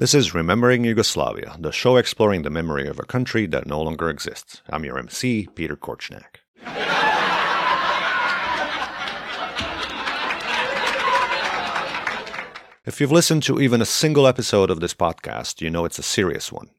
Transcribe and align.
This 0.00 0.14
is 0.14 0.32
Remembering 0.32 0.82
Yugoslavia, 0.86 1.56
the 1.58 1.72
show 1.72 1.98
exploring 1.98 2.40
the 2.40 2.48
memory 2.48 2.88
of 2.88 2.98
a 2.98 3.04
country 3.04 3.44
that 3.48 3.66
no 3.66 3.82
longer 3.82 4.08
exists. 4.08 4.62
I'm 4.70 4.82
your 4.82 4.98
MC, 4.98 5.46
Peter 5.54 5.76
Korchnak. 5.76 6.40
If 12.86 12.98
you've 12.98 13.12
listened 13.12 13.42
to 13.42 13.60
even 13.60 13.82
a 13.82 13.84
single 13.84 14.26
episode 14.26 14.70
of 14.70 14.80
this 14.80 14.94
podcast, 14.94 15.60
you 15.60 15.68
know 15.68 15.84
it's 15.84 15.98
a 15.98 16.02
serious 16.02 16.50
one. 16.50 16.70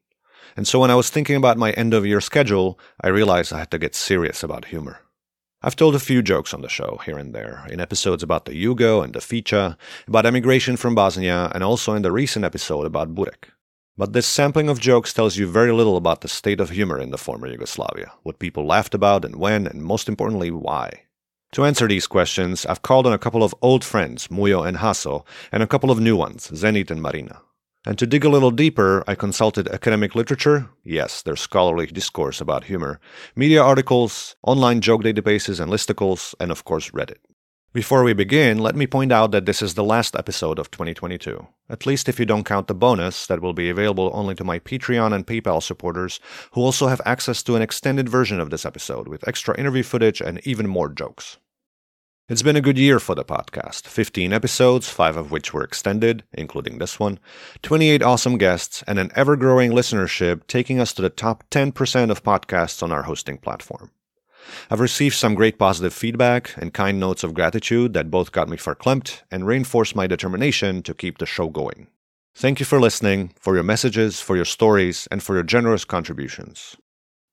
And 0.56 0.66
so 0.66 0.80
when 0.80 0.90
I 0.90 0.96
was 0.96 1.08
thinking 1.08 1.36
about 1.36 1.56
my 1.56 1.70
end 1.74 1.94
of 1.94 2.04
year 2.04 2.20
schedule, 2.20 2.76
I 3.00 3.06
realized 3.06 3.52
I 3.52 3.60
had 3.60 3.70
to 3.70 3.78
get 3.78 3.94
serious 3.94 4.42
about 4.42 4.64
humor. 4.64 4.98
I've 5.64 5.76
told 5.76 5.94
a 5.94 6.00
few 6.00 6.22
jokes 6.22 6.52
on 6.52 6.62
the 6.62 6.68
show 6.68 6.98
here 7.06 7.16
and 7.16 7.32
there, 7.32 7.64
in 7.70 7.78
episodes 7.78 8.24
about 8.24 8.46
the 8.46 8.52
Yugo 8.52 9.04
and 9.04 9.14
the 9.14 9.20
Ficha, 9.20 9.76
about 10.08 10.26
emigration 10.26 10.76
from 10.76 10.96
Bosnia, 10.96 11.52
and 11.54 11.62
also 11.62 11.94
in 11.94 12.02
the 12.02 12.10
recent 12.10 12.44
episode 12.44 12.84
about 12.84 13.14
Burek. 13.14 13.50
But 13.96 14.12
this 14.12 14.26
sampling 14.26 14.68
of 14.68 14.80
jokes 14.80 15.12
tells 15.12 15.36
you 15.36 15.46
very 15.46 15.70
little 15.70 15.96
about 15.96 16.22
the 16.22 16.28
state 16.28 16.58
of 16.58 16.70
humor 16.70 16.98
in 16.98 17.10
the 17.10 17.18
former 17.18 17.46
Yugoslavia, 17.46 18.10
what 18.24 18.40
people 18.40 18.66
laughed 18.66 18.92
about 18.92 19.24
and 19.24 19.36
when, 19.36 19.68
and 19.68 19.84
most 19.84 20.08
importantly, 20.08 20.50
why. 20.50 21.02
To 21.52 21.64
answer 21.64 21.86
these 21.86 22.08
questions, 22.08 22.66
I've 22.66 22.82
called 22.82 23.06
on 23.06 23.12
a 23.12 23.18
couple 23.18 23.44
of 23.44 23.54
old 23.62 23.84
friends, 23.84 24.26
Mujo 24.28 24.66
and 24.66 24.78
Haso, 24.78 25.24
and 25.52 25.62
a 25.62 25.68
couple 25.68 25.92
of 25.92 26.00
new 26.00 26.16
ones, 26.16 26.48
Zenit 26.50 26.90
and 26.90 27.00
Marina. 27.00 27.40
And 27.84 27.98
to 27.98 28.06
dig 28.06 28.24
a 28.24 28.28
little 28.28 28.52
deeper, 28.52 29.02
I 29.08 29.16
consulted 29.16 29.66
academic 29.66 30.14
literature, 30.14 30.70
yes, 30.84 31.20
there's 31.20 31.40
scholarly 31.40 31.86
discourse 31.86 32.40
about 32.40 32.64
humor, 32.64 33.00
media 33.34 33.60
articles, 33.60 34.36
online 34.44 34.80
joke 34.80 35.02
databases 35.02 35.58
and 35.58 35.68
listicles, 35.68 36.32
and 36.38 36.52
of 36.52 36.64
course 36.64 36.90
Reddit. 36.90 37.18
Before 37.72 38.04
we 38.04 38.12
begin, 38.12 38.58
let 38.58 38.76
me 38.76 38.86
point 38.86 39.10
out 39.10 39.32
that 39.32 39.46
this 39.46 39.62
is 39.62 39.74
the 39.74 39.82
last 39.82 40.14
episode 40.14 40.60
of 40.60 40.70
2022. 40.70 41.44
At 41.68 41.84
least 41.84 42.08
if 42.08 42.20
you 42.20 42.26
don't 42.26 42.44
count 42.44 42.68
the 42.68 42.74
bonus 42.74 43.26
that 43.26 43.40
will 43.40 43.54
be 43.54 43.68
available 43.68 44.10
only 44.12 44.36
to 44.36 44.44
my 44.44 44.60
Patreon 44.60 45.12
and 45.12 45.26
PayPal 45.26 45.60
supporters, 45.60 46.20
who 46.52 46.60
also 46.60 46.86
have 46.86 47.00
access 47.04 47.42
to 47.42 47.56
an 47.56 47.62
extended 47.62 48.08
version 48.08 48.38
of 48.38 48.50
this 48.50 48.64
episode 48.64 49.08
with 49.08 49.26
extra 49.26 49.58
interview 49.58 49.82
footage 49.82 50.20
and 50.20 50.46
even 50.46 50.68
more 50.68 50.88
jokes. 50.88 51.38
It's 52.32 52.40
been 52.40 52.56
a 52.56 52.62
good 52.62 52.78
year 52.78 52.98
for 52.98 53.14
the 53.14 53.26
podcast 53.26 53.86
15 53.86 54.32
episodes, 54.32 54.88
5 54.88 55.18
of 55.18 55.30
which 55.30 55.52
were 55.52 55.62
extended, 55.62 56.24
including 56.32 56.78
this 56.78 56.98
one, 56.98 57.18
28 57.60 58.02
awesome 58.02 58.38
guests, 58.38 58.82
and 58.86 58.98
an 58.98 59.10
ever 59.14 59.36
growing 59.36 59.70
listenership 59.70 60.46
taking 60.46 60.80
us 60.80 60.94
to 60.94 61.02
the 61.02 61.10
top 61.10 61.44
10% 61.50 62.10
of 62.10 62.22
podcasts 62.22 62.82
on 62.82 62.90
our 62.90 63.02
hosting 63.02 63.36
platform. 63.36 63.90
I've 64.70 64.80
received 64.80 65.14
some 65.14 65.34
great 65.34 65.58
positive 65.58 65.92
feedback 65.92 66.56
and 66.56 66.72
kind 66.72 66.98
notes 66.98 67.22
of 67.22 67.34
gratitude 67.34 67.92
that 67.92 68.10
both 68.10 68.32
got 68.32 68.48
me 68.48 68.56
verklempt 68.56 69.20
and 69.30 69.46
reinforced 69.46 69.94
my 69.94 70.06
determination 70.06 70.82
to 70.84 70.94
keep 70.94 71.18
the 71.18 71.26
show 71.26 71.50
going. 71.50 71.88
Thank 72.34 72.60
you 72.60 72.64
for 72.64 72.80
listening, 72.80 73.34
for 73.38 73.54
your 73.56 73.62
messages, 73.62 74.22
for 74.22 74.36
your 74.36 74.46
stories, 74.46 75.06
and 75.10 75.22
for 75.22 75.34
your 75.34 75.44
generous 75.44 75.84
contributions. 75.84 76.78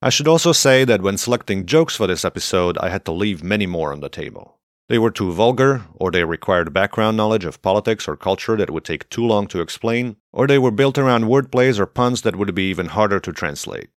I 0.02 0.10
should 0.10 0.28
also 0.28 0.52
say 0.52 0.84
that 0.84 1.02
when 1.02 1.18
selecting 1.18 1.66
jokes 1.66 1.96
for 1.96 2.06
this 2.06 2.26
episode, 2.26 2.78
I 2.80 2.90
had 2.90 3.06
to 3.06 3.14
leave 3.14 3.42
many 3.42 3.66
more 3.66 3.94
on 3.94 4.02
the 4.02 4.10
table. 4.10 4.59
They 4.90 4.98
were 4.98 5.12
too 5.12 5.32
vulgar, 5.32 5.86
or 5.94 6.10
they 6.10 6.24
required 6.24 6.74
background 6.74 7.16
knowledge 7.16 7.46
of 7.46 7.62
politics 7.62 8.08
or 8.08 8.18
culture 8.18 8.58
that 8.58 8.72
would 8.72 8.84
take 8.84 9.08
too 9.10 9.24
long 9.24 9.46
to 9.50 9.62
explain, 9.62 10.16
or 10.34 10.48
they 10.48 10.58
were 10.58 10.72
built 10.72 10.98
around 10.98 11.26
wordplays 11.26 11.80
or 11.80 11.86
puns 11.86 12.24
that 12.24 12.36
would 12.36 12.56
be 12.56 12.72
even 12.72 12.88
harder 12.88 13.20
to 13.20 13.32
translate. 13.32 13.90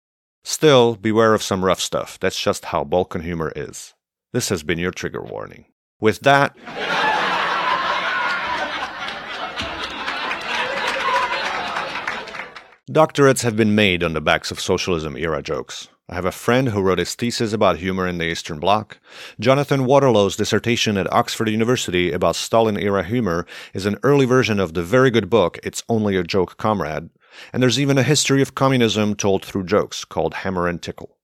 Still, 0.44 0.96
beware 0.98 1.34
of 1.34 1.44
some 1.44 1.64
rough 1.64 1.80
stuff. 1.80 2.20
That's 2.20 2.40
just 2.40 2.66
how 2.66 2.84
Balkan 2.84 3.22
humor 3.22 3.54
is. 3.56 3.94
This 4.34 4.50
has 4.50 4.64
been 4.64 4.80
your 4.80 4.92
trigger 4.92 5.24
warning. 5.24 5.66
With 6.02 6.20
that, 6.22 6.58
Doctorates 12.92 13.44
have 13.44 13.56
been 13.56 13.74
made 13.74 14.04
on 14.04 14.12
the 14.12 14.20
backs 14.20 14.52
of 14.52 14.60
socialism 14.60 15.16
era 15.16 15.42
jokes. 15.42 15.88
I 16.12 16.16
have 16.16 16.26
a 16.26 16.32
friend 16.34 16.68
who 16.68 16.82
wrote 16.82 17.00
his 17.00 17.16
thesis 17.16 17.54
about 17.54 17.78
humor 17.78 18.06
in 18.06 18.18
the 18.18 18.30
Eastern 18.30 18.60
Bloc. 18.60 19.00
Jonathan 19.40 19.86
Waterlow's 19.86 20.36
dissertation 20.36 20.98
at 20.98 21.12
Oxford 21.14 21.48
University 21.48 22.12
about 22.12 22.36
Stalin 22.36 22.78
era 22.78 23.02
humor 23.02 23.46
is 23.74 23.86
an 23.86 23.98
early 24.04 24.26
version 24.26 24.60
of 24.60 24.74
the 24.74 24.84
very 24.84 25.10
good 25.10 25.30
book 25.30 25.58
It's 25.64 25.86
Only 25.88 26.18
a 26.18 26.24
Joke, 26.24 26.58
Comrade. 26.58 27.12
And 27.54 27.64
there's 27.64 27.80
even 27.80 27.98
a 27.98 28.04
history 28.04 28.42
of 28.42 28.56
communism 28.56 29.16
told 29.16 29.46
through 29.46 29.64
jokes 29.64 30.04
called 30.04 30.34
Hammer 30.34 30.68
and 30.68 30.82
Tickle. 30.82 31.18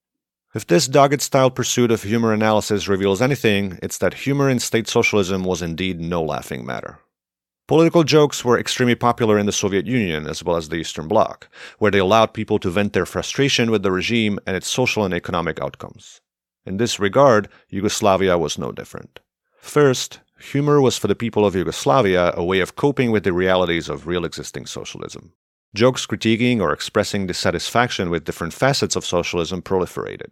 If 0.55 0.65
this 0.65 0.87
dogged 0.87 1.21
style 1.21 1.51
pursuit 1.51 1.91
of 1.91 2.03
humor 2.03 2.31
analysis 2.31 2.87
reveals 2.87 3.21
anything, 3.21 3.79
it's 3.83 3.97
that 3.97 4.13
humor 4.13 4.49
in 4.49 4.59
state 4.59 4.87
socialism 4.87 5.43
was 5.43 5.61
indeed 5.61 5.99
no 5.99 6.23
laughing 6.23 6.65
matter. 6.65 6.99
Political 7.67 8.05
jokes 8.05 8.45
were 8.45 8.57
extremely 8.57 8.95
popular 8.95 9.37
in 9.37 9.45
the 9.45 9.51
Soviet 9.51 9.85
Union 9.85 10.25
as 10.25 10.41
well 10.41 10.55
as 10.55 10.69
the 10.69 10.77
Eastern 10.77 11.09
Bloc, 11.09 11.49
where 11.79 11.91
they 11.91 11.99
allowed 11.99 12.33
people 12.33 12.59
to 12.59 12.69
vent 12.69 12.93
their 12.93 13.05
frustration 13.05 13.69
with 13.69 13.83
the 13.83 13.91
regime 13.91 14.39
and 14.47 14.55
its 14.55 14.69
social 14.69 15.03
and 15.03 15.13
economic 15.13 15.59
outcomes. 15.61 16.21
In 16.65 16.77
this 16.77 16.97
regard, 16.97 17.49
Yugoslavia 17.69 18.37
was 18.37 18.57
no 18.57 18.71
different. 18.71 19.19
First, 19.59 20.21
humor 20.39 20.79
was 20.79 20.97
for 20.97 21.07
the 21.07 21.15
people 21.15 21.45
of 21.45 21.55
Yugoslavia 21.55 22.31
a 22.35 22.43
way 22.43 22.61
of 22.61 22.77
coping 22.77 23.11
with 23.11 23.25
the 23.25 23.33
realities 23.33 23.89
of 23.89 24.07
real 24.07 24.23
existing 24.23 24.65
socialism. 24.65 25.33
Jokes 25.75 26.05
critiquing 26.05 26.61
or 26.61 26.71
expressing 26.71 27.27
dissatisfaction 27.27 28.09
with 28.09 28.23
different 28.23 28.53
facets 28.53 28.95
of 28.95 29.05
socialism 29.05 29.61
proliferated. 29.61 30.31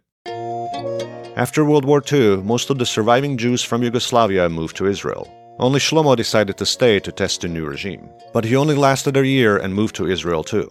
After 1.36 1.66
World 1.66 1.84
War 1.84 2.02
II, 2.10 2.38
most 2.38 2.70
of 2.70 2.78
the 2.78 2.86
surviving 2.86 3.36
Jews 3.36 3.62
from 3.62 3.82
Yugoslavia 3.82 4.48
moved 4.48 4.74
to 4.76 4.86
Israel, 4.86 5.30
only 5.58 5.80
Shlomo 5.80 6.16
decided 6.16 6.56
to 6.58 6.66
stay 6.66 7.00
to 7.00 7.12
test 7.12 7.40
the 7.40 7.48
new 7.48 7.64
regime. 7.64 8.08
But 8.32 8.44
he 8.44 8.56
only 8.56 8.74
lasted 8.74 9.16
a 9.16 9.26
year 9.26 9.56
and 9.56 9.74
moved 9.74 9.94
to 9.96 10.08
Israel 10.08 10.44
too. 10.44 10.70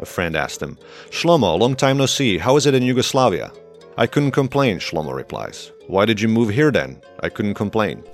A 0.00 0.06
friend 0.06 0.36
asked 0.36 0.60
him, 0.60 0.78
Shlomo, 1.10 1.58
long 1.58 1.74
time 1.74 1.96
no 1.96 2.06
see, 2.06 2.38
how 2.38 2.56
is 2.56 2.66
it 2.66 2.74
in 2.74 2.82
Yugoslavia? 2.82 3.50
I 3.96 4.06
couldn't 4.06 4.32
complain, 4.32 4.78
Shlomo 4.78 5.14
replies. 5.14 5.72
Why 5.86 6.04
did 6.04 6.20
you 6.20 6.28
move 6.28 6.50
here 6.50 6.70
then? 6.70 7.00
I 7.20 7.30
couldn't 7.30 7.54
complain. 7.54 8.04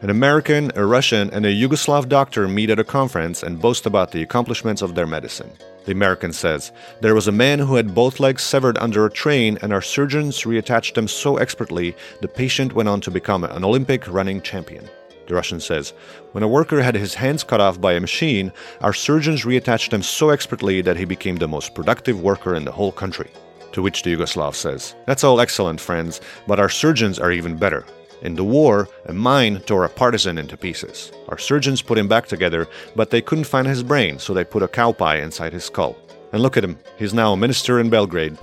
An 0.00 0.10
American, 0.10 0.70
a 0.76 0.86
Russian, 0.86 1.28
and 1.30 1.44
a 1.44 1.52
Yugoslav 1.52 2.08
doctor 2.08 2.46
meet 2.46 2.70
at 2.70 2.78
a 2.78 2.84
conference 2.84 3.42
and 3.42 3.60
boast 3.60 3.84
about 3.84 4.12
the 4.12 4.22
accomplishments 4.22 4.80
of 4.80 4.94
their 4.94 5.08
medicine. 5.08 5.50
The 5.86 5.90
American 5.90 6.32
says, 6.32 6.70
There 7.00 7.16
was 7.16 7.26
a 7.26 7.32
man 7.32 7.58
who 7.58 7.74
had 7.74 7.96
both 7.96 8.20
legs 8.20 8.44
severed 8.44 8.78
under 8.78 9.04
a 9.04 9.10
train, 9.10 9.58
and 9.60 9.72
our 9.72 9.82
surgeons 9.82 10.42
reattached 10.42 10.94
them 10.94 11.08
so 11.08 11.38
expertly 11.38 11.96
the 12.20 12.28
patient 12.28 12.74
went 12.74 12.88
on 12.88 13.00
to 13.00 13.10
become 13.10 13.42
an 13.42 13.64
Olympic 13.64 14.06
running 14.06 14.40
champion. 14.40 14.88
The 15.26 15.34
Russian 15.34 15.58
says, 15.58 15.92
When 16.30 16.44
a 16.44 16.48
worker 16.48 16.80
had 16.80 16.94
his 16.94 17.14
hands 17.14 17.42
cut 17.42 17.60
off 17.60 17.80
by 17.80 17.94
a 17.94 18.00
machine, 18.00 18.52
our 18.82 18.94
surgeons 18.94 19.42
reattached 19.42 19.90
them 19.90 20.04
so 20.04 20.30
expertly 20.30 20.80
that 20.82 20.96
he 20.96 21.06
became 21.06 21.36
the 21.36 21.48
most 21.48 21.74
productive 21.74 22.20
worker 22.20 22.54
in 22.54 22.64
the 22.64 22.70
whole 22.70 22.92
country. 22.92 23.32
To 23.72 23.82
which 23.82 24.04
the 24.04 24.14
Yugoslav 24.14 24.54
says, 24.54 24.94
That's 25.06 25.24
all 25.24 25.40
excellent, 25.40 25.80
friends, 25.80 26.20
but 26.46 26.60
our 26.60 26.68
surgeons 26.68 27.18
are 27.18 27.32
even 27.32 27.56
better. 27.56 27.84
In 28.22 28.34
the 28.34 28.44
war, 28.44 28.88
a 29.06 29.12
mine 29.12 29.60
tore 29.60 29.84
a 29.84 29.88
partisan 29.88 30.38
into 30.38 30.56
pieces. 30.56 31.12
Our 31.28 31.38
surgeons 31.38 31.82
put 31.82 31.98
him 31.98 32.08
back 32.08 32.26
together, 32.26 32.66
but 32.96 33.10
they 33.10 33.20
couldn't 33.20 33.44
find 33.44 33.66
his 33.66 33.84
brain, 33.84 34.18
so 34.18 34.34
they 34.34 34.44
put 34.44 34.62
a 34.62 34.68
cow 34.68 34.92
pie 34.92 35.18
inside 35.18 35.52
his 35.52 35.64
skull. 35.64 35.96
And 36.32 36.42
look 36.42 36.56
at 36.56 36.64
him, 36.64 36.78
he's 36.98 37.14
now 37.14 37.32
a 37.32 37.36
minister 37.36 37.78
in 37.78 37.90
Belgrade. 37.90 38.36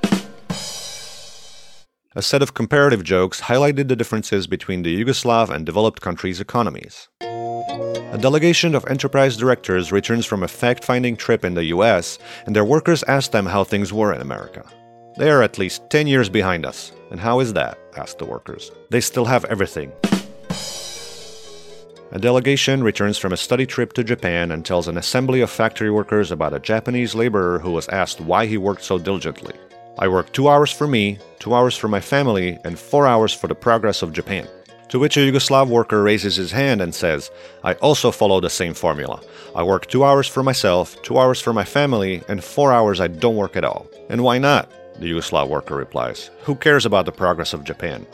A 2.18 2.22
set 2.22 2.42
of 2.42 2.54
comparative 2.54 3.04
jokes 3.04 3.42
highlighted 3.42 3.90
the 3.90 3.96
differences 3.98 4.48
between 4.48 4.84
the 4.84 5.04
Yugoslav 5.04 5.50
and 5.50 5.66
developed 5.66 6.02
countries' 6.02 6.40
economies. 6.40 7.10
A 7.20 8.18
delegation 8.18 8.76
of 8.76 8.86
enterprise 8.88 9.36
directors 9.36 9.92
returns 9.92 10.26
from 10.26 10.42
a 10.42 10.48
fact 10.48 10.86
finding 10.86 11.18
trip 11.18 11.44
in 11.44 11.56
the 11.56 11.66
US, 11.66 12.18
and 12.46 12.56
their 12.56 12.64
workers 12.64 13.04
ask 13.10 13.32
them 13.32 13.48
how 13.48 13.66
things 13.66 13.92
were 13.92 14.14
in 14.14 14.22
America. 14.22 14.66
They 15.18 15.32
are 15.32 15.42
at 15.42 15.58
least 15.58 15.90
10 15.90 16.08
years 16.08 16.28
behind 16.28 16.66
us. 16.66 16.92
And 17.10 17.20
how 17.20 17.40
is 17.40 17.54
that? 17.54 17.78
asked 17.96 18.20
the 18.20 18.26
workers. 18.26 18.72
They 18.90 19.00
still 19.00 19.26
have 19.26 19.46
everything. 19.46 19.94
A 22.12 22.20
delegation 22.20 22.84
returns 22.84 23.18
from 23.18 23.32
a 23.32 23.38
study 23.38 23.66
trip 23.66 23.94
to 23.94 24.04
Japan 24.04 24.52
and 24.52 24.66
tells 24.66 24.88
an 24.88 24.98
assembly 24.98 25.42
of 25.42 25.50
factory 25.50 25.90
workers 25.90 26.32
about 26.32 26.54
a 26.54 26.60
Japanese 26.60 27.16
laborer 27.16 27.60
who 27.60 27.72
was 27.72 27.88
asked 27.90 28.20
why 28.20 28.46
he 28.46 28.58
worked 28.58 28.84
so 28.84 28.98
diligently. 28.98 29.54
I 29.98 30.10
work 30.10 30.34
two 30.34 30.50
hours 30.50 30.72
for 30.72 30.88
me, 30.88 31.20
two 31.40 31.54
hours 31.54 31.78
for 31.78 31.88
my 31.88 32.02
family, 32.02 32.60
and 32.66 32.78
four 32.78 33.08
hours 33.08 33.34
for 33.34 33.48
the 33.48 33.56
progress 33.56 34.02
of 34.02 34.12
Japan. 34.12 34.48
To 34.90 35.00
which 35.00 35.18
a 35.18 35.22
Yugoslav 35.22 35.70
worker 35.70 36.04
raises 36.04 36.36
his 36.36 36.52
hand 36.52 36.82
and 36.82 36.94
says, 36.94 37.32
I 37.64 37.74
also 37.76 38.12
follow 38.12 38.42
the 38.42 38.50
same 38.50 38.74
formula. 38.74 39.22
I 39.56 39.64
work 39.64 39.88
two 39.88 40.04
hours 40.04 40.28
for 40.28 40.44
myself, 40.44 41.02
two 41.04 41.18
hours 41.18 41.40
for 41.42 41.54
my 41.54 41.64
family, 41.64 42.22
and 42.28 42.44
four 42.44 42.72
hours 42.74 43.00
I 43.00 43.08
don't 43.08 43.38
work 43.38 43.56
at 43.56 43.64
all. 43.64 43.88
And 44.10 44.22
why 44.22 44.38
not? 44.38 44.70
The 45.00 45.12
Yugoslav 45.12 45.50
worker 45.50 45.76
replies, 45.76 46.32
Who 46.44 46.56
cares 46.56 46.86
about 46.86 47.06
the 47.06 47.12
progress 47.12 47.54
of 47.54 47.64
Japan? 47.64 48.06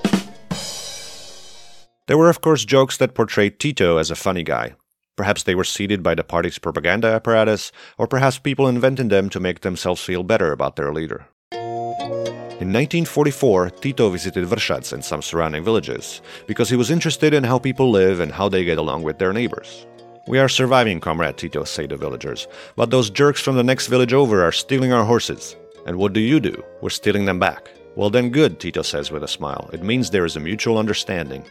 There 2.07 2.17
were, 2.17 2.29
of 2.29 2.41
course, 2.41 2.65
jokes 2.65 2.97
that 2.97 3.13
portrayed 3.13 3.59
Tito 3.59 3.97
as 3.97 4.11
a 4.11 4.15
funny 4.15 4.43
guy. 4.43 4.73
Perhaps 5.15 5.43
they 5.43 5.55
were 5.55 5.63
seeded 5.63 6.01
by 6.01 6.15
the 6.15 6.23
party's 6.23 6.57
propaganda 6.57 7.07
apparatus, 7.07 7.71
or 7.97 8.07
perhaps 8.07 8.39
people 8.39 8.67
invented 8.67 9.09
them 9.09 9.29
to 9.29 9.39
make 9.39 9.61
themselves 9.61 10.01
feel 10.01 10.23
better 10.23 10.51
about 10.51 10.75
their 10.75 10.91
leader. 10.91 11.27
In 11.51 12.73
1944, 12.73 13.69
Tito 13.69 14.09
visited 14.09 14.47
Vršac 14.47 14.91
and 14.93 15.03
some 15.03 15.21
surrounding 15.21 15.63
villages 15.63 16.21
because 16.47 16.69
he 16.69 16.75
was 16.75 16.91
interested 16.91 17.33
in 17.33 17.43
how 17.43 17.59
people 17.59 17.91
live 17.91 18.19
and 18.19 18.31
how 18.31 18.49
they 18.49 18.63
get 18.63 18.77
along 18.77 19.03
with 19.03 19.19
their 19.19 19.33
neighbors. 19.33 19.85
We 20.27 20.37
are 20.37 20.49
surviving, 20.49 20.99
Comrade 20.99 21.37
Tito, 21.37 21.63
say 21.63 21.87
the 21.87 21.97
villagers, 21.97 22.47
but 22.75 22.89
those 22.89 23.09
jerks 23.09 23.41
from 23.41 23.55
the 23.55 23.63
next 23.63 23.87
village 23.87 24.13
over 24.13 24.43
are 24.43 24.51
stealing 24.51 24.93
our 24.93 25.05
horses. 25.05 25.55
And 25.85 25.97
what 25.97 26.13
do 26.13 26.19
you 26.19 26.39
do? 26.39 26.63
We're 26.81 26.89
stealing 26.89 27.25
them 27.25 27.39
back. 27.39 27.69
Well, 27.95 28.09
then 28.09 28.29
good, 28.29 28.59
Tito 28.59 28.81
says 28.81 29.11
with 29.11 29.23
a 29.23 29.27
smile. 29.27 29.69
It 29.73 29.83
means 29.83 30.09
there 30.09 30.25
is 30.25 30.35
a 30.35 30.39
mutual 30.39 30.77
understanding. 30.77 31.45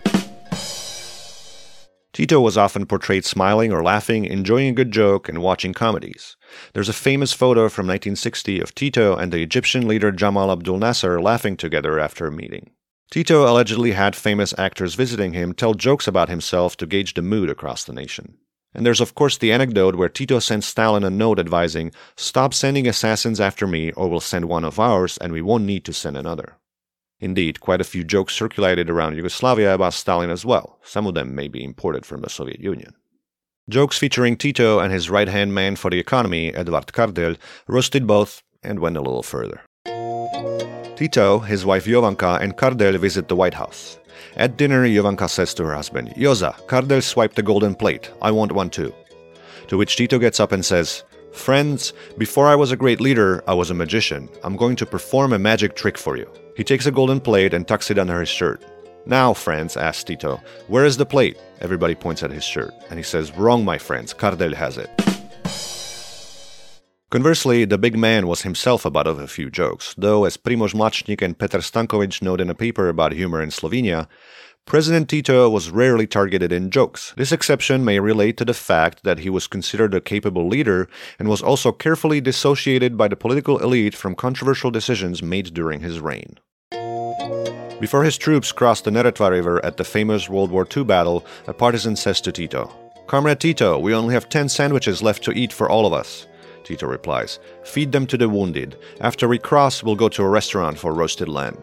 Tito 2.12 2.40
was 2.40 2.58
often 2.58 2.86
portrayed 2.86 3.24
smiling 3.24 3.72
or 3.72 3.82
laughing, 3.82 4.24
enjoying 4.24 4.68
a 4.68 4.72
good 4.72 4.90
joke, 4.90 5.28
and 5.28 5.42
watching 5.42 5.72
comedies. 5.72 6.36
There's 6.74 6.88
a 6.88 6.92
famous 6.92 7.32
photo 7.32 7.68
from 7.68 7.86
1960 7.86 8.60
of 8.60 8.74
Tito 8.74 9.16
and 9.16 9.32
the 9.32 9.42
Egyptian 9.42 9.86
leader 9.86 10.10
Jamal 10.10 10.50
Abdul 10.50 10.78
Nasser 10.78 11.20
laughing 11.20 11.56
together 11.56 12.00
after 12.00 12.26
a 12.26 12.32
meeting. 12.32 12.70
Tito 13.10 13.50
allegedly 13.50 13.92
had 13.92 14.14
famous 14.14 14.52
actors 14.58 14.94
visiting 14.94 15.32
him 15.32 15.52
tell 15.52 15.74
jokes 15.74 16.06
about 16.06 16.28
himself 16.28 16.76
to 16.76 16.86
gauge 16.86 17.14
the 17.14 17.22
mood 17.22 17.48
across 17.48 17.84
the 17.84 17.92
nation. 17.92 18.38
And 18.75 18.87
there's 18.87 19.00
of 19.00 19.14
course 19.14 19.37
the 19.37 19.52
anecdote 19.52 19.96
where 19.96 20.08
Tito 20.08 20.38
sent 20.38 20.64
Stalin 20.64 21.05
a 21.05 21.11
note 21.11 21.38
advising, 21.38 21.93
Stop 22.17 22.55
sending 22.55 22.87
assassins 22.87 23.40
after 23.40 23.67
me, 23.67 23.93
or 23.93 24.08
we'll 24.08 24.20
send 24.20 24.44
one 24.44 24.64
of 24.64 24.78
ours 24.78 25.19
and 25.19 25.32
we 25.32 25.43
won't 25.43 25.64
need 25.64 25.84
to 25.84 25.93
send 25.93 26.17
another. 26.17 26.56
Indeed, 27.20 27.61
quite 27.61 27.81
a 27.81 27.84
few 27.84 28.02
jokes 28.02 28.34
circulated 28.34 28.88
around 28.88 29.17
Yugoslavia 29.17 29.75
about 29.75 29.94
Stalin 29.94 30.31
as 30.31 30.44
well. 30.44 30.78
Some 30.82 31.06
of 31.06 31.14
them 31.14 31.34
may 31.34 31.49
be 31.49 31.62
imported 31.62 32.06
from 32.06 32.22
the 32.22 32.31
Soviet 32.31 32.61
Union. 32.61 32.94
Jokes 33.69 33.99
featuring 33.99 34.37
Tito 34.37 34.78
and 34.81 34.93
his 34.93 35.11
right 35.11 35.28
hand 35.28 35.55
man 35.55 35.76
for 35.76 35.90
the 35.90 35.99
economy, 35.99 36.52
Eduard 36.55 36.87
Kardelj, 36.87 37.37
roasted 37.69 38.06
both 38.06 38.43
and 38.62 38.81
went 38.81 38.96
a 38.96 39.02
little 39.02 39.23
further. 39.23 39.61
Tito, 40.96 41.38
his 41.38 41.64
wife 41.64 41.84
Jovanka, 41.84 42.40
and 42.40 42.56
Kardelj 42.56 42.99
visit 42.99 43.28
the 43.28 43.37
White 43.37 43.55
House. 43.55 44.00
At 44.36 44.56
dinner, 44.56 44.86
Jovanka 44.86 45.28
says 45.28 45.54
to 45.54 45.64
her 45.64 45.74
husband, 45.74 46.10
Joza, 46.16 46.54
Kardelj 46.66 47.02
swiped 47.02 47.36
the 47.36 47.42
golden 47.42 47.74
plate. 47.74 48.10
I 48.22 48.30
want 48.30 48.52
one 48.52 48.70
too. 48.70 48.94
To 49.68 49.76
which 49.76 49.96
Tito 49.96 50.18
gets 50.18 50.40
up 50.40 50.52
and 50.52 50.64
says, 50.64 51.04
Friends, 51.32 51.92
before 52.18 52.48
I 52.48 52.56
was 52.56 52.72
a 52.72 52.76
great 52.76 53.00
leader, 53.00 53.42
I 53.46 53.54
was 53.54 53.70
a 53.70 53.74
magician. 53.74 54.28
I'm 54.42 54.56
going 54.56 54.76
to 54.76 54.86
perform 54.86 55.32
a 55.32 55.38
magic 55.38 55.76
trick 55.76 55.96
for 55.96 56.16
you. 56.16 56.28
He 56.56 56.64
takes 56.64 56.86
a 56.86 56.90
golden 56.90 57.20
plate 57.20 57.54
and 57.54 57.66
tucks 57.66 57.90
it 57.90 57.98
under 57.98 58.18
his 58.18 58.28
shirt. 58.28 58.64
Now, 59.06 59.32
friends, 59.32 59.76
asks 59.76 60.04
Tito, 60.04 60.40
where 60.66 60.84
is 60.84 60.96
the 60.96 61.06
plate? 61.06 61.38
Everybody 61.60 61.94
points 61.94 62.22
at 62.22 62.30
his 62.30 62.44
shirt, 62.44 62.74
and 62.90 62.98
he 62.98 63.02
says, 63.02 63.34
Wrong, 63.36 63.64
my 63.64 63.78
friends, 63.78 64.12
Kardelj 64.12 64.54
has 64.54 64.76
it. 64.76 64.90
Conversely, 67.10 67.64
the 67.64 67.76
big 67.76 67.98
man 67.98 68.28
was 68.28 68.42
himself 68.42 68.84
a 68.84 68.90
butt 68.90 69.08
of 69.08 69.18
a 69.18 69.26
few 69.26 69.50
jokes, 69.50 69.96
though, 69.98 70.24
as 70.24 70.36
Primoz 70.36 70.74
Mlačnik 70.74 71.20
and 71.20 71.36
Peter 71.36 71.58
Stankovic 71.58 72.22
note 72.22 72.40
in 72.40 72.48
a 72.48 72.54
paper 72.54 72.88
about 72.88 73.10
humor 73.10 73.42
in 73.42 73.48
Slovenia, 73.48 74.06
President 74.64 75.08
Tito 75.08 75.50
was 75.50 75.70
rarely 75.70 76.06
targeted 76.06 76.52
in 76.52 76.70
jokes. 76.70 77.12
This 77.16 77.32
exception 77.32 77.84
may 77.84 77.98
relate 77.98 78.36
to 78.36 78.44
the 78.44 78.54
fact 78.54 79.02
that 79.02 79.18
he 79.18 79.28
was 79.28 79.48
considered 79.48 79.92
a 79.92 80.00
capable 80.00 80.46
leader 80.46 80.88
and 81.18 81.28
was 81.28 81.42
also 81.42 81.72
carefully 81.72 82.20
dissociated 82.20 82.96
by 82.96 83.08
the 83.08 83.16
political 83.16 83.58
elite 83.58 83.96
from 83.96 84.14
controversial 84.14 84.70
decisions 84.70 85.20
made 85.20 85.52
during 85.52 85.80
his 85.80 85.98
reign. 85.98 86.38
Before 87.80 88.04
his 88.04 88.18
troops 88.18 88.52
crossed 88.52 88.84
the 88.84 88.92
Neretva 88.92 89.32
River 89.32 89.64
at 89.64 89.78
the 89.78 89.84
famous 89.84 90.28
World 90.28 90.52
War 90.52 90.64
II 90.64 90.84
battle, 90.84 91.26
a 91.48 91.52
partisan 91.52 91.96
says 91.96 92.20
to 92.20 92.30
Tito, 92.30 92.70
Comrade 93.08 93.40
Tito, 93.40 93.80
we 93.80 93.92
only 93.92 94.14
have 94.14 94.28
10 94.28 94.48
sandwiches 94.48 95.02
left 95.02 95.24
to 95.24 95.32
eat 95.32 95.52
for 95.52 95.68
all 95.68 95.86
of 95.86 95.92
us. 95.92 96.28
Tito 96.64 96.86
replies, 96.86 97.38
Feed 97.64 97.92
them 97.92 98.06
to 98.06 98.16
the 98.16 98.28
wounded. 98.28 98.76
After 99.00 99.28
we 99.28 99.38
cross, 99.38 99.82
we'll 99.82 99.96
go 99.96 100.08
to 100.08 100.22
a 100.22 100.28
restaurant 100.28 100.78
for 100.78 100.92
roasted 100.92 101.28
lamb. 101.28 101.62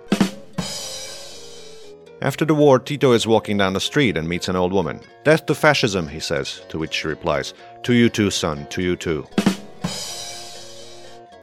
After 2.21 2.45
the 2.45 2.55
war, 2.55 2.79
Tito 2.79 3.11
is 3.11 3.27
walking 3.27 3.57
down 3.57 3.73
the 3.73 3.79
street 3.79 4.17
and 4.17 4.27
meets 4.27 4.47
an 4.47 4.55
old 4.55 4.73
woman. 4.73 5.01
Death 5.23 5.45
to 5.45 5.53
fascism, 5.53 6.07
he 6.07 6.19
says, 6.19 6.61
to 6.69 6.79
which 6.79 6.95
she 6.95 7.07
replies, 7.07 7.53
To 7.83 7.93
you 7.93 8.09
too, 8.09 8.31
son, 8.31 8.65
to 8.71 8.81
you 8.81 8.95
too. 8.95 9.27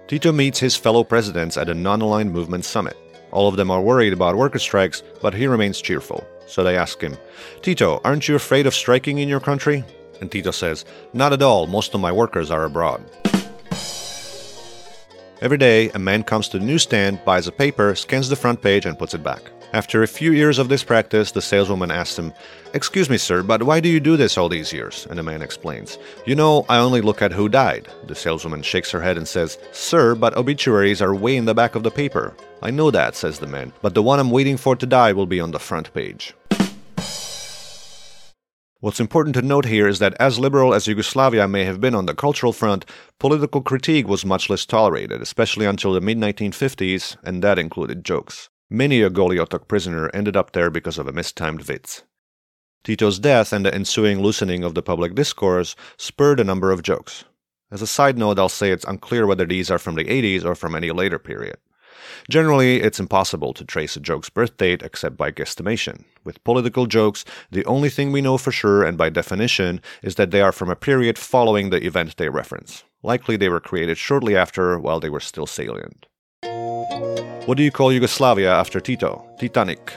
Tito 0.09 0.33
meets 0.33 0.59
his 0.59 0.77
fellow 0.77 1.05
presidents 1.05 1.57
at 1.57 1.69
a 1.69 1.75
non 1.75 2.01
aligned 2.01 2.33
movement 2.33 2.65
summit. 2.65 2.97
All 3.31 3.49
of 3.49 3.57
them 3.57 3.71
are 3.71 3.81
worried 3.81 4.13
about 4.13 4.37
worker 4.37 4.59
strikes, 4.59 5.03
but 5.23 5.35
he 5.35 5.47
remains 5.47 5.81
cheerful. 5.81 6.27
So 6.47 6.63
they 6.63 6.77
ask 6.77 7.01
him, 7.01 7.17
Tito, 7.63 8.01
aren't 8.05 8.29
you 8.29 8.35
afraid 8.35 8.67
of 8.67 8.75
striking 8.75 9.19
in 9.19 9.29
your 9.29 9.41
country? 9.41 9.85
And 10.21 10.31
Tito 10.31 10.51
says, 10.51 10.85
Not 11.13 11.33
at 11.33 11.43
all, 11.43 11.67
most 11.67 11.95
of 11.95 12.01
my 12.01 12.13
workers 12.13 12.51
are 12.51 12.65
abroad. 12.65 13.05
Every 15.41 15.59
day, 15.59 15.91
a 15.91 15.99
man 15.99 16.23
comes 16.23 16.49
to 16.49 16.59
the 16.59 16.65
newsstand, 16.65 17.25
buys 17.25 17.47
a 17.47 17.53
paper, 17.53 17.95
scans 17.95 18.29
the 18.29 18.37
front 18.37 18.63
page, 18.63 18.87
and 18.87 18.99
puts 18.99 19.15
it 19.15 19.23
back. 19.23 19.43
After 19.75 20.05
a 20.05 20.07
few 20.07 20.31
years 20.31 20.61
of 20.61 20.69
this 20.69 20.85
practice, 20.85 21.33
the 21.33 21.43
saleswoman 21.43 21.91
asks 21.91 22.17
him, 22.17 22.33
Excuse 22.75 23.11
me, 23.11 23.19
sir, 23.19 23.43
but 23.43 23.65
why 23.65 23.81
do 23.81 23.89
you 23.89 23.99
do 23.99 24.17
this 24.17 24.39
all 24.39 24.49
these 24.49 24.73
years? 24.73 25.05
And 25.11 25.19
the 25.19 25.25
man 25.25 25.43
explains, 25.43 25.99
You 26.25 26.37
know, 26.37 26.65
I 26.69 26.79
only 26.79 27.01
look 27.01 27.21
at 27.21 27.33
who 27.33 27.49
died. 27.49 27.89
The 28.07 28.15
saleswoman 28.15 28.63
shakes 28.63 28.93
her 28.93 29.01
head 29.01 29.17
and 29.17 29.27
says, 29.27 29.59
Sir, 29.73 30.15
but 30.15 30.37
obituaries 30.37 31.03
are 31.03 31.13
way 31.13 31.37
in 31.37 31.45
the 31.45 31.55
back 31.55 31.75
of 31.75 31.83
the 31.83 31.91
paper. 31.91 32.37
I 32.63 32.71
know 32.71 32.93
that, 32.93 33.17
says 33.17 33.41
the 33.41 33.49
man, 33.49 33.73
but 33.83 33.95
the 33.95 34.03
one 34.03 34.21
I'm 34.21 34.31
waiting 34.31 34.57
for 34.57 34.77
to 34.77 34.87
die 34.87 35.13
will 35.13 35.27
be 35.27 35.41
on 35.41 35.51
the 35.51 35.59
front 35.59 35.93
page. 35.93 36.35
What's 38.85 39.01
important 39.01 39.33
to 39.37 39.41
note 39.41 39.65
here 39.65 39.89
is 39.89 39.99
that 40.01 40.15
as 40.21 40.39
liberal 40.39 40.75
as 40.75 40.87
Yugoslavia 40.87 41.49
may 41.49 41.65
have 41.65 41.81
been 41.81 41.95
on 41.95 42.05
the 42.05 42.15
cultural 42.15 42.53
front, 42.53 42.85
political 43.19 43.63
critique 43.63 44.07
was 44.07 44.27
much 44.27 44.51
less 44.51 44.67
tolerated, 44.67 45.23
especially 45.23 45.65
until 45.65 45.95
the 45.95 46.03
mid 46.03 46.19
1950s, 46.19 47.17
and 47.25 47.43
that 47.43 47.59
included 47.59 48.05
jokes. 48.05 48.51
Many 48.69 49.01
a 49.01 49.09
Goli 49.09 49.43
Otok 49.43 49.69
prisoner 49.69 50.11
ended 50.13 50.37
up 50.37 50.53
there 50.53 50.69
because 50.69 50.99
of 50.99 51.09
a 51.09 51.15
mistimed 51.15 51.63
vitz. 51.63 52.03
Tito's 52.85 53.19
death 53.19 53.55
and 53.55 53.65
the 53.65 53.75
ensuing 53.75 54.21
loosening 54.21 54.63
of 54.65 54.75
the 54.75 54.83
public 54.83 55.15
discourse 55.15 55.75
spurred 55.97 56.39
a 56.39 56.45
number 56.45 56.71
of 56.71 56.83
jokes. 56.83 57.25
As 57.71 57.81
a 57.81 57.87
side 57.87 58.19
note, 58.19 58.39
I'll 58.39 58.51
say 58.51 58.71
it's 58.71 58.85
unclear 58.85 59.27
whether 59.27 59.47
these 59.47 59.71
are 59.71 59.79
from 59.79 59.95
the 59.95 60.05
80s 60.05 60.45
or 60.45 60.55
from 60.55 60.75
any 60.75 60.91
later 60.91 61.19
period. 61.19 61.57
Generally, 62.29 62.83
it's 62.83 63.01
impossible 63.01 63.53
to 63.55 63.65
trace 63.65 63.97
a 63.97 64.01
joke's 64.01 64.31
birth 64.31 64.57
date 64.57 64.83
except 64.83 65.17
by 65.17 65.31
guesstimation. 65.31 66.05
With 66.25 66.43
political 66.45 66.87
jokes, 66.87 67.25
the 67.51 67.65
only 67.67 67.91
thing 67.91 68.13
we 68.13 68.23
know 68.23 68.39
for 68.39 68.53
sure 68.53 68.85
and 68.85 68.97
by 68.97 69.11
definition 69.11 69.81
is 70.03 70.15
that 70.17 70.31
they 70.31 70.41
are 70.41 70.53
from 70.53 70.71
a 70.71 70.77
period 70.77 71.19
following 71.19 71.71
the 71.71 71.85
event 71.85 72.17
they 72.17 72.29
reference. 72.29 72.85
Likely 73.03 73.37
they 73.37 73.49
were 73.49 73.61
created 73.61 73.99
shortly 73.99 74.37
after 74.37 74.79
while 74.79 75.01
they 75.01 75.11
were 75.11 75.21
still 75.21 75.47
salient. 75.47 76.07
What 77.47 77.59
do 77.59 77.63
you 77.63 77.71
call 77.71 77.93
Yugoslavia 77.93 78.51
after 78.51 78.81
Tito? 78.81 79.27
Titanic. 79.39 79.93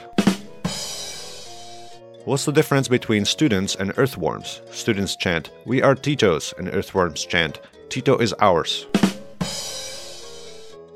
What's 2.26 2.44
the 2.44 2.52
difference 2.52 2.88
between 2.88 3.24
students 3.24 3.74
and 3.74 3.94
earthworms? 3.96 4.60
Students 4.70 5.16
chant, 5.16 5.50
We 5.64 5.80
are 5.80 5.94
Tito's, 5.94 6.52
and 6.58 6.68
earthworms 6.68 7.24
chant, 7.24 7.58
Tito 7.88 8.18
is 8.18 8.34
ours. 8.40 8.86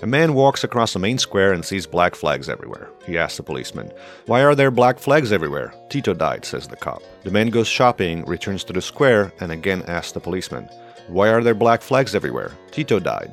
A 0.03 0.07
man 0.07 0.35
walks 0.35 0.65
across 0.65 0.93
the 0.93 0.99
main 0.99 1.17
square 1.17 1.53
and 1.53 1.65
sees 1.65 1.87
black 1.87 2.17
flags 2.17 2.49
everywhere. 2.49 2.89
He 3.07 3.17
asks 3.17 3.37
the 3.37 3.45
policeman, 3.45 3.93
Why 4.27 4.43
are 4.43 4.57
there 4.57 4.73
black 4.73 4.99
flags 4.99 5.31
everywhere? 5.31 5.73
Tito 5.91 6.13
died, 6.13 6.45
says 6.45 6.67
the 6.67 6.75
cop. 6.75 7.05
The 7.23 7.31
man 7.31 7.51
goes 7.51 7.69
shopping, 7.69 8.25
returns 8.25 8.65
to 8.65 8.73
the 8.73 8.83
square, 8.83 9.33
and 9.39 9.53
again 9.53 9.85
asks 9.87 10.11
the 10.11 10.19
policeman, 10.19 10.69
Why 11.07 11.29
are 11.29 11.41
there 11.41 11.55
black 11.55 11.83
flags 11.83 12.17
everywhere? 12.17 12.51
Tito 12.73 12.99
died. 12.99 13.33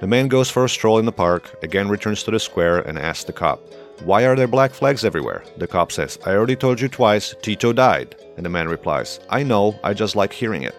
The 0.00 0.06
man 0.06 0.28
goes 0.28 0.48
for 0.48 0.64
a 0.64 0.68
stroll 0.68 1.00
in 1.00 1.04
the 1.04 1.10
park, 1.10 1.58
again 1.64 1.88
returns 1.88 2.22
to 2.22 2.30
the 2.30 2.38
square, 2.38 2.78
and 2.78 2.96
asks 2.96 3.24
the 3.24 3.32
cop, 3.32 3.60
Why 4.04 4.24
are 4.24 4.36
there 4.36 4.46
black 4.46 4.70
flags 4.70 5.04
everywhere? 5.04 5.42
The 5.56 5.66
cop 5.66 5.90
says, 5.90 6.16
I 6.24 6.30
already 6.30 6.54
told 6.54 6.80
you 6.80 6.86
twice, 6.86 7.34
Tito 7.42 7.72
died. 7.72 8.14
And 8.36 8.46
the 8.46 8.50
man 8.50 8.68
replies, 8.68 9.18
I 9.30 9.42
know, 9.42 9.76
I 9.82 9.94
just 9.94 10.14
like 10.14 10.32
hearing 10.32 10.62
it. 10.62 10.76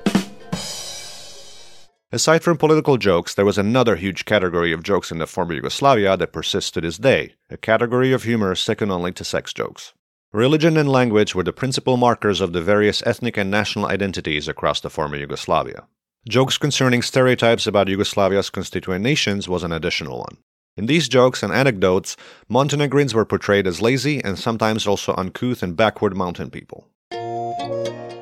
Aside 2.12 2.42
from 2.42 2.58
political 2.58 2.98
jokes, 2.98 3.36
there 3.36 3.46
was 3.46 3.60
another 3.60 3.96
huge 3.96 4.26
category 4.26 4.72
of 4.72 4.82
jokes 4.82 5.12
in 5.12 5.20
the 5.20 5.28
former 5.28 5.54
Yugoslavia 5.54 6.18
that 6.18 6.34
persists 6.34 6.72
to 6.72 6.82
this 6.82 6.98
day, 6.98 7.36
a 7.52 7.58
category 7.58 8.12
of 8.12 8.24
humor 8.24 8.56
second 8.56 8.90
only 8.90 9.12
to 9.12 9.24
sex 9.24 9.54
jokes. 9.54 9.94
Religion 10.34 10.76
and 10.76 10.90
language 10.90 11.36
were 11.36 11.44
the 11.44 11.54
principal 11.54 11.98
markers 11.98 12.42
of 12.42 12.52
the 12.52 12.64
various 12.64 13.04
ethnic 13.06 13.38
and 13.38 13.52
national 13.52 13.86
identities 13.86 14.48
across 14.48 14.80
the 14.82 14.90
former 14.90 15.18
Yugoslavia. 15.18 15.88
Jokes 16.28 16.58
concerning 16.58 17.04
stereotypes 17.04 17.68
about 17.68 17.88
Yugoslavia's 17.88 18.50
constituent 18.50 19.04
nations 19.04 19.48
was 19.48 19.64
an 19.64 19.72
additional 19.72 20.18
one. 20.18 20.38
In 20.78 20.88
these 20.88 21.10
jokes 21.10 21.44
and 21.44 21.54
anecdotes, 21.54 22.18
Montenegrins 22.48 23.14
were 23.14 23.26
portrayed 23.26 23.68
as 23.68 23.84
lazy 23.84 24.24
and 24.24 24.40
sometimes 24.40 24.88
also 24.88 25.14
uncouth 25.16 25.62
and 25.62 25.78
backward 25.78 26.18
mountain 26.18 26.50
people. 26.50 26.88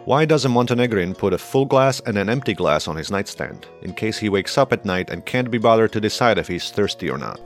Why 0.07 0.23
does 0.23 0.45
a 0.45 0.47
Montenegrin 0.47 1.15
put 1.15 1.33
a 1.33 1.37
full 1.37 1.65
glass 1.65 1.99
and 2.05 2.17
an 2.17 2.29
empty 2.29 2.53
glass 2.53 2.87
on 2.87 2.95
his 2.95 3.11
nightstand, 3.11 3.67
in 3.81 3.93
case 3.93 4.17
he 4.17 4.29
wakes 4.29 4.57
up 4.57 4.71
at 4.71 4.85
night 4.85 5.09
and 5.09 5.25
can't 5.25 5.51
be 5.51 5.57
bothered 5.57 5.91
to 5.91 5.99
decide 5.99 6.37
if 6.37 6.47
he's 6.47 6.71
thirsty 6.71 7.09
or 7.09 7.17
not? 7.17 7.41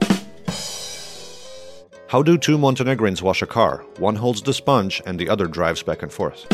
How 2.06 2.22
do 2.22 2.38
two 2.38 2.56
Montenegrins 2.56 3.20
wash 3.20 3.42
a 3.42 3.48
car? 3.48 3.84
One 3.98 4.14
holds 4.14 4.42
the 4.42 4.54
sponge 4.54 5.02
and 5.04 5.18
the 5.18 5.28
other 5.28 5.48
drives 5.48 5.82
back 5.82 6.04
and 6.04 6.12
forth. 6.12 6.46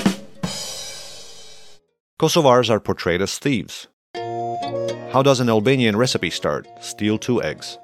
Kosovars 2.19 2.71
are 2.71 2.81
portrayed 2.81 3.21
as 3.21 3.39
thieves. 3.39 3.89
How 4.15 5.23
does 5.23 5.41
an 5.41 5.51
Albanian 5.51 5.95
recipe 5.95 6.31
start? 6.31 6.67
Steal 6.81 7.19
two 7.19 7.43
eggs. 7.43 7.77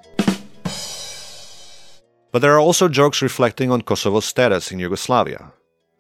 But 2.33 2.38
there 2.40 2.54
are 2.54 2.59
also 2.59 2.88
jokes 2.88 3.21
reflecting 3.21 3.71
on 3.71 3.83
Kosovo's 3.83 4.25
status 4.25 4.73
in 4.73 4.78
Yugoslavia. 4.78 5.52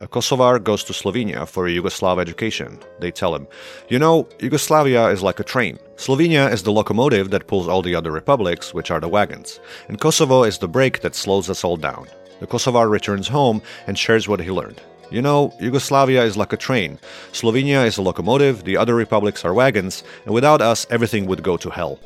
A 0.04 0.06
Kosovar 0.06 0.62
goes 0.62 0.84
to 0.84 0.92
Slovenia 0.92 1.48
for 1.48 1.66
a 1.66 1.70
Yugoslav 1.70 2.20
education. 2.20 2.78
They 3.00 3.10
tell 3.10 3.34
him, 3.34 3.46
You 3.88 3.98
know, 3.98 4.28
Yugoslavia 4.38 5.08
is 5.08 5.22
like 5.22 5.40
a 5.40 5.44
train. 5.44 5.78
Slovenia 5.96 6.52
is 6.52 6.62
the 6.62 6.72
locomotive 6.72 7.30
that 7.30 7.46
pulls 7.46 7.68
all 7.68 7.80
the 7.80 7.94
other 7.94 8.10
republics, 8.10 8.74
which 8.74 8.90
are 8.90 9.00
the 9.00 9.08
wagons. 9.08 9.60
And 9.88 9.98
Kosovo 9.98 10.42
is 10.42 10.58
the 10.58 10.68
brake 10.68 11.00
that 11.00 11.14
slows 11.14 11.48
us 11.48 11.64
all 11.64 11.78
down. 11.78 12.06
The 12.40 12.46
Kosovar 12.46 12.90
returns 12.90 13.28
home 13.28 13.62
and 13.86 13.98
shares 13.98 14.28
what 14.28 14.40
he 14.40 14.50
learned. 14.50 14.78
You 15.10 15.22
know, 15.22 15.54
Yugoslavia 15.58 16.22
is 16.22 16.36
like 16.36 16.52
a 16.52 16.58
train. 16.58 16.98
Slovenia 17.32 17.86
is 17.86 17.96
a 17.96 18.02
locomotive, 18.02 18.64
the 18.64 18.76
other 18.76 18.94
republics 18.94 19.42
are 19.42 19.54
wagons, 19.54 20.04
and 20.26 20.34
without 20.34 20.60
us, 20.60 20.86
everything 20.90 21.24
would 21.24 21.42
go 21.42 21.56
to 21.56 21.70
hell. 21.70 21.98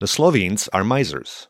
The 0.00 0.08
Slovenes 0.08 0.68
are 0.72 0.82
misers. 0.82 1.46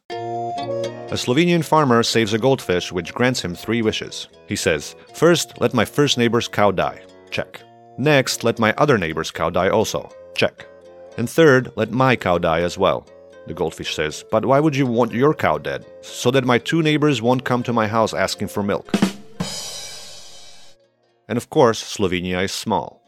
A 1.11 1.17
Slovenian 1.17 1.65
farmer 1.65 2.03
saves 2.03 2.35
a 2.35 2.39
goldfish 2.39 2.93
which 2.93 3.15
grants 3.15 3.41
him 3.41 3.55
three 3.55 3.81
wishes. 3.81 4.29
He 4.47 4.57
says, 4.57 4.95
First, 5.15 5.59
let 5.59 5.73
my 5.73 5.87
first 5.87 6.19
neighbor's 6.19 6.49
cow 6.49 6.71
die. 6.71 7.01
Check. 7.31 7.63
Next, 7.97 8.45
let 8.45 8.59
my 8.59 8.75
other 8.77 8.99
neighbor's 8.99 9.31
cow 9.31 9.49
die 9.49 9.71
also. 9.71 10.11
Check. 10.35 10.67
And 11.17 11.29
third, 11.29 11.73
let 11.77 11.93
my 11.93 12.15
cow 12.15 12.37
die 12.37 12.61
as 12.61 12.77
well. 12.77 13.07
The 13.47 13.55
goldfish 13.55 13.95
says, 13.95 14.23
But 14.31 14.45
why 14.45 14.61
would 14.61 14.77
you 14.77 14.87
want 14.87 15.13
your 15.15 15.33
cow 15.33 15.57
dead? 15.57 15.87
So 16.03 16.31
that 16.31 16.45
my 16.45 16.59
two 16.59 16.83
neighbors 16.83 17.23
won't 17.23 17.47
come 17.47 17.63
to 17.63 17.73
my 17.73 17.87
house 17.87 18.13
asking 18.13 18.49
for 18.49 18.63
milk. 18.63 18.93
And 21.27 21.39
of 21.39 21.49
course, 21.49 21.83
Slovenia 21.83 22.45
is 22.45 22.53
small. 22.53 23.03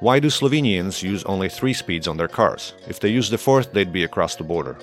Why 0.00 0.18
do 0.18 0.28
Slovenians 0.28 1.02
use 1.02 1.24
only 1.24 1.48
three 1.48 1.72
speeds 1.72 2.06
on 2.06 2.18
their 2.18 2.28
cars? 2.28 2.74
If 2.88 3.00
they 3.00 3.08
used 3.08 3.32
the 3.32 3.38
fourth, 3.38 3.72
they'd 3.72 3.90
be 3.90 4.04
across 4.04 4.36
the 4.36 4.44
border. 4.44 4.76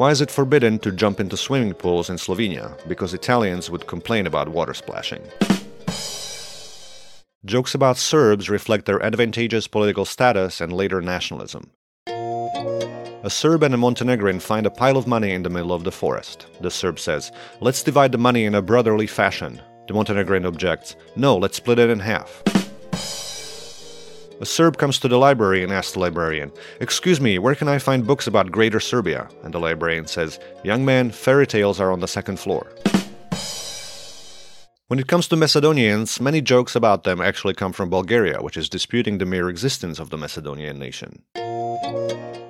Why 0.00 0.10
is 0.10 0.22
it 0.22 0.30
forbidden 0.30 0.78
to 0.78 0.92
jump 0.92 1.20
into 1.20 1.36
swimming 1.36 1.74
pools 1.74 2.08
in 2.08 2.16
Slovenia? 2.16 2.72
Because 2.88 3.12
Italians 3.12 3.68
would 3.68 3.86
complain 3.86 4.26
about 4.26 4.48
water 4.48 4.72
splashing. 4.72 5.20
Jokes 7.44 7.74
about 7.74 7.98
Serbs 7.98 8.48
reflect 8.48 8.86
their 8.86 9.02
advantageous 9.02 9.66
political 9.66 10.06
status 10.06 10.58
and 10.62 10.72
later 10.72 11.02
nationalism. 11.02 11.68
A 12.06 13.28
Serb 13.28 13.62
and 13.62 13.74
a 13.74 13.76
Montenegrin 13.76 14.40
find 14.40 14.64
a 14.64 14.70
pile 14.70 14.96
of 14.96 15.06
money 15.06 15.32
in 15.32 15.42
the 15.42 15.50
middle 15.50 15.74
of 15.74 15.84
the 15.84 15.92
forest. 15.92 16.46
The 16.62 16.70
Serb 16.70 16.98
says, 16.98 17.30
Let's 17.60 17.82
divide 17.82 18.12
the 18.12 18.16
money 18.16 18.46
in 18.46 18.54
a 18.54 18.62
brotherly 18.62 19.06
fashion. 19.06 19.60
The 19.86 19.92
Montenegrin 19.92 20.46
objects, 20.46 20.96
No, 21.14 21.36
let's 21.36 21.58
split 21.58 21.78
it 21.78 21.90
in 21.90 21.98
half. 21.98 22.42
A 24.40 24.46
Serb 24.46 24.78
comes 24.78 24.98
to 25.00 25.08
the 25.08 25.18
library 25.18 25.62
and 25.62 25.70
asks 25.70 25.92
the 25.92 25.98
librarian, 25.98 26.50
Excuse 26.80 27.20
me, 27.20 27.38
where 27.38 27.54
can 27.54 27.68
I 27.68 27.78
find 27.78 28.06
books 28.06 28.26
about 28.26 28.50
Greater 28.50 28.80
Serbia? 28.80 29.28
And 29.44 29.52
the 29.52 29.60
librarian 29.60 30.06
says, 30.06 30.40
Young 30.64 30.82
man, 30.82 31.10
fairy 31.10 31.46
tales 31.46 31.78
are 31.78 31.92
on 31.92 32.00
the 32.00 32.08
second 32.08 32.40
floor. 32.40 32.66
When 34.86 34.98
it 34.98 35.08
comes 35.08 35.28
to 35.28 35.36
Macedonians, 35.36 36.22
many 36.22 36.40
jokes 36.40 36.74
about 36.74 37.04
them 37.04 37.20
actually 37.20 37.52
come 37.52 37.74
from 37.74 37.90
Bulgaria, 37.90 38.40
which 38.40 38.56
is 38.56 38.70
disputing 38.70 39.18
the 39.18 39.26
mere 39.26 39.50
existence 39.50 39.98
of 39.98 40.08
the 40.08 40.16
Macedonian 40.16 40.78
nation. 40.78 41.22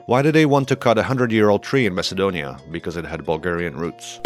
Why 0.06 0.22
did 0.22 0.36
they 0.36 0.46
want 0.46 0.68
to 0.68 0.76
cut 0.76 0.96
a 0.96 1.02
hundred 1.02 1.32
year 1.32 1.48
old 1.50 1.64
tree 1.64 1.86
in 1.86 1.94
Macedonia? 1.96 2.58
Because 2.70 2.96
it 2.96 3.04
had 3.04 3.24
Bulgarian 3.24 3.76
roots. 3.76 4.20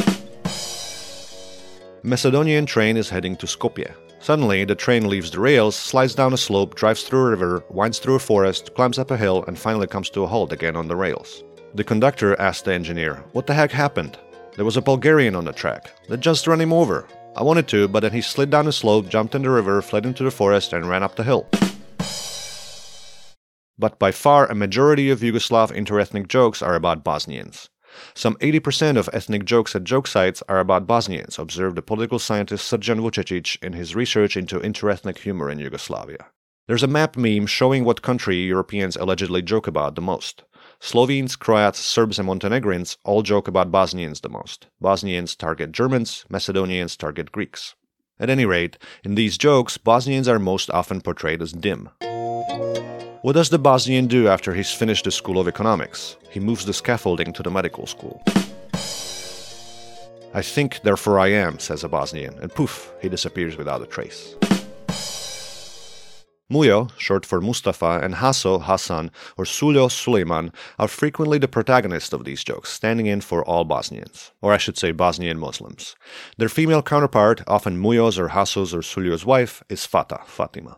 Macedonian 2.02 2.66
train 2.66 2.98
is 2.98 3.08
heading 3.08 3.36
to 3.36 3.46
Skopje. 3.46 4.03
Suddenly, 4.24 4.64
the 4.64 4.74
train 4.74 5.10
leaves 5.10 5.30
the 5.30 5.38
rails, 5.38 5.76
slides 5.76 6.14
down 6.14 6.32
a 6.32 6.38
slope, 6.38 6.76
drives 6.76 7.02
through 7.02 7.26
a 7.26 7.30
river, 7.32 7.62
winds 7.68 7.98
through 7.98 8.14
a 8.14 8.18
forest, 8.18 8.74
climbs 8.74 8.98
up 8.98 9.10
a 9.10 9.18
hill, 9.18 9.44
and 9.46 9.58
finally 9.58 9.86
comes 9.86 10.08
to 10.08 10.22
a 10.22 10.26
halt 10.26 10.50
again 10.50 10.76
on 10.76 10.88
the 10.88 10.96
rails. 10.96 11.44
The 11.74 11.84
conductor 11.84 12.34
asked 12.40 12.64
the 12.64 12.72
engineer, 12.72 13.22
What 13.32 13.46
the 13.46 13.52
heck 13.52 13.70
happened? 13.70 14.16
There 14.56 14.64
was 14.64 14.78
a 14.78 14.80
Bulgarian 14.80 15.36
on 15.36 15.44
the 15.44 15.52
track. 15.52 15.92
They 16.08 16.16
just 16.16 16.46
ran 16.46 16.62
him 16.62 16.72
over. 16.72 17.06
I 17.36 17.42
wanted 17.42 17.68
to, 17.68 17.86
but 17.86 18.00
then 18.00 18.12
he 18.12 18.22
slid 18.22 18.48
down 18.48 18.64
the 18.64 18.72
slope, 18.72 19.10
jumped 19.10 19.34
in 19.34 19.42
the 19.42 19.50
river, 19.50 19.82
fled 19.82 20.06
into 20.06 20.24
the 20.24 20.30
forest, 20.30 20.72
and 20.72 20.88
ran 20.88 21.02
up 21.02 21.16
the 21.16 21.24
hill. 21.24 21.46
But 23.78 23.98
by 23.98 24.10
far 24.10 24.46
a 24.46 24.54
majority 24.54 25.10
of 25.10 25.20
Yugoslav 25.20 25.70
interethnic 25.70 26.28
jokes 26.28 26.62
are 26.62 26.76
about 26.76 27.04
Bosnians. 27.04 27.68
Some 28.14 28.36
80% 28.36 28.96
of 28.96 29.08
ethnic 29.12 29.44
jokes 29.44 29.74
at 29.74 29.84
joke 29.84 30.06
sites 30.06 30.42
are 30.48 30.58
about 30.58 30.86
Bosnians, 30.86 31.38
observed 31.38 31.76
the 31.76 31.82
political 31.82 32.18
scientist 32.18 32.70
Srđan 32.70 33.00
Vučetić 33.00 33.62
in 33.62 33.72
his 33.72 33.94
research 33.94 34.36
into 34.36 34.60
interethnic 34.60 35.18
humor 35.18 35.50
in 35.50 35.58
Yugoslavia. 35.58 36.26
There's 36.66 36.82
a 36.82 36.88
map 36.88 37.16
meme 37.16 37.46
showing 37.46 37.84
what 37.84 38.02
country 38.02 38.36
Europeans 38.36 38.96
allegedly 38.96 39.42
joke 39.42 39.66
about 39.66 39.96
the 39.96 40.00
most. 40.00 40.44
Slovenes, 40.80 41.36
Croats, 41.36 41.78
Serbs, 41.78 42.18
and 42.18 42.26
Montenegrins 42.26 42.96
all 43.04 43.22
joke 43.22 43.48
about 43.48 43.70
Bosnians 43.70 44.20
the 44.20 44.28
most. 44.28 44.66
Bosnians 44.80 45.36
target 45.36 45.72
Germans, 45.72 46.24
Macedonians 46.28 46.96
target 46.96 47.32
Greeks. 47.32 47.74
At 48.18 48.30
any 48.30 48.46
rate, 48.46 48.78
in 49.02 49.14
these 49.14 49.36
jokes, 49.36 49.76
Bosnians 49.76 50.28
are 50.28 50.38
most 50.38 50.70
often 50.70 51.00
portrayed 51.00 51.42
as 51.42 51.52
dim. 51.52 51.90
What 53.24 53.36
does 53.36 53.48
the 53.48 53.58
Bosnian 53.58 54.06
do 54.06 54.28
after 54.28 54.52
he's 54.52 54.70
finished 54.70 55.04
the 55.04 55.10
School 55.10 55.40
of 55.40 55.48
Economics? 55.48 56.18
He 56.28 56.40
moves 56.40 56.66
the 56.66 56.74
scaffolding 56.74 57.32
to 57.32 57.42
the 57.42 57.50
medical 57.50 57.86
school. 57.86 58.22
I 60.34 60.42
think, 60.42 60.82
therefore 60.82 61.18
I 61.18 61.28
am, 61.28 61.58
says 61.58 61.84
a 61.84 61.88
Bosnian, 61.88 62.34
and 62.40 62.54
poof, 62.54 62.92
he 63.00 63.08
disappears 63.08 63.56
without 63.56 63.80
a 63.80 63.86
trace. 63.86 64.34
Mujo, 66.52 66.90
short 66.98 67.24
for 67.24 67.40
Mustafa, 67.40 68.00
and 68.02 68.16
Haso, 68.16 68.60
Hassan, 68.62 69.10
or 69.38 69.46
Suljo, 69.46 69.90
Suleiman, 69.90 70.52
are 70.78 70.86
frequently 70.86 71.38
the 71.38 71.48
protagonists 71.48 72.12
of 72.12 72.26
these 72.26 72.44
jokes, 72.44 72.68
standing 72.68 73.06
in 73.06 73.22
for 73.22 73.42
all 73.42 73.64
Bosnians, 73.64 74.32
or 74.42 74.52
I 74.52 74.58
should 74.58 74.76
say 74.76 74.92
Bosnian 74.92 75.38
Muslims. 75.38 75.96
Their 76.36 76.50
female 76.50 76.82
counterpart, 76.82 77.42
often 77.46 77.82
Mujo's 77.82 78.18
or 78.18 78.28
Haso's 78.28 78.74
or 78.74 78.80
Suljo's 78.80 79.24
wife, 79.24 79.62
is 79.70 79.86
Fata, 79.86 80.20
Fatima. 80.26 80.76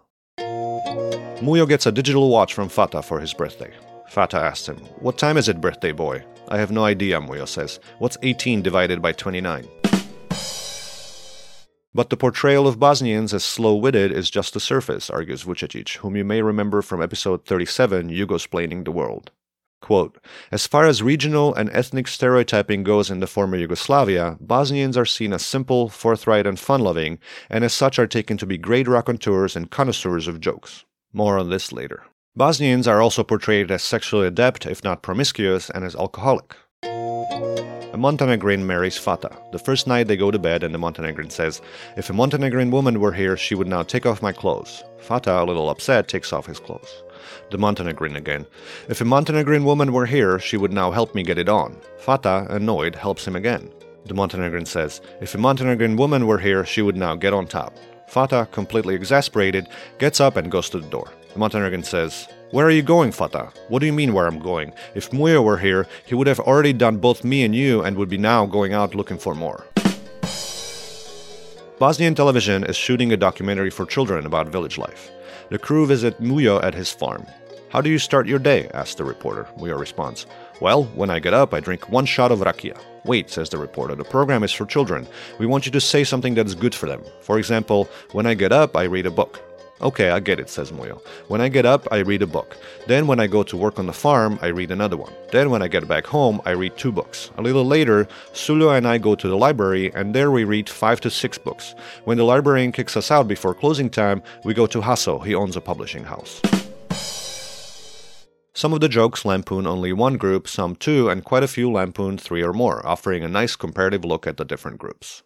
Mujo 1.41 1.69
gets 1.69 1.85
a 1.85 1.93
digital 1.93 2.31
watch 2.31 2.55
from 2.55 2.71
Fata 2.71 3.03
for 3.03 3.21
his 3.21 3.35
birthday. 3.35 3.71
Fata 4.09 4.39
asks 4.39 4.69
him, 4.69 4.79
What 5.01 5.19
time 5.19 5.37
is 5.37 5.51
it, 5.51 5.61
birthday 5.61 5.93
boy? 5.93 6.25
I 6.49 6.57
have 6.57 6.71
no 6.71 6.85
idea, 6.85 7.21
Mujo 7.21 7.47
says. 7.47 7.79
What's 7.99 8.17
18 8.23 8.63
divided 8.63 9.03
by 9.03 9.13
29? 9.13 9.69
But 11.95 12.09
the 12.09 12.17
portrayal 12.17 12.67
of 12.67 12.79
Bosnians 12.79 13.35
as 13.35 13.45
slow 13.45 13.77
witted 13.77 14.13
is 14.13 14.31
just 14.31 14.55
the 14.55 14.61
surface, 14.61 15.11
argues 15.11 15.45
Vučetić, 15.45 15.97
whom 15.99 16.17
you 16.17 16.25
may 16.25 16.41
remember 16.41 16.81
from 16.81 17.03
episode 17.03 17.45
37, 17.45 18.09
Yugosplaining 18.09 18.87
the 18.87 18.91
World. 18.91 19.31
Quote, 19.83 20.17
as 20.51 20.67
far 20.67 20.87
as 20.87 21.03
regional 21.03 21.55
and 21.55 21.69
ethnic 21.71 22.09
stereotyping 22.09 22.83
goes 22.83 23.11
in 23.11 23.21
the 23.21 23.27
former 23.27 23.59
Yugoslavia, 23.59 24.39
Bosnians 24.41 24.97
are 24.97 25.05
seen 25.05 25.35
as 25.35 25.45
simple, 25.45 25.91
forthright, 25.91 26.47
and 26.47 26.59
fun 26.59 26.81
loving, 26.81 27.19
and 27.51 27.63
as 27.63 27.75
such 27.75 27.99
are 27.99 28.07
taken 28.07 28.39
to 28.39 28.47
be 28.47 28.57
great 28.57 28.89
raconteurs 28.89 29.55
and 29.55 29.71
connoisseurs 29.71 30.27
of 30.27 30.41
jokes. 30.41 30.87
More 31.17 31.39
on 31.39 31.49
this 31.49 31.73
later. 31.73 32.05
Bosnians 32.37 32.87
are 32.87 33.01
also 33.01 33.25
portrayed 33.25 33.71
as 33.71 33.83
sexually 33.83 34.27
adept, 34.27 34.67
if 34.67 34.85
not 34.85 35.01
promiscuous, 35.01 35.71
and 35.71 35.83
as 35.83 35.97
alcoholic. 35.97 36.55
A 36.83 37.97
Montenegrin 37.97 38.67
marries 38.67 38.99
Fata. 38.99 39.35
The 39.51 39.59
first 39.59 39.87
night 39.87 40.09
they 40.09 40.19
go 40.19 40.31
to 40.31 40.39
bed, 40.39 40.63
and 40.63 40.75
the 40.75 40.79
Montenegrin 40.79 41.31
says, 41.31 41.63
If 41.97 42.11
a 42.11 42.13
Montenegrin 42.13 42.71
woman 42.71 43.01
were 43.01 43.15
here, 43.15 43.35
she 43.35 43.55
would 43.55 43.67
now 43.67 43.83
take 43.83 44.05
off 44.05 44.21
my 44.21 44.31
clothes. 44.31 44.85
Fata, 44.99 45.41
a 45.41 45.45
little 45.45 45.71
upset, 45.71 46.07
takes 46.07 46.35
off 46.35 46.45
his 46.45 46.61
clothes. 46.61 47.03
The 47.51 47.57
Montenegrin 47.57 48.15
again. 48.15 48.45
If 48.91 49.01
a 49.01 49.07
Montenegrin 49.07 49.65
woman 49.65 49.95
were 49.95 50.05
here, 50.05 50.39
she 50.39 50.59
would 50.59 50.75
now 50.75 50.91
help 50.91 51.15
me 51.15 51.23
get 51.23 51.39
it 51.39 51.49
on. 51.49 51.81
Fata, 51.97 52.47
annoyed, 52.51 52.95
helps 52.95 53.27
him 53.27 53.37
again. 53.37 53.73
The 54.05 54.13
Montenegrin 54.13 54.67
says, 54.67 55.01
If 55.23 55.35
a 55.35 55.39
Montenegrin 55.39 55.97
woman 55.97 56.27
were 56.27 56.41
here, 56.41 56.67
she 56.67 56.83
would 56.83 56.99
now 56.99 57.15
get 57.15 57.33
on 57.33 57.47
top. 57.47 57.75
Fata, 58.07 58.49
completely 58.53 58.95
exasperated, 58.95 59.69
gets 59.99 60.21
up 60.21 60.37
and 60.37 60.51
goes 60.51 60.71
to 60.71 60.79
the 60.79 60.89
door. 60.89 61.11
The 61.33 61.39
Montenegrin 61.39 61.83
says, 61.83 62.29
Where 62.51 62.67
are 62.67 62.71
you 62.71 62.83
going, 62.83 63.13
Fata? 63.13 63.53
What 63.69 63.81
do 63.81 63.87
you 63.87 63.93
mean 63.93 64.15
where 64.15 64.27
I'm 64.27 64.39
going? 64.39 64.73
If 64.95 65.11
Mujo 65.11 65.45
were 65.45 65.59
here, 65.59 65.87
he 66.07 66.15
would 66.15 66.27
have 66.27 66.41
already 66.41 66.73
done 66.73 66.99
both 66.99 67.25
me 67.25 67.45
and 67.45 67.55
you 67.55 67.83
and 67.83 67.97
would 67.97 68.09
be 68.09 68.19
now 68.19 68.47
going 68.47 68.73
out 68.73 68.95
looking 68.95 69.19
for 69.19 69.35
more. 69.35 69.67
Bosnian 71.79 72.15
television 72.15 72.65
is 72.65 72.75
shooting 72.77 73.13
a 73.13 73.19
documentary 73.19 73.69
for 73.69 73.85
children 73.85 74.25
about 74.25 74.49
village 74.49 74.79
life. 74.79 75.11
The 75.51 75.59
crew 75.59 75.85
visit 75.87 76.23
Mujo 76.23 76.63
at 76.63 76.75
his 76.75 76.91
farm. 76.91 77.27
How 77.69 77.83
do 77.83 77.91
you 77.91 77.99
start 77.99 78.27
your 78.27 78.39
day? 78.39 78.71
asks 78.73 78.95
the 78.95 79.05
reporter. 79.05 79.47
Mujo 79.59 79.79
responds, 79.79 80.25
Well, 80.59 80.85
when 80.95 81.11
I 81.11 81.19
get 81.19 81.35
up, 81.35 81.53
I 81.53 81.61
drink 81.61 81.91
one 81.91 82.07
shot 82.07 82.33
of 82.33 82.39
rakia. 82.39 82.79
Wait, 83.05 83.29
says 83.29 83.51
the 83.51 83.59
reporter, 83.59 83.95
the 83.95 84.05
program 84.05 84.43
is 84.43 84.53
for 84.53 84.65
children. 84.65 85.07
We 85.39 85.47
want 85.47 85.67
you 85.67 85.73
to 85.73 85.81
say 85.81 86.03
something 86.03 86.35
that 86.35 86.47
is 86.47 86.55
good 86.55 86.75
for 86.75 86.87
them. 86.87 87.03
For 87.21 87.39
example, 87.39 87.89
when 88.13 88.27
I 88.27 88.35
get 88.35 88.53
up, 88.53 88.75
I 88.75 88.85
read 88.85 89.05
a 89.05 89.11
book. 89.11 89.43
Okay, 89.83 90.09
I 90.09 90.21
get 90.21 90.41
it, 90.41 90.49
says 90.49 90.73
Mujo. 90.73 91.03
When 91.29 91.43
I 91.43 91.49
get 91.49 91.67
up, 91.67 91.87
I 91.93 91.99
read 91.99 92.23
a 92.23 92.27
book. 92.27 92.57
Then, 92.87 93.07
when 93.07 93.21
I 93.21 93.27
go 93.27 93.43
to 93.43 93.57
work 93.59 93.79
on 93.79 93.85
the 93.85 93.93
farm, 93.93 94.39
I 94.41 94.47
read 94.47 94.71
another 94.71 94.97
one. 94.97 95.13
Then, 95.31 95.51
when 95.51 95.61
I 95.61 95.69
get 95.69 95.87
back 95.87 96.07
home, 96.07 96.41
I 96.47 96.53
read 96.53 96.79
two 96.79 96.91
books. 96.91 97.31
A 97.37 97.43
little 97.43 97.67
later, 97.67 98.09
Suljo 98.33 98.75
and 98.75 98.89
I 98.89 98.97
go 98.97 99.15
to 99.15 99.29
the 99.29 99.37
library, 99.37 99.93
and 99.95 100.15
there 100.15 100.31
we 100.31 100.45
read 100.45 100.71
five 100.71 101.03
to 101.03 101.11
six 101.11 101.37
books. 101.37 101.75
When 102.05 102.17
the 102.17 102.25
librarian 102.25 102.73
kicks 102.73 102.97
us 102.97 103.11
out 103.11 103.29
before 103.29 103.53
closing 103.53 103.91
time, 103.91 104.23
we 104.45 104.55
go 104.55 104.67
to 104.67 104.81
Haso, 104.81 105.23
he 105.23 105.35
owns 105.35 105.57
a 105.57 105.61
publishing 105.61 106.05
house. 106.05 106.41
Some 108.57 108.73
of 108.73 108.81
the 108.81 108.89
jokes 108.89 109.27
lampoon 109.27 109.67
only 109.67 109.93
one 109.93 110.17
group, 110.17 110.49
some 110.49 110.77
two, 110.77 111.11
and 111.11 111.23
quite 111.23 111.43
a 111.43 111.47
few 111.47 111.71
lampoon 111.71 112.17
three 112.17 112.43
or 112.43 112.55
more, 112.55 112.81
offering 112.87 113.23
a 113.23 113.29
nice 113.29 113.55
comparative 113.55 114.03
look 114.03 114.27
at 114.27 114.39
the 114.39 114.47
different 114.47 114.79
groups. 114.79 115.23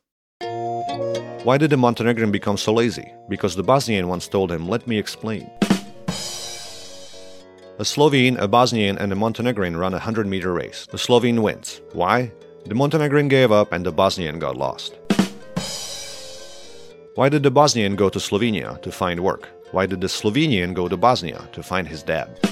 Why 1.44 1.56
did 1.56 1.70
the 1.70 1.76
Montenegrin 1.76 2.32
become 2.32 2.56
so 2.56 2.72
lazy? 2.72 3.14
Because 3.28 3.54
the 3.54 3.62
Bosnian 3.62 4.08
once 4.08 4.26
told 4.26 4.50
him, 4.50 4.68
Let 4.68 4.88
me 4.88 4.98
explain. 4.98 5.48
A 7.78 7.84
Slovene, 7.84 8.36
a 8.36 8.48
Bosnian, 8.48 8.98
and 8.98 9.12
a 9.12 9.14
Montenegrin 9.14 9.76
run 9.76 9.92
a 9.92 10.02
100 10.02 10.26
meter 10.26 10.52
race. 10.52 10.88
The 10.90 10.98
Slovene 10.98 11.40
wins. 11.40 11.80
Why? 11.92 12.32
The 12.66 12.74
Montenegrin 12.74 13.28
gave 13.28 13.52
up 13.52 13.70
and 13.70 13.86
the 13.86 13.92
Bosnian 13.92 14.40
got 14.40 14.56
lost. 14.56 14.98
Why 17.14 17.28
did 17.28 17.44
the 17.44 17.52
Bosnian 17.52 17.94
go 17.94 18.08
to 18.08 18.18
Slovenia 18.18 18.82
to 18.82 18.90
find 18.90 19.20
work? 19.20 19.48
Why 19.70 19.86
did 19.86 20.00
the 20.00 20.08
Slovenian 20.08 20.74
go 20.74 20.88
to 20.88 20.96
Bosnia 20.96 21.48
to 21.52 21.62
find 21.62 21.86
his 21.86 22.02
dad? 22.02 22.49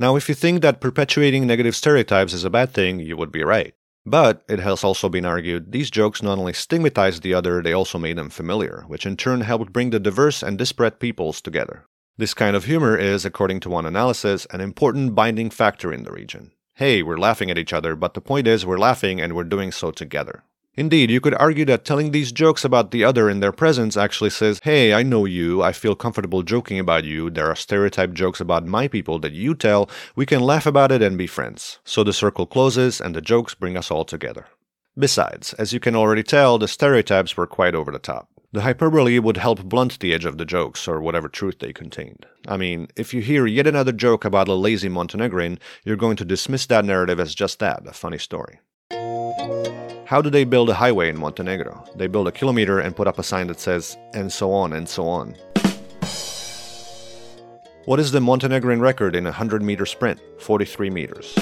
Now, 0.00 0.14
if 0.14 0.28
you 0.28 0.34
think 0.34 0.62
that 0.62 0.80
perpetuating 0.80 1.46
negative 1.46 1.74
stereotypes 1.74 2.32
is 2.32 2.44
a 2.44 2.50
bad 2.50 2.72
thing, 2.72 3.00
you 3.00 3.16
would 3.16 3.32
be 3.32 3.42
right. 3.42 3.74
But 4.06 4.44
it 4.48 4.60
has 4.60 4.84
also 4.84 5.08
been 5.08 5.26
argued 5.26 5.72
these 5.72 5.90
jokes 5.90 6.22
not 6.22 6.38
only 6.38 6.52
stigmatized 6.52 7.22
the 7.22 7.34
other, 7.34 7.60
they 7.60 7.72
also 7.72 7.98
made 7.98 8.16
them 8.16 8.30
familiar, 8.30 8.84
which 8.86 9.04
in 9.04 9.16
turn 9.16 9.40
helped 9.40 9.72
bring 9.72 9.90
the 9.90 9.98
diverse 9.98 10.42
and 10.42 10.56
disparate 10.56 11.00
peoples 11.00 11.40
together. 11.40 11.84
This 12.16 12.32
kind 12.32 12.54
of 12.54 12.64
humor 12.64 12.96
is, 12.96 13.24
according 13.24 13.60
to 13.60 13.70
one 13.70 13.86
analysis, 13.86 14.46
an 14.50 14.60
important 14.60 15.14
binding 15.14 15.50
factor 15.50 15.92
in 15.92 16.04
the 16.04 16.12
region. 16.12 16.52
Hey, 16.74 17.02
we're 17.02 17.18
laughing 17.18 17.50
at 17.50 17.58
each 17.58 17.72
other, 17.72 17.96
but 17.96 18.14
the 18.14 18.20
point 18.20 18.46
is 18.46 18.64
we're 18.64 18.78
laughing 18.78 19.20
and 19.20 19.34
we're 19.34 19.44
doing 19.44 19.72
so 19.72 19.90
together. 19.90 20.44
Indeed, 20.78 21.10
you 21.10 21.20
could 21.20 21.34
argue 21.34 21.64
that 21.64 21.84
telling 21.84 22.12
these 22.12 22.30
jokes 22.30 22.64
about 22.64 22.92
the 22.92 23.02
other 23.02 23.28
in 23.28 23.40
their 23.40 23.50
presence 23.50 23.96
actually 23.96 24.30
says, 24.30 24.60
Hey, 24.62 24.94
I 24.94 25.02
know 25.02 25.24
you, 25.24 25.60
I 25.60 25.72
feel 25.72 25.96
comfortable 25.96 26.44
joking 26.44 26.78
about 26.78 27.02
you, 27.02 27.30
there 27.30 27.50
are 27.50 27.56
stereotype 27.56 28.12
jokes 28.12 28.40
about 28.40 28.64
my 28.64 28.86
people 28.86 29.18
that 29.18 29.32
you 29.32 29.56
tell, 29.56 29.90
we 30.14 30.24
can 30.24 30.40
laugh 30.40 30.66
about 30.66 30.92
it 30.92 31.02
and 31.02 31.18
be 31.18 31.26
friends. 31.26 31.80
So 31.82 32.04
the 32.04 32.12
circle 32.12 32.46
closes 32.46 33.00
and 33.00 33.12
the 33.12 33.20
jokes 33.20 33.56
bring 33.56 33.76
us 33.76 33.90
all 33.90 34.04
together. 34.04 34.46
Besides, 34.96 35.52
as 35.54 35.72
you 35.72 35.80
can 35.80 35.96
already 35.96 36.22
tell, 36.22 36.58
the 36.58 36.68
stereotypes 36.68 37.36
were 37.36 37.48
quite 37.48 37.74
over 37.74 37.90
the 37.90 37.98
top. 37.98 38.28
The 38.52 38.60
hyperbole 38.60 39.18
would 39.18 39.36
help 39.36 39.64
blunt 39.64 39.98
the 39.98 40.14
edge 40.14 40.26
of 40.26 40.38
the 40.38 40.44
jokes 40.44 40.86
or 40.86 41.00
whatever 41.00 41.28
truth 41.28 41.58
they 41.58 41.72
contained. 41.72 42.24
I 42.46 42.56
mean, 42.56 42.86
if 42.94 43.12
you 43.12 43.20
hear 43.20 43.46
yet 43.46 43.66
another 43.66 43.90
joke 43.90 44.24
about 44.24 44.46
a 44.46 44.54
lazy 44.54 44.88
Montenegrin, 44.88 45.58
you're 45.84 45.96
going 45.96 46.16
to 46.18 46.24
dismiss 46.24 46.66
that 46.66 46.84
narrative 46.84 47.18
as 47.18 47.34
just 47.34 47.58
that, 47.58 47.84
a 47.84 47.92
funny 47.92 48.18
story. 48.18 48.60
How 50.08 50.22
do 50.22 50.30
they 50.30 50.44
build 50.44 50.70
a 50.70 50.74
highway 50.74 51.10
in 51.10 51.18
Montenegro? 51.18 51.84
They 51.94 52.06
build 52.06 52.28
a 52.28 52.32
kilometer 52.32 52.80
and 52.80 52.96
put 52.96 53.06
up 53.06 53.18
a 53.18 53.22
sign 53.22 53.48
that 53.48 53.60
says, 53.60 53.98
and 54.14 54.32
so 54.32 54.52
on 54.52 54.72
and 54.72 54.88
so 54.88 55.06
on. 55.06 55.36
What 57.84 58.00
is 58.00 58.10
the 58.10 58.22
Montenegrin 58.22 58.80
record 58.80 59.14
in 59.14 59.26
a 59.26 59.36
100 59.36 59.60
meter 59.60 59.84
sprint? 59.84 60.18
43 60.38 60.88
meters. 60.88 61.38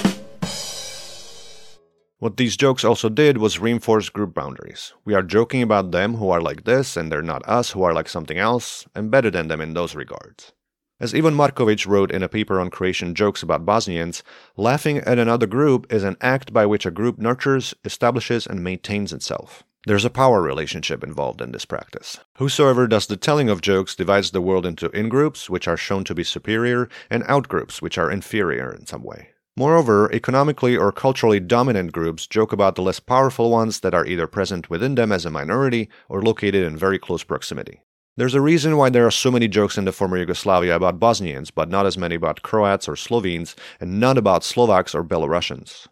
What 2.19 2.35
these 2.35 2.57
jokes 2.57 2.83
also 2.83 3.07
did 3.07 3.37
was 3.37 3.57
reinforce 3.57 4.09
group 4.09 4.33
boundaries. 4.33 4.93
We 5.05 5.13
are 5.13 5.23
joking 5.23 5.61
about 5.61 5.91
them 5.91 6.15
who 6.15 6.29
are 6.29 6.41
like 6.41 6.65
this, 6.65 6.97
and 6.97 7.09
they're 7.09 7.21
not 7.21 7.47
us 7.47 7.71
who 7.71 7.83
are 7.83 7.93
like 7.93 8.09
something 8.09 8.37
else, 8.37 8.85
and 8.93 9.09
better 9.09 9.31
than 9.31 9.47
them 9.47 9.61
in 9.61 9.75
those 9.75 9.95
regards. 9.95 10.51
As 10.99 11.13
Ivan 11.13 11.35
Markovic 11.35 11.85
wrote 11.85 12.09
in 12.09 12.23
a 12.23 12.27
paper 12.27 12.59
on 12.59 12.71
Croatian 12.71 13.13
jokes 13.13 13.43
about 13.43 13.67
Bosnians, 13.67 14.23
laughing 14.55 14.97
at 14.97 15.19
another 15.19 15.45
group 15.45 15.85
is 15.93 16.03
an 16.03 16.17
act 16.21 16.51
by 16.51 16.65
which 16.65 16.87
a 16.87 16.91
group 16.91 17.19
nurtures, 17.19 17.75
establishes, 17.85 18.47
and 18.47 18.63
maintains 18.63 19.13
itself. 19.13 19.63
There's 19.85 20.05
a 20.05 20.09
power 20.09 20.41
relationship 20.41 21.03
involved 21.03 21.39
in 21.39 21.51
this 21.51 21.65
practice. 21.65 22.19
Whosoever 22.37 22.87
does 22.87 23.05
the 23.05 23.15
telling 23.15 23.47
of 23.47 23.61
jokes 23.61 23.95
divides 23.95 24.31
the 24.31 24.41
world 24.41 24.65
into 24.65 24.89
in 24.89 25.07
groups, 25.07 25.51
which 25.51 25.67
are 25.67 25.77
shown 25.77 26.03
to 26.05 26.15
be 26.15 26.23
superior, 26.23 26.89
and 27.11 27.23
out 27.27 27.47
groups, 27.47 27.79
which 27.79 27.99
are 27.99 28.09
inferior 28.09 28.73
in 28.73 28.87
some 28.87 29.03
way. 29.03 29.29
Moreover, 29.55 30.11
economically 30.11 30.75
or 30.75 30.91
culturally 30.91 31.39
dominant 31.39 31.91
groups 31.91 32.25
joke 32.25 32.51
about 32.51 32.73
the 32.73 32.81
less 32.81 32.99
powerful 32.99 33.51
ones 33.51 33.81
that 33.81 33.93
are 33.93 34.05
either 34.05 34.25
present 34.25 34.71
within 34.71 34.95
them 34.95 35.11
as 35.11 35.27
a 35.27 35.29
minority 35.29 35.89
or 36.09 36.23
located 36.23 36.63
in 36.63 36.75
very 36.75 36.97
close 36.97 37.23
proximity. 37.23 37.81
There's 38.17 38.33
a 38.33 38.41
reason 38.41 38.77
why 38.77 38.89
there 38.89 39.05
are 39.05 39.11
so 39.11 39.29
many 39.29 39.47
jokes 39.47 39.77
in 39.77 39.85
the 39.85 39.91
former 39.91 40.17
Yugoslavia 40.17 40.75
about 40.75 40.99
Bosnians, 40.99 41.51
but 41.51 41.69
not 41.69 41.85
as 41.85 41.99
many 41.99 42.15
about 42.15 42.41
Croats 42.41 42.89
or 42.89 42.95
Slovenes, 42.95 43.55
and 43.79 43.99
none 43.99 44.17
about 44.17 44.43
Slovaks 44.43 44.95
or 44.95 45.03
Belarusians. 45.03 45.85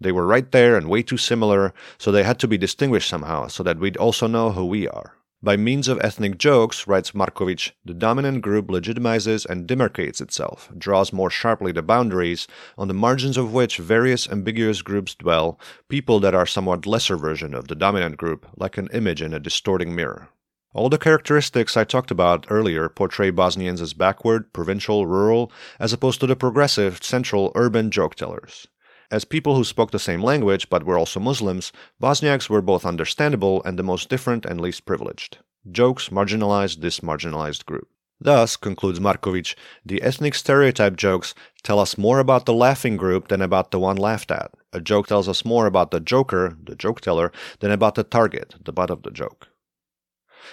They 0.00 0.10
were 0.10 0.26
right 0.26 0.50
there 0.52 0.78
and 0.78 0.88
way 0.88 1.02
too 1.02 1.18
similar, 1.18 1.74
so 1.98 2.10
they 2.10 2.22
had 2.22 2.38
to 2.38 2.48
be 2.48 2.56
distinguished 2.56 3.10
somehow, 3.10 3.48
so 3.48 3.62
that 3.62 3.78
we'd 3.78 3.98
also 3.98 4.26
know 4.26 4.52
who 4.52 4.64
we 4.64 4.88
are. 4.88 5.16
By 5.42 5.58
means 5.58 5.86
of 5.86 6.00
ethnic 6.00 6.38
jokes, 6.38 6.86
writes 6.86 7.12
Markovic, 7.12 7.72
the 7.84 7.92
dominant 7.92 8.40
group 8.40 8.68
legitimizes 8.68 9.44
and 9.44 9.68
demarcates 9.68 10.22
itself, 10.22 10.72
draws 10.78 11.12
more 11.12 11.28
sharply 11.28 11.72
the 11.72 11.82
boundaries, 11.82 12.48
on 12.78 12.88
the 12.88 12.94
margins 12.94 13.36
of 13.36 13.52
which 13.52 13.76
various 13.76 14.26
ambiguous 14.30 14.80
groups 14.80 15.14
dwell, 15.14 15.60
people 15.90 16.20
that 16.20 16.34
are 16.34 16.46
somewhat 16.46 16.86
lesser 16.86 17.18
version 17.18 17.52
of 17.52 17.68
the 17.68 17.74
dominant 17.74 18.16
group, 18.16 18.46
like 18.56 18.78
an 18.78 18.88
image 18.94 19.20
in 19.20 19.34
a 19.34 19.38
distorting 19.38 19.94
mirror. 19.94 20.30
All 20.76 20.90
the 20.90 20.98
characteristics 20.98 21.74
I 21.74 21.84
talked 21.84 22.10
about 22.10 22.44
earlier 22.50 22.90
portray 22.90 23.30
Bosnians 23.30 23.80
as 23.80 23.94
backward, 23.94 24.52
provincial, 24.52 25.06
rural, 25.06 25.50
as 25.80 25.94
opposed 25.94 26.20
to 26.20 26.26
the 26.26 26.36
progressive, 26.36 27.02
central, 27.02 27.50
urban 27.54 27.90
joke 27.90 28.14
tellers. 28.14 28.66
As 29.10 29.24
people 29.24 29.56
who 29.56 29.64
spoke 29.64 29.90
the 29.90 29.98
same 29.98 30.22
language 30.22 30.68
but 30.68 30.84
were 30.84 30.98
also 30.98 31.18
Muslims, 31.18 31.72
Bosniaks 31.98 32.50
were 32.50 32.60
both 32.60 32.84
understandable 32.84 33.62
and 33.64 33.78
the 33.78 33.82
most 33.82 34.10
different 34.10 34.44
and 34.44 34.60
least 34.60 34.84
privileged. 34.84 35.38
Jokes 35.72 36.10
marginalized 36.10 36.82
this 36.82 37.00
marginalized 37.00 37.64
group. 37.64 37.88
Thus, 38.20 38.58
concludes 38.58 39.00
Markovic, 39.00 39.54
the 39.82 40.02
ethnic 40.02 40.34
stereotype 40.34 40.96
jokes 40.96 41.34
tell 41.62 41.78
us 41.78 41.96
more 41.96 42.18
about 42.18 42.44
the 42.44 42.52
laughing 42.52 42.98
group 42.98 43.28
than 43.28 43.40
about 43.40 43.70
the 43.70 43.78
one 43.78 43.96
laughed 43.96 44.30
at. 44.30 44.50
A 44.74 44.82
joke 44.82 45.06
tells 45.06 45.26
us 45.26 45.42
more 45.42 45.64
about 45.64 45.90
the 45.90 46.00
joker, 46.00 46.54
the 46.62 46.76
joke 46.76 47.00
teller, 47.00 47.32
than 47.60 47.70
about 47.70 47.94
the 47.94 48.04
target, 48.04 48.56
the 48.62 48.74
butt 48.74 48.90
of 48.90 49.02
the 49.04 49.10
joke. 49.10 49.48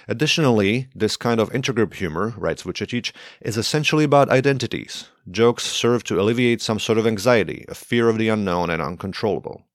Additionally, 0.08 0.88
this 0.96 1.18
kind 1.18 1.40
of 1.40 1.52
intergroup 1.52 1.94
humor, 1.94 2.34
writes 2.38 2.64
Vučetić, 2.64 3.12
is 3.42 3.58
essentially 3.58 4.04
about 4.04 4.30
identities. 4.30 5.10
Jokes 5.30 5.64
serve 5.64 6.04
to 6.06 6.20
alleviate 6.20 6.62
some 6.62 6.80
sort 6.80 6.98
of 6.98 7.08
anxiety, 7.08 7.66
a 7.68 7.76
fear 7.76 8.10
of 8.10 8.18
the 8.18 8.30
unknown 8.30 8.70
and 8.70 8.82
uncontrollable. 8.82 9.66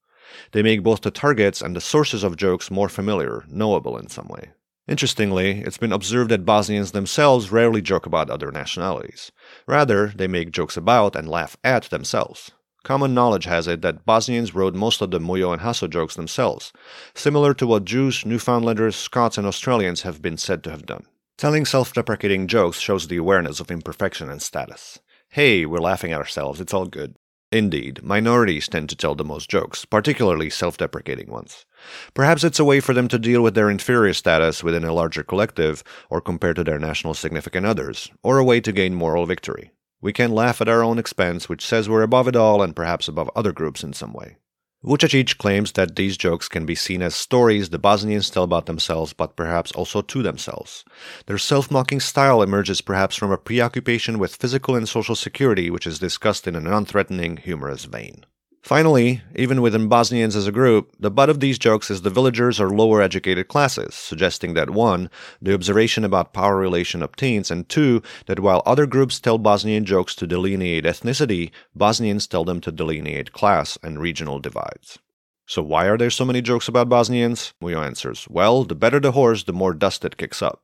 They 0.51 0.63
make 0.63 0.83
both 0.83 1.01
the 1.01 1.11
targets 1.11 1.61
and 1.61 1.75
the 1.75 1.81
sources 1.81 2.23
of 2.23 2.37
jokes 2.37 2.71
more 2.71 2.89
familiar, 2.89 3.43
knowable 3.47 3.97
in 3.97 4.09
some 4.09 4.27
way. 4.27 4.51
Interestingly, 4.87 5.61
it's 5.61 5.77
been 5.77 5.91
observed 5.91 6.31
that 6.31 6.45
Bosnians 6.45 6.93
themselves 6.93 7.51
rarely 7.51 7.81
joke 7.81 8.07
about 8.07 8.29
other 8.29 8.51
nationalities. 8.51 9.31
Rather, 9.67 10.07
they 10.07 10.27
make 10.27 10.51
jokes 10.51 10.75
about 10.75 11.15
and 11.15 11.29
laugh 11.29 11.55
at 11.63 11.83
themselves. 11.83 12.51
Common 12.89 13.13
knowledge 13.13 13.45
has 13.45 13.67
it 13.67 13.83
that 13.83 14.03
Bosnians 14.03 14.55
wrote 14.55 14.73
most 14.73 14.99
of 15.03 15.11
the 15.11 15.19
Mujo 15.19 15.53
and 15.53 15.61
Haso 15.61 15.87
jokes 15.87 16.15
themselves, 16.15 16.73
similar 17.13 17.53
to 17.53 17.67
what 17.67 17.85
Jews, 17.85 18.25
Newfoundlanders, 18.25 18.95
Scots, 18.95 19.37
and 19.37 19.45
Australians 19.45 20.01
have 20.01 20.23
been 20.23 20.37
said 20.37 20.63
to 20.63 20.71
have 20.71 20.87
done. 20.87 21.05
Telling 21.37 21.67
self 21.67 21.93
deprecating 21.93 22.47
jokes 22.47 22.79
shows 22.79 23.07
the 23.07 23.17
awareness 23.17 23.59
of 23.59 23.69
imperfection 23.69 24.27
and 24.27 24.41
status. 24.41 24.97
Hey, 25.29 25.67
we're 25.67 25.77
laughing 25.77 26.13
at 26.13 26.19
ourselves, 26.19 26.59
it's 26.59 26.73
all 26.73 26.87
good. 26.87 27.13
Indeed, 27.51 28.01
minorities 28.01 28.67
tend 28.67 28.89
to 28.89 28.95
tell 28.95 29.13
the 29.13 29.23
most 29.23 29.51
jokes, 29.51 29.85
particularly 29.85 30.49
self 30.49 30.75
deprecating 30.75 31.29
ones. 31.29 31.67
Perhaps 32.15 32.43
it's 32.43 32.59
a 32.59 32.65
way 32.65 32.79
for 32.79 32.95
them 32.95 33.07
to 33.09 33.19
deal 33.19 33.43
with 33.43 33.53
their 33.53 33.69
inferior 33.69 34.15
status 34.15 34.63
within 34.63 34.83
a 34.83 34.93
larger 34.93 35.21
collective, 35.21 35.83
or 36.09 36.21
compared 36.21 36.55
to 36.55 36.63
their 36.63 36.79
national 36.79 37.13
significant 37.13 37.67
others, 37.67 38.09
or 38.23 38.39
a 38.39 38.43
way 38.43 38.59
to 38.59 38.71
gain 38.71 38.95
moral 38.95 39.27
victory. 39.27 39.69
We 40.01 40.13
can 40.13 40.31
laugh 40.31 40.61
at 40.61 40.69
our 40.69 40.81
own 40.81 40.97
expense, 40.97 41.49
which 41.49 41.65
says 41.65 41.89
we're 41.89 42.03
above 42.03 42.27
it 42.27 42.35
all 42.35 42.61
and 42.61 42.75
perhaps 42.75 43.07
above 43.07 43.29
other 43.35 43.51
groups 43.51 43.83
in 43.83 43.93
some 43.93 44.13
way. 44.13 44.37
Vučetić 44.81 45.37
claims 45.37 45.73
that 45.73 45.97
these 45.97 46.15
jokes 46.15 46.47
can 46.47 46.65
be 46.65 46.73
seen 46.73 47.01
as 47.01 47.13
stories 47.13 47.69
the 47.69 47.77
Bosnians 47.77 48.29
tell 48.29 48.43
about 48.43 48.65
themselves, 48.65 49.11
but 49.11 49.35
perhaps 49.35 49.73
also 49.73 50.01
to 50.01 50.23
themselves. 50.23 50.85
Their 51.25 51.37
self 51.37 51.69
mocking 51.69 51.99
style 51.99 52.41
emerges 52.41 52.79
perhaps 52.79 53.17
from 53.17 53.29
a 53.29 53.37
preoccupation 53.37 54.19
with 54.19 54.37
physical 54.37 54.75
and 54.75 54.87
social 54.87 55.15
security, 55.15 55.69
which 55.69 55.85
is 55.85 55.99
discussed 55.99 56.47
in 56.47 56.55
a 56.55 56.61
non 56.61 56.85
threatening, 56.85 57.35
humorous 57.35 57.83
vein. 57.83 58.25
Finally, 58.61 59.21
even 59.35 59.61
within 59.61 59.87
Bosnians 59.87 60.35
as 60.35 60.45
a 60.45 60.51
group, 60.51 60.93
the 60.99 61.09
butt 61.09 61.29
of 61.29 61.39
these 61.39 61.57
jokes 61.57 61.89
is 61.89 62.01
the 62.01 62.09
villagers 62.09 62.59
or 62.59 62.69
lower 62.69 63.01
educated 63.01 63.47
classes, 63.47 63.95
suggesting 63.95 64.53
that 64.53 64.69
1. 64.69 65.09
The 65.41 65.53
observation 65.53 66.03
about 66.03 66.33
power 66.33 66.57
relation 66.57 67.01
obtains, 67.01 67.49
and 67.49 67.67
2. 67.69 68.01
That 68.27 68.41
while 68.41 68.61
other 68.65 68.85
groups 68.85 69.19
tell 69.19 69.37
Bosnian 69.37 69.85
jokes 69.85 70.13
to 70.15 70.27
delineate 70.27 70.83
ethnicity, 70.83 71.51
Bosnians 71.73 72.27
tell 72.27 72.43
them 72.43 72.61
to 72.61 72.71
delineate 72.71 73.31
class 73.31 73.77
and 73.81 73.99
regional 73.99 74.39
divides. 74.39 74.99
So 75.45 75.63
why 75.63 75.85
are 75.85 75.97
there 75.97 76.11
so 76.11 76.25
many 76.25 76.41
jokes 76.41 76.67
about 76.67 76.89
Bosnians? 76.89 77.53
Mujo 77.63 77.83
answers, 77.83 78.27
well, 78.29 78.65
the 78.65 78.75
better 78.75 78.99
the 78.99 79.13
horse, 79.13 79.45
the 79.45 79.53
more 79.53 79.73
dust 79.73 80.05
it 80.05 80.17
kicks 80.17 80.43
up. 80.43 80.61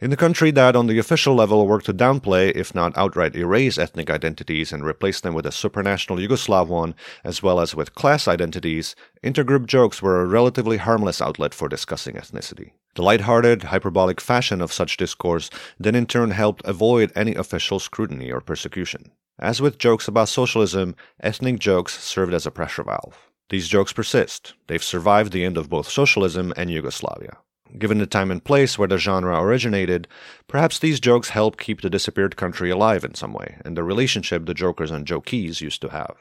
In 0.00 0.12
a 0.12 0.16
country 0.16 0.50
that, 0.50 0.74
on 0.74 0.88
the 0.88 0.98
official 0.98 1.36
level, 1.36 1.68
worked 1.68 1.86
to 1.86 1.94
downplay, 1.94 2.50
if 2.56 2.74
not 2.74 2.98
outright 2.98 3.36
erase, 3.36 3.78
ethnic 3.78 4.10
identities 4.10 4.72
and 4.72 4.84
replace 4.84 5.20
them 5.20 5.34
with 5.34 5.46
a 5.46 5.50
supranational 5.50 6.18
Yugoslav 6.18 6.66
one, 6.66 6.96
as 7.22 7.44
well 7.44 7.60
as 7.60 7.76
with 7.76 7.94
class 7.94 8.26
identities, 8.26 8.96
intergroup 9.22 9.66
jokes 9.66 10.02
were 10.02 10.20
a 10.20 10.26
relatively 10.26 10.78
harmless 10.78 11.22
outlet 11.22 11.54
for 11.54 11.68
discussing 11.68 12.16
ethnicity. 12.16 12.72
The 12.96 13.02
light-hearted, 13.02 13.62
hyperbolic 13.62 14.20
fashion 14.20 14.60
of 14.60 14.72
such 14.72 14.96
discourse 14.96 15.48
then 15.78 15.94
in 15.94 16.06
turn 16.06 16.32
helped 16.32 16.64
avoid 16.64 17.12
any 17.14 17.36
official 17.36 17.78
scrutiny 17.78 18.32
or 18.32 18.40
persecution. 18.40 19.12
As 19.38 19.60
with 19.60 19.78
jokes 19.78 20.08
about 20.08 20.28
socialism, 20.28 20.96
ethnic 21.20 21.60
jokes 21.60 22.02
served 22.02 22.34
as 22.34 22.46
a 22.46 22.50
pressure 22.50 22.82
valve. 22.82 23.16
These 23.48 23.68
jokes 23.68 23.92
persist. 23.92 24.54
They've 24.66 24.82
survived 24.82 25.32
the 25.32 25.44
end 25.44 25.56
of 25.56 25.70
both 25.70 25.88
socialism 25.88 26.52
and 26.56 26.68
Yugoslavia. 26.68 27.38
Given 27.76 27.98
the 27.98 28.06
time 28.06 28.30
and 28.30 28.42
place 28.42 28.78
where 28.78 28.86
the 28.86 28.98
genre 28.98 29.40
originated, 29.40 30.06
perhaps 30.46 30.78
these 30.78 31.00
jokes 31.00 31.30
help 31.30 31.58
keep 31.58 31.80
the 31.80 31.90
disappeared 31.90 32.36
country 32.36 32.70
alive 32.70 33.04
in 33.04 33.14
some 33.14 33.32
way, 33.32 33.56
and 33.64 33.76
the 33.76 33.82
relationship 33.82 34.46
the 34.46 34.54
jokers 34.54 34.92
and 34.92 35.06
jokees 35.06 35.60
used 35.60 35.80
to 35.82 35.88
have. 35.88 36.16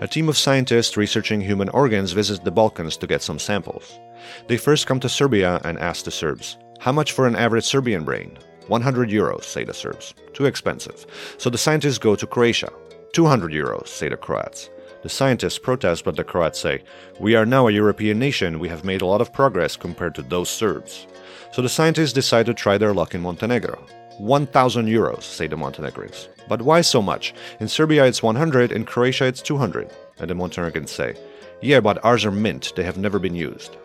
A 0.00 0.06
team 0.08 0.28
of 0.28 0.38
scientists 0.38 0.96
researching 0.96 1.40
human 1.40 1.68
organs 1.70 2.12
visits 2.12 2.38
the 2.38 2.52
Balkans 2.52 2.96
to 2.98 3.08
get 3.08 3.22
some 3.22 3.40
samples. 3.40 3.98
They 4.46 4.56
first 4.56 4.86
come 4.86 5.00
to 5.00 5.08
Serbia 5.08 5.60
and 5.64 5.76
ask 5.78 6.04
the 6.04 6.12
Serbs, 6.12 6.56
How 6.78 6.92
much 6.92 7.10
for 7.10 7.26
an 7.26 7.34
average 7.34 7.64
Serbian 7.64 8.04
brain? 8.04 8.38
100 8.68 9.08
euros, 9.08 9.42
say 9.42 9.64
the 9.64 9.74
Serbs. 9.74 10.14
Too 10.34 10.44
expensive. 10.44 11.04
So 11.38 11.50
the 11.50 11.58
scientists 11.58 11.98
go 11.98 12.14
to 12.14 12.26
Croatia. 12.26 12.70
200 13.14 13.50
euros, 13.50 13.88
say 13.88 14.08
the 14.08 14.16
Croats. 14.16 14.70
The 15.02 15.08
scientists 15.08 15.58
protest, 15.58 16.04
but 16.04 16.16
the 16.16 16.24
Croats 16.24 16.58
say, 16.58 16.82
We 17.20 17.36
are 17.36 17.46
now 17.46 17.68
a 17.68 17.72
European 17.72 18.18
nation, 18.18 18.58
we 18.58 18.68
have 18.68 18.84
made 18.84 19.00
a 19.00 19.06
lot 19.06 19.20
of 19.20 19.32
progress 19.32 19.76
compared 19.76 20.14
to 20.16 20.22
those 20.22 20.50
Serbs. 20.50 21.06
So 21.52 21.62
the 21.62 21.68
scientists 21.68 22.12
decide 22.12 22.46
to 22.46 22.54
try 22.54 22.78
their 22.78 22.92
luck 22.92 23.14
in 23.14 23.22
Montenegro. 23.22 23.78
1000 24.18 24.86
euros, 24.86 25.22
say 25.22 25.46
the 25.46 25.56
Montenegrins. 25.56 26.28
But 26.48 26.62
why 26.62 26.80
so 26.80 27.00
much? 27.00 27.32
In 27.60 27.68
Serbia 27.68 28.06
it's 28.06 28.22
100, 28.22 28.72
in 28.72 28.84
Croatia 28.84 29.26
it's 29.26 29.40
200. 29.40 29.88
And 30.18 30.28
the 30.28 30.34
Montenegrins 30.34 30.90
say, 30.90 31.14
Yeah, 31.62 31.78
but 31.78 32.04
ours 32.04 32.24
are 32.24 32.32
mint, 32.32 32.72
they 32.74 32.82
have 32.82 32.98
never 32.98 33.20
been 33.20 33.36
used. 33.36 33.76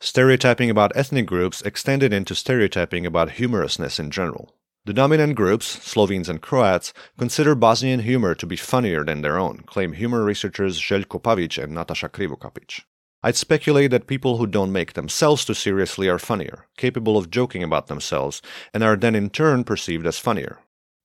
Stereotyping 0.00 0.70
about 0.70 0.92
ethnic 0.94 1.26
groups 1.26 1.60
extended 1.62 2.12
into 2.12 2.34
stereotyping 2.34 3.04
about 3.04 3.32
humorousness 3.32 3.98
in 3.98 4.10
general. 4.10 4.54
The 4.86 4.92
dominant 4.92 5.34
groups, 5.34 5.64
Slovenes 5.82 6.28
and 6.28 6.42
Croats, 6.42 6.92
consider 7.18 7.54
Bosnian 7.54 8.00
humor 8.00 8.34
to 8.34 8.46
be 8.46 8.56
funnier 8.56 9.02
than 9.02 9.22
their 9.22 9.38
own, 9.38 9.62
claim 9.64 9.94
humor 9.94 10.22
researchers 10.22 10.78
Željko 10.78 11.22
Pavić 11.22 11.62
and 11.62 11.72
Natasha 11.72 12.10
Krivokapić. 12.10 12.82
I'd 13.22 13.34
speculate 13.34 13.90
that 13.92 14.06
people 14.06 14.36
who 14.36 14.46
don't 14.46 14.72
make 14.72 14.92
themselves 14.92 15.46
too 15.46 15.54
seriously 15.54 16.06
are 16.10 16.18
funnier, 16.18 16.66
capable 16.76 17.16
of 17.16 17.30
joking 17.30 17.62
about 17.62 17.86
themselves, 17.86 18.42
and 18.74 18.84
are 18.84 18.94
then 18.94 19.14
in 19.14 19.30
turn 19.30 19.64
perceived 19.64 20.06
as 20.06 20.18
funnier. 20.18 20.58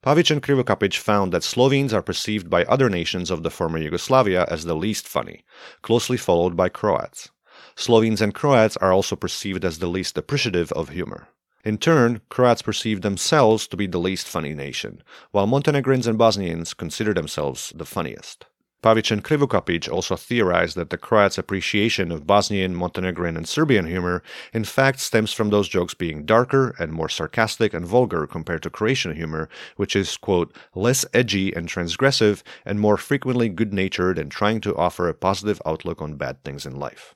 Pavić 0.06 0.30
and 0.30 0.44
Krivokapić 0.44 0.98
found 0.98 1.32
that 1.32 1.46
Slovenes 1.46 1.94
are 1.94 2.04
perceived 2.04 2.50
by 2.50 2.66
other 2.66 2.90
nations 2.90 3.32
of 3.32 3.44
the 3.44 3.50
former 3.50 3.78
Yugoslavia 3.78 4.46
as 4.50 4.66
the 4.66 4.76
least 4.76 5.08
funny, 5.08 5.46
closely 5.84 6.18
followed 6.18 6.58
by 6.58 6.68
Croats. 6.68 7.30
Slovenes 7.78 8.22
and 8.22 8.36
Croats 8.36 8.76
are 8.76 8.92
also 8.92 9.16
perceived 9.16 9.64
as 9.64 9.80
the 9.80 9.88
least 9.88 10.18
appreciative 10.18 10.74
of 10.74 10.90
humor. 10.90 11.30
In 11.66 11.78
turn, 11.78 12.22
Croats 12.30 12.62
perceive 12.62 13.02
themselves 13.02 13.68
to 13.68 13.78
be 13.78 13.86
the 13.86 13.98
least 13.98 14.28
funny 14.28 14.54
nation, 14.54 15.04
while 15.32 15.46
Montenegrins 15.46 16.08
and 16.08 16.18
Bosnians 16.18 16.74
consider 16.74 17.14
themselves 17.14 17.74
the 17.76 17.86
funniest. 17.86 18.46
Pavić 18.82 19.12
and 19.12 19.26
Krivokapić 19.26 19.92
also 19.92 20.16
theorized 20.16 20.78
that 20.78 20.90
the 20.90 20.98
Croats' 20.98 21.38
appreciation 21.38 22.14
of 22.14 22.26
Bosnian, 22.26 22.74
Montenegrin, 22.74 23.36
and 23.36 23.46
Serbian 23.46 23.86
humor 23.86 24.24
in 24.54 24.64
fact 24.64 25.02
stems 25.02 25.34
from 25.34 25.50
those 25.50 25.68
jokes 25.68 25.94
being 25.94 26.26
darker 26.26 26.74
and 26.80 26.94
more 26.94 27.10
sarcastic 27.10 27.74
and 27.74 27.86
vulgar 27.86 28.26
compared 28.26 28.64
to 28.64 28.70
Croatian 28.70 29.16
humor, 29.16 29.50
which 29.76 29.98
is, 29.98 30.16
quote, 30.16 30.56
less 30.76 31.06
edgy 31.14 31.54
and 31.54 31.68
transgressive 31.68 32.42
and 32.64 32.80
more 32.80 32.96
frequently 32.96 33.50
good 33.50 33.74
natured 33.74 34.18
and 34.18 34.32
trying 34.32 34.62
to 34.62 34.76
offer 34.78 35.10
a 35.10 35.14
positive 35.14 35.62
outlook 35.66 36.02
on 36.02 36.16
bad 36.16 36.42
things 36.46 36.66
in 36.66 36.78
life. 36.78 37.16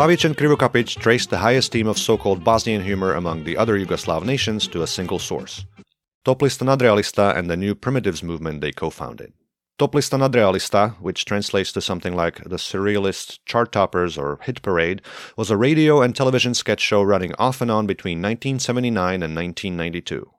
Pavić 0.00 0.24
and 0.24 0.34
Krivokapić 0.34 0.98
traced 0.98 1.28
the 1.28 1.36
high 1.36 1.58
esteem 1.58 1.86
of 1.86 1.98
so-called 1.98 2.42
Bosnian 2.42 2.82
humor 2.82 3.12
among 3.12 3.44
the 3.44 3.58
other 3.58 3.78
Yugoslav 3.78 4.24
nations 4.24 4.66
to 4.68 4.80
a 4.80 4.86
single 4.86 5.18
source. 5.18 5.66
Toplista 6.24 6.64
Nadrealista 6.64 7.36
and 7.36 7.50
the 7.50 7.56
new 7.58 7.74
primitives 7.74 8.22
movement 8.22 8.62
they 8.62 8.72
co-founded. 8.72 9.34
Toplista 9.78 10.18
Nadrealista, 10.18 10.94
which 11.02 11.26
translates 11.26 11.70
to 11.72 11.82
something 11.82 12.16
like 12.16 12.42
the 12.44 12.56
Surrealist 12.56 13.40
Chart 13.44 13.70
Toppers 13.72 14.16
or 14.16 14.38
Hit 14.44 14.62
Parade, 14.62 15.02
was 15.36 15.50
a 15.50 15.58
radio 15.58 16.00
and 16.00 16.16
television 16.16 16.54
sketch 16.54 16.80
show 16.80 17.02
running 17.02 17.34
off 17.38 17.60
and 17.60 17.70
on 17.70 17.86
between 17.86 18.22
1979 18.22 19.22
and 19.22 19.36
1992. 19.36 20.30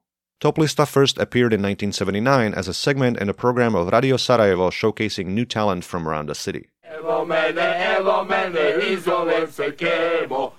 Toplista 0.42 0.88
first 0.88 1.20
appeared 1.20 1.54
in 1.54 1.62
1979 1.62 2.56
as 2.56 2.68
a 2.68 2.74
segment 2.74 3.20
in 3.20 3.30
a 3.30 3.34
program 3.36 3.76
of 3.76 3.94
Radio 3.94 4.18
Sarajevo 4.18 4.72
showcasing 4.72 5.28
new 5.28 5.46
talent 5.46 5.86
from 5.86 6.08
around 6.08 6.30
the 6.30 6.34
city. 6.34 6.71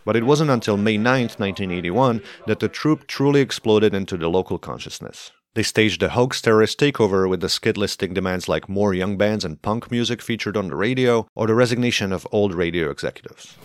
But 0.05 0.17
it 0.17 0.25
wasn't 0.25 0.51
until 0.51 0.77
May 0.77 0.97
9, 0.97 1.23
1981, 1.23 2.23
that 2.47 2.61
the 2.61 2.69
troupe 2.69 3.07
truly 3.07 3.41
exploded 3.41 3.95
into 3.95 4.17
the 4.17 4.29
local 4.29 4.59
consciousness. 4.59 5.33
They 5.55 5.63
staged 5.63 6.03
a 6.03 6.09
hoax 6.09 6.41
terrorist 6.41 6.81
takeover 6.81 7.29
with 7.29 7.41
the 7.41 7.51
skit 7.51 7.77
listing 7.77 8.15
demands 8.15 8.49
like 8.49 8.71
more 8.71 8.95
young 8.95 9.19
bands 9.19 9.45
and 9.45 9.61
punk 9.61 9.91
music 9.91 10.23
featured 10.23 10.57
on 10.57 10.69
the 10.69 10.77
radio, 10.77 11.27
or 11.35 11.47
the 11.47 11.55
resignation 11.55 12.13
of 12.13 12.27
old 12.33 12.55
radio 12.55 12.91
executives. 12.91 13.57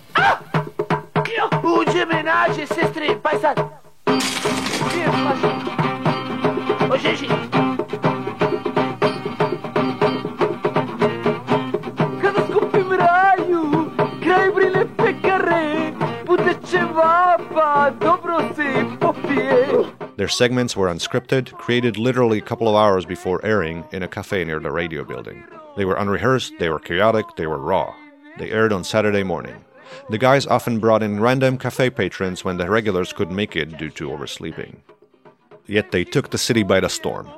Their 20.18 20.28
segments 20.28 20.76
were 20.76 20.88
unscripted, 20.88 21.52
created 21.54 21.98
literally 21.98 22.40
a 22.40 22.42
couple 22.42 22.68
of 22.68 22.76
hours 22.76 23.06
before 23.06 23.46
airing 23.46 23.86
in 23.92 24.02
a 24.02 24.08
cafe 24.08 24.44
near 24.44 24.60
the 24.60 24.72
radio 24.72 25.04
building. 25.04 25.44
They 25.76 25.86
were 25.86 25.96
unrehearsed, 25.96 26.54
they 26.60 26.70
were 26.70 26.80
chaotic, 26.80 27.26
they 27.36 27.46
were 27.46 27.60
raw. 27.60 27.94
They 28.40 28.50
aired 28.50 28.74
on 28.74 28.84
Saturday 28.84 29.22
morning. 29.24 29.64
The 30.10 30.18
guys 30.18 30.48
often 30.48 30.80
brought 30.80 31.04
in 31.04 31.20
random 31.20 31.58
cafe 31.60 31.92
patrons 31.92 32.44
when 32.44 32.58
the 32.58 32.70
regulars 32.70 33.14
couldn't 33.14 33.36
make 33.36 33.56
it 33.56 33.78
due 33.78 33.92
to 33.92 34.12
oversleeping. 34.12 34.82
Yet 35.68 35.92
they 35.92 36.04
took 36.04 36.32
the 36.32 36.38
city 36.38 36.64
by 36.64 36.80
the 36.80 36.90
storm. 36.90 37.30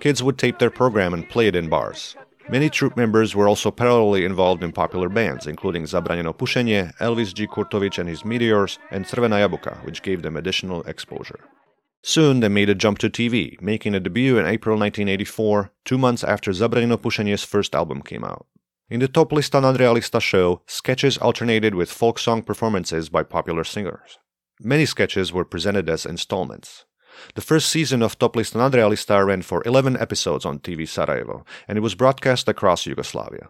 Kids 0.00 0.22
would 0.22 0.36
tape 0.36 0.58
their 0.58 0.70
program 0.70 1.14
and 1.14 1.28
play 1.28 1.46
it 1.46 1.56
in 1.56 1.68
bars. 1.68 2.14
Many 2.48 2.68
troupe 2.68 2.94
members 2.94 3.34
were 3.34 3.48
also 3.48 3.70
parallelly 3.70 4.26
involved 4.26 4.62
in 4.62 4.70
popular 4.70 5.08
bands, 5.08 5.46
including 5.46 5.84
Zabranjeno 5.84 6.36
Pušenje, 6.36 6.94
Elvis 6.98 7.32
J. 7.32 7.46
Kurtovic 7.46 7.98
and 7.98 8.06
his 8.06 8.22
Meteors, 8.22 8.78
and 8.90 9.06
Crvena 9.06 9.40
Jabuka, 9.40 9.82
which 9.86 10.02
gave 10.02 10.20
them 10.20 10.36
additional 10.36 10.82
exposure. 10.82 11.40
Soon 12.02 12.40
they 12.40 12.48
made 12.48 12.68
a 12.68 12.74
jump 12.74 12.98
to 12.98 13.08
TV, 13.08 13.58
making 13.62 13.94
a 13.94 14.00
debut 14.00 14.36
in 14.36 14.44
April 14.44 14.78
1984, 14.78 15.72
two 15.86 15.96
months 15.96 16.22
after 16.22 16.50
Zabranjeno 16.50 16.98
Pušenje's 16.98 17.44
first 17.44 17.74
album 17.74 18.02
came 18.02 18.24
out. 18.24 18.46
In 18.90 19.00
the 19.00 19.08
Top 19.08 19.30
Toplista 19.30 19.62
Nadrealista 19.62 20.20
show, 20.20 20.60
sketches 20.66 21.16
alternated 21.16 21.74
with 21.74 21.90
folk 21.90 22.18
song 22.18 22.42
performances 22.42 23.08
by 23.08 23.22
popular 23.22 23.64
singers. 23.64 24.18
Many 24.60 24.84
sketches 24.84 25.32
were 25.32 25.46
presented 25.46 25.88
as 25.88 26.04
installments. 26.04 26.84
The 27.34 27.40
first 27.40 27.68
season 27.68 28.02
of 28.02 28.18
Toplista 28.18 28.56
Nadrealista 28.56 29.26
ran 29.26 29.42
for 29.42 29.62
11 29.66 29.96
episodes 29.98 30.44
on 30.44 30.58
TV 30.58 30.88
Sarajevo, 30.88 31.44
and 31.68 31.78
it 31.78 31.82
was 31.82 31.94
broadcast 31.94 32.48
across 32.48 32.86
Yugoslavia. 32.86 33.48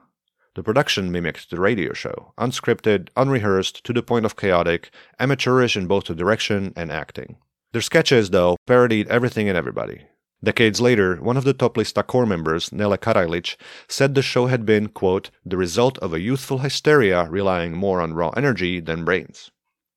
The 0.54 0.62
production 0.62 1.10
mimicked 1.10 1.50
the 1.50 1.60
radio 1.60 1.92
show, 1.92 2.32
unscripted, 2.38 3.08
unrehearsed, 3.16 3.82
to 3.84 3.92
the 3.92 4.02
point 4.02 4.24
of 4.24 4.36
chaotic, 4.36 4.90
amateurish 5.18 5.76
in 5.76 5.86
both 5.86 6.04
the 6.04 6.14
direction 6.14 6.72
and 6.76 6.92
acting. 6.92 7.36
Their 7.72 7.82
sketches, 7.82 8.30
though, 8.30 8.56
parodied 8.66 9.08
everything 9.08 9.48
and 9.48 9.58
everybody. 9.58 10.02
Decades 10.44 10.80
later, 10.80 11.16
one 11.16 11.36
of 11.36 11.44
the 11.44 11.54
Toplista 11.54 12.06
core 12.06 12.26
members, 12.26 12.70
Nele 12.70 12.98
Karajlic, 12.98 13.56
said 13.88 14.14
the 14.14 14.22
show 14.22 14.46
had 14.46 14.64
been, 14.64 14.88
quote, 14.88 15.30
the 15.44 15.56
result 15.56 15.98
of 15.98 16.12
a 16.12 16.20
youthful 16.20 16.58
hysteria 16.58 17.26
relying 17.30 17.74
more 17.76 18.00
on 18.00 18.14
raw 18.14 18.28
energy 18.36 18.78
than 18.78 19.04
brains. 19.04 19.50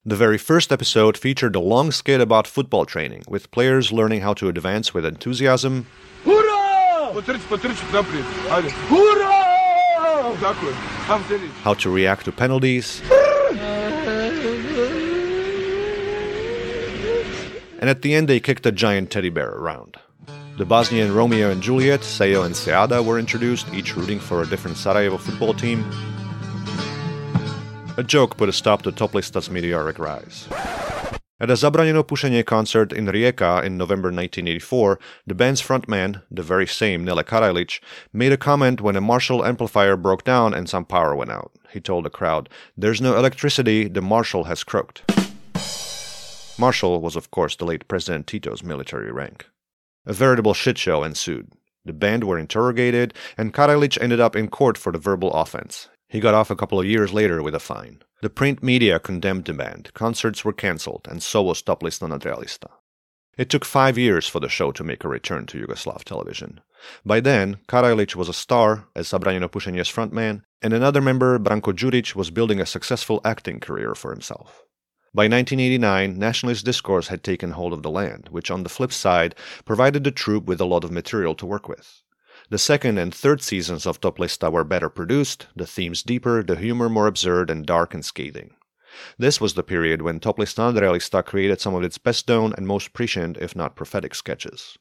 The 0.08 0.16
very 0.16 0.38
first 0.38 0.72
episode 0.72 1.18
featured 1.18 1.54
a 1.54 1.60
long 1.60 1.92
skit 1.92 2.22
about 2.22 2.48
football 2.48 2.86
training, 2.86 3.24
with 3.28 3.52
players 3.52 3.92
learning 3.92 4.22
how 4.22 4.34
to 4.36 4.48
advance 4.48 4.94
with 4.94 5.06
enthusiasm, 5.06 5.86
how 11.62 11.74
to 11.74 11.90
react 11.90 12.24
to 12.24 12.32
penalties, 12.32 13.02
and 17.82 17.90
at 17.90 18.02
the 18.02 18.16
end 18.16 18.30
they 18.30 18.40
kicked 18.40 18.66
a 18.66 18.72
giant 18.72 19.12
teddy 19.12 19.30
bear 19.30 19.50
around. 19.50 19.98
The 20.58 20.64
Bosnian 20.64 21.14
Romeo 21.14 21.52
and 21.52 21.62
Juliet, 21.62 22.00
Sejo 22.00 22.46
and 22.46 22.56
Seada 22.56 23.04
were 23.04 23.20
introduced, 23.20 23.68
each 23.74 23.98
rooting 23.98 24.22
for 24.22 24.42
a 24.42 24.48
different 24.48 24.78
Sarajevo 24.78 25.18
football 25.18 25.54
team, 25.54 25.84
a 27.98 28.04
joke 28.04 28.38
put 28.38 28.48
a 28.48 28.54
stop 28.54 28.84
to 28.84 28.92
Toplista's 28.92 29.50
meteoric 29.50 29.98
rise. 29.98 30.48
At 31.40 31.50
a 31.50 31.54
Zabranjeno 31.54 32.04
Pušenje 32.04 32.46
concert 32.46 32.94
in 32.94 33.08
Rijeka 33.08 33.64
in 33.64 33.78
November 33.78 34.10
1984, 34.10 35.00
the 35.26 35.36
band's 35.36 35.62
frontman, 35.62 36.22
the 36.32 36.44
very 36.44 36.66
same 36.68 37.04
Nele 37.04 37.24
Karajlic, 37.24 37.80
made 38.14 38.32
a 38.32 38.38
comment 38.38 38.82
when 38.82 38.96
a 38.96 39.02
Marshall 39.02 39.46
amplifier 39.46 39.98
broke 39.98 40.24
down 40.24 40.54
and 40.54 40.70
some 40.70 40.86
power 40.86 41.16
went 41.16 41.32
out. 41.32 41.52
He 41.72 41.80
told 41.80 42.06
the 42.06 42.10
crowd, 42.10 42.50
There's 42.76 43.02
no 43.02 43.18
electricity, 43.18 43.88
the 43.88 44.02
Marshall 44.02 44.46
has 44.46 44.64
croaked. 44.64 45.04
Marshall 46.60 47.02
was, 47.02 47.16
of 47.16 47.30
course, 47.30 47.56
the 47.56 47.66
late 47.66 47.88
President 47.88 48.26
Tito's 48.26 48.64
military 48.64 49.12
rank. 49.12 49.46
A 50.06 50.14
veritable 50.14 50.56
shit 50.56 50.78
show 50.78 51.04
ensued. 51.04 51.52
The 51.86 51.94
band 51.94 52.24
were 52.24 52.40
interrogated, 52.40 53.14
and 53.38 53.54
Karajlic 53.54 53.98
ended 54.02 54.20
up 54.20 54.36
in 54.36 54.48
court 54.50 54.78
for 54.78 54.92
the 54.92 54.98
verbal 54.98 55.32
offense. 55.34 55.88
He 56.10 56.22
got 56.22 56.34
off 56.34 56.50
a 56.50 56.56
couple 56.56 56.80
of 56.80 56.86
years 56.86 57.12
later 57.12 57.44
with 57.44 57.54
a 57.54 57.60
fine. 57.60 58.02
The 58.22 58.30
print 58.30 58.64
media 58.64 58.98
condemned 58.98 59.46
the 59.46 59.54
band, 59.54 59.94
concerts 59.94 60.46
were 60.46 60.54
cancelled, 60.54 61.06
and 61.10 61.22
so 61.22 61.44
was 61.44 61.62
Top 61.62 61.82
Lista 61.82 62.08
Nadrealista. 62.08 62.70
It 63.38 63.50
took 63.50 63.66
five 63.66 63.98
years 63.98 64.28
for 64.28 64.40
the 64.40 64.50
show 64.50 64.72
to 64.72 64.84
make 64.84 65.04
a 65.04 65.10
return 65.10 65.46
to 65.48 65.60
Yugoslav 65.60 66.04
television. 66.04 66.62
By 67.06 67.20
then, 67.20 67.58
Karajlic 67.68 68.16
was 68.16 68.30
a 68.30 68.34
star 68.34 68.88
as 68.96 69.10
Zabranjeno 69.10 69.50
Pušenje's 69.50 69.92
frontman, 69.92 70.44
and 70.62 70.74
another 70.74 71.02
member, 71.02 71.38
Branko 71.38 71.74
Đurić, 71.74 72.16
was 72.16 72.32
building 72.32 72.60
a 72.60 72.66
successful 72.66 73.22
acting 73.24 73.60
career 73.60 73.94
for 73.94 74.12
himself. 74.12 74.64
By 75.14 75.24
1989, 75.24 76.18
nationalist 76.18 76.66
discourse 76.66 77.10
had 77.10 77.24
taken 77.24 77.52
hold 77.52 77.74
of 77.74 77.84
the 77.84 77.92
land, 77.92 78.30
which 78.32 78.50
on 78.50 78.64
the 78.64 78.70
flip 78.70 78.92
side 78.92 79.36
provided 79.66 80.04
the 80.04 80.12
troupe 80.12 80.46
with 80.46 80.62
a 80.62 80.66
lot 80.66 80.84
of 80.84 80.92
material 80.92 81.36
to 81.36 81.46
work 81.46 81.68
with. 81.68 82.02
The 82.50 82.58
second 82.58 82.98
and 82.98 83.14
third 83.14 83.42
seasons 83.42 83.86
of 83.86 84.00
Top 84.00 84.20
Lista 84.20 84.50
were 84.50 84.64
better 84.64 84.90
produced, 84.90 85.48
the 85.54 85.68
themes 85.68 86.02
deeper, 86.02 86.42
the 86.42 86.56
humor 86.56 86.88
more 86.88 87.08
absurd 87.08 87.50
and 87.50 87.66
dark 87.66 87.94
and 87.94 88.06
scathing. 88.06 88.52
This 89.18 89.42
was 89.42 89.56
the 89.56 89.64
period 89.64 90.02
when 90.02 90.22
Top 90.22 90.38
Lista 90.38 90.72
Nadrealista 90.72 91.26
created 91.26 91.60
some 91.60 91.76
of 91.76 91.84
its 91.84 91.98
best 91.98 92.30
known 92.30 92.54
and 92.58 92.66
most 92.66 92.94
prescient, 92.94 93.38
if 93.38 93.54
not 93.54 93.76
prophetic, 93.76 94.16
sketches. 94.16 94.78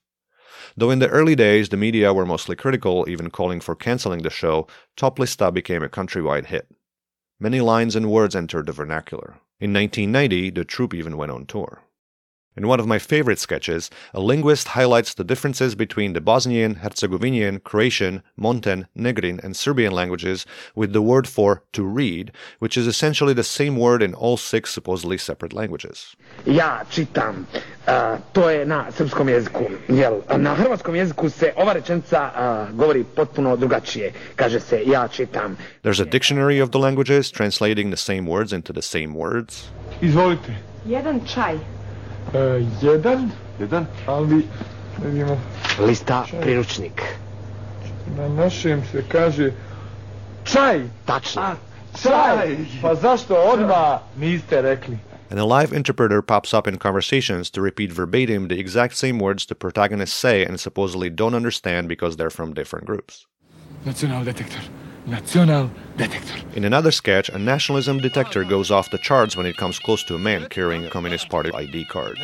Though 0.76 0.92
in 0.92 1.00
the 1.00 1.08
early 1.08 1.34
days 1.34 1.68
the 1.68 1.76
media 1.76 2.14
were 2.14 2.24
mostly 2.24 2.54
critical, 2.54 3.04
even 3.08 3.30
calling 3.30 3.60
for 3.60 3.74
canceling 3.74 4.22
the 4.22 4.30
show, 4.30 4.68
Top 4.96 5.18
Lista 5.18 5.52
became 5.52 5.82
a 5.82 5.88
countrywide 5.88 6.46
hit. 6.46 6.68
Many 7.40 7.60
lines 7.60 7.96
and 7.96 8.10
words 8.10 8.36
entered 8.36 8.66
the 8.66 8.72
vernacular. 8.72 9.40
In 9.58 9.72
1990, 9.72 10.50
the 10.50 10.64
troupe 10.64 10.94
even 10.94 11.16
went 11.16 11.32
on 11.32 11.46
tour. 11.46 11.82
In 12.56 12.68
one 12.68 12.80
of 12.80 12.86
my 12.86 12.98
favorite 12.98 13.38
sketches, 13.38 13.90
a 14.14 14.20
linguist 14.20 14.68
highlights 14.68 15.12
the 15.12 15.24
differences 15.24 15.74
between 15.74 16.14
the 16.14 16.22
Bosnian, 16.22 16.76
Herzegovinian, 16.76 17.60
Croatian, 17.60 18.22
Monten, 18.40 18.86
Negrin, 18.96 19.44
and 19.44 19.54
Serbian 19.54 19.92
languages 19.92 20.46
with 20.74 20.94
the 20.94 21.02
word 21.02 21.28
for 21.28 21.62
to 21.72 21.84
read, 21.84 22.32
which 22.58 22.78
is 22.78 22.86
essentially 22.86 23.34
the 23.34 23.44
same 23.44 23.76
word 23.76 24.02
in 24.02 24.14
all 24.14 24.38
six 24.38 24.72
supposedly 24.72 25.18
separate 25.18 25.52
languages. 25.52 26.16
Ja 26.46 26.84
čitam, 26.90 27.44
uh, 27.86 28.18
to 28.32 28.48
je 28.48 28.64
na 28.64 28.90
srpskom 28.90 29.28
jeziku, 29.28 29.68
jel? 29.88 30.22
Na 30.38 30.54
hrvatskom 30.54 30.94
jeziku 30.94 31.28
se 31.30 31.52
ova 31.56 31.72
rečenica 31.72 32.30
uh, 32.32 32.76
govori 32.78 33.04
potpuno 33.04 33.56
drugačije. 33.56 34.12
Kaže 34.36 34.60
se 34.60 34.82
ja 34.86 35.08
čitam. 35.08 35.56
There's 35.82 36.00
a 36.00 36.10
dictionary 36.10 36.62
of 36.62 36.70
the 36.70 36.78
languages 36.78 37.30
translating 37.30 37.90
the 37.90 38.00
same 38.00 38.22
words 38.22 38.52
into 38.52 38.72
the 38.72 38.82
same 38.82 39.12
words. 39.14 39.68
Izvolite. 40.00 40.56
Jedan 40.86 41.20
čaj. 41.34 41.76
E, 42.34 42.38
jedan, 42.82 43.30
Jedan? 43.60 43.86
ali 44.06 44.46
vidimo, 45.04 45.38
Lista 45.86 46.24
priručnik. 46.40 47.02
na 48.16 48.28
našem 48.28 48.82
se 48.92 49.04
kaže 49.08 49.52
čaj. 50.44 50.80
Tačno. 51.04 51.42
Čaj! 52.02 52.56
Pa 52.82 52.94
zašto 52.94 53.34
odmah 53.34 54.00
niste 54.16 54.62
rekli? 54.62 54.98
And 55.30 55.40
a 55.40 55.44
live 55.44 55.76
interpreter 55.76 56.22
pops 56.22 56.52
up 56.54 56.68
in 56.68 56.78
conversations 56.78 57.50
to 57.50 57.60
repeat 57.60 57.90
verbatim 57.92 58.48
the 58.48 58.60
exact 58.60 58.94
same 58.96 59.18
words 59.18 59.46
the 59.46 59.54
protagonists 59.54 60.20
say 60.20 60.44
and 60.46 60.60
supposedly 60.60 61.10
don't 61.10 61.34
understand 61.34 61.88
because 61.88 62.16
they're 62.16 62.30
from 62.30 62.54
different 62.54 62.86
groups. 62.86 63.26
Nacional 63.84 64.24
detektor. 64.24 64.60
Nacional 65.06 65.70
detektor. 65.96 66.56
In 66.56 66.64
another 66.64 66.90
sketch, 66.90 67.28
a 67.28 67.38
nationalism 67.38 67.98
detector 67.98 68.42
goes 68.42 68.72
off 68.72 68.90
the 68.90 68.98
charts 68.98 69.36
when 69.36 69.46
it 69.46 69.56
comes 69.56 69.78
close 69.78 70.02
to 70.04 70.16
a 70.16 70.18
man 70.18 70.48
carrying 70.48 70.84
a 70.84 70.90
Communist 70.90 71.28
Party 71.28 71.52
ID 71.52 71.84
card. 71.84 72.18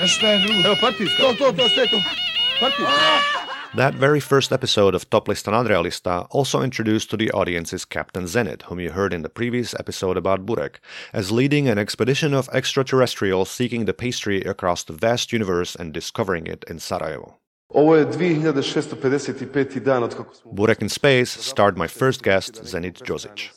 That 3.75 3.95
very 3.95 4.21
first 4.21 4.53
episode 4.53 4.95
of 4.95 5.09
Top 5.09 5.29
Lista 5.29 5.53
Nadrealista 5.53 6.27
also 6.31 6.61
introduced 6.61 7.09
to 7.11 7.17
the 7.17 7.31
audience's 7.31 7.85
Captain 7.85 8.25
Zenit, 8.25 8.63
whom 8.63 8.81
you 8.81 8.91
heard 8.91 9.15
in 9.15 9.23
the 9.23 9.31
previous 9.31 9.75
episode 9.79 10.17
about 10.17 10.45
Burek, 10.45 10.81
as 11.13 11.31
leading 11.31 11.69
an 11.69 11.79
expedition 11.79 12.35
of 12.35 12.51
extraterrestrials 12.53 13.51
seeking 13.51 13.85
the 13.85 13.95
pastry 13.95 14.43
across 14.43 14.83
the 14.83 14.93
vast 14.93 15.33
universe 15.33 15.75
and 15.75 15.95
discovering 15.95 16.47
it 16.47 16.65
in 16.69 16.79
Sarajevo. 16.81 17.39
Ovo 17.75 17.97
je 17.97 18.07
2655. 18.07 19.81
dan 19.81 20.03
od 20.03 20.17
kako 20.17 20.35
smo... 20.35 20.53
Burek 20.53 20.83
in 20.83 20.89
Space 20.89 21.27
starred 21.27 21.79
my 21.79 21.89
first 21.89 22.23
guest, 22.23 22.61
Zenit 22.65 23.03
Đozić. 23.09 23.51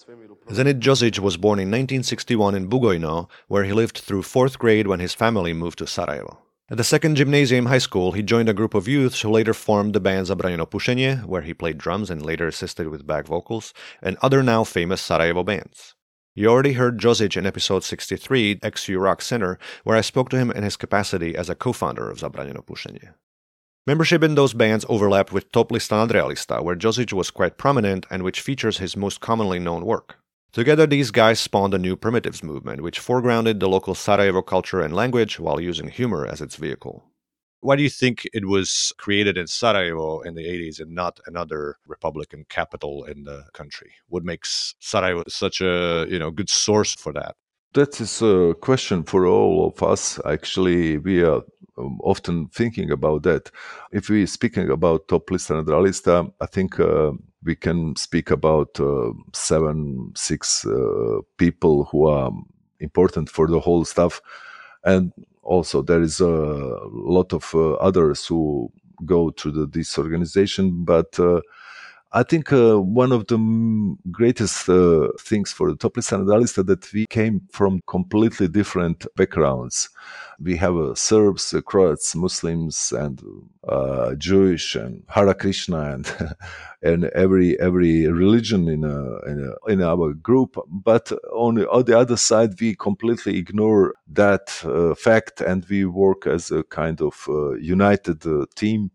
Zenit 0.50 0.78
Đozić 0.78 1.20
was 1.20 1.38
born 1.38 1.60
in 1.60 1.70
1961 1.70 2.58
in 2.58 2.70
Bugojno, 2.70 3.26
where 3.50 3.66
he 3.66 3.74
lived 3.74 3.98
through 4.06 4.24
fourth 4.24 4.58
grade 4.58 4.88
when 4.88 5.00
his 5.00 5.16
family 5.16 5.54
moved 5.54 5.78
to 5.78 5.88
Sarajevo. 5.88 6.38
At 6.72 6.78
the 6.78 6.84
second 6.84 7.16
gymnasium 7.16 7.66
high 7.66 7.82
school, 7.82 8.14
he 8.14 8.24
joined 8.24 8.50
a 8.50 8.54
group 8.54 8.74
of 8.74 8.88
youths 8.88 9.22
who 9.22 9.30
later 9.30 9.54
formed 9.54 9.94
the 9.94 10.00
band 10.00 10.28
Zabranjeno 10.28 10.66
Pušenje, 10.66 11.26
where 11.26 11.44
he 11.44 11.54
played 11.54 11.78
drums 11.78 12.10
and 12.10 12.26
later 12.26 12.48
assisted 12.48 12.88
with 12.88 13.06
back 13.06 13.28
vocals, 13.28 13.74
and 14.02 14.18
other 14.22 14.42
now 14.42 14.64
famous 14.64 15.02
Sarajevo 15.02 15.44
bands. 15.44 15.96
You 16.34 16.50
already 16.50 16.74
heard 16.74 17.00
Đozić 17.00 17.38
in 17.38 17.46
episode 17.46 17.84
63, 17.84 18.60
XU 18.60 19.00
Rock 19.00 19.22
Center, 19.22 19.60
where 19.84 19.98
I 19.98 20.02
spoke 20.02 20.30
to 20.30 20.38
him 20.38 20.52
in 20.52 20.64
his 20.64 20.78
capacity 20.78 21.36
as 21.36 21.50
a 21.50 21.56
co-founder 21.56 22.10
of 22.10 22.18
Zabranjeno 22.18 22.66
Pušenje. 22.66 23.14
Membership 23.88 24.24
in 24.24 24.34
those 24.34 24.56
bands 24.56 24.84
overlapped 24.90 25.32
with 25.32 25.52
Top 25.52 25.70
Lista 25.70 25.94
Nadrealista, 25.94 26.64
where 26.64 26.76
Đozić 26.76 27.14
was 27.14 27.30
quite 27.30 27.60
prominent 27.60 28.08
and 28.10 28.24
which 28.24 28.42
features 28.42 28.80
his 28.80 28.98
most 28.98 29.20
commonly 29.20 29.60
known 29.60 29.86
work. 29.86 30.18
Together, 30.52 30.88
these 30.88 31.12
guys 31.12 31.40
spawned 31.40 31.76
a 31.76 31.78
new 31.78 31.96
primitives 31.96 32.42
movement, 32.42 32.82
which 32.82 33.00
foregrounded 33.00 33.60
the 33.60 33.70
local 33.70 33.94
Sarajevo 33.94 34.42
culture 34.42 34.82
and 34.82 34.96
language 34.96 35.40
while 35.40 35.62
using 35.62 35.90
humor 35.90 36.26
as 36.26 36.42
its 36.42 36.56
vehicle. 36.56 37.04
Why 37.60 37.76
do 37.76 37.84
you 37.84 37.90
think 37.92 38.28
it 38.34 38.48
was 38.48 38.92
created 38.98 39.38
in 39.38 39.46
Sarajevo 39.46 40.22
in 40.22 40.34
the 40.34 40.46
80s 40.46 40.80
and 40.80 40.96
not 40.96 41.20
another 41.28 41.76
Republican 41.86 42.46
capital 42.50 43.04
in 43.04 43.24
the 43.24 43.44
country? 43.54 43.92
What 44.08 44.24
makes 44.24 44.74
Sarajevo 44.80 45.26
such 45.28 45.62
a 45.62 46.08
you 46.10 46.18
know 46.18 46.32
good 46.32 46.50
source 46.50 46.96
for 46.96 47.14
that? 47.14 47.36
That 47.76 48.00
is 48.00 48.22
a 48.22 48.56
question 48.62 49.04
for 49.04 49.28
all 49.28 49.68
of 49.68 49.84
us. 49.84 50.18
Actually, 50.26 50.98
we 50.98 51.22
are 51.22 51.42
um, 51.78 52.00
often 52.02 52.48
thinking 52.48 52.90
about 52.90 53.24
that. 53.24 53.52
If 53.92 54.10
we're 54.10 54.28
speaking 54.28 54.70
about 54.70 55.10
top 55.10 55.30
list 55.30 55.50
and 55.50 55.68
lista, 55.68 56.32
I 56.40 56.46
think 56.46 56.80
uh, 56.80 57.12
we 57.44 57.54
can 57.54 57.98
speak 57.98 58.32
about 58.32 58.80
uh, 58.80 59.12
seven, 59.34 60.14
six 60.16 60.66
uh, 60.66 61.20
people 61.36 61.84
who 61.92 62.08
are 62.08 62.32
important 62.80 63.30
for 63.30 63.46
the 63.46 63.60
whole 63.60 63.84
stuff, 63.84 64.22
and 64.86 65.12
also 65.44 65.82
there 65.82 66.02
is 66.02 66.22
a 66.22 66.80
lot 66.94 67.34
of 67.34 67.54
uh, 67.54 67.74
others 67.74 68.26
who 68.26 68.72
go 69.04 69.32
to 69.32 69.52
the, 69.52 69.66
this 69.66 69.98
organization, 69.98 70.86
but. 70.86 71.20
Uh, 72.16 72.20
I 72.20 72.24
think 72.24 72.52
uh, 72.52 72.80
one 72.80 73.12
of 73.12 73.28
the 73.28 73.38
greatest 74.12 74.70
uh, 74.70 75.10
things 75.20 75.52
for 75.52 75.70
the 75.70 75.78
top 75.78 75.98
list 75.98 76.14
analyst 76.14 76.56
that 76.56 76.94
we 76.94 77.06
came 77.10 77.42
from 77.52 77.82
completely 77.88 78.48
different 78.48 79.06
backgrounds. 79.16 79.90
We 80.40 80.58
have 80.58 80.76
uh, 80.76 80.96
Serbs, 80.96 81.54
uh, 81.54 81.62
Croats, 81.62 82.16
Muslims, 82.16 82.92
and 82.92 83.22
uh, 83.68 84.16
Jewish, 84.16 84.76
and 84.76 85.04
Hare 85.08 85.34
Krishna, 85.34 85.94
and 85.94 86.36
and 86.82 87.06
every 87.06 87.60
every 87.60 88.08
religion 88.08 88.68
in 88.68 88.84
a, 88.84 89.20
in, 89.30 89.54
a, 89.54 89.72
in 89.72 89.82
our 89.82 90.14
group. 90.14 90.58
But 90.68 91.12
on 91.34 91.56
the, 91.56 91.70
on 91.70 91.86
the 91.86 91.98
other 91.98 92.18
side, 92.18 92.60
we 92.60 92.76
completely 92.76 93.38
ignore 93.38 93.94
that 94.14 94.62
uh, 94.66 94.94
fact, 94.96 95.42
and 95.42 95.66
we 95.70 95.86
work 95.86 96.28
as 96.28 96.52
a 96.52 96.64
kind 96.64 97.02
of 97.02 97.28
united 97.62 98.24
team. 98.56 98.92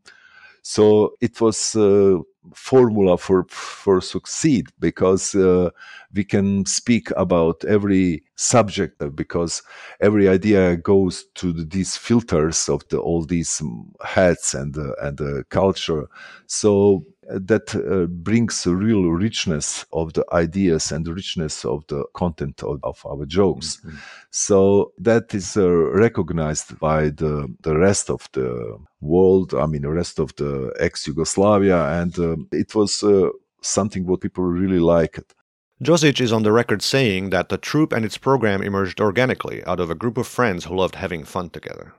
So 0.63 1.15
it 1.21 1.41
was 1.41 1.75
a 1.77 2.21
formula 2.55 3.19
for 3.19 3.45
for 3.49 4.01
succeed 4.01 4.69
because 4.79 5.35
uh, 5.35 5.71
we 6.15 6.25
can 6.25 6.65
speak 6.67 7.11
about 7.17 7.65
every 7.65 8.23
subject 8.37 9.03
because 9.15 9.63
every 10.01 10.29
idea 10.29 10.77
goes 10.77 11.25
to 11.35 11.53
these 11.53 11.97
filters 11.97 12.69
of 12.69 12.83
the 12.89 12.99
all 12.99 13.25
these 13.25 13.63
heads 14.05 14.55
and 14.55 14.77
uh, 14.77 14.93
and 15.03 15.19
the 15.19 15.45
culture. 15.51 16.07
So 16.47 17.05
that 17.33 17.75
uh, 17.75 18.07
brings 18.07 18.67
a 18.67 18.75
real 18.75 19.11
richness 19.11 19.85
of 19.93 20.13
the 20.15 20.25
ideas 20.33 20.91
and 20.91 21.05
the 21.05 21.15
richness 21.15 21.65
of 21.65 21.87
the 21.89 22.05
content 22.15 22.63
of, 22.63 22.81
of 22.83 23.01
our 23.07 23.25
jokes. 23.27 23.77
Mm-hmm. 23.77 23.97
So 24.31 24.93
that 24.99 25.35
is 25.35 25.57
uh, 25.57 25.71
recognized 25.71 26.79
by 26.79 27.11
the, 27.11 27.53
the 27.63 27.77
rest 27.77 28.11
of 28.11 28.29
the 28.33 28.79
world, 29.01 29.55
I 29.55 29.67
mean, 29.67 29.83
the 29.83 29.91
rest 29.91 30.19
of 30.19 30.35
the 30.37 30.75
ex 30.79 31.07
Yugoslavia. 31.07 32.01
And 32.01 32.19
uh, 32.19 32.37
it 32.53 32.75
was 32.75 33.03
uh, 33.03 33.29
something 33.63 34.07
what 34.07 34.21
people 34.21 34.45
really 34.45 34.81
liked. 34.81 35.35
Đozić 35.83 36.21
is 36.21 36.33
on 36.33 36.43
the 36.43 36.53
record 36.53 36.83
saying 36.83 37.31
that 37.31 37.49
the 37.49 37.57
troupe 37.57 37.93
and 37.93 38.05
its 38.05 38.19
program 38.19 38.63
emerged 38.63 39.01
organically 39.01 39.65
out 39.65 39.81
of 39.81 39.91
a 39.91 39.95
group 39.95 40.19
of 40.19 40.27
friends 40.27 40.65
who 40.65 40.77
loved 40.77 40.97
having 40.97 41.25
fun 41.25 41.49
together. 41.49 41.95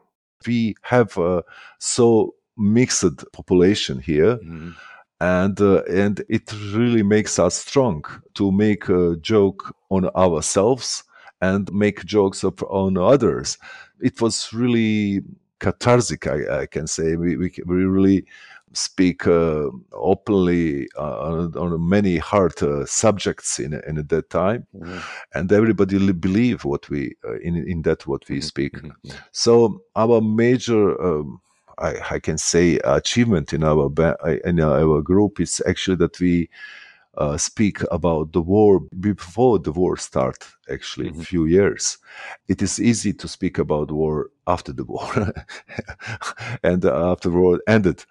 We 0.46 0.76
have 0.84 1.18
a 1.18 1.44
so 1.80 2.36
mixed 2.58 3.32
population 3.32 4.00
here. 4.00 4.38
Mm-hmm 4.38 4.72
and 5.22 5.62
uh, 5.62 5.84
and 5.84 6.24
it 6.30 6.52
really 6.74 7.04
makes 7.04 7.38
us 7.38 7.56
strong 7.56 8.04
to 8.34 8.52
make 8.52 8.90
a 8.90 9.16
joke 9.18 9.74
on 9.90 10.10
ourselves 10.16 11.04
and 11.42 11.72
make 11.72 12.04
jokes 12.06 12.44
of, 12.44 12.62
on 12.64 12.98
others. 12.98 13.60
It 14.00 14.20
was 14.20 14.52
really 14.52 15.22
cathartic, 15.60 16.26
I, 16.26 16.62
I 16.62 16.66
can 16.66 16.88
say. 16.88 17.16
We, 17.16 17.38
we, 17.38 17.54
we 17.66 17.84
really 17.84 18.26
speak 18.74 19.28
uh, 19.28 19.70
openly 19.92 20.88
uh, 20.98 21.20
on, 21.20 21.56
on, 21.56 21.90
many 21.90 22.18
hard 22.18 22.62
uh, 22.64 22.86
subjects 22.86 23.60
in, 23.60 23.74
in 23.86 23.96
that 24.08 24.30
time 24.30 24.66
mm-hmm. 24.76 24.98
and 25.36 25.52
everybody 25.52 26.12
believe 26.14 26.64
what 26.64 26.90
we 26.90 27.14
uh, 27.28 27.38
in 27.40 27.58
in 27.68 27.82
that 27.82 28.08
what 28.08 28.24
we 28.30 28.38
mm-hmm. 28.38 28.44
speak 28.44 28.74
mm-hmm. 28.76 29.18
so 29.34 29.84
our 29.98 30.22
major 30.22 31.00
um, 31.04 31.42
I, 31.82 32.16
I, 32.16 32.20
can 32.20 32.38
say 32.38 32.80
achievement 32.84 33.54
in 33.54 33.64
our 33.64 33.92
in 34.46 34.60
our 34.60 35.02
group 35.02 35.40
is 35.40 35.62
actually 35.68 35.98
that 35.98 36.20
we 36.20 36.50
uh, 37.18 37.38
speak 37.38 37.80
about 37.92 38.32
the 38.32 38.42
war 38.42 38.80
before 39.00 39.60
the 39.60 39.72
war 39.72 39.98
start 39.98 40.48
actually 40.70 41.10
mm-hmm. 41.10 41.22
a 41.22 41.24
few 41.24 41.46
years. 41.46 41.98
It 42.48 42.62
is 42.62 42.80
easy 42.80 43.14
to 43.14 43.28
speak 43.28 43.58
about 43.58 43.92
war 43.92 44.30
after 44.48 44.72
the 44.72 44.84
war 44.96 45.34
and 46.64 46.86
after 46.86 47.30
the 47.30 47.36
war 47.36 47.60
ended. 47.68 48.06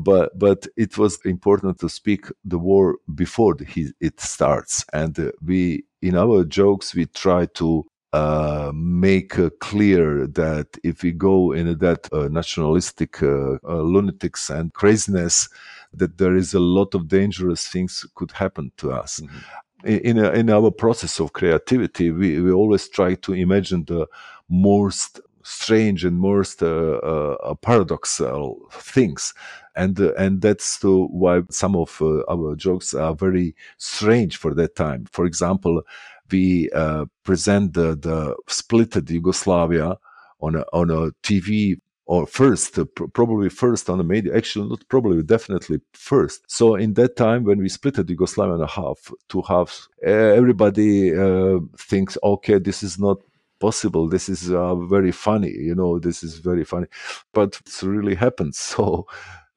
But 0.00 0.38
but 0.38 0.66
it 0.76 0.96
was 0.96 1.18
important 1.24 1.78
to 1.80 1.88
speak 1.88 2.26
the 2.44 2.58
war 2.58 2.96
before 3.14 3.54
the, 3.54 3.92
it 4.00 4.20
starts. 4.20 4.84
And 4.92 5.18
uh, 5.18 5.32
we 5.44 5.84
in 6.00 6.16
our 6.16 6.44
jokes 6.44 6.94
we 6.94 7.06
try 7.06 7.46
to 7.46 7.84
uh, 8.12 8.72
make 8.74 9.38
uh, 9.38 9.50
clear 9.60 10.26
that 10.26 10.66
if 10.82 11.02
we 11.02 11.12
go 11.12 11.52
in 11.52 11.78
that 11.78 12.08
uh, 12.12 12.28
nationalistic 12.28 13.22
uh, 13.22 13.58
lunatics 13.64 14.48
and 14.50 14.72
craziness 14.72 15.48
that 15.92 16.18
there 16.18 16.34
is 16.34 16.54
a 16.54 16.60
lot 16.60 16.94
of 16.94 17.08
dangerous 17.08 17.68
things 17.68 18.06
could 18.14 18.30
happen 18.32 18.72
to 18.76 18.92
us. 18.92 19.20
Mm-hmm. 19.20 19.38
In, 19.84 20.18
in 20.18 20.50
our 20.50 20.70
process 20.70 21.20
of 21.20 21.32
creativity, 21.32 22.10
we, 22.10 22.40
we 22.40 22.50
always 22.50 22.88
try 22.88 23.14
to 23.14 23.32
imagine 23.32 23.84
the 23.84 24.06
most 24.48 25.20
strange 25.42 26.04
and 26.04 26.18
most 26.18 26.62
uh, 26.62 26.66
uh, 26.66 27.54
paradoxical 27.54 28.68
things 28.70 29.32
and 29.76 29.98
uh, 30.00 30.12
and 30.14 30.42
that's 30.42 30.78
the, 30.78 30.90
why 30.90 31.42
some 31.50 31.74
of 31.76 31.96
uh, 32.02 32.22
our 32.28 32.54
jokes 32.54 32.92
are 32.92 33.14
very 33.14 33.54
strange 33.78 34.36
for 34.36 34.52
that 34.54 34.74
time 34.76 35.06
for 35.10 35.24
example 35.24 35.82
we 36.30 36.70
uh, 36.70 37.04
present 37.24 37.74
the, 37.74 37.96
the 37.96 38.36
splitted 38.48 39.10
yugoslavia 39.10 39.96
on 40.40 40.56
a, 40.56 40.64
on 40.72 40.90
a 40.90 41.10
tv 41.22 41.76
or 42.08 42.26
first, 42.26 42.78
uh, 42.78 42.86
pr- 42.86 43.04
probably 43.04 43.50
first 43.50 43.90
on 43.90 43.98
the 43.98 44.04
media, 44.04 44.34
actually 44.34 44.66
not 44.66 44.82
probably, 44.88 45.22
definitely 45.22 45.78
first. 45.92 46.40
So 46.50 46.74
in 46.74 46.94
that 46.94 47.16
time 47.16 47.44
when 47.44 47.58
we 47.58 47.68
split 47.68 47.98
Yugoslavia 47.98 48.54
in 48.54 48.62
a 48.62 48.66
half, 48.66 49.12
two 49.28 49.42
halves, 49.42 49.88
everybody 50.02 51.14
uh, 51.14 51.58
thinks, 51.76 52.16
okay, 52.22 52.58
this 52.58 52.82
is 52.82 52.98
not 52.98 53.18
possible. 53.60 54.08
This 54.08 54.30
is 54.30 54.50
uh, 54.50 54.74
very 54.76 55.12
funny, 55.12 55.50
you 55.52 55.74
know, 55.74 55.98
this 55.98 56.22
is 56.22 56.38
very 56.38 56.64
funny, 56.64 56.86
but 57.34 57.60
it 57.66 57.82
really 57.82 58.14
happens. 58.14 58.58
So, 58.78 59.06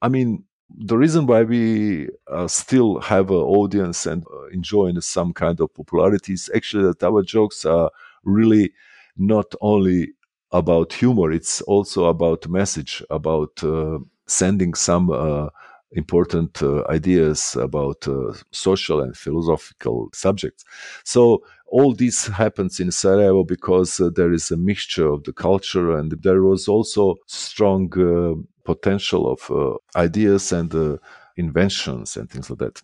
I 0.02 0.08
mean, 0.08 0.44
the 0.78 0.96
reason 0.96 1.26
why 1.26 1.42
we 1.42 2.08
uh, 2.30 2.48
still 2.48 3.00
have 3.00 3.30
an 3.30 3.36
audience 3.36 4.06
and 4.06 4.24
uh, 4.32 4.46
enjoying 4.46 5.00
some 5.00 5.32
kind 5.32 5.60
of 5.60 5.72
popularity 5.74 6.32
is 6.34 6.50
actually 6.54 6.84
that 6.84 7.02
our 7.02 7.22
jokes 7.22 7.64
are 7.64 7.90
really 8.24 8.72
not 9.16 9.54
only 9.60 10.12
about 10.52 10.92
humor. 10.92 11.32
It's 11.32 11.60
also 11.62 12.06
about 12.06 12.48
message, 12.48 13.02
about 13.10 13.62
uh, 13.64 13.98
sending 14.26 14.74
some 14.74 15.10
uh, 15.10 15.48
important 15.92 16.62
uh, 16.62 16.84
ideas 16.88 17.56
about 17.56 18.06
uh, 18.08 18.32
social 18.50 19.00
and 19.02 19.16
philosophical 19.16 20.08
subjects. 20.14 20.64
So 21.04 21.42
all 21.66 21.94
this 21.94 22.26
happens 22.26 22.80
in 22.80 22.90
Sarajevo 22.90 23.44
because 23.44 24.00
uh, 24.00 24.10
there 24.14 24.32
is 24.32 24.50
a 24.50 24.56
mixture 24.56 25.08
of 25.08 25.24
the 25.24 25.32
culture, 25.32 25.96
and 25.96 26.12
there 26.22 26.42
was 26.42 26.68
also 26.68 27.16
strong 27.26 27.90
uh, 27.98 28.34
potential 28.64 29.30
of 29.30 29.50
uh, 29.50 29.76
ideas 29.98 30.52
and 30.52 30.74
uh, 30.74 30.96
inventions 31.36 32.16
and 32.16 32.30
things 32.30 32.50
like 32.50 32.58
that. 32.60 32.82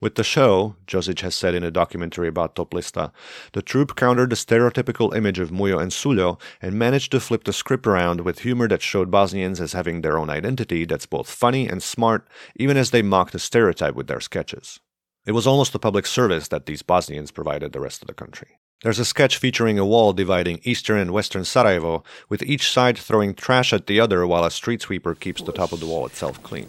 With 0.00 0.14
the 0.14 0.22
show, 0.22 0.76
Đozić 0.86 1.22
has 1.22 1.34
said 1.34 1.56
in 1.56 1.64
a 1.64 1.72
documentary 1.72 2.28
about 2.28 2.54
Toplista, 2.54 3.10
the 3.52 3.62
troupe 3.62 3.96
countered 3.96 4.30
the 4.30 4.36
stereotypical 4.36 5.16
image 5.16 5.40
of 5.40 5.50
Mujo 5.50 5.82
and 5.82 5.90
Suljo 5.90 6.40
and 6.62 6.78
managed 6.78 7.10
to 7.10 7.20
flip 7.20 7.42
the 7.42 7.52
script 7.52 7.84
around 7.84 8.20
with 8.20 8.40
humor 8.40 8.68
that 8.68 8.80
showed 8.80 9.10
Bosnians 9.10 9.60
as 9.60 9.72
having 9.72 10.02
their 10.02 10.16
own 10.16 10.30
identity 10.30 10.84
that's 10.84 11.06
both 11.06 11.28
funny 11.28 11.66
and 11.66 11.82
smart, 11.82 12.28
even 12.54 12.76
as 12.76 12.92
they 12.92 13.02
mocked 13.02 13.32
the 13.32 13.40
stereotype 13.40 13.96
with 13.96 14.06
their 14.06 14.20
sketches. 14.20 14.78
It 15.26 15.32
was 15.32 15.48
almost 15.48 15.74
a 15.74 15.80
public 15.80 16.06
service 16.06 16.46
that 16.48 16.66
these 16.66 16.82
Bosnians 16.82 17.32
provided 17.32 17.72
the 17.72 17.80
rest 17.80 18.00
of 18.00 18.06
the 18.06 18.14
country. 18.14 18.60
There's 18.82 19.00
a 19.00 19.04
sketch 19.04 19.38
featuring 19.38 19.76
a 19.76 19.84
wall 19.84 20.12
dividing 20.12 20.60
eastern 20.62 20.98
and 20.98 21.10
western 21.10 21.44
Sarajevo, 21.44 22.04
with 22.28 22.44
each 22.44 22.70
side 22.70 22.96
throwing 22.96 23.34
trash 23.34 23.72
at 23.72 23.88
the 23.88 23.98
other 23.98 24.24
while 24.24 24.44
a 24.44 24.52
street 24.52 24.82
sweeper 24.82 25.16
keeps 25.16 25.42
the 25.42 25.50
top 25.50 25.72
of 25.72 25.80
the 25.80 25.86
wall 25.86 26.06
itself 26.06 26.40
clean. 26.44 26.68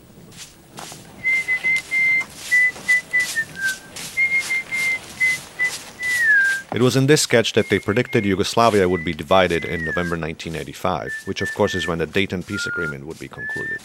It 6.73 6.81
was 6.81 6.95
in 6.95 7.05
this 7.05 7.21
sketch 7.21 7.53
that 7.53 7.69
they 7.69 7.77
predicted 7.77 8.25
Yugoslavia 8.25 8.89
would 8.89 9.05
be 9.05 9.13
divided 9.13 9.63
in 9.63 9.85
November 9.85 10.17
1985, 10.17 11.13
which 11.25 11.43
of 11.43 11.53
course 11.53 11.75
is 11.75 11.85
when 11.85 11.99
the 11.99 12.07
Dayton 12.07 12.41
Peace 12.41 12.65
Agreement 12.65 13.05
would 13.05 13.19
be 13.19 13.27
concluded. 13.27 13.81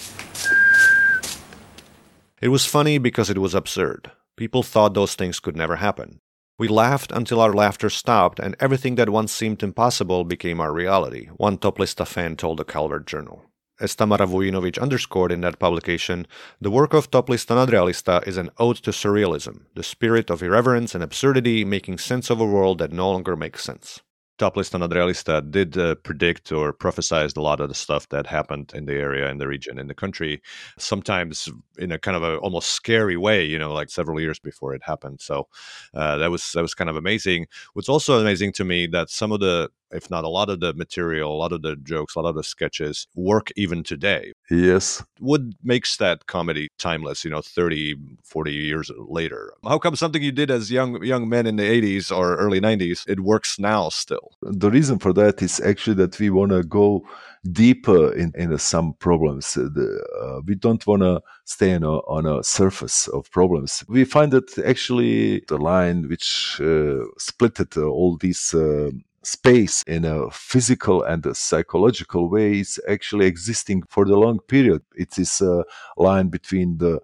It 2.41 2.49
was 2.49 2.65
funny 2.65 2.97
because 2.97 3.29
it 3.29 3.39
was 3.39 3.55
absurd. 3.55 4.11
People 4.37 4.63
thought 4.63 4.95
those 4.95 5.15
things 5.15 5.41
could 5.41 5.57
never 5.57 5.77
happen. 5.77 6.21
We 6.57 6.69
laughed 6.69 7.11
until 7.11 7.41
our 7.41 7.53
laughter 7.53 7.91
stopped, 7.91 8.39
and 8.39 8.55
everything 8.61 8.95
that 8.95 9.09
once 9.09 9.33
seemed 9.33 9.65
impossible 9.65 10.23
became 10.23 10.61
our 10.61 10.73
reality, 10.73 11.27
one 11.37 11.59
Toplista 11.59 12.07
fan 12.07 12.37
told 12.37 12.59
the 12.59 12.65
Calvert 12.65 13.07
Journal. 13.09 13.47
As 13.81 13.97
Tamara 13.97 14.25
Vujinovic 14.25 14.81
underscored 14.81 15.33
in 15.33 15.41
that 15.41 15.59
publication, 15.59 16.29
the 16.61 16.71
work 16.71 16.95
of 16.95 17.11
Toplista 17.11 17.57
Nadrealista 17.57 18.25
is 18.25 18.37
an 18.37 18.51
ode 18.57 18.77
to 18.77 18.93
surrealism, 18.93 19.63
the 19.75 19.83
spirit 19.83 20.31
of 20.31 20.45
irreverence 20.45 20.95
and 20.95 21.03
absurdity 21.03 21.65
making 21.65 21.99
sense 21.99 22.31
of 22.31 22.41
a 22.41 22.47
world 22.47 22.79
that 22.79 22.93
no 22.93 23.11
longer 23.11 23.35
makes 23.35 23.65
sense. 23.65 24.01
Toplista 24.39 24.81
Nadrealista 24.81 25.49
did 25.49 25.79
uh, 25.79 25.95
predict 25.97 26.51
or 26.51 26.73
prophesized 26.73 27.37
a 27.37 27.41
lot 27.41 27.61
of 27.61 27.69
the 27.69 27.75
stuff 27.75 28.09
that 28.09 28.27
happened 28.27 28.73
in 28.75 28.87
the 28.87 28.95
area, 28.95 29.31
in 29.31 29.39
the 29.39 29.47
region, 29.47 29.79
in 29.79 29.87
the 29.87 29.95
country, 29.95 30.43
sometimes 30.77 31.49
in 31.79 31.93
a 31.93 31.99
kind 31.99 32.17
of 32.17 32.25
a 32.25 32.37
almost 32.39 32.71
scary 32.71 33.17
way, 33.17 33.45
you 33.45 33.59
know, 33.59 33.73
like 33.73 33.91
several 33.91 34.21
years 34.21 34.39
before 34.41 34.75
it 34.75 34.83
happened. 34.85 35.21
So 35.21 35.47
uh, 35.95 36.17
that 36.17 36.31
was 36.31 36.51
that 36.55 36.63
was 36.63 36.75
kind 36.75 36.91
of 36.91 36.97
amazing. 36.97 37.47
What's 37.75 37.89
also 37.89 38.21
amazing 38.21 38.53
to 38.55 38.65
me 38.65 38.87
that 38.89 39.09
some 39.09 39.31
of 39.31 39.41
the 39.41 39.71
if 39.95 40.11
not 40.11 40.25
a 40.25 40.29
lot 40.29 40.51
of 40.51 40.61
the 40.61 40.75
material, 40.75 41.33
a 41.33 41.39
lot 41.39 41.53
of 41.53 41.63
the 41.63 41.77
jokes, 41.77 42.15
a 42.15 42.21
lot 42.21 42.31
of 42.31 42.37
the 42.37 42.43
sketches 42.43 43.07
work 43.15 43.51
even 43.57 43.83
today. 43.83 44.33
Yes. 44.51 45.03
What 45.19 45.43
makes 45.63 45.97
that 45.99 46.27
comedy 46.27 46.69
timeless, 46.79 47.25
you 47.25 47.31
know, 47.31 47.41
30, 47.41 47.95
40 48.25 48.53
years 48.53 48.91
later? 48.99 49.53
How 49.65 49.79
come 49.79 49.97
something 49.97 50.23
you 50.23 50.33
did 50.33 50.51
as 50.51 50.71
young 50.71 51.03
young 51.03 51.29
men 51.29 51.47
in 51.47 51.57
the 51.57 51.63
80s 51.63 52.15
or 52.15 52.37
early 52.37 52.61
90s, 52.61 53.09
it 53.09 53.21
works 53.21 53.59
now 53.59 53.89
still? 53.89 54.33
The 54.43 54.71
reason 54.71 54.99
for 54.99 55.13
that 55.15 55.43
is 55.43 55.61
actually 55.61 55.97
that 55.97 56.19
we 56.19 56.31
want 56.31 56.53
to 56.53 56.63
go 56.63 57.07
deeper 57.53 58.13
in, 58.15 58.33
in 58.35 58.57
some 58.59 58.95
problems. 58.95 59.57
Uh, 59.57 59.69
the, 59.73 60.05
uh, 60.23 60.41
we 60.47 60.55
don't 60.55 60.87
want 60.87 61.03
to 61.03 61.23
stay 61.45 61.75
on 61.75 61.83
a, 61.83 61.99
on 62.09 62.27
a 62.27 62.43
surface 62.43 63.09
of 63.09 63.31
problems. 63.31 63.85
We 63.89 64.05
find 64.05 64.33
that 64.33 64.59
actually 64.59 65.41
the 65.49 65.59
line 65.59 66.09
which 66.09 66.59
uh, 66.61 67.05
splitted 67.19 67.77
uh, 67.77 67.87
all 67.87 68.17
these 68.17 68.55
uh, 68.55 68.91
space 69.27 69.83
in 69.87 70.05
a 70.05 70.31
physical 70.31 71.03
and 71.03 71.25
a 71.27 71.35
psychological 71.35 72.29
way 72.29 72.61
is 72.61 72.81
actually 72.89 73.27
existing 73.27 73.83
for 73.89 74.05
the 74.05 74.17
long 74.17 74.39
period. 74.41 74.83
It 74.97 75.19
is 75.19 75.41
a 75.41 75.65
line 75.97 76.29
between 76.29 76.79
the 76.79 77.01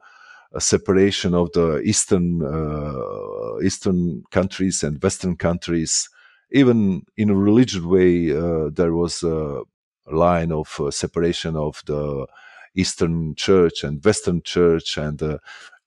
separation 0.59 1.35
of 1.35 1.53
the 1.53 1.81
eastern 1.81 2.43
uh, 2.43 3.61
eastern 3.63 4.25
countries 4.31 4.83
and 4.83 5.03
western 5.03 5.37
countries. 5.37 6.09
Even 6.53 7.05
in 7.17 7.31
a 7.31 7.35
religious 7.35 7.83
way, 7.83 8.37
uh, 8.37 8.71
there 8.73 8.93
was 8.93 9.23
a 9.23 9.63
line 10.11 10.51
of 10.51 10.81
uh, 10.81 10.91
separation 10.91 11.55
of 11.55 11.81
the 11.87 12.27
Eastern 12.75 13.35
Church 13.35 13.85
and 13.85 14.05
Western 14.05 14.43
Church, 14.43 14.97
and 14.97 15.23
uh, 15.23 15.39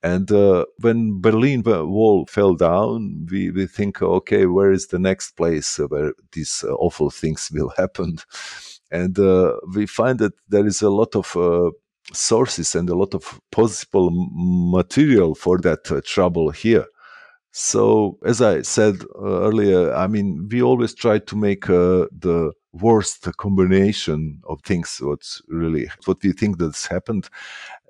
and 0.03 0.29
uh, 0.33 0.65
when 0.81 1.21
Berlin 1.21 1.63
Wall 1.63 2.25
fell 2.25 2.55
down, 2.55 3.25
we, 3.31 3.51
we 3.51 3.65
think, 3.67 4.01
okay, 4.01 4.45
where 4.45 4.73
is 4.73 4.87
the 4.87 4.99
next 4.99 5.37
place 5.37 5.77
where 5.79 6.11
these 6.33 6.65
uh, 6.67 6.73
awful 6.73 7.09
things 7.09 7.49
will 7.53 7.69
happen? 7.77 8.17
And 8.91 9.17
uh, 9.17 9.55
we 9.73 9.85
find 9.85 10.19
that 10.19 10.33
there 10.49 10.67
is 10.67 10.81
a 10.81 10.89
lot 10.89 11.15
of 11.15 11.35
uh, 11.37 11.71
sources 12.11 12.75
and 12.75 12.89
a 12.89 12.95
lot 12.95 13.15
of 13.15 13.39
possible 13.51 14.09
material 14.11 15.35
for 15.35 15.57
that 15.59 15.89
uh, 15.89 16.01
trouble 16.03 16.51
here. 16.51 16.85
So, 17.51 18.17
as 18.25 18.41
I 18.41 18.63
said 18.63 18.95
uh, 19.15 19.43
earlier, 19.43 19.93
I 19.93 20.07
mean, 20.07 20.49
we 20.51 20.61
always 20.61 20.93
try 20.93 21.19
to 21.19 21.35
make 21.37 21.67
the 21.67 22.51
worst 22.73 23.27
combination 23.37 24.41
of 24.49 24.59
things 24.63 24.97
what's 24.99 25.43
really 25.47 25.87
what 26.05 26.17
we 26.23 26.31
think 26.31 26.57
that's 26.57 26.87
happened 26.87 27.29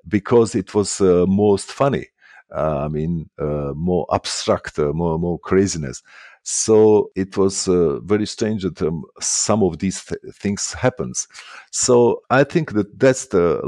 because 0.08 0.54
it 0.54 0.74
was 0.74 1.00
uh, 1.00 1.26
most 1.28 1.72
funny. 1.72 2.06
Uh, 2.54 2.84
I 2.84 2.88
mean, 2.88 3.28
uh, 3.38 3.72
more 3.74 4.06
abstract, 4.12 4.78
uh, 4.78 4.92
more 4.92 5.18
more 5.18 5.38
craziness. 5.38 6.02
So 6.46 7.10
it 7.16 7.38
was 7.38 7.66
very 8.04 8.26
strange 8.26 8.64
that 8.64 8.82
um, 8.82 9.04
some 9.18 9.62
of 9.62 9.78
these 9.78 10.04
th- 10.04 10.20
things 10.34 10.74
happens. 10.74 11.26
So 11.72 12.20
I 12.28 12.44
think 12.44 12.72
that 12.72 12.98
that's 13.00 13.26
the 13.28 13.62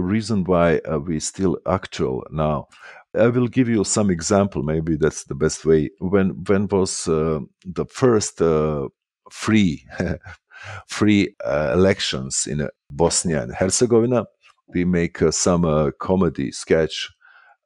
reason 0.00 0.44
why 0.44 0.80
we 1.06 1.18
still 1.18 1.58
actual 1.66 2.24
now. 2.30 2.68
I 3.16 3.28
will 3.28 3.48
give 3.48 3.68
you 3.68 3.84
some 3.84 4.10
example. 4.10 4.62
Maybe 4.62 4.96
that's 4.96 5.24
the 5.24 5.34
best 5.34 5.64
way. 5.64 5.90
When 5.98 6.30
when 6.48 6.66
was 6.68 7.08
uh, 7.08 7.40
the 7.64 7.86
first 7.86 8.40
uh, 8.42 8.88
free 9.30 9.84
free 10.88 11.34
uh, 11.44 11.70
elections 11.74 12.46
in 12.46 12.68
Bosnia 12.90 13.42
and 13.42 13.54
Herzegovina? 13.54 14.26
We 14.72 14.84
make 14.84 15.18
some 15.30 15.92
comedy 15.98 16.52
sketch 16.52 17.10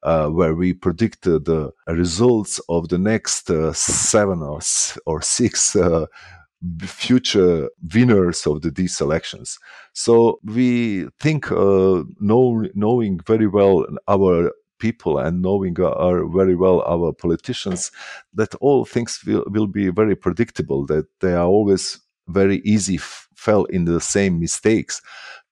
uh, 0.02 0.28
where 0.28 0.54
we 0.54 0.72
predicted 0.74 1.44
the 1.44 1.72
results 1.88 2.60
of 2.68 2.88
the 2.88 2.98
next 2.98 3.50
uh, 3.50 3.72
seven 3.72 4.42
or, 4.42 4.60
or 5.06 5.22
six 5.22 5.74
uh, 5.74 6.06
future 6.82 7.68
winners 7.94 8.46
of 8.46 8.62
the, 8.62 8.70
these 8.70 9.00
elections. 9.00 9.58
So 9.94 10.40
we 10.44 11.08
think, 11.20 11.50
uh, 11.50 12.04
know, 12.20 12.64
knowing 12.74 13.20
very 13.26 13.46
well 13.46 13.86
our 14.06 14.52
people 14.78 15.18
and 15.18 15.42
knowing 15.42 15.80
our 15.80 16.26
very 16.28 16.54
well 16.54 16.82
our 16.82 17.12
politicians, 17.12 17.90
that 18.34 18.54
all 18.56 18.84
things 18.84 19.20
will, 19.26 19.44
will 19.48 19.66
be 19.66 19.88
very 19.88 20.14
predictable, 20.14 20.86
that 20.86 21.06
they 21.20 21.32
are 21.32 21.46
always 21.46 21.98
very 22.28 22.58
easy 22.58 22.98
fell 22.98 23.64
in 23.64 23.84
the 23.84 24.00
same 24.00 24.38
mistakes 24.38 25.00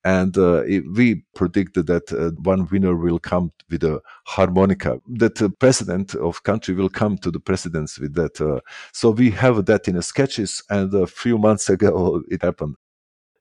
and 0.07 0.38
uh, 0.38 0.62
we 0.94 1.24
predicted 1.34 1.88
that 1.88 2.12
uh, 2.12 2.30
one 2.40 2.68
winner 2.70 2.94
will 2.94 3.18
come 3.18 3.50
with 3.68 3.82
a 3.82 4.00
harmonica. 4.24 5.00
That 5.09 5.34
the 5.34 5.50
president 5.50 6.14
of 6.14 6.44
country 6.44 6.76
will 6.76 6.88
come 6.88 7.18
to 7.18 7.30
the 7.32 7.40
presidents 7.40 7.98
with 7.98 8.14
that 8.14 8.40
uh, 8.40 8.61
so 8.92 9.11
we 9.11 9.32
have 9.32 9.66
that 9.66 9.88
in 9.88 10.00
sketches 10.02 10.62
and 10.70 10.94
a 10.94 11.09
few 11.09 11.38
months 11.38 11.68
ago 11.74 12.22
it 12.28 12.42
happened. 12.42 12.76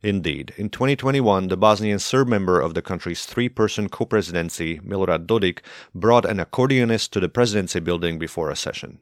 Indeed. 0.02 0.54
In 0.58 0.70
2021, 0.70 1.48
the 1.50 1.58
Bosnian 1.58 2.00
Serb 2.00 2.28
member 2.28 2.60
of 2.60 2.74
the 2.74 2.82
country's 2.82 3.26
three 3.26 3.50
person 3.50 3.88
co 3.88 4.06
presidency, 4.06 4.80
Milorad 4.80 5.28
Dodik, 5.28 5.60
brought 5.94 6.26
an 6.26 6.38
accordionist 6.38 7.12
to 7.12 7.20
the 7.20 7.30
presidency 7.30 7.80
building 7.80 8.18
before 8.18 8.50
a 8.50 8.56
session 8.56 9.00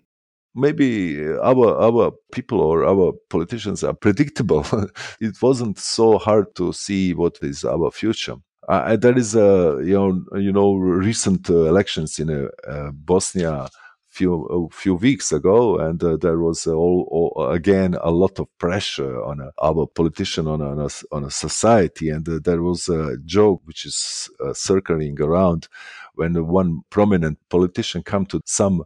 maybe 0.55 1.19
our 1.41 1.77
our 1.81 2.11
people 2.31 2.61
or 2.61 2.85
our 2.85 3.13
politicians 3.29 3.83
are 3.83 3.93
predictable. 3.93 4.65
it 5.19 5.41
wasn't 5.41 5.79
so 5.79 6.17
hard 6.17 6.55
to 6.55 6.73
see 6.73 7.13
what 7.13 7.37
is 7.41 7.65
our 7.65 7.91
future. 7.91 8.35
Uh, 8.69 8.95
there 8.95 9.17
is 9.17 9.35
a 9.35 9.81
you 9.83 9.93
know 9.93 10.39
you 10.39 10.51
know 10.51 10.75
recent 10.75 11.49
uh, 11.49 11.65
elections 11.65 12.19
in 12.19 12.29
uh, 12.29 12.47
uh 12.69 12.91
Bosnia 12.91 13.67
few 14.09 14.45
a 14.45 14.69
few 14.73 14.93
weeks 14.95 15.31
ago, 15.31 15.79
and 15.79 16.03
uh, 16.03 16.15
there 16.17 16.37
was 16.37 16.67
all, 16.67 17.07
all, 17.11 17.49
again 17.49 17.95
a 18.01 18.11
lot 18.11 18.39
of 18.39 18.47
pressure 18.59 19.21
on 19.23 19.41
uh, 19.41 19.49
our 19.61 19.87
politician 19.87 20.47
on 20.47 20.61
a, 20.61 20.87
on 21.11 21.23
a 21.23 21.31
society, 21.31 22.09
and 22.09 22.25
there 22.25 22.61
was 22.61 22.87
a 22.87 23.17
joke 23.25 23.61
which 23.65 23.85
is 23.85 24.29
circling 24.53 25.19
around 25.19 25.67
when 26.13 26.47
one 26.47 26.81
prominent 26.91 27.39
politician 27.49 28.03
come 28.03 28.25
to 28.27 28.39
some 28.45 28.83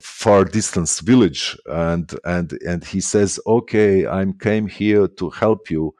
far 0.00 0.44
distance 0.44 1.00
village 1.00 1.56
and 1.66 2.14
and 2.24 2.58
and 2.66 2.84
he 2.84 3.00
says 3.00 3.38
okay 3.46 4.06
i 4.06 4.24
came 4.40 4.66
here 4.66 5.06
to 5.06 5.30
help 5.30 5.70
you. 5.70 5.94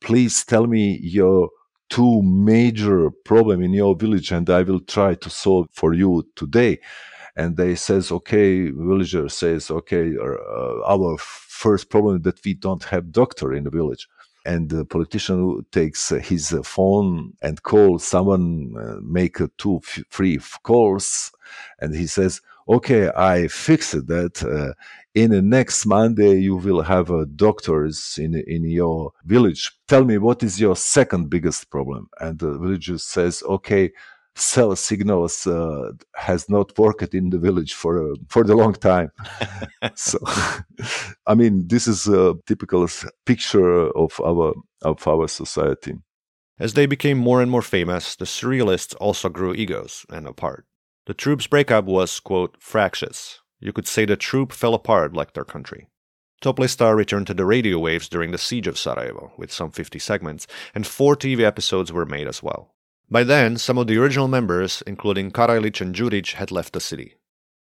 Please 0.00 0.44
tell 0.44 0.66
me 0.66 0.98
your 1.02 1.48
two 1.88 2.20
major 2.22 3.10
problem 3.24 3.62
in 3.62 3.72
your 3.72 3.96
village 3.96 4.30
and 4.30 4.50
i 4.50 4.62
will 4.62 4.80
try 4.80 5.14
to 5.14 5.30
solve 5.30 5.66
for 5.72 5.94
you 5.94 6.26
today. 6.36 6.78
And 7.34 7.56
they 7.56 7.74
says 7.76 8.12
okay 8.12 8.70
villager 8.70 9.28
says 9.30 9.70
okay 9.70 10.14
uh, 10.16 10.82
our 10.86 11.16
first 11.18 11.88
problem 11.88 12.22
that 12.22 12.44
we 12.44 12.54
don't 12.54 12.84
have 12.84 13.10
doctor 13.12 13.54
in 13.54 13.64
the 13.64 13.70
village. 13.70 14.06
And 14.44 14.68
the 14.68 14.84
politician 14.84 15.66
takes 15.72 16.10
his 16.10 16.54
phone 16.62 17.32
and 17.42 17.62
calls 17.62 18.04
someone 18.04 18.74
uh, 18.78 19.00
make 19.02 19.38
two 19.56 19.80
free 20.10 20.38
calls 20.62 21.32
and 21.80 21.94
he 21.94 22.06
says 22.06 22.40
okay, 22.68 23.10
I 23.16 23.48
fixed 23.48 24.06
that. 24.06 24.42
Uh, 24.42 24.74
in 25.14 25.30
the 25.30 25.40
next 25.40 25.86
Monday, 25.86 26.40
you 26.40 26.56
will 26.56 26.82
have 26.82 27.10
uh, 27.10 27.24
doctors 27.36 28.18
in 28.18 28.34
in 28.34 28.64
your 28.68 29.12
village. 29.24 29.72
Tell 29.88 30.04
me 30.04 30.18
what 30.18 30.42
is 30.42 30.60
your 30.60 30.76
second 30.76 31.30
biggest 31.30 31.70
problem? 31.70 32.08
And 32.20 32.38
the 32.38 32.58
villager 32.58 32.98
says, 32.98 33.42
okay, 33.48 33.92
cell 34.36 34.76
signals 34.76 35.46
uh, 35.46 35.92
has 36.14 36.48
not 36.48 36.78
worked 36.78 37.14
in 37.14 37.30
the 37.30 37.38
village 37.38 37.74
for 37.74 38.12
uh, 38.12 38.14
for 38.28 38.44
the 38.44 38.54
long 38.54 38.74
time. 38.74 39.10
so, 39.94 40.18
I 41.26 41.34
mean, 41.34 41.66
this 41.68 41.86
is 41.86 42.06
a 42.06 42.34
typical 42.46 42.86
picture 43.24 43.88
of 43.96 44.20
our 44.20 44.54
of 44.82 45.06
our 45.08 45.28
society. 45.28 45.94
As 46.58 46.74
they 46.74 46.86
became 46.86 47.18
more 47.18 47.42
and 47.42 47.50
more 47.50 47.62
famous, 47.62 48.16
the 48.16 48.24
surrealists 48.24 48.94
also 49.00 49.28
grew 49.28 49.54
egos 49.54 50.06
and 50.08 50.26
apart. 50.26 50.64
The 51.06 51.14
troup's 51.14 51.46
breakup 51.46 51.84
was, 51.84 52.18
quote, 52.18 52.56
fractious. 52.58 53.38
You 53.60 53.72
could 53.72 53.86
say 53.86 54.04
the 54.04 54.16
troupe 54.16 54.52
fell 54.52 54.74
apart 54.74 55.14
like 55.14 55.34
their 55.34 55.44
country. 55.44 55.86
Top 56.40 56.58
Lista 56.58 56.96
returned 56.96 57.28
to 57.28 57.34
the 57.34 57.44
radio 57.44 57.78
waves 57.78 58.08
during 58.08 58.32
the 58.32 58.38
siege 58.38 58.66
of 58.66 58.76
Sarajevo, 58.76 59.32
with 59.38 59.52
some 59.52 59.70
50 59.70 60.00
segments, 60.00 60.48
and 60.74 60.84
four 60.84 61.14
TV 61.14 61.42
episodes 61.42 61.92
were 61.92 62.04
made 62.04 62.26
as 62.26 62.42
well. 62.42 62.74
By 63.08 63.22
then, 63.22 63.56
some 63.56 63.78
of 63.78 63.86
the 63.86 63.96
original 63.98 64.26
members, 64.26 64.82
including 64.84 65.30
Karajlic 65.30 65.80
and 65.80 65.94
Djuric, 65.94 66.32
had 66.32 66.50
left 66.50 66.72
the 66.72 66.80
city. 66.80 67.14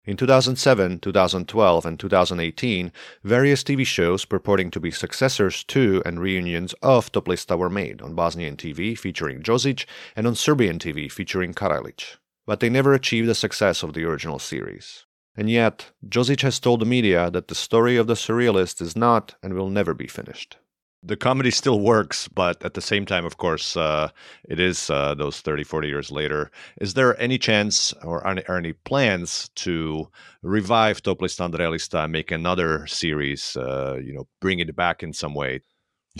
In 0.06 0.16
2007, 0.16 1.00
2012, 1.00 1.84
and 1.84 2.00
2018, 2.00 2.90
various 3.22 3.62
TV 3.62 3.86
shows 3.86 4.24
purporting 4.24 4.70
to 4.70 4.80
be 4.80 4.90
successors 4.90 5.62
to 5.64 6.02
and 6.06 6.20
reunions 6.20 6.74
of 6.80 7.12
Toplista 7.12 7.58
were 7.58 7.68
made 7.68 8.00
on 8.00 8.14
Bosnian 8.14 8.56
TV 8.56 8.98
featuring 8.98 9.42
Đozić 9.42 9.84
and 10.16 10.26
on 10.26 10.34
Serbian 10.34 10.78
TV 10.78 11.12
featuring 11.12 11.52
Karajlic 11.52 12.16
but 12.46 12.60
they 12.60 12.70
never 12.70 12.94
achieved 12.94 13.28
the 13.28 13.34
success 13.34 13.82
of 13.82 13.92
the 13.92 14.04
original 14.04 14.38
series. 14.38 15.04
And 15.36 15.50
yet, 15.50 15.90
Đozić 16.06 16.40
has 16.42 16.58
told 16.58 16.80
the 16.80 16.86
media 16.86 17.30
that 17.30 17.48
the 17.48 17.54
story 17.54 17.96
of 17.96 18.06
the 18.06 18.14
surrealist 18.14 18.80
is 18.80 18.96
not 18.96 19.34
and 19.42 19.52
will 19.52 19.68
never 19.68 19.92
be 19.92 20.06
finished. 20.06 20.56
The 21.02 21.16
comedy 21.16 21.50
still 21.50 21.80
works, 21.80 22.26
but 22.26 22.64
at 22.64 22.74
the 22.74 22.80
same 22.80 23.04
time, 23.04 23.24
of 23.24 23.36
course, 23.36 23.76
uh, 23.76 24.08
it 24.48 24.58
is 24.58 24.90
uh, 24.90 25.14
those 25.14 25.40
30, 25.40 25.62
40 25.62 25.88
years 25.88 26.10
later. 26.10 26.50
Is 26.80 26.94
there 26.94 27.20
any 27.20 27.38
chance 27.38 27.92
or 28.02 28.26
any, 28.26 28.42
or 28.48 28.56
any 28.56 28.72
plans 28.72 29.50
to 29.56 30.08
revive 30.42 31.02
Top 31.02 31.18
Lista 31.18 31.52
Realista 31.52 32.04
and 32.04 32.12
make 32.12 32.30
another 32.30 32.86
series, 32.86 33.56
uh, 33.56 33.98
you 34.02 34.12
know, 34.14 34.26
bring 34.40 34.58
it 34.58 34.74
back 34.74 35.02
in 35.02 35.12
some 35.12 35.34
way? 35.34 35.60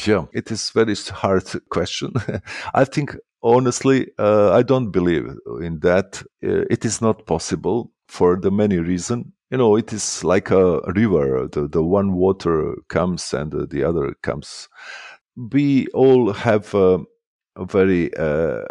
Yeah, 0.05 0.27
it 0.35 0.51
is 0.51 0.70
very 0.70 0.95
hard 0.95 1.45
question. 1.70 2.12
I 2.74 2.85
think 2.85 3.16
honestly, 3.47 4.09
uh, 4.18 4.53
I 4.53 4.62
don't 4.62 4.90
believe 4.90 5.28
in 5.62 5.80
that. 5.80 6.22
Uh, 6.44 6.64
it 6.70 6.84
is 6.84 7.01
not 7.01 7.26
possible 7.26 7.92
for 8.09 8.36
the 8.36 8.51
many 8.51 8.78
reason. 8.78 9.32
You 9.51 9.59
know, 9.59 9.76
it 9.76 9.92
is 9.92 10.24
like 10.24 10.51
a 10.51 10.80
river. 10.94 11.49
The, 11.51 11.68
the 11.68 11.82
one 11.82 12.12
water 12.14 12.74
comes 12.88 13.32
and 13.32 13.53
the 13.70 13.84
other 13.84 14.14
comes. 14.22 14.68
We 15.53 15.86
all 15.88 16.32
have 16.32 16.74
uh, 16.74 16.99
very 17.61 18.14
uh, 18.16 18.62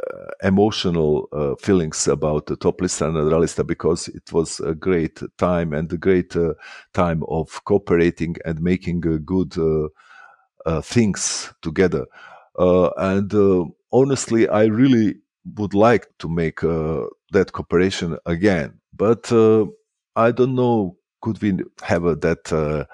emotional 0.43 1.29
uh, 1.31 1.55
feelings 1.55 2.07
about 2.07 2.47
the 2.47 2.57
Top 2.57 2.79
Lista 2.79 3.11
Nadrealista 3.11 3.65
because 3.65 4.09
it 4.09 4.33
was 4.33 4.59
a 4.59 4.75
great 4.75 5.21
time 5.37 5.73
and 5.73 5.91
a 5.93 5.97
great 5.97 6.35
uh, 6.35 6.53
time 6.93 7.23
of 7.29 7.63
cooperating 7.65 8.35
and 8.45 8.61
making 8.61 9.01
good 9.01 9.55
things 10.83 11.53
together. 11.61 12.05
and 12.57 13.31
honestly, 13.91 14.47
I 14.49 14.65
really 14.65 15.15
would 15.55 15.73
like 15.73 16.07
to 16.19 16.29
make 16.29 16.63
uh, 16.63 17.03
that 17.31 17.51
cooperation 17.53 18.17
again, 18.25 18.79
but 18.95 19.31
uh, 19.31 19.65
I 20.15 20.31
don't 20.31 20.55
know. 20.55 20.97
Could 21.21 21.41
we 21.41 21.57
have 21.81 22.05
uh, 22.05 22.15
that 22.15 22.53
uh, 22.53 22.85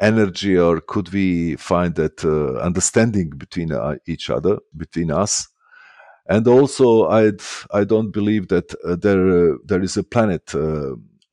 energy, 0.00 0.58
or 0.58 0.80
could 0.80 1.12
we 1.12 1.56
find 1.56 1.94
that 1.96 2.24
uh, 2.24 2.58
understanding 2.60 3.30
between 3.30 3.72
uh, 3.72 3.96
each 4.06 4.30
other, 4.30 4.58
between 4.76 5.10
us? 5.12 5.48
And 6.28 6.48
also, 6.48 7.08
I 7.08 7.32
I 7.72 7.84
don't 7.84 8.10
believe 8.12 8.48
that 8.48 8.74
there 9.00 9.56
there 9.64 9.82
is 9.82 9.96
a 9.96 10.02
planet. 10.04 10.46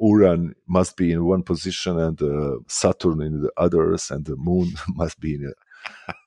Uran 0.01 0.53
must 0.67 0.97
be 0.97 1.11
in 1.13 1.25
one 1.25 1.43
position 1.43 1.97
and 1.99 2.19
Saturn 2.67 3.21
in 3.21 3.41
the 3.41 3.51
others, 3.57 4.11
and 4.11 4.25
the 4.25 4.35
Moon 4.35 4.73
must 4.95 5.19
be 5.19 5.35
in 5.35 5.53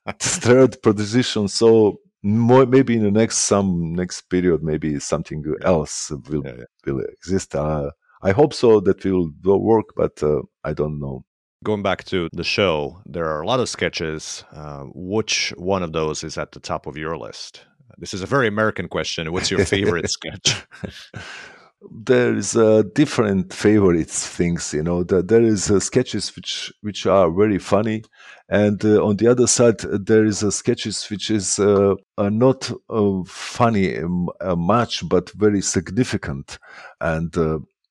a 0.05 0.13
third 0.19 0.81
position. 0.81 1.47
So 1.47 1.99
maybe 2.23 2.95
in 2.95 3.03
the 3.03 3.11
next 3.11 3.37
some 3.39 3.93
next 3.93 4.21
period, 4.29 4.63
maybe 4.63 4.99
something 4.99 5.43
else 5.61 6.11
will 6.29 6.43
yeah, 6.45 6.53
yeah. 6.57 6.63
will 6.85 7.01
exist. 7.01 7.55
Uh, 7.55 7.91
I 8.21 8.31
hope 8.31 8.53
so 8.53 8.79
that 8.81 9.05
will, 9.05 9.31
work, 9.43 9.93
but 9.95 10.21
uh, 10.23 10.41
I 10.63 10.73
don't 10.73 10.99
know. 10.99 11.23
Going 11.63 11.83
back 11.83 12.03
to 12.05 12.29
the 12.33 12.43
show, 12.43 13.01
there 13.05 13.25
are 13.25 13.41
a 13.41 13.47
lot 13.47 13.59
of 13.59 13.69
sketches. 13.69 14.43
Uh, 14.51 14.85
which 14.93 15.53
one 15.57 15.83
of 15.83 15.91
those 15.91 16.23
is 16.23 16.37
at 16.37 16.51
the 16.51 16.59
top 16.59 16.87
of 16.87 16.97
your 16.97 17.17
list? 17.17 17.65
This 17.97 18.13
is 18.13 18.21
a 18.21 18.27
very 18.27 18.47
American 18.47 18.87
question. 18.87 19.31
What's 19.31 19.49
your 19.49 19.65
favorite 19.65 20.09
sketch? 20.17 20.65
there 21.81 22.35
is 22.35 22.55
uh, 22.55 22.83
different 22.95 23.53
favorites 23.53 24.27
things 24.27 24.73
you 24.73 24.83
know. 24.83 25.03
That 25.03 25.27
there 25.27 25.43
is 25.43 25.69
uh, 25.69 25.79
sketches 25.79 26.35
which 26.35 26.73
which 26.81 27.05
are 27.05 27.29
very 27.29 27.59
funny. 27.59 28.03
And 28.49 28.83
uh, 28.83 29.05
on 29.05 29.17
the 29.17 29.27
other 29.27 29.47
side 29.47 29.79
there 29.79 30.25
is 30.25 30.41
a 30.41 30.51
sketches 30.51 31.07
which 31.09 31.29
is 31.29 31.59
uh, 31.59 31.95
not 32.17 32.71
uh, 32.89 33.23
funny 33.25 33.97
um, 33.97 34.29
uh, 34.41 34.55
much 34.55 35.07
but 35.07 35.29
very 35.31 35.61
significant 35.61 36.57
and 37.01 37.35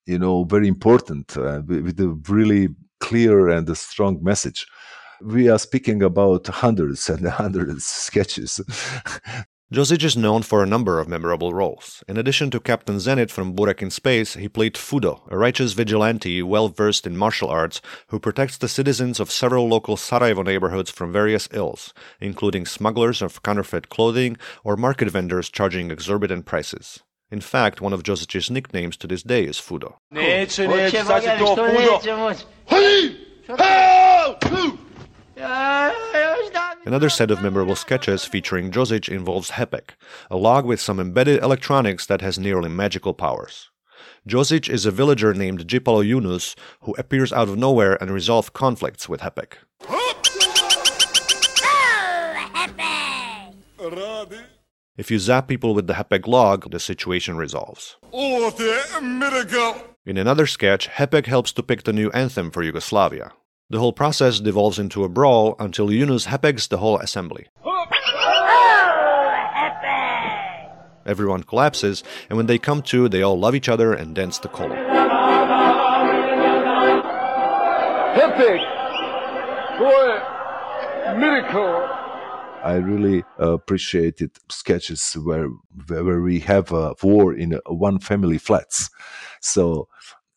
you 0.06 0.18
know 0.18 0.44
very 0.44 0.68
important 0.68 1.36
with 1.36 2.00
a 2.00 2.20
really 2.28 2.68
clear 3.00 3.48
and 3.48 3.68
a 3.68 3.74
strong 3.74 4.22
message. 4.22 4.66
We 5.22 5.48
are 5.48 5.58
speaking 5.58 6.02
about 6.02 6.46
hundreds 6.46 7.08
and 7.08 7.26
hundreds 7.42 7.72
of 7.72 7.82
sketches 7.82 8.60
Đozić 9.74 10.04
is 10.04 10.16
known 10.16 10.42
for 10.42 10.62
a 10.62 10.66
number 10.66 11.00
of 11.00 11.08
memorable 11.08 11.52
roles. 11.52 12.04
In 12.06 12.16
addition 12.16 12.50
to 12.52 12.60
Captain 12.60 12.98
Zenit 12.98 13.32
from 13.32 13.52
Burek 13.52 13.82
in 13.82 13.90
Space, 13.90 14.34
he 14.34 14.48
played 14.48 14.74
Fudo, 14.74 15.22
a 15.28 15.36
righteous 15.36 15.72
vigilante 15.72 16.40
well 16.40 16.68
versed 16.68 17.04
in 17.04 17.16
martial 17.16 17.48
arts 17.48 17.80
who 18.10 18.20
protects 18.20 18.56
the 18.56 18.68
citizens 18.68 19.18
of 19.18 19.28
several 19.28 19.66
local 19.66 19.96
Sarajevo 19.96 20.44
neighborhoods 20.44 20.88
from 20.88 21.12
various 21.12 21.48
ills, 21.52 21.92
including 22.20 22.64
smugglers 22.64 23.20
of 23.20 23.42
counterfeit 23.42 23.88
clothing 23.88 24.36
or 24.62 24.76
market 24.76 25.10
vendors 25.10 25.50
charging 25.50 25.90
exorbitant 25.90 26.46
prices. 26.46 27.00
In 27.32 27.40
fact, 27.40 27.80
one 27.80 27.92
of 27.92 28.04
Đozić's 28.04 28.48
nicknames 28.48 28.96
to 28.98 29.08
this 29.08 29.24
day 29.24 29.42
is 29.42 29.58
Fudo. 29.58 29.96
Neće, 30.12 30.68
neće, 30.68 31.04
sad 31.04 31.38
to 31.38 31.56
Fudo. 31.56 32.00
Another 36.86 37.10
set 37.10 37.30
of 37.30 37.42
memorable 37.42 37.76
sketches 37.76 38.24
featuring 38.24 38.70
Đozić 38.70 39.08
involves 39.08 39.50
Hepek, 39.50 39.90
a 40.30 40.36
log 40.36 40.64
with 40.64 40.80
some 40.80 40.98
embedded 40.98 41.42
electronics 41.42 42.06
that 42.06 42.22
has 42.22 42.38
nearly 42.38 42.70
magical 42.70 43.12
powers. 43.12 43.70
Đozić 44.28 44.68
is 44.68 44.86
a 44.86 44.90
villager 44.90 45.34
named 45.34 45.66
Jipalo 45.66 46.06
Yunus 46.06 46.56
who 46.82 46.94
appears 46.94 47.32
out 47.32 47.48
of 47.48 47.58
nowhere 47.58 48.00
and 48.00 48.10
resolves 48.10 48.50
conflicts 48.50 49.08
with 49.08 49.20
Hepek. 49.20 49.58
If 54.96 55.10
you 55.10 55.18
zap 55.18 55.48
people 55.48 55.74
with 55.74 55.86
the 55.86 55.94
Hepek 55.94 56.26
log, 56.26 56.70
the 56.70 56.80
situation 56.80 57.36
resolves. 57.36 57.96
In 60.06 60.16
another 60.16 60.46
sketch, 60.46 60.88
Hepek 60.88 61.26
helps 61.26 61.52
to 61.52 61.62
pick 61.62 61.82
the 61.82 61.92
new 61.92 62.10
anthem 62.10 62.50
for 62.50 62.62
Yugoslavia. 62.62 63.32
The 63.68 63.80
whole 63.80 63.92
process 63.92 64.38
devolves 64.38 64.78
into 64.78 65.02
a 65.02 65.08
brawl 65.08 65.56
until 65.58 65.90
Yunus 65.90 66.26
hepegs 66.26 66.68
the 66.68 66.76
whole 66.78 66.98
assembly. 66.98 67.48
Everyone 71.04 71.42
collapses, 71.42 72.04
and 72.28 72.36
when 72.36 72.46
they 72.46 72.58
come 72.58 72.80
to, 72.82 73.08
they 73.08 73.22
all 73.22 73.36
love 73.38 73.56
each 73.56 73.68
other 73.68 73.92
and 73.92 74.14
dance 74.14 74.38
the 74.38 74.48
kolo. 74.48 74.76
Hepek! 78.14 78.62
Boy, 79.78 81.18
miracle! 81.18 81.88
I 82.62 82.74
really 82.74 83.24
uh, 83.40 83.54
appreciated 83.54 84.30
sketches 84.48 85.14
where 85.14 85.48
where 85.88 86.20
we 86.20 86.38
have 86.40 86.70
a 86.70 86.94
war 87.02 87.34
in 87.34 87.60
one 87.66 87.98
family 87.98 88.38
flats. 88.38 88.90
So 89.40 89.88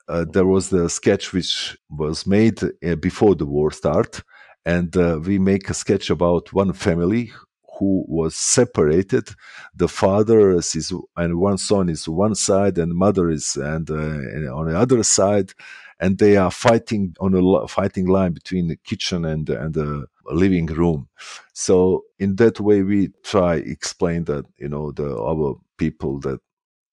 uh, 0.10 0.26
there 0.28 0.46
was 0.46 0.70
the 0.70 0.90
sketch 0.90 1.34
which 1.34 1.78
was 1.90 2.26
made 2.26 2.62
uh, 2.64 2.96
before 2.96 3.36
the 3.36 3.46
war 3.46 3.72
start, 3.72 4.22
and 4.66 4.96
uh, 4.98 5.20
we 5.24 5.40
make 5.40 5.70
a 5.70 5.74
sketch 5.74 6.10
about 6.10 6.52
one 6.52 6.74
family 6.74 7.32
who 7.78 8.04
was 8.08 8.36
separated. 8.36 9.30
The 9.76 9.88
father 9.88 10.52
is 10.52 10.94
and 11.16 11.40
one 11.40 11.58
son 11.58 11.90
is 11.90 12.10
one 12.10 12.36
side, 12.36 12.78
and 12.78 12.94
mother 12.94 13.30
is 13.30 13.56
and, 13.56 13.90
uh, 13.90 14.54
on 14.54 14.68
the 14.68 14.78
other 14.78 15.04
side, 15.04 15.54
and 16.00 16.18
they 16.18 16.38
are 16.38 16.52
fighting 16.52 17.16
on 17.20 17.36
a 17.36 17.68
fighting 17.68 18.08
line 18.08 18.34
between 18.34 18.68
the 18.68 18.78
kitchen 18.78 19.26
and 19.26 19.50
and 19.50 19.74
the 19.76 20.08
living 20.32 20.66
room. 20.68 21.08
So 21.54 22.04
in 22.18 22.36
that 22.38 22.60
way, 22.60 22.82
we 22.82 23.10
try 23.24 23.56
explain 23.56 24.26
that 24.26 24.46
you 24.58 24.70
know 24.70 24.92
the 24.92 25.18
our 25.18 25.56
people 25.78 26.20
that 26.22 26.40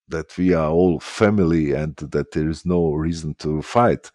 that 0.08 0.36
we 0.36 0.54
are 0.54 0.70
all 0.70 1.00
family 1.00 1.72
and 1.72 1.96
that 1.96 2.32
there 2.32 2.48
is 2.48 2.64
no 2.66 2.92
reason 2.92 3.34
to 3.40 3.62
fight. 3.62 4.10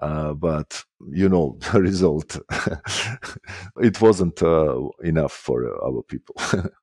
Uh, 0.00 0.32
but 0.32 0.84
you 1.10 1.28
know 1.28 1.58
the 1.72 1.80
result 1.80 2.38
it 3.80 4.00
wasn't 4.00 4.40
uh, 4.44 4.80
enough 5.02 5.32
for 5.32 5.66
our 5.84 6.02
people 6.04 6.36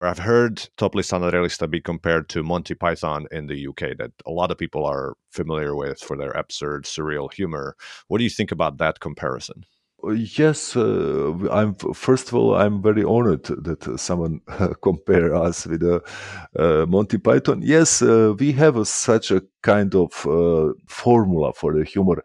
I've 0.00 0.18
heard 0.18 0.68
Top 0.76 0.94
Lista 0.94 1.18
Nadrealista 1.18 1.68
be 1.68 1.80
compared 1.80 2.28
to 2.28 2.44
Monty 2.44 2.74
Python 2.74 3.26
in 3.32 3.48
the 3.48 3.66
UK, 3.66 3.96
that 3.98 4.12
a 4.26 4.30
lot 4.30 4.52
of 4.52 4.58
people 4.58 4.84
are 4.84 5.14
familiar 5.30 5.74
with 5.74 5.98
for 5.98 6.16
their 6.16 6.30
absurd, 6.30 6.84
surreal 6.84 7.32
humor. 7.32 7.74
What 8.06 8.18
do 8.18 8.24
you 8.24 8.30
think 8.30 8.52
about 8.52 8.78
that 8.78 9.00
comparison? 9.00 9.64
Yes, 10.04 10.76
uh, 10.76 11.34
I'm. 11.50 11.74
First 11.74 12.28
of 12.28 12.34
all, 12.34 12.54
I'm 12.54 12.80
very 12.80 13.02
honored 13.02 13.44
that 13.44 13.98
someone 13.98 14.40
compare 14.82 15.34
us 15.34 15.66
with 15.66 15.82
uh, 15.82 16.00
uh 16.56 16.86
Monty 16.86 17.18
Python. 17.18 17.62
Yes, 17.64 18.00
uh, 18.00 18.32
we 18.38 18.52
have 18.52 18.86
such 18.86 19.32
a 19.32 19.42
kind 19.62 19.96
of 19.96 20.24
uh, 20.24 20.72
formula 20.86 21.52
for 21.52 21.74
the 21.74 21.84
humor. 21.84 22.22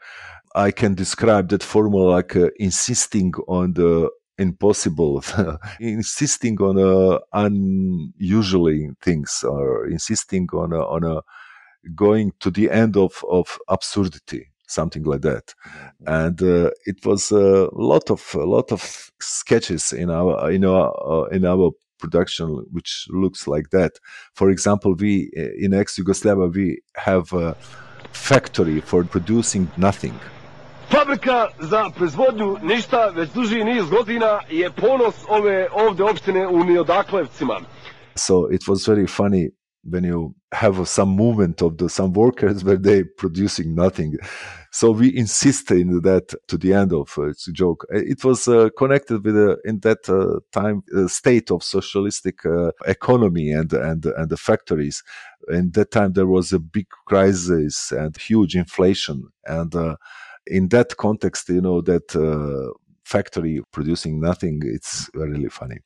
I 0.55 0.69
can 0.69 0.93
describe 0.93 1.49
that 1.49 1.63
formula 1.63 2.11
like 2.11 2.36
insisting 2.59 3.34
on 3.47 3.74
the 3.74 4.11
impossible, 4.38 5.24
insisting 5.80 6.61
on 6.61 7.19
unusually 7.34 8.91
things, 9.01 9.43
or 9.43 9.88
insisting 9.88 10.47
on 10.53 10.74
on 10.74 11.03
a 11.03 11.21
going 11.95 12.34
to 12.39 12.51
the 12.51 12.69
end 12.69 12.97
of 12.97 13.24
of 13.28 13.57
absurdity 13.67 14.53
something 14.74 15.03
like 15.03 15.21
that. 15.21 15.45
Mm-hmm. 15.47 16.07
And 16.07 16.41
uh, 16.41 16.69
it 16.86 17.05
was 17.05 17.32
a 17.32 17.69
lot 17.74 18.11
of 18.11 18.21
a 18.36 18.45
lot 18.55 18.71
of 18.71 18.82
sketches 19.21 19.93
in 19.93 20.09
our 20.09 20.51
in 20.51 20.65
our 20.65 20.88
uh, 21.11 21.36
in 21.36 21.45
our 21.45 21.71
production 21.99 22.47
which 22.71 23.07
looks 23.09 23.47
like 23.47 23.69
that. 23.71 23.93
For 24.36 24.49
example, 24.49 24.95
we 24.95 25.32
in 25.65 25.74
ex 25.74 25.97
Yugoslavia 25.97 26.47
we 26.47 26.82
have 26.95 27.32
a 27.34 27.55
factory 28.11 28.82
for 28.82 29.03
producing 29.03 29.67
nothing. 29.78 30.13
Fabrika 30.89 31.47
za 31.59 31.89
proizvodnju 31.95 32.57
ništa 32.63 33.05
već 33.15 33.30
duži 33.30 33.63
niz 33.63 33.89
godina 33.89 34.39
je 34.49 34.71
ponos 34.71 35.15
ove 35.28 35.67
ovde 35.71 36.03
opštine 36.03 36.47
u 36.47 36.63
Niodaklevcima. 36.63 37.61
So 38.15 38.34
it 38.51 38.67
was 38.67 38.88
very 38.88 39.07
funny 39.07 39.49
when 39.84 40.05
you 40.05 40.34
have 40.51 40.86
some 40.86 41.11
movement 41.15 41.61
of 41.61 41.78
the 41.78 41.89
some 41.89 42.13
workers 42.15 42.63
where 42.63 42.78
they 42.78 43.03
producing 43.17 43.76
nothing 43.76 44.13
so 44.74 44.89
we 44.89 45.15
insisted 45.15 45.78
in 45.78 46.01
that 46.01 46.34
to 46.47 46.57
the 46.57 46.74
end 46.74 46.93
of 46.93 47.13
uh, 47.19 47.28
it's 47.28 47.47
a 47.47 47.51
joke. 47.51 47.86
It 47.91 48.24
was 48.26 48.47
uh, 48.47 48.69
connected 48.76 49.24
with 49.24 49.38
uh, 49.38 49.57
in 49.63 49.82
that 49.82 50.09
uh, 50.09 50.39
time 50.51 50.82
uh, 50.97 51.07
state 51.07 51.51
of 51.51 51.63
socialistic 51.63 52.43
uh, 52.43 52.71
economy 52.88 53.51
and 53.51 53.71
and 53.71 54.03
and 54.03 54.30
the 54.30 54.36
factories. 54.36 55.03
In 55.47 55.69
that 55.74 55.91
time 55.91 56.13
there 56.13 56.26
was 56.26 56.51
a 56.53 56.59
big 56.59 56.88
crisis 57.05 57.91
and 57.91 58.17
huge 58.17 58.55
inflation. 58.55 59.30
And 59.45 59.76
in 60.47 60.69
that 60.69 60.97
context 60.97 61.49
you 61.49 61.61
know 61.61 61.82
that 61.82 62.09
factory 63.05 63.61
producing 63.71 64.19
nothing 64.21 64.61
it's 64.63 65.07
really 65.13 65.49
funny. 65.49 65.82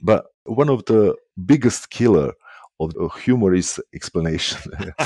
But 0.00 0.26
one 0.42 0.70
of 0.70 0.86
the 0.86 1.14
biggest 1.46 1.90
killer 1.90 2.32
of 2.80 2.92
a 3.00 3.08
humorous 3.20 3.80
explanation. 3.94 4.58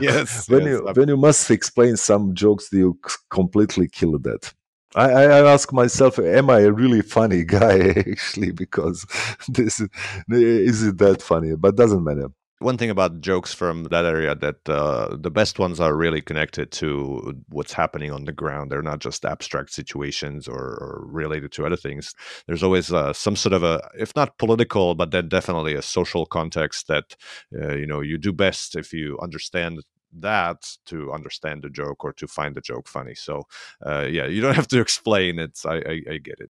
yes. 0.00 0.48
when 0.48 0.62
yes, 0.62 0.70
you 0.72 0.90
when 0.94 1.08
you 1.08 1.16
must 1.16 1.50
explain 1.50 1.96
some 1.96 2.34
jokes, 2.34 2.68
you 2.72 2.98
completely 3.30 3.88
kill 3.88 4.18
that. 4.18 4.52
I, 4.94 5.10
I 5.10 5.52
ask 5.52 5.72
myself, 5.72 6.18
am 6.18 6.48
I 6.48 6.60
a 6.60 6.72
really 6.72 7.02
funny 7.02 7.44
guy 7.44 7.78
actually? 7.96 8.52
Because 8.52 9.04
this 9.48 9.80
is 10.28 10.82
it 10.82 10.98
that 10.98 11.22
funny? 11.22 11.54
But 11.54 11.76
doesn't 11.76 12.04
matter 12.04 12.30
one 12.58 12.78
thing 12.78 12.88
about 12.88 13.20
jokes 13.20 13.52
from 13.52 13.84
that 13.84 14.04
area 14.06 14.34
that 14.34 14.68
uh, 14.68 15.14
the 15.16 15.30
best 15.30 15.58
ones 15.58 15.78
are 15.78 15.94
really 15.94 16.22
connected 16.22 16.70
to 16.72 17.34
what's 17.48 17.72
happening 17.74 18.10
on 18.10 18.24
the 18.24 18.32
ground. 18.32 18.70
They're 18.70 18.82
not 18.82 19.00
just 19.00 19.24
abstract 19.26 19.70
situations 19.72 20.48
or, 20.48 20.56
or 20.56 21.04
related 21.06 21.52
to 21.52 21.66
other 21.66 21.76
things. 21.76 22.14
There's 22.46 22.62
always 22.62 22.92
uh, 22.92 23.12
some 23.12 23.36
sort 23.36 23.52
of 23.52 23.62
a, 23.62 23.86
if 23.98 24.16
not 24.16 24.38
political, 24.38 24.94
but 24.94 25.10
then 25.10 25.28
definitely 25.28 25.74
a 25.74 25.82
social 25.82 26.24
context 26.24 26.88
that 26.88 27.14
uh, 27.60 27.74
you 27.74 27.86
know 27.86 28.00
you 28.00 28.16
do 28.16 28.32
best 28.32 28.74
if 28.74 28.92
you 28.92 29.18
understand 29.22 29.80
that 30.18 30.66
to 30.86 31.12
understand 31.12 31.62
the 31.62 31.68
joke 31.68 32.04
or 32.04 32.12
to 32.14 32.26
find 32.26 32.54
the 32.54 32.60
joke 32.62 32.88
funny. 32.88 33.14
So 33.14 33.44
uh, 33.84 34.06
yeah, 34.10 34.26
you 34.26 34.40
don't 34.40 34.54
have 34.62 34.68
to 34.68 34.80
explain 34.80 35.38
it. 35.38 35.58
I, 35.66 35.74
I, 35.74 36.02
I 36.12 36.18
get 36.18 36.40
it. 36.40 36.50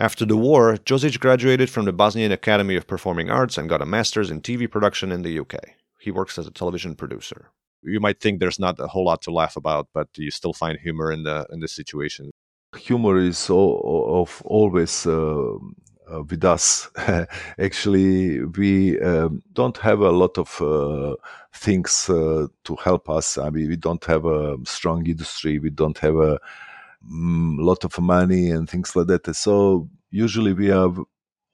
After 0.00 0.24
the 0.24 0.34
war, 0.34 0.78
Đozić 0.78 1.20
graduated 1.20 1.68
from 1.68 1.84
the 1.84 1.92
Bosnian 1.92 2.32
Academy 2.32 2.74
of 2.74 2.86
Performing 2.86 3.28
Arts 3.28 3.58
and 3.58 3.68
got 3.68 3.82
a 3.82 3.84
master's 3.86 4.30
in 4.30 4.40
TV 4.40 4.68
production 4.68 5.12
in 5.12 5.20
the 5.20 5.38
UK. 5.38 5.56
He 6.00 6.10
works 6.10 6.38
as 6.38 6.46
a 6.46 6.50
television 6.50 6.94
producer. 6.94 7.50
You 7.82 8.00
might 8.00 8.18
think 8.18 8.40
there's 8.40 8.58
not 8.58 8.80
a 8.80 8.86
whole 8.86 9.04
lot 9.04 9.20
to 9.22 9.30
laugh 9.30 9.56
about, 9.56 9.88
but 9.92 10.08
you 10.16 10.30
still 10.30 10.54
find 10.54 10.78
humor 10.78 11.12
in 11.12 11.24
the 11.24 11.46
in 11.52 11.60
the 11.60 11.68
situation. 11.68 12.30
Humor 12.78 13.18
is 13.18 13.50
of 13.50 14.42
always 14.46 15.06
uh, 15.06 15.56
uh, 16.10 16.22
with 16.30 16.44
us. 16.44 16.88
Actually, 17.58 18.42
we 18.44 18.98
um, 19.00 19.42
don't 19.52 19.76
have 19.76 20.00
a 20.00 20.12
lot 20.12 20.38
of 20.38 20.62
uh, 20.62 21.14
things 21.52 22.08
uh, 22.08 22.46
to 22.64 22.74
help 22.76 23.10
us. 23.10 23.36
I 23.36 23.50
mean, 23.50 23.68
we 23.68 23.76
don't 23.76 24.04
have 24.06 24.24
a 24.24 24.56
strong 24.64 25.06
industry. 25.06 25.58
We 25.58 25.68
don't 25.68 25.98
have 25.98 26.16
a 26.16 26.38
mm, 27.08 27.58
lot 27.60 27.84
of 27.84 27.98
money 28.00 28.50
and 28.50 28.68
things 28.68 28.94
like 28.96 29.06
that. 29.08 29.34
So 29.36 29.88
usually 30.10 30.52
we 30.52 30.66
have 30.68 30.98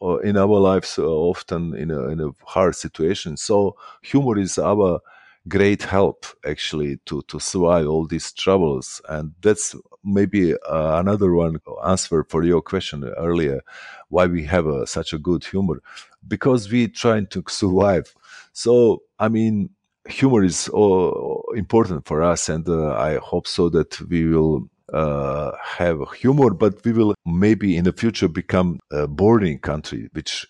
uh, 0.02 0.18
in 0.18 0.36
our 0.36 0.58
lives 0.58 0.98
uh, 0.98 1.04
often 1.06 1.74
in 1.74 1.90
a, 1.90 2.08
in 2.08 2.20
a 2.20 2.30
hard 2.44 2.74
situation. 2.76 3.36
So 3.36 3.76
humor 4.02 4.38
is 4.38 4.58
our 4.58 5.00
great 5.48 5.82
help 5.84 6.26
actually 6.44 6.96
to 7.06 7.22
to 7.28 7.38
survive 7.38 7.86
all 7.86 8.04
these 8.04 8.32
troubles 8.32 9.00
and 9.08 9.32
that's 9.42 9.76
maybe 10.02 10.54
uh, 10.54 10.98
another 10.98 11.32
one 11.34 11.56
answer 11.86 12.24
for 12.24 12.42
your 12.42 12.60
question 12.60 13.04
earlier 13.16 13.60
why 14.08 14.26
we 14.26 14.42
have 14.44 14.66
a, 14.66 14.84
such 14.86 15.12
a 15.12 15.18
good 15.18 15.44
humor 15.44 15.80
because 16.26 16.68
we 16.70 16.88
trying 16.88 17.26
to 17.28 17.44
survive 17.48 18.12
so 18.52 19.02
i 19.20 19.28
mean 19.28 19.70
humor 20.08 20.42
is 20.42 20.68
uh, 20.74 21.10
important 21.54 22.04
for 22.06 22.22
us 22.22 22.48
and 22.48 22.68
uh, 22.68 22.92
i 22.94 23.16
hope 23.22 23.46
so 23.46 23.68
that 23.68 24.00
we 24.08 24.26
will 24.26 24.68
uh, 24.92 25.52
have 25.62 25.98
humor 26.20 26.50
but 26.50 26.84
we 26.84 26.92
will 26.92 27.14
maybe 27.24 27.76
in 27.76 27.84
the 27.84 27.92
future 27.92 28.28
become 28.28 28.78
a 28.92 29.06
boring 29.06 29.58
country 29.58 30.08
which 30.12 30.46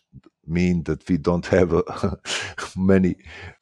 mean 0.47 0.85
that 0.85 1.09
we 1.09 1.17
don't 1.17 1.47
have 1.47 1.75
uh, 1.75 1.83
many 2.77 3.17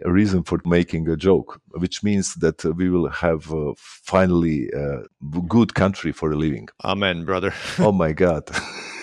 reason 0.04 0.42
for 0.42 0.60
making 0.64 1.08
a 1.08 1.16
joke, 1.16 1.60
which 1.70 2.02
means 2.02 2.34
that 2.36 2.64
we 2.64 2.90
will 2.90 3.08
have 3.08 3.52
uh, 3.52 3.72
finally 3.76 4.68
a 4.70 5.02
good 5.48 5.74
country 5.74 6.12
for 6.12 6.30
a 6.32 6.36
living. 6.36 6.68
Amen, 6.84 7.24
brother. 7.24 7.54
oh 7.78 7.92
my 7.92 8.12
God. 8.12 8.48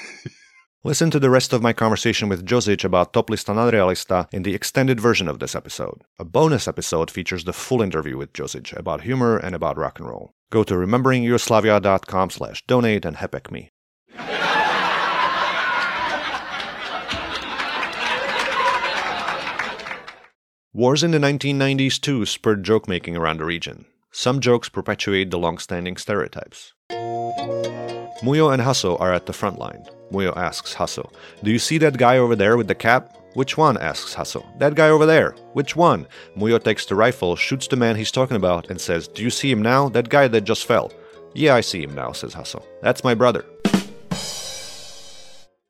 Listen 0.84 1.11
to 1.11 1.19
the 1.19 1.29
rest 1.29 1.53
of 1.53 1.61
my 1.61 1.73
conversation 1.73 2.27
with 2.27 2.43
Đozić 2.43 2.84
about 2.84 3.13
Toplista 3.13 3.53
Nadrealista 3.53 4.27
in 4.34 4.41
the 4.41 4.55
extended 4.55 4.99
version 4.99 5.27
of 5.27 5.38
this 5.38 5.53
episode. 5.53 6.01
A 6.17 6.25
bonus 6.25 6.67
episode 6.67 7.11
features 7.11 7.43
the 7.43 7.53
full 7.53 7.84
interview 7.84 8.17
with 8.17 8.34
Đozić 8.34 8.75
about 8.75 9.01
humor 9.01 9.38
and 9.38 9.53
about 9.53 9.77
rock 9.77 9.99
and 9.99 10.09
roll. 10.09 10.34
Go 10.49 10.63
to 10.63 10.73
rememberingyugoslavia.com 10.73 12.32
slash 12.32 12.65
donate 12.65 13.05
and 13.05 13.17
hepec 13.17 13.51
me. 13.51 13.69
Wars 20.73 21.03
in 21.03 21.11
the 21.11 21.19
1990s 21.19 22.01
too 22.01 22.25
spurred 22.25 22.63
joke 22.63 22.88
making 22.88 23.15
around 23.15 23.38
the 23.38 23.45
region. 23.45 23.86
Some 24.11 24.39
jokes 24.39 24.67
perpetuate 24.67 25.29
the 25.29 25.38
long 25.38 25.59
standing 25.59 25.95
stereotypes. 25.95 26.73
Mujo 28.21 28.53
and 28.53 28.61
Haso 28.61 28.99
are 28.99 29.13
at 29.13 29.25
the 29.25 29.34
front 29.34 29.57
line. 29.59 29.84
Mujo 30.11 30.36
asks 30.36 30.75
Haso, 30.75 31.11
Do 31.43 31.51
you 31.51 31.59
see 31.59 31.77
that 31.79 31.97
guy 31.97 32.17
over 32.17 32.36
there 32.36 32.57
with 32.57 32.67
the 32.67 32.75
cap? 32.75 33.17
Which 33.34 33.57
one? 33.57 33.77
asks 33.77 34.13
Haso. 34.13 34.45
That 34.59 34.75
guy 34.75 34.89
over 34.89 35.05
there. 35.05 35.32
Which 35.53 35.75
one? 35.75 36.05
Mujo 36.38 36.61
takes 36.61 36.86
the 36.86 36.95
rifle, 36.95 37.36
shoots 37.36 37.67
the 37.67 37.77
man 37.77 37.95
he's 37.95 38.11
talking 38.11 38.36
about, 38.38 38.69
and 38.69 38.79
says, 38.79 39.07
Do 39.07 39.23
you 39.23 39.29
see 39.29 39.49
him 39.49 39.61
now? 39.61 39.89
That 39.89 40.09
guy 40.09 40.27
that 40.27 40.41
just 40.41 40.65
fell. 40.65 40.91
Yeah, 41.34 41.55
I 41.55 41.61
see 41.61 41.82
him 41.82 41.95
now, 41.95 42.11
says 42.11 42.36
Haso. 42.36 42.63
That's 42.82 43.03
my 43.03 43.15
brother. 43.15 43.45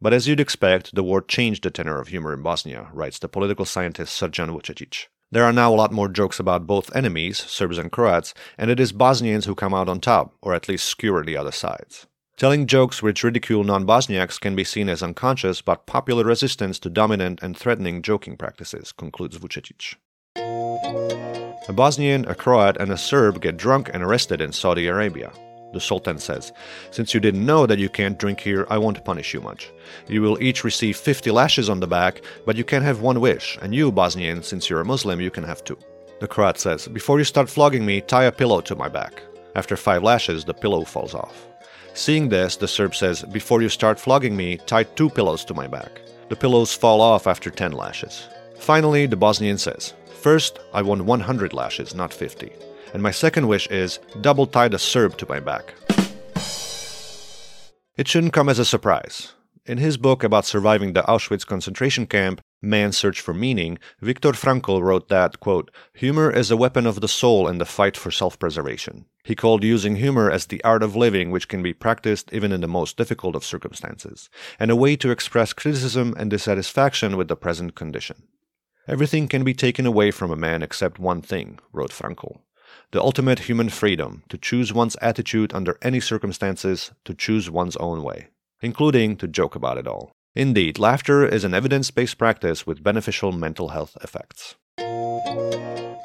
But 0.04 0.14
as 0.14 0.28
you'd 0.28 0.40
expect, 0.40 0.96
the 0.96 1.04
war 1.04 1.22
changed 1.22 1.64
the 1.64 1.70
tenor 1.70 2.00
of 2.00 2.08
humor 2.08 2.34
in 2.34 2.42
Bosnia, 2.42 2.90
writes 2.92 3.20
the 3.20 3.30
political 3.30 3.66
scientist 3.66 4.20
Srđan 4.20 4.50
Vučetić. 4.50 5.06
There 5.34 5.46
are 5.46 5.54
now 5.54 5.74
a 5.74 5.76
lot 5.76 5.94
more 5.94 6.10
jokes 6.10 6.40
about 6.40 6.68
both 6.68 6.94
enemies, 6.94 7.38
Serbs 7.38 7.78
and 7.78 7.90
Croats, 7.90 8.34
and 8.58 8.70
it 8.70 8.82
is 8.82 8.92
Bosnians 8.92 9.46
who 9.46 9.56
come 9.56 9.74
out 9.74 9.88
on 9.88 10.02
top, 10.02 10.36
or 10.42 10.54
at 10.54 10.68
least 10.68 10.90
skewer 10.90 11.24
the 11.24 11.38
other 11.38 11.54
sides. 11.54 12.06
Telling 12.36 12.68
jokes 12.68 13.02
which 13.02 13.24
ridicule 13.24 13.64
non 13.64 13.86
Bosniaks 13.86 14.38
can 14.38 14.58
be 14.58 14.66
seen 14.66 14.90
as 14.90 15.02
unconscious 15.02 15.62
but 15.62 15.86
popular 15.86 16.26
resistance 16.26 16.80
to 16.80 16.90
dominant 16.90 17.42
and 17.42 17.56
threatening 17.56 18.02
joking 18.02 18.36
practices, 18.36 18.92
concludes 18.92 19.38
Vučetić. 19.38 19.96
A 20.36 21.74
Bosnian, 21.74 22.26
a 22.26 22.36
Croat, 22.36 22.76
and 22.76 22.92
a 22.92 22.98
Serb 22.98 23.42
get 23.42 23.56
drunk 23.56 23.90
and 23.94 24.04
arrested 24.04 24.42
in 24.42 24.52
Saudi 24.52 24.88
Arabia. 24.88 25.32
The 25.74 25.80
Sultan 25.80 26.18
says, 26.18 26.52
Since 26.92 27.14
you 27.14 27.20
didn't 27.20 27.46
know 27.46 27.66
that 27.66 27.80
you 27.80 27.90
can't 27.90 28.18
drink 28.18 28.40
here, 28.40 28.68
I 28.70 28.78
won't 28.78 29.04
punish 29.06 29.34
you 29.34 29.42
much. 29.42 29.72
You 30.08 30.22
will 30.22 30.42
each 30.42 30.64
receive 30.64 30.98
50 30.98 31.32
lashes 31.32 31.70
on 31.70 31.80
the 31.80 31.88
back, 31.88 32.22
but 32.46 32.58
you 32.58 32.64
can 32.64 32.84
have 32.84 33.02
one 33.02 33.22
wish, 33.22 33.58
and 33.62 33.74
you, 33.74 33.92
Bosnian, 33.92 34.44
since 34.44 34.70
you're 34.70 34.82
a 34.82 34.86
Muslim, 34.86 35.22
you 35.22 35.32
can 35.32 35.44
have 35.44 35.64
two. 35.64 35.78
The 36.20 36.28
Croat 36.28 36.60
says, 36.60 36.88
Before 36.88 37.20
you 37.20 37.24
start 37.24 37.50
flogging 37.50 37.86
me, 37.86 38.02
tie 38.02 38.26
a 38.26 38.32
pillow 38.32 38.62
to 38.62 38.76
my 38.76 38.90
back. 38.90 39.24
After 39.56 39.78
five 39.78 40.04
lashes, 40.04 40.44
the 40.44 40.54
pillow 40.54 40.84
falls 40.84 41.16
off. 41.16 41.48
Seeing 41.94 42.30
this, 42.30 42.58
the 42.58 42.68
Serb 42.68 42.96
says, 42.96 43.24
Before 43.24 43.62
you 43.62 43.70
start 43.70 44.00
flogging 44.00 44.36
me, 44.36 44.58
tie 44.58 44.84
two 44.84 45.10
pillows 45.10 45.46
to 45.46 45.54
my 45.54 45.68
back. 45.68 46.02
The 46.30 46.36
pillows 46.36 46.74
fall 46.74 47.02
off 47.02 47.28
after 47.28 47.50
10 47.50 47.72
lashes. 47.72 48.28
Finally, 48.58 49.08
the 49.08 49.18
Bosnian 49.18 49.58
says, 49.58 49.94
First, 50.22 50.60
I 50.74 50.82
want 50.82 51.04
100 51.04 51.54
lashes, 51.54 51.96
not 51.96 52.14
50 52.14 52.52
and 52.94 53.02
my 53.02 53.12
second 53.12 53.48
wish 53.48 53.68
is 53.68 54.00
double 54.22 54.46
tie 54.46 54.68
the 54.68 54.80
Serb 54.80 55.18
to 55.18 55.28
my 55.28 55.40
back. 55.40 55.74
It 57.98 58.08
shouldn't 58.08 58.34
come 58.34 58.50
as 58.50 58.60
a 58.60 58.66
surprise. 58.66 59.34
In 59.66 59.78
his 59.78 59.98
book 59.98 60.24
about 60.24 60.46
surviving 60.46 60.94
the 60.94 61.04
Auschwitz 61.04 61.46
concentration 61.46 62.08
camp, 62.08 62.42
Man's 62.64 62.98
Search 62.98 63.22
for 63.22 63.34
Meaning, 63.34 63.78
Viktor 64.02 64.32
Frankl 64.32 64.82
wrote 64.82 65.08
that, 65.10 65.40
quote, 65.40 65.70
humor 65.94 66.32
is 66.32 66.50
a 66.50 66.58
weapon 66.58 66.88
of 66.88 67.00
the 67.00 67.08
soul 67.08 67.48
in 67.48 67.60
the 67.60 67.66
fight 67.66 67.96
for 67.96 68.10
self 68.10 68.40
preservation. 68.40 69.06
He 69.24 69.36
called 69.36 69.64
using 69.64 69.98
humor 69.98 70.32
as 70.32 70.48
the 70.48 70.64
art 70.64 70.82
of 70.82 70.96
living 70.96 71.30
which 71.30 71.48
can 71.48 71.62
be 71.62 71.74
practiced 71.74 72.34
even 72.34 72.52
in 72.52 72.62
the 72.62 72.68
most 72.68 72.98
difficult 72.98 73.36
of 73.36 73.46
circumstances, 73.46 74.30
and 74.60 74.72
a 74.72 74.76
way 74.76 74.96
to 74.96 75.12
express 75.12 75.54
criticism 75.54 76.16
and 76.18 76.32
dissatisfaction 76.32 77.16
with 77.16 77.28
the 77.28 77.36
present 77.36 77.76
condition. 77.76 78.24
Everything 78.88 79.28
can 79.28 79.44
be 79.44 79.54
taken 79.54 79.86
away 79.86 80.10
from 80.10 80.32
a 80.32 80.36
man 80.36 80.64
except 80.64 80.98
one 80.98 81.22
thing, 81.22 81.60
wrote 81.72 81.92
Frankl 81.92 82.40
the 82.92 83.02
ultimate 83.02 83.40
human 83.40 83.70
freedom 83.70 84.24
to 84.28 84.38
choose 84.38 84.74
one's 84.74 84.98
attitude 85.02 85.54
under 85.54 85.78
any 85.82 86.00
circumstances, 86.00 86.92
to 87.06 87.14
choose 87.14 87.50
one's 87.50 87.78
own 87.78 88.04
way, 88.04 88.28
including 88.62 89.16
to 89.18 89.28
joke 89.28 89.56
about 89.56 89.78
it 89.78 89.88
all. 89.88 90.12
Indeed, 90.36 90.78
laughter 90.78 91.26
is 91.26 91.44
an 91.44 91.54
evidence 91.54 91.90
based 91.92 92.18
practice 92.18 92.68
with 92.68 92.84
beneficial 92.84 93.32
mental 93.32 93.70
health 93.70 93.98
effects. 94.02 94.56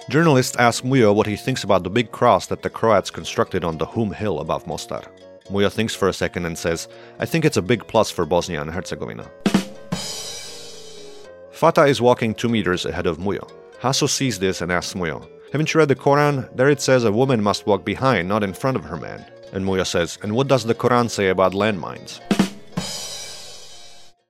Journalists 0.09 0.57
ask 0.57 0.85
Mujo 0.85 1.13
what 1.13 1.27
he 1.27 1.35
thinks 1.35 1.65
about 1.65 1.83
the 1.83 1.91
big 1.91 2.13
cross 2.13 2.47
that 2.47 2.63
the 2.63 2.71
Croats 2.71 3.11
constructed 3.11 3.65
on 3.65 3.79
the 3.79 3.87
Hum 3.87 4.13
Hill 4.13 4.39
above 4.39 4.65
Mostar. 4.67 5.03
Mujo 5.51 5.73
thinks 5.73 5.95
for 5.97 6.09
a 6.09 6.13
second 6.13 6.47
and 6.47 6.57
says, 6.57 6.87
I 7.19 7.27
think 7.27 7.45
it's 7.45 7.57
a 7.57 7.63
big 7.63 7.87
plus 7.89 8.13
for 8.13 8.25
Bosnia 8.25 8.63
and 8.63 8.71
Herzegovina. 8.71 9.29
Fata 11.51 11.87
is 11.87 12.01
walking 12.01 12.35
two 12.35 12.49
meters 12.49 12.85
ahead 12.85 13.07
of 13.07 13.19
Mujo. 13.19 13.51
Haso 13.81 14.09
sees 14.09 14.39
this 14.39 14.61
and 14.61 14.71
asks 14.71 14.95
Mujo, 14.95 15.29
haven't 15.53 15.73
you 15.73 15.79
read 15.79 15.89
the 15.89 15.95
Quran? 15.95 16.55
There 16.57 16.69
it 16.69 16.81
says 16.81 17.05
a 17.05 17.13
woman 17.13 17.43
must 17.43 17.67
walk 17.67 17.85
behind, 17.85 18.29
not 18.29 18.43
in 18.43 18.53
front 18.53 18.77
of 18.77 18.85
her 18.85 18.97
man. 18.97 19.25
And 19.53 19.65
Mujo 19.65 19.87
says, 19.87 20.19
And 20.23 20.35
what 20.35 20.49
does 20.49 20.65
the 20.65 20.75
Quran 20.75 21.09
say 21.09 21.29
about 21.29 21.53
landmines? 21.53 22.21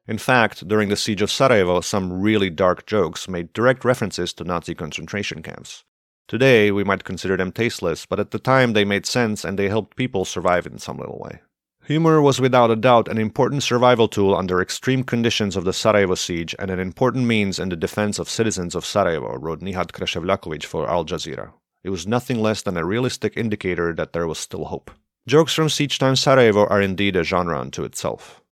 In 0.09 0.19
fact, 0.19 0.69
during 0.69 0.89
the 0.89 0.97
siege 0.97 1.23
of 1.23 1.33
Sarajevo, 1.33 1.81
some 1.81 2.21
really 2.21 2.49
dark 2.51 2.87
jokes 2.87 3.29
made 3.29 3.53
direct 3.53 3.85
references 3.85 4.33
to 4.35 4.45
Nazi 4.45 4.75
concentration 4.75 5.43
camps. 5.43 5.85
Today, 6.29 6.71
we 6.71 6.85
might 6.85 7.05
consider 7.05 7.37
them 7.37 7.51
tasteless, 7.51 8.07
but 8.07 8.21
at 8.21 8.31
the 8.31 8.39
time 8.39 8.73
they 8.73 8.85
made 8.85 9.07
sense 9.07 9.45
and 9.45 9.59
they 9.59 9.69
helped 9.69 9.97
people 9.97 10.25
survive 10.25 10.67
in 10.67 10.79
some 10.79 10.99
little 10.99 11.19
way. 11.19 11.41
Humor 11.87 12.20
was 12.20 12.41
without 12.41 12.72
a 12.72 12.74
doubt 12.74 13.07
an 13.07 13.16
important 13.16 13.62
survival 13.62 14.09
tool 14.09 14.34
under 14.34 14.61
extreme 14.61 15.05
conditions 15.05 15.55
of 15.55 15.62
the 15.62 15.72
Sarajevo 15.72 16.16
siege 16.16 16.53
and 16.59 16.68
an 16.68 16.80
important 16.80 17.26
means 17.26 17.61
in 17.61 17.68
the 17.68 17.76
defense 17.76 18.18
of 18.18 18.28
citizens 18.28 18.74
of 18.74 18.84
Sarajevo, 18.84 19.37
wrote 19.37 19.61
Nihad 19.61 19.93
Kreševljaković 19.93 20.64
for 20.64 20.91
Al 20.91 21.05
Jazeera. 21.05 21.53
It 21.84 21.91
was 21.91 22.05
nothing 22.05 22.43
less 22.43 22.62
than 22.62 22.76
a 22.76 22.84
realistic 22.84 23.37
indicator 23.37 23.95
that 23.95 24.12
there 24.12 24.26
was 24.26 24.37
still 24.37 24.64
hope. 24.64 24.91
Jokes 25.28 25.55
from 25.55 25.68
siege 25.68 26.01
time 26.01 26.16
Sarajevo 26.16 26.66
are 26.66 26.82
indeed 26.82 27.14
a 27.14 27.22
genre 27.22 27.57
unto 27.57 27.84
itself. 27.84 28.43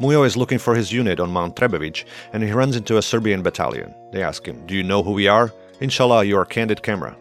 Mujo 0.00 0.24
is 0.24 0.38
looking 0.38 0.58
for 0.58 0.74
his 0.74 0.90
unit 0.90 1.20
on 1.20 1.30
Mount 1.30 1.54
Trebević 1.54 2.06
and 2.32 2.42
he 2.42 2.50
runs 2.50 2.76
into 2.76 2.96
a 2.96 3.02
Serbian 3.02 3.42
battalion. 3.42 3.94
They 4.14 4.22
ask 4.22 4.48
him, 4.48 4.64
Do 4.66 4.74
you 4.74 4.82
know 4.82 5.02
who 5.02 5.12
we 5.12 5.28
are? 5.28 5.52
Inshallah, 5.80 6.24
you 6.24 6.38
are 6.38 6.46
candid 6.46 6.82
camera. 6.82 7.14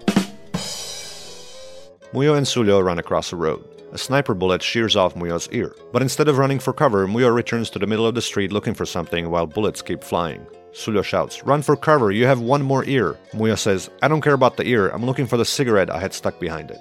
Mujo 2.13 2.38
and 2.38 2.47
Suljo 2.47 2.82
run 2.82 2.97
across 2.97 3.34
a 3.34 3.36
road. 3.36 3.78
A 3.91 3.97
sniper 3.97 4.35
bullet 4.35 4.61
shears 4.61 4.95
off 4.95 5.15
Mujo's 5.15 5.49
ear. 5.51 5.75
But 5.91 6.03
instead 6.03 6.27
of 6.27 6.37
running 6.37 6.59
for 6.59 6.73
cover, 6.73 7.07
Mujo 7.07 7.33
returns 7.33 7.71
to 7.71 7.79
the 7.79 7.87
middle 7.87 8.05
of 8.05 8.13
the 8.13 8.21
street 8.21 8.51
looking 8.51 8.75
for 8.75 8.85
something 8.85 9.31
while 9.31 9.47
bullets 9.47 9.81
keep 9.81 10.03
flying. 10.03 10.45
Suljo 10.73 11.03
shouts, 11.03 11.43
Run 11.43 11.63
for 11.63 11.75
cover, 11.75 12.11
you 12.11 12.27
have 12.27 12.39
one 12.39 12.61
more 12.61 12.85
ear. 12.85 13.17
Mujo 13.33 13.57
says, 13.57 13.89
I 14.03 14.07
don't 14.07 14.21
care 14.21 14.33
about 14.33 14.57
the 14.57 14.67
ear, 14.67 14.89
I'm 14.89 15.05
looking 15.05 15.25
for 15.25 15.37
the 15.37 15.45
cigarette 15.45 15.89
I 15.89 15.99
had 15.99 16.13
stuck 16.13 16.39
behind 16.39 16.69
it. 16.69 16.79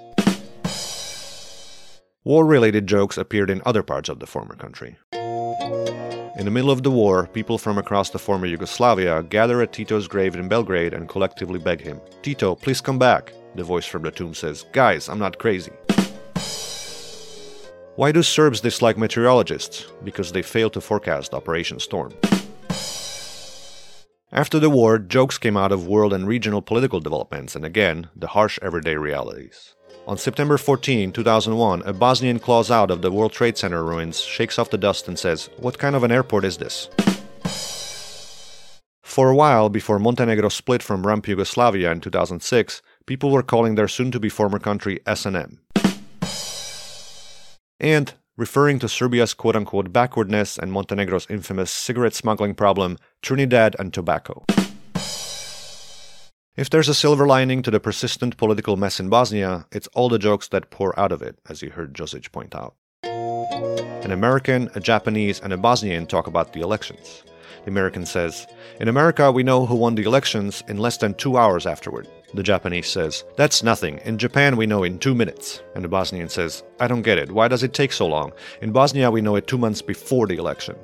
War 2.24 2.44
related 2.44 2.86
jokes 2.86 3.16
appeared 3.16 3.48
in 3.48 3.62
other 3.64 3.82
parts 3.82 4.11
of 4.11 4.18
the 4.18 4.26
former 4.26 4.54
country. 4.54 4.98
In 5.14 6.44
the 6.44 6.50
middle 6.50 6.70
of 6.70 6.82
the 6.82 6.90
war, 6.90 7.26
people 7.28 7.56
from 7.56 7.78
across 7.78 8.11
the 8.11 8.18
former 8.18 8.44
Yugoslavia 8.44 9.22
gather 9.22 9.62
at 9.62 9.72
Tito's 9.72 10.06
grave 10.06 10.36
in 10.36 10.46
Belgrade 10.46 10.92
and 10.92 11.09
collectively 11.09 11.59
beg 11.59 11.80
him, 11.80 12.02
Tito, 12.22 12.54
please 12.54 12.82
come 12.82 12.98
back. 12.98 13.32
The 13.54 13.64
voice 13.64 13.86
from 13.86 14.02
the 14.02 14.11
tomb 14.11 14.34
says, 14.34 14.66
Guys, 14.72 15.09
I'm 15.09 15.18
not 15.18 15.38
crazy. 15.38 15.72
Why 17.99 18.12
do 18.12 18.22
Serbs 18.22 18.61
dislike 18.61 18.96
meteorologists? 18.96 19.84
Because 20.05 20.30
they 20.30 20.40
fail 20.40 20.70
to 20.70 20.80
forecast 20.80 21.34
Operation 21.34 21.80
Storm. 21.80 22.14
After 24.30 24.61
the 24.61 24.70
war, 24.70 25.01
jokes 25.01 25.36
came 25.36 25.57
out 25.57 25.72
of 25.72 25.88
world 25.88 26.12
and 26.12 26.28
regional 26.28 26.62
political 26.62 27.01
developments 27.01 27.57
and 27.57 27.64
again, 27.64 28.09
the 28.14 28.28
harsh 28.28 28.57
everyday 28.62 28.94
realities. 28.94 29.74
On 30.07 30.16
September 30.16 30.57
14, 30.57 31.11
2001, 31.11 31.82
a 31.82 31.92
Bosnian 31.92 32.38
claws 32.38 32.70
out 32.70 32.92
of 32.92 33.03
the 33.03 33.11
World 33.11 33.32
Trade 33.32 33.59
Center 33.59 33.82
ruins, 33.82 34.20
shakes 34.20 34.61
off 34.61 34.70
the 34.70 34.78
dust, 34.78 35.09
and 35.09 35.18
says, 35.18 35.51
What 35.57 35.80
kind 35.80 35.96
of 35.96 36.05
an 36.05 36.12
airport 36.12 36.44
is 36.44 36.59
this? 36.59 36.88
For 39.03 39.28
a 39.28 39.34
while, 39.34 39.68
before 39.68 39.99
Montenegro 39.99 40.51
split 40.51 40.84
from 40.84 41.05
rump 41.05 41.26
Yugoslavia 41.26 41.90
in 41.90 42.01
2006, 42.01 42.80
people 43.07 43.32
were 43.32 43.42
calling 43.42 43.74
their 43.74 43.88
soon 43.88 44.12
to 44.12 44.20
be 44.20 44.28
former 44.28 44.61
country 44.61 45.01
SNM 45.05 45.59
and 47.81 48.14
referring 48.37 48.79
to 48.79 48.89
Serbia's 48.89 49.35
quote 49.35 49.57
unquote 49.57 49.93
backwardness 49.93 50.59
and 50.59 50.72
Montenegro's 50.72 51.26
infamous 51.29 51.70
cigarette 51.70 52.14
smuggling 52.14 52.55
problem, 52.55 52.99
Trinidad 53.22 53.76
and 53.79 53.93
Tobacco. 53.93 54.45
If 56.57 56.70
there's 56.70 56.89
a 56.89 56.95
silver 56.95 57.24
lining 57.24 57.62
to 57.62 57.70
the 57.70 57.79
persistent 57.79 58.37
political 58.37 58.76
mess 58.76 58.99
in 58.99 59.09
Bosnia, 59.09 59.66
it's 59.70 59.87
all 59.95 60.09
the 60.09 60.18
jokes 60.18 60.49
that 60.49 60.70
pour 60.70 60.99
out 60.99 61.12
of 61.12 61.22
it, 61.22 61.39
as 61.49 61.62
you 61.62 61.70
heard 61.70 61.95
Đozić 61.95 62.33
point 62.33 62.53
out. 62.53 62.74
An 63.05 64.11
American, 64.11 64.68
a 64.74 64.81
Japanese, 64.81 65.39
and 65.39 65.53
a 65.53 65.57
Bosnian 65.57 66.07
talk 66.07 66.26
about 66.26 66.53
the 66.53 66.61
elections. 66.61 67.22
The 67.69 67.73
American 67.73 68.07
says, 68.07 68.47
In 68.81 68.89
America, 68.89 69.31
we 69.31 69.43
know 69.43 69.66
who 69.66 69.75
won 69.75 69.95
the 69.95 70.05
elections 70.05 70.64
in 70.69 70.79
less 70.79 70.97
than 70.97 71.12
two 71.12 71.37
hours 71.37 71.66
afterward. 71.66 72.09
The 72.33 72.43
Japanese 72.43 72.87
says, 72.87 73.25
That's 73.37 73.62
nothing. 73.62 73.99
In 74.07 74.16
Japan, 74.16 74.57
we 74.57 74.64
know 74.64 74.85
in 74.85 74.99
two 74.99 75.14
minutes. 75.14 75.61
And 75.75 75.85
the 75.85 75.89
Bosnian 75.89 76.31
says, 76.31 76.62
I 76.81 76.89
don't 76.89 77.03
get 77.03 77.19
it. 77.19 77.31
Why 77.31 77.47
does 77.47 77.62
it 77.62 77.75
take 77.75 77.93
so 77.93 78.07
long? 78.07 78.33
In 78.62 78.73
Bosnia, 78.73 79.11
we 79.11 79.21
know 79.21 79.37
it 79.37 79.47
two 79.47 79.59
months 79.59 79.83
before 79.83 80.27
the 80.27 80.39
election. 80.39 80.77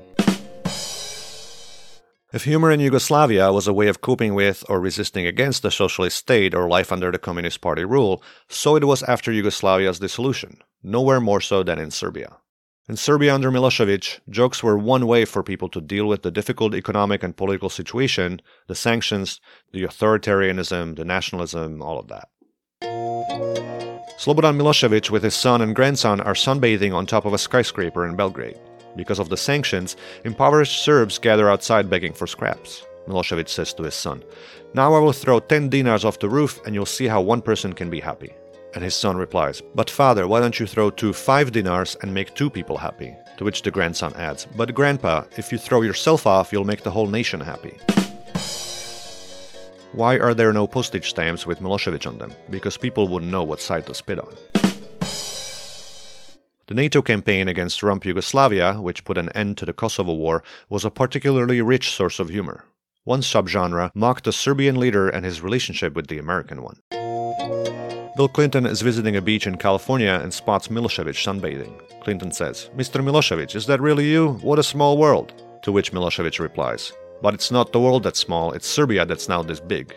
If 2.35 2.45
humor 2.45 2.71
in 2.71 2.81
Yugoslavia 2.81 3.51
was 3.51 3.67
a 3.67 3.73
way 3.73 3.89
of 3.89 4.03
coping 4.03 4.35
with 4.35 4.63
or 4.69 4.79
resisting 4.79 5.27
against 5.27 5.63
the 5.63 5.71
socialist 5.71 6.19
state 6.19 6.55
or 6.55 6.69
life 6.69 6.93
under 6.93 7.11
the 7.11 7.19
Communist 7.19 7.63
Party 7.63 7.87
rule, 7.87 8.23
so 8.51 8.77
it 8.77 8.85
was 8.85 9.03
after 9.05 9.33
Yugoslavia's 9.33 10.01
dissolution, 10.01 10.59
nowhere 10.83 11.23
more 11.23 11.41
so 11.41 11.63
than 11.63 11.79
in 11.79 11.91
Serbia. 11.91 12.37
In 12.87 12.97
Serbia 12.97 13.35
under 13.35 13.51
Milosevic, 13.51 14.21
jokes 14.29 14.63
were 14.63 14.77
one 14.77 15.07
way 15.07 15.25
for 15.25 15.43
people 15.43 15.71
to 15.71 15.81
deal 15.81 16.05
with 16.05 16.23
the 16.23 16.31
difficult 16.31 16.75
economic 16.75 17.23
and 17.23 17.35
political 17.35 17.71
situation, 17.71 18.43
the 18.67 18.75
sanctions, 18.75 19.41
the 19.73 19.85
authoritarianism, 19.85 20.95
the 20.97 21.05
nationalism, 21.07 21.81
all 21.81 21.99
of 21.99 22.09
that. 22.09 22.29
Slobodan 24.19 24.59
Milosevic 24.59 25.09
with 25.09 25.23
his 25.23 25.35
son 25.35 25.63
and 25.63 25.75
grandson 25.75 26.21
are 26.21 26.35
sunbathing 26.35 26.93
on 26.93 27.07
top 27.07 27.25
of 27.25 27.33
a 27.33 27.39
skyscraper 27.39 28.07
in 28.07 28.17
Belgrade. 28.17 28.61
Because 28.97 29.19
of 29.19 29.31
the 29.31 29.39
sanctions, 29.39 29.97
impoverished 30.27 30.83
Serbs 30.83 31.19
gather 31.19 31.49
outside 31.49 31.89
begging 31.89 32.13
for 32.13 32.27
scraps. 32.27 32.85
Milosevic 33.09 33.49
says 33.49 33.73
to 33.75 33.83
his 33.83 33.95
son, 33.95 34.23
Now 34.75 34.93
I 34.93 34.99
will 34.99 35.13
throw 35.15 35.41
10 35.41 35.71
dinars 35.71 36.05
off 36.05 36.19
the 36.19 36.29
roof 36.29 36.61
and 36.67 36.75
you'll 36.75 36.85
see 36.85 37.07
how 37.07 37.23
one 37.23 37.41
person 37.41 37.73
can 37.73 37.89
be 37.89 38.01
happy. 38.01 38.35
And 38.75 38.83
his 38.83 38.97
son 38.97 39.17
replies, 39.17 39.63
But 39.75 39.89
father, 39.89 40.27
why 40.27 40.41
don't 40.41 40.59
you 40.59 40.67
throw 40.67 40.91
two 40.91 41.13
five 41.13 41.53
dinars 41.53 41.97
and 42.03 42.13
make 42.13 42.35
two 42.35 42.51
people 42.51 42.77
happy? 42.77 43.15
To 43.37 43.45
which 43.45 43.63
the 43.63 43.71
grandson 43.71 44.13
adds, 44.15 44.47
But 44.57 44.75
grandpa, 44.75 45.25
if 45.37 45.53
you 45.53 45.59
throw 45.59 45.83
yourself 45.83 46.27
off, 46.27 46.53
you'll 46.53 46.65
make 46.65 46.83
the 46.83 46.91
whole 46.91 47.07
nation 47.07 47.41
happy. 47.41 47.79
Why 49.93 50.19
are 50.19 50.35
there 50.35 50.53
no 50.53 50.67
postage 50.67 51.11
stamps 51.11 51.47
with 51.47 51.61
Milosevic 51.61 52.05
on 52.05 52.19
them? 52.19 52.33
Because 52.51 52.77
people 52.77 53.07
wouldn't 53.07 53.31
know 53.31 53.45
what 53.45 53.61
side 53.61 53.87
to 53.87 53.95
spit 53.95 54.19
on. 54.19 54.35
The 56.67 56.75
NATO 56.75 57.01
campaign 57.03 57.47
against 57.47 57.83
rump 57.83 58.05
Yugoslavia, 58.05 58.75
which 58.81 59.05
put 59.05 59.19
an 59.19 59.29
end 59.37 59.59
to 59.59 59.67
the 59.67 59.73
Kosovo 59.73 60.15
War, 60.15 60.43
was 60.69 60.85
a 60.85 60.91
particularly 60.91 61.61
rich 61.63 61.91
source 61.91 62.19
of 62.19 62.31
humor. 62.31 62.65
One 63.05 63.21
subgenre 63.21 63.91
mocked 63.95 64.25
the 64.25 64.33
Serbian 64.33 64.81
leader 64.81 65.09
and 65.09 65.25
his 65.25 65.43
relationship 65.43 65.95
with 65.95 66.09
the 66.09 66.19
American 66.19 66.63
one. 66.63 66.81
Bill 68.17 68.29
Clinton 68.29 68.65
is 68.65 68.81
visiting 68.81 69.17
a 69.17 69.21
beach 69.21 69.49
in 69.49 69.57
California 69.57 70.21
and 70.23 70.33
spots 70.33 70.69
Milosevic 70.69 71.17
sunbathing. 71.17 71.75
Clinton 71.99 72.31
says, 72.31 72.71
Mr. 72.77 73.03
Milosevic, 73.03 73.57
is 73.57 73.67
that 73.67 73.81
really 73.81 74.09
you? 74.09 74.35
What 74.35 74.61
a 74.61 74.63
small 74.63 74.97
world. 74.97 75.33
To 75.63 75.73
which 75.73 75.91
Milosevic 75.91 76.39
replies, 76.39 76.93
But 77.23 77.35
it's 77.35 77.51
not 77.51 77.73
the 77.73 77.81
world 77.81 78.05
that's 78.05 78.21
small, 78.21 78.53
it's 78.53 78.69
Serbia 78.69 79.05
that's 79.05 79.29
now 79.29 79.43
this 79.43 79.59
big. 79.59 79.97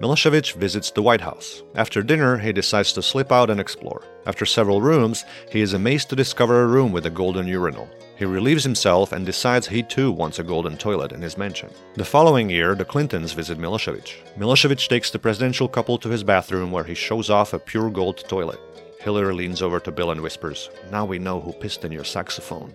Milosevic 0.00 0.54
visits 0.54 0.90
the 0.90 1.02
White 1.02 1.20
House. 1.20 1.62
After 1.74 2.02
dinner, 2.02 2.38
he 2.38 2.54
decides 2.54 2.90
to 2.94 3.02
slip 3.02 3.30
out 3.30 3.50
and 3.50 3.60
explore. 3.60 4.02
After 4.24 4.46
several 4.46 4.80
rooms, 4.80 5.26
he 5.52 5.60
is 5.60 5.74
amazed 5.74 6.08
to 6.08 6.16
discover 6.16 6.62
a 6.62 6.66
room 6.66 6.90
with 6.90 7.04
a 7.04 7.10
golden 7.10 7.46
urinal. 7.46 7.86
He 8.16 8.24
relieves 8.24 8.64
himself 8.64 9.12
and 9.12 9.26
decides 9.26 9.68
he 9.68 9.82
too 9.82 10.10
wants 10.10 10.38
a 10.38 10.42
golden 10.42 10.78
toilet 10.78 11.12
in 11.12 11.20
his 11.20 11.36
mansion. 11.36 11.68
The 11.96 12.04
following 12.06 12.48
year, 12.48 12.74
the 12.74 12.84
Clintons 12.86 13.34
visit 13.34 13.58
Milosevic. 13.58 14.14
Milosevic 14.38 14.88
takes 14.88 15.10
the 15.10 15.18
presidential 15.18 15.68
couple 15.68 15.98
to 15.98 16.08
his 16.08 16.24
bathroom 16.24 16.72
where 16.72 16.84
he 16.84 16.94
shows 16.94 17.28
off 17.28 17.52
a 17.52 17.58
pure 17.58 17.90
gold 17.90 18.24
toilet. 18.26 18.58
Hillary 19.00 19.34
leans 19.34 19.60
over 19.60 19.80
to 19.80 19.92
Bill 19.92 20.12
and 20.12 20.22
whispers, 20.22 20.70
Now 20.90 21.04
we 21.04 21.18
know 21.18 21.42
who 21.42 21.52
pissed 21.52 21.84
in 21.84 21.92
your 21.92 22.04
saxophone. 22.04 22.72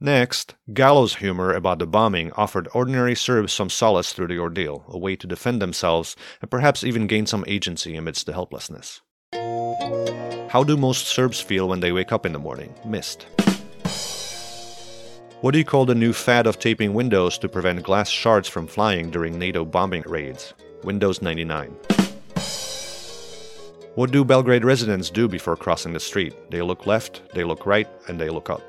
Next, 0.00 0.56
gallows 0.74 1.16
humor 1.16 1.54
about 1.54 1.78
the 1.78 1.86
bombing 1.86 2.30
offered 2.32 2.68
ordinary 2.74 3.14
Serbs 3.14 3.54
some 3.54 3.70
solace 3.70 4.12
through 4.12 4.26
the 4.26 4.38
ordeal, 4.38 4.84
a 4.88 4.98
way 4.98 5.16
to 5.16 5.26
defend 5.26 5.62
themselves 5.62 6.14
and 6.42 6.50
perhaps 6.50 6.84
even 6.84 7.06
gain 7.06 7.24
some 7.24 7.46
agency 7.48 7.96
amidst 7.96 8.26
the 8.26 8.34
helplessness. 8.34 9.00
How 10.50 10.64
do 10.64 10.76
most 10.76 11.06
Serbs 11.06 11.40
feel 11.40 11.66
when 11.66 11.80
they 11.80 11.92
wake 11.92 12.12
up 12.12 12.26
in 12.26 12.34
the 12.34 12.38
morning? 12.38 12.74
Mist. 12.84 13.26
What 15.40 15.52
do 15.52 15.58
you 15.58 15.64
call 15.64 15.86
the 15.86 15.94
new 15.94 16.12
fad 16.12 16.46
of 16.46 16.58
taping 16.58 16.92
windows 16.92 17.38
to 17.38 17.48
prevent 17.48 17.82
glass 17.82 18.10
shards 18.10 18.48
from 18.48 18.66
flying 18.66 19.10
during 19.10 19.38
NATO 19.38 19.64
bombing 19.64 20.02
raids? 20.06 20.52
Windows 20.84 21.22
99. 21.22 21.74
What 23.94 24.10
do 24.10 24.26
Belgrade 24.26 24.64
residents 24.64 25.08
do 25.08 25.26
before 25.26 25.56
crossing 25.56 25.94
the 25.94 26.00
street? 26.00 26.50
They 26.50 26.60
look 26.60 26.84
left, 26.84 27.22
they 27.32 27.44
look 27.44 27.64
right, 27.64 27.88
and 28.08 28.20
they 28.20 28.28
look 28.28 28.50
up. 28.50 28.60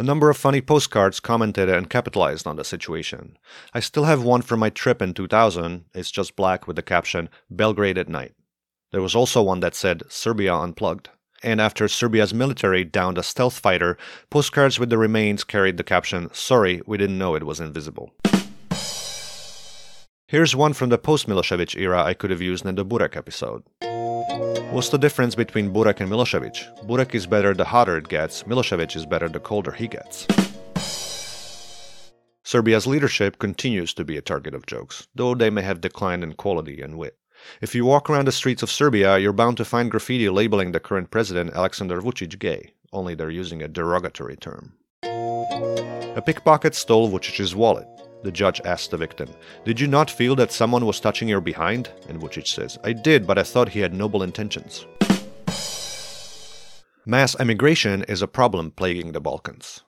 A 0.00 0.04
number 0.04 0.30
of 0.30 0.36
funny 0.36 0.60
postcards 0.60 1.18
commented 1.18 1.68
and 1.68 1.90
capitalized 1.90 2.46
on 2.46 2.54
the 2.54 2.64
situation. 2.64 3.36
I 3.74 3.80
still 3.80 4.04
have 4.04 4.22
one 4.22 4.42
from 4.42 4.60
my 4.60 4.70
trip 4.70 5.02
in 5.02 5.12
2000. 5.12 5.86
It's 5.92 6.12
just 6.12 6.36
black 6.36 6.68
with 6.68 6.76
the 6.76 6.82
caption, 6.82 7.28
Belgrade 7.50 7.98
at 7.98 8.08
night. 8.08 8.34
There 8.92 9.02
was 9.02 9.16
also 9.16 9.42
one 9.42 9.58
that 9.58 9.74
said, 9.74 10.04
Serbia 10.08 10.54
unplugged. 10.54 11.08
And 11.42 11.60
after 11.60 11.88
Serbia's 11.88 12.32
military 12.32 12.84
downed 12.84 13.18
a 13.18 13.24
stealth 13.24 13.58
fighter, 13.58 13.98
postcards 14.30 14.78
with 14.78 14.88
the 14.88 14.98
remains 14.98 15.42
carried 15.42 15.78
the 15.78 15.84
caption, 15.84 16.32
Sorry, 16.32 16.80
we 16.86 16.96
didn't 16.96 17.18
know 17.18 17.34
it 17.34 17.42
was 17.42 17.58
invisible. 17.58 18.12
Here's 20.30 20.54
one 20.54 20.74
from 20.74 20.90
the 20.90 20.98
post 20.98 21.26
Milosevic 21.26 21.74
era 21.74 22.04
I 22.04 22.12
could 22.12 22.28
have 22.30 22.42
used 22.42 22.66
in 22.66 22.74
the 22.74 22.84
Burek 22.84 23.16
episode. 23.16 23.62
What's 24.70 24.90
the 24.90 24.98
difference 24.98 25.34
between 25.34 25.72
Burek 25.72 26.00
and 26.00 26.10
Milosevic? 26.10 26.86
Burek 26.86 27.14
is 27.14 27.26
better 27.26 27.54
the 27.54 27.64
hotter 27.64 27.96
it 27.96 28.08
gets, 28.08 28.42
Milosevic 28.42 28.94
is 28.94 29.06
better 29.06 29.30
the 29.30 29.40
colder 29.40 29.72
he 29.72 29.88
gets. 29.88 30.26
Serbia's 32.44 32.86
leadership 32.86 33.38
continues 33.38 33.94
to 33.94 34.04
be 34.04 34.18
a 34.18 34.20
target 34.20 34.52
of 34.52 34.66
jokes, 34.66 35.08
though 35.14 35.34
they 35.34 35.48
may 35.48 35.62
have 35.62 35.80
declined 35.80 36.22
in 36.22 36.34
quality 36.34 36.82
and 36.82 36.98
wit. 36.98 37.16
If 37.62 37.74
you 37.74 37.86
walk 37.86 38.10
around 38.10 38.26
the 38.26 38.32
streets 38.32 38.62
of 38.62 38.70
Serbia, 38.70 39.16
you're 39.16 39.32
bound 39.32 39.56
to 39.56 39.64
find 39.64 39.90
graffiti 39.90 40.28
labeling 40.28 40.72
the 40.72 40.80
current 40.80 41.10
president 41.10 41.54
Aleksandar 41.54 42.02
Vucic 42.02 42.38
gay, 42.38 42.74
only 42.92 43.14
they're 43.14 43.30
using 43.30 43.62
a 43.62 43.68
derogatory 43.68 44.36
term. 44.36 44.74
A 45.02 46.22
pickpocket 46.22 46.74
stole 46.74 47.08
Vucic's 47.08 47.54
wallet. 47.54 47.88
The 48.22 48.32
judge 48.32 48.60
asked 48.64 48.90
the 48.90 48.96
victim, 48.96 49.28
Did 49.64 49.78
you 49.78 49.86
not 49.86 50.10
feel 50.10 50.34
that 50.36 50.50
someone 50.50 50.84
was 50.84 50.98
touching 50.98 51.28
your 51.28 51.40
behind? 51.40 51.90
And 52.08 52.20
Vucic 52.20 52.48
says, 52.48 52.78
I 52.82 52.92
did, 52.92 53.26
but 53.26 53.38
I 53.38 53.44
thought 53.44 53.68
he 53.68 53.80
had 53.80 53.94
noble 53.94 54.22
intentions. 54.22 54.86
Mass 57.06 57.38
emigration 57.40 58.02
is 58.04 58.20
a 58.20 58.28
problem 58.28 58.72
plaguing 58.72 59.12
the 59.12 59.20
Balkans. 59.20 59.82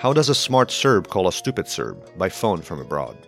How 0.00 0.12
does 0.14 0.28
a 0.30 0.34
smart 0.34 0.70
Serb 0.70 1.08
call 1.08 1.28
a 1.28 1.32
stupid 1.32 1.68
Serb? 1.68 2.16
By 2.16 2.28
phone 2.28 2.62
from 2.62 2.80
abroad. 2.80 3.18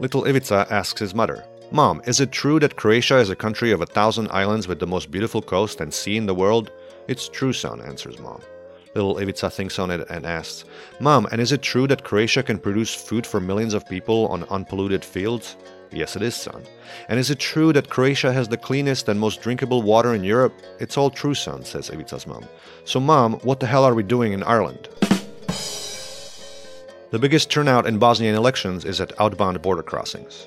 Little 0.00 0.24
Ivica 0.24 0.66
asks 0.70 1.00
his 1.00 1.14
mother, 1.14 1.44
Mom, 1.70 2.00
is 2.06 2.20
it 2.20 2.32
true 2.32 2.58
that 2.60 2.76
Croatia 2.76 3.18
is 3.18 3.30
a 3.30 3.36
country 3.36 3.70
of 3.72 3.82
a 3.82 3.86
thousand 3.86 4.28
islands 4.30 4.66
with 4.66 4.80
the 4.80 4.86
most 4.86 5.10
beautiful 5.10 5.42
coast 5.42 5.80
and 5.80 5.92
sea 5.92 6.16
in 6.16 6.26
the 6.26 6.34
world? 6.34 6.72
It's 7.06 7.28
true, 7.28 7.52
son, 7.52 7.80
answers 7.82 8.18
mom. 8.18 8.40
Little 8.94 9.18
Ivica 9.18 9.50
thinks 9.50 9.78
on 9.78 9.90
it 9.90 10.08
and 10.10 10.26
asks, 10.26 10.64
Mom, 11.00 11.26
and 11.30 11.40
is 11.40 11.52
it 11.52 11.62
true 11.62 11.86
that 11.86 12.04
Croatia 12.04 12.42
can 12.42 12.58
produce 12.58 12.94
food 12.94 13.26
for 13.26 13.40
millions 13.40 13.74
of 13.74 13.88
people 13.88 14.26
on 14.28 14.44
unpolluted 14.44 15.04
fields? 15.04 15.56
Yes, 15.90 16.16
it 16.16 16.22
is, 16.22 16.34
son. 16.34 16.62
And 17.08 17.18
is 17.18 17.30
it 17.30 17.38
true 17.38 17.72
that 17.72 17.88
Croatia 17.88 18.32
has 18.32 18.48
the 18.48 18.56
cleanest 18.56 19.08
and 19.08 19.18
most 19.18 19.40
drinkable 19.40 19.82
water 19.82 20.14
in 20.14 20.24
Europe? 20.24 20.54
It's 20.80 20.98
all 20.98 21.10
true, 21.10 21.34
son, 21.34 21.64
says 21.64 21.90
Ivica's 21.90 22.26
mom. 22.26 22.44
So, 22.84 23.00
mom, 23.00 23.34
what 23.40 23.60
the 23.60 23.66
hell 23.66 23.84
are 23.84 23.94
we 23.94 24.02
doing 24.02 24.32
in 24.32 24.42
Ireland? 24.42 24.88
The 27.10 27.18
biggest 27.18 27.50
turnout 27.50 27.86
in 27.86 27.98
Bosnian 27.98 28.34
elections 28.34 28.84
is 28.84 29.00
at 29.00 29.18
outbound 29.18 29.62
border 29.62 29.82
crossings. 29.82 30.46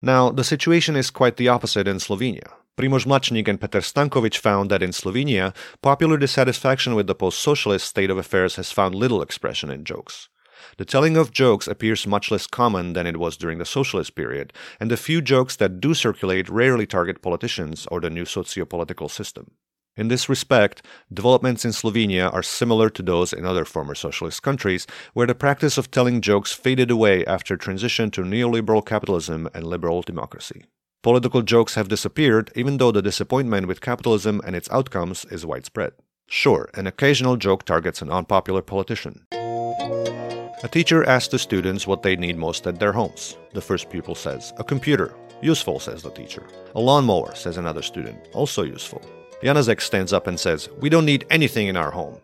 Now, 0.00 0.30
the 0.30 0.44
situation 0.44 0.96
is 0.96 1.10
quite 1.10 1.36
the 1.36 1.48
opposite 1.48 1.86
in 1.86 1.98
Slovenia. 1.98 2.48
Primož 2.76 3.04
Mlačnik 3.04 3.48
and 3.48 3.60
Peter 3.60 3.80
Stankovic 3.80 4.36
found 4.36 4.70
that 4.70 4.82
in 4.82 4.90
Slovenia, 4.90 5.54
popular 5.82 6.16
dissatisfaction 6.16 6.94
with 6.94 7.06
the 7.06 7.14
post 7.14 7.40
socialist 7.40 7.86
state 7.86 8.10
of 8.10 8.18
affairs 8.18 8.56
has 8.56 8.72
found 8.72 8.94
little 8.94 9.22
expression 9.22 9.70
in 9.70 9.84
jokes. 9.84 10.28
The 10.76 10.84
telling 10.84 11.16
of 11.16 11.30
jokes 11.30 11.66
appears 11.66 12.06
much 12.06 12.30
less 12.30 12.46
common 12.46 12.92
than 12.92 13.06
it 13.06 13.18
was 13.18 13.36
during 13.36 13.58
the 13.58 13.64
socialist 13.64 14.14
period, 14.14 14.52
and 14.78 14.90
the 14.90 14.96
few 14.96 15.20
jokes 15.20 15.56
that 15.56 15.80
do 15.80 15.94
circulate 15.94 16.48
rarely 16.48 16.86
target 16.86 17.22
politicians 17.22 17.86
or 17.90 18.00
the 18.00 18.10
new 18.10 18.24
socio 18.24 18.64
political 18.64 19.08
system. 19.08 19.52
In 19.96 20.08
this 20.08 20.28
respect, 20.28 20.82
developments 21.12 21.64
in 21.64 21.72
Slovenia 21.72 22.32
are 22.32 22.42
similar 22.42 22.88
to 22.90 23.02
those 23.02 23.32
in 23.32 23.44
other 23.44 23.64
former 23.64 23.94
socialist 23.94 24.42
countries, 24.42 24.86
where 25.12 25.26
the 25.26 25.34
practice 25.34 25.76
of 25.76 25.90
telling 25.90 26.20
jokes 26.20 26.52
faded 26.52 26.90
away 26.90 27.26
after 27.26 27.56
transition 27.56 28.10
to 28.12 28.22
neoliberal 28.22 28.84
capitalism 28.84 29.48
and 29.52 29.66
liberal 29.66 30.02
democracy. 30.02 30.64
Political 31.02 31.42
jokes 31.42 31.76
have 31.76 31.88
disappeared, 31.88 32.52
even 32.54 32.76
though 32.76 32.92
the 32.92 33.00
disappointment 33.00 33.66
with 33.66 33.80
capitalism 33.80 34.42
and 34.44 34.54
its 34.54 34.70
outcomes 34.70 35.24
is 35.30 35.46
widespread. 35.46 35.92
Sure, 36.28 36.68
an 36.74 36.86
occasional 36.86 37.38
joke 37.38 37.64
targets 37.64 38.02
an 38.02 38.10
unpopular 38.10 38.60
politician. 38.60 39.24
A 39.32 40.68
teacher 40.70 41.02
asks 41.08 41.28
the 41.28 41.38
students 41.38 41.86
what 41.86 42.02
they 42.02 42.16
need 42.16 42.36
most 42.36 42.66
at 42.66 42.78
their 42.78 42.92
homes. 42.92 43.38
The 43.54 43.62
first 43.62 43.88
pupil 43.88 44.14
says, 44.14 44.52
A 44.58 44.64
computer. 44.64 45.14
Useful, 45.40 45.80
says 45.80 46.02
the 46.02 46.10
teacher. 46.10 46.46
A 46.74 46.80
lawnmower, 46.80 47.34
says 47.34 47.56
another 47.56 47.80
student. 47.80 48.18
Also 48.34 48.62
useful. 48.62 49.00
Janezek 49.42 49.80
stands 49.80 50.12
up 50.12 50.26
and 50.26 50.38
says, 50.38 50.68
We 50.80 50.90
don't 50.90 51.06
need 51.06 51.24
anything 51.30 51.68
in 51.68 51.78
our 51.78 51.90
home. 51.90 52.20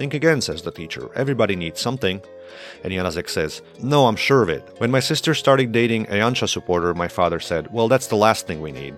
Think 0.00 0.14
again, 0.14 0.40
says 0.40 0.62
the 0.62 0.70
teacher. 0.70 1.10
Everybody 1.14 1.56
needs 1.56 1.78
something. 1.78 2.22
And 2.82 2.90
Janezek 2.90 3.28
says, 3.28 3.60
No, 3.82 4.06
I'm 4.06 4.16
sure 4.16 4.42
of 4.42 4.48
it. 4.48 4.66
When 4.78 4.90
my 4.90 4.98
sister 4.98 5.34
started 5.34 5.72
dating 5.72 6.06
a 6.06 6.12
Janša 6.12 6.48
supporter, 6.48 6.94
my 6.94 7.06
father 7.06 7.38
said, 7.38 7.70
Well, 7.70 7.86
that's 7.86 8.06
the 8.06 8.16
last 8.16 8.46
thing 8.46 8.62
we 8.62 8.72
need. 8.72 8.94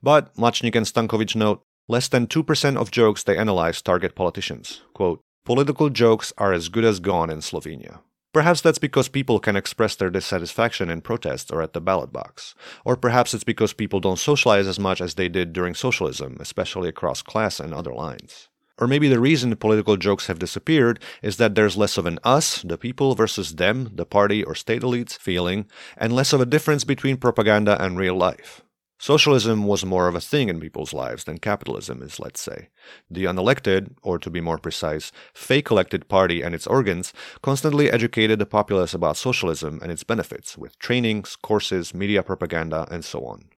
But, 0.00 0.32
Mlačnik 0.36 0.76
and 0.76 0.86
Stankovic 0.86 1.34
note, 1.34 1.62
less 1.88 2.06
than 2.06 2.28
2% 2.28 2.76
of 2.76 2.92
jokes 2.92 3.24
they 3.24 3.36
analyze 3.36 3.82
target 3.82 4.14
politicians. 4.14 4.82
Quote, 4.94 5.20
Political 5.44 5.90
jokes 5.90 6.32
are 6.38 6.52
as 6.52 6.68
good 6.68 6.84
as 6.84 7.00
gone 7.00 7.28
in 7.28 7.40
Slovenia. 7.40 7.98
Perhaps 8.32 8.60
that's 8.60 8.78
because 8.78 9.08
people 9.08 9.40
can 9.40 9.56
express 9.56 9.96
their 9.96 10.10
dissatisfaction 10.10 10.90
in 10.90 11.00
protests 11.00 11.50
or 11.50 11.60
at 11.60 11.72
the 11.72 11.80
ballot 11.80 12.12
box. 12.12 12.54
Or 12.84 12.94
perhaps 12.94 13.34
it's 13.34 13.42
because 13.42 13.72
people 13.72 13.98
don't 13.98 14.16
socialize 14.16 14.68
as 14.68 14.78
much 14.78 15.00
as 15.00 15.14
they 15.14 15.28
did 15.28 15.52
during 15.52 15.74
socialism, 15.74 16.36
especially 16.38 16.88
across 16.88 17.20
class 17.20 17.58
and 17.58 17.74
other 17.74 17.92
lines. 17.92 18.48
Or 18.78 18.86
maybe 18.86 19.08
the 19.08 19.20
reason 19.20 19.54
political 19.56 19.96
jokes 19.96 20.26
have 20.26 20.38
disappeared 20.38 21.00
is 21.22 21.38
that 21.38 21.54
there's 21.54 21.76
less 21.76 21.96
of 21.96 22.06
an 22.06 22.18
us, 22.24 22.62
the 22.62 22.76
people, 22.76 23.14
versus 23.14 23.54
them, 23.54 23.90
the 23.94 24.04
party 24.04 24.44
or 24.44 24.54
state 24.54 24.82
elites, 24.82 25.16
feeling, 25.16 25.66
and 25.96 26.12
less 26.12 26.32
of 26.32 26.40
a 26.40 26.46
difference 26.46 26.84
between 26.84 27.16
propaganda 27.16 27.82
and 27.82 27.98
real 27.98 28.16
life. 28.16 28.62
Socialism 28.98 29.66
was 29.66 29.84
more 29.84 30.08
of 30.08 30.14
a 30.14 30.22
thing 30.22 30.48
in 30.48 30.58
people's 30.58 30.94
lives 30.94 31.24
than 31.24 31.38
capitalism 31.38 32.02
is, 32.02 32.18
let's 32.18 32.40
say. 32.40 32.68
The 33.10 33.24
unelected, 33.24 33.94
or 34.02 34.18
to 34.18 34.30
be 34.30 34.40
more 34.40 34.56
precise, 34.56 35.12
fake 35.34 35.70
elected 35.70 36.08
party 36.08 36.40
and 36.40 36.54
its 36.54 36.66
organs 36.66 37.12
constantly 37.42 37.90
educated 37.90 38.38
the 38.38 38.46
populace 38.46 38.94
about 38.94 39.18
socialism 39.18 39.80
and 39.82 39.92
its 39.92 40.02
benefits 40.02 40.56
with 40.56 40.78
trainings, 40.78 41.36
courses, 41.36 41.92
media 41.92 42.22
propaganda, 42.22 42.88
and 42.90 43.04
so 43.04 43.26
on. 43.26 43.50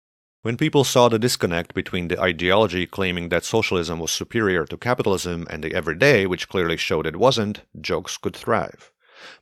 When 0.49 0.57
people 0.57 0.83
saw 0.83 1.11
the 1.11 1.19
disconnect 1.19 1.75
between 1.75 2.09
the 2.09 2.19
ideology 2.19 2.87
claiming 2.87 3.29
that 3.29 3.45
socialism 3.45 3.99
was 3.99 4.11
superior 4.11 4.65
to 4.65 4.79
capitalism 4.79 5.47
and 5.51 5.63
the 5.63 5.75
everyday, 5.75 6.27
which 6.27 6.49
clearly 6.49 6.79
showed 6.79 7.07
it 7.07 7.17
wasn't, 7.17 7.61
jokes 7.79 8.17
could 8.17 8.35
thrive. 8.35 8.91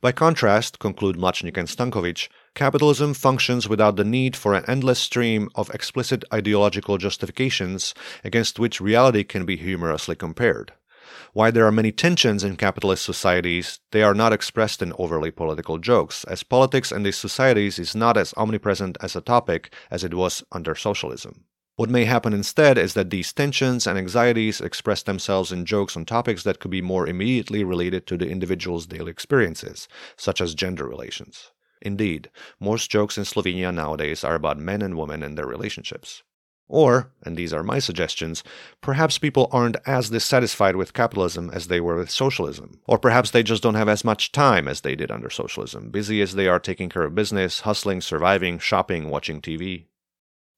By 0.01 0.11
contrast, 0.11 0.81
conclude 0.81 1.15
Mlačnik 1.15 1.57
and 1.57 1.69
Stankovic, 1.69 2.27
capitalism 2.57 3.15
functions 3.15 3.69
without 3.69 3.95
the 3.95 4.03
need 4.03 4.35
for 4.35 4.53
an 4.53 4.65
endless 4.67 4.99
stream 4.99 5.49
of 5.55 5.71
explicit 5.71 6.25
ideological 6.35 6.99
justifications 6.99 7.95
against 8.25 8.59
which 8.59 8.81
reality 8.81 9.23
can 9.23 9.47
be 9.47 9.57
humorously 9.57 10.17
compared. 10.17 10.73
While 11.37 11.53
there 11.53 11.67
are 11.67 11.71
many 11.71 11.93
tensions 11.93 12.45
in 12.45 12.57
capitalist 12.57 13.05
societies, 13.05 13.79
they 13.91 14.03
are 14.03 14.15
not 14.15 14.33
expressed 14.33 14.81
in 14.81 14.95
overly 14.99 15.31
political 15.31 15.77
jokes, 15.77 16.25
as 16.25 16.43
politics 16.43 16.91
in 16.91 17.03
these 17.03 17.19
societies 17.19 17.79
is 17.79 17.95
not 17.95 18.17
as 18.17 18.33
omnipresent 18.39 18.97
as 19.03 19.15
a 19.15 19.21
topic 19.21 19.71
as 19.91 20.03
it 20.03 20.15
was 20.15 20.43
under 20.51 20.75
socialism. 20.75 21.45
What 21.75 21.91
may 21.91 22.07
happen 22.07 22.33
instead 22.33 22.79
is 22.79 22.95
that 22.95 23.11
these 23.11 23.35
tensions 23.35 23.87
and 23.87 23.99
anxieties 23.99 24.63
express 24.63 25.03
themselves 25.03 25.53
in 25.53 25.67
jokes 25.67 25.95
on 25.95 26.07
topics 26.07 26.43
that 26.45 26.59
could 26.59 26.71
be 26.71 26.81
more 26.81 27.07
immediately 27.07 27.65
related 27.65 28.07
to 28.07 28.17
the 28.17 28.31
individual's 28.31 28.87
daily 28.87 29.11
experiences, 29.11 29.89
such 30.17 30.41
as 30.41 30.55
gender 30.55 30.89
relations. 30.89 31.51
Indeed, 31.83 32.31
most 32.59 32.91
jokes 32.91 33.19
in 33.19 33.25
Slovenia 33.25 33.75
nowadays 33.75 34.25
are 34.25 34.37
about 34.37 34.57
men 34.57 34.81
and 34.81 34.97
women 34.97 35.23
and 35.23 35.37
their 35.37 35.47
relationships. 35.47 36.23
Or, 36.69 37.13
and 37.23 37.37
these 37.37 37.53
are 37.53 37.63
my 37.63 37.79
suggestions, 37.79 38.43
perhaps 38.81 39.19
people 39.19 39.49
aren't 39.53 39.77
as 39.87 40.11
dissatisfied 40.11 40.75
with 40.75 40.95
capitalism 40.95 41.51
as 41.53 41.69
they 41.69 41.81
were 41.81 41.97
with 41.97 42.11
socialism. 42.11 42.81
Or 42.87 42.99
perhaps 42.99 43.31
they 43.31 43.45
just 43.45 43.63
don't 43.63 43.75
have 43.75 43.89
as 43.89 44.05
much 44.05 44.33
time 44.33 44.67
as 44.67 44.81
they 44.81 44.97
did 44.97 45.11
under 45.11 45.31
socialism, 45.31 45.91
busy 45.91 46.21
as 46.21 46.35
they 46.35 46.49
are 46.49 46.59
taking 46.59 46.89
care 46.89 47.05
of 47.05 47.15
business, 47.15 47.61
hustling, 47.61 48.01
surviving, 48.01 48.59
shopping, 48.59 49.11
watching 49.11 49.41
TV. 49.41 49.87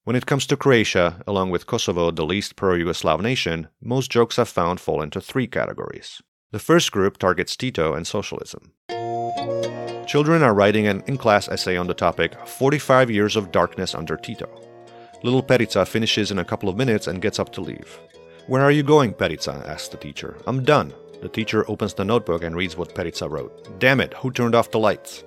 When 0.03 0.15
it 0.15 0.25
comes 0.25 0.47
to 0.47 0.57
Croatia, 0.57 1.21
along 1.27 1.51
with 1.51 1.67
Kosovo, 1.67 2.09
the 2.09 2.25
least 2.25 2.55
pro 2.55 2.75
Yugoslav 2.75 3.21
nation, 3.21 3.67
most 3.79 4.09
jokes 4.09 4.39
I've 4.39 4.49
found 4.49 4.79
fall 4.79 5.03
into 5.03 5.21
three 5.21 5.45
categories. 5.45 6.23
The 6.51 6.57
first 6.57 6.91
group 6.91 7.19
targets 7.19 7.55
Tito 7.55 7.93
and 7.93 8.07
socialism. 8.07 8.73
Children 10.07 10.41
are 10.41 10.55
writing 10.55 10.87
an 10.87 11.03
in 11.05 11.17
class 11.17 11.47
essay 11.47 11.77
on 11.77 11.85
the 11.85 11.93
topic 11.93 12.33
45 12.47 13.11
Years 13.11 13.35
of 13.35 13.51
Darkness 13.51 13.93
Under 13.93 14.17
Tito. 14.17 14.68
Little 15.21 15.43
Perica 15.43 15.85
finishes 15.85 16.31
in 16.31 16.39
a 16.39 16.45
couple 16.45 16.69
of 16.69 16.77
minutes 16.77 17.07
and 17.07 17.21
gets 17.21 17.39
up 17.39 17.51
to 17.53 17.61
leave. 17.61 17.99
Where 18.47 18.61
are 18.61 18.71
you 18.71 18.83
going, 18.83 19.13
Perica? 19.13 19.67
asks 19.67 19.89
the 19.89 19.97
teacher. 19.97 20.37
I'm 20.47 20.63
done. 20.63 20.93
The 21.21 21.27
teacher 21.27 21.69
opens 21.69 21.93
the 21.93 22.05
notebook 22.05 22.41
and 22.43 22.55
reads 22.55 22.77
what 22.77 22.95
Perica 22.95 23.29
wrote. 23.29 23.79
Damn 23.79 23.99
it, 23.99 24.13
who 24.13 24.31
turned 24.31 24.55
off 24.55 24.71
the 24.71 24.79
lights? 24.79 25.25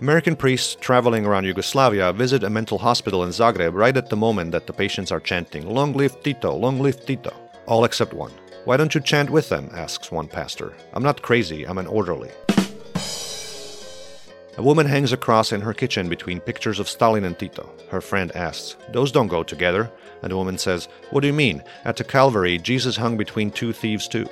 American 0.00 0.34
priests 0.34 0.74
traveling 0.80 1.26
around 1.26 1.44
Yugoslavia 1.44 2.14
visit 2.14 2.42
a 2.42 2.48
mental 2.48 2.78
hospital 2.78 3.22
in 3.24 3.28
Zagreb 3.28 3.74
right 3.74 3.94
at 3.94 4.08
the 4.08 4.16
moment 4.16 4.52
that 4.52 4.66
the 4.66 4.72
patients 4.72 5.12
are 5.12 5.20
chanting, 5.20 5.68
Long 5.68 5.92
live 5.92 6.22
Tito, 6.22 6.54
long 6.56 6.80
live 6.80 7.04
Tito. 7.04 7.34
All 7.66 7.84
except 7.84 8.14
one. 8.14 8.32
Why 8.64 8.78
don't 8.78 8.94
you 8.94 9.02
chant 9.02 9.28
with 9.28 9.50
them? 9.50 9.68
asks 9.74 10.10
one 10.10 10.28
pastor. 10.28 10.72
I'm 10.94 11.02
not 11.02 11.20
crazy, 11.20 11.66
I'm 11.66 11.76
an 11.76 11.86
orderly. 11.86 12.30
A 14.60 14.62
woman 14.62 14.84
hangs 14.84 15.10
a 15.10 15.16
cross 15.16 15.52
in 15.52 15.62
her 15.62 15.72
kitchen 15.72 16.10
between 16.10 16.38
pictures 16.38 16.78
of 16.78 16.86
Stalin 16.86 17.24
and 17.24 17.38
Tito. 17.38 17.72
Her 17.88 18.02
friend 18.02 18.30
asks, 18.36 18.76
Those 18.92 19.10
don't 19.10 19.28
go 19.28 19.42
together. 19.42 19.90
And 20.20 20.30
the 20.30 20.36
woman 20.36 20.58
says, 20.58 20.86
What 21.08 21.22
do 21.22 21.28
you 21.28 21.32
mean? 21.32 21.62
At 21.86 21.96
the 21.96 22.04
Calvary, 22.04 22.58
Jesus 22.58 22.98
hung 22.98 23.16
between 23.16 23.50
two 23.50 23.72
thieves 23.72 24.06
too. 24.06 24.28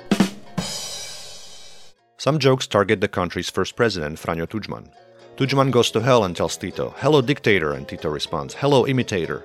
Some 2.17 2.37
jokes 2.37 2.67
target 2.67 3.01
the 3.01 3.07
country's 3.07 3.49
first 3.49 3.75
president, 3.75 4.19
Franjo 4.19 4.45
Tudjman. 4.45 4.91
Tudjman 5.35 5.71
goes 5.71 5.89
to 5.89 5.99
hell 5.99 6.23
and 6.23 6.35
tells 6.35 6.57
Tito, 6.57 6.93
Hello, 6.97 7.23
dictator, 7.23 7.73
and 7.73 7.87
Tito 7.87 8.07
responds, 8.07 8.53
Hello, 8.53 8.85
imitator. 8.85 9.39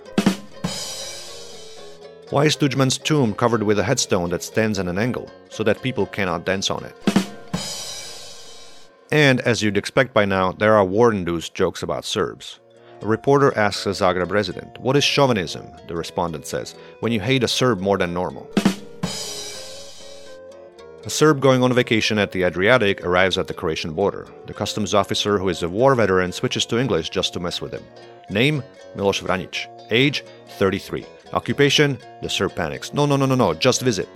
Why 2.29 2.45
is 2.45 2.59
Tudjman's 2.59 2.99
tomb 2.99 3.33
covered 3.33 3.63
with 3.63 3.79
a 3.79 3.85
headstone 3.85 4.29
that 4.29 4.43
stands 4.43 4.79
at 4.79 4.89
an 4.89 4.99
angle, 4.99 5.31
so 5.49 5.65
that 5.65 5.81
people 5.81 6.05
cannot 6.05 6.45
dance 6.45 6.71
on 6.71 6.85
it? 6.85 7.24
And, 9.11 9.41
as 9.43 9.63
you'd 9.63 9.77
expect 9.77 10.15
by 10.15 10.25
now, 10.25 10.53
there 10.53 10.75
are 10.75 10.85
war 10.85 11.13
induced 11.13 11.55
jokes 11.55 11.83
about 11.83 12.05
Serbs. 12.05 12.61
A 13.03 13.07
reporter 13.07 13.57
asks 13.57 13.87
a 13.87 13.91
Zagreb 13.91 14.31
resident, 14.31 14.79
What 14.79 14.97
is 14.97 15.05
chauvinism? 15.05 15.67
The 15.89 15.95
respondent 15.95 16.47
says, 16.47 16.75
When 17.01 17.13
you 17.13 17.21
hate 17.21 17.45
a 17.45 17.49
Serb 17.49 17.81
more 17.81 17.99
than 17.99 18.15
normal. 18.15 18.49
A 21.05 21.11
Serb 21.11 21.43
going 21.43 21.63
on 21.63 21.71
vacation 21.75 22.19
at 22.19 22.33
the 22.33 22.45
Adriatic 22.45 23.05
arrives 23.05 23.37
at 23.37 23.47
the 23.47 23.53
Croatian 23.53 23.93
border. 23.93 24.27
The 24.47 24.55
customs 24.55 24.95
officer, 24.95 25.39
who 25.39 25.51
is 25.51 25.63
a 25.63 25.69
war 25.69 25.95
veteran, 25.95 26.33
switches 26.33 26.65
to 26.67 26.79
English 26.79 27.11
just 27.11 27.35
to 27.35 27.41
mess 27.41 27.61
with 27.61 27.73
him. 27.73 27.85
Name 28.31 28.63
Milos 28.97 29.21
Vranić. 29.21 29.67
Age 29.91 30.25
33. 30.57 31.05
Occupation 31.35 31.99
The 32.23 32.31
Serb 32.31 32.55
panics. 32.55 32.95
No, 32.95 33.05
no, 33.05 33.17
no, 33.17 33.27
no, 33.27 33.35
no, 33.35 33.53
just 33.53 33.83
visit. 33.83 34.09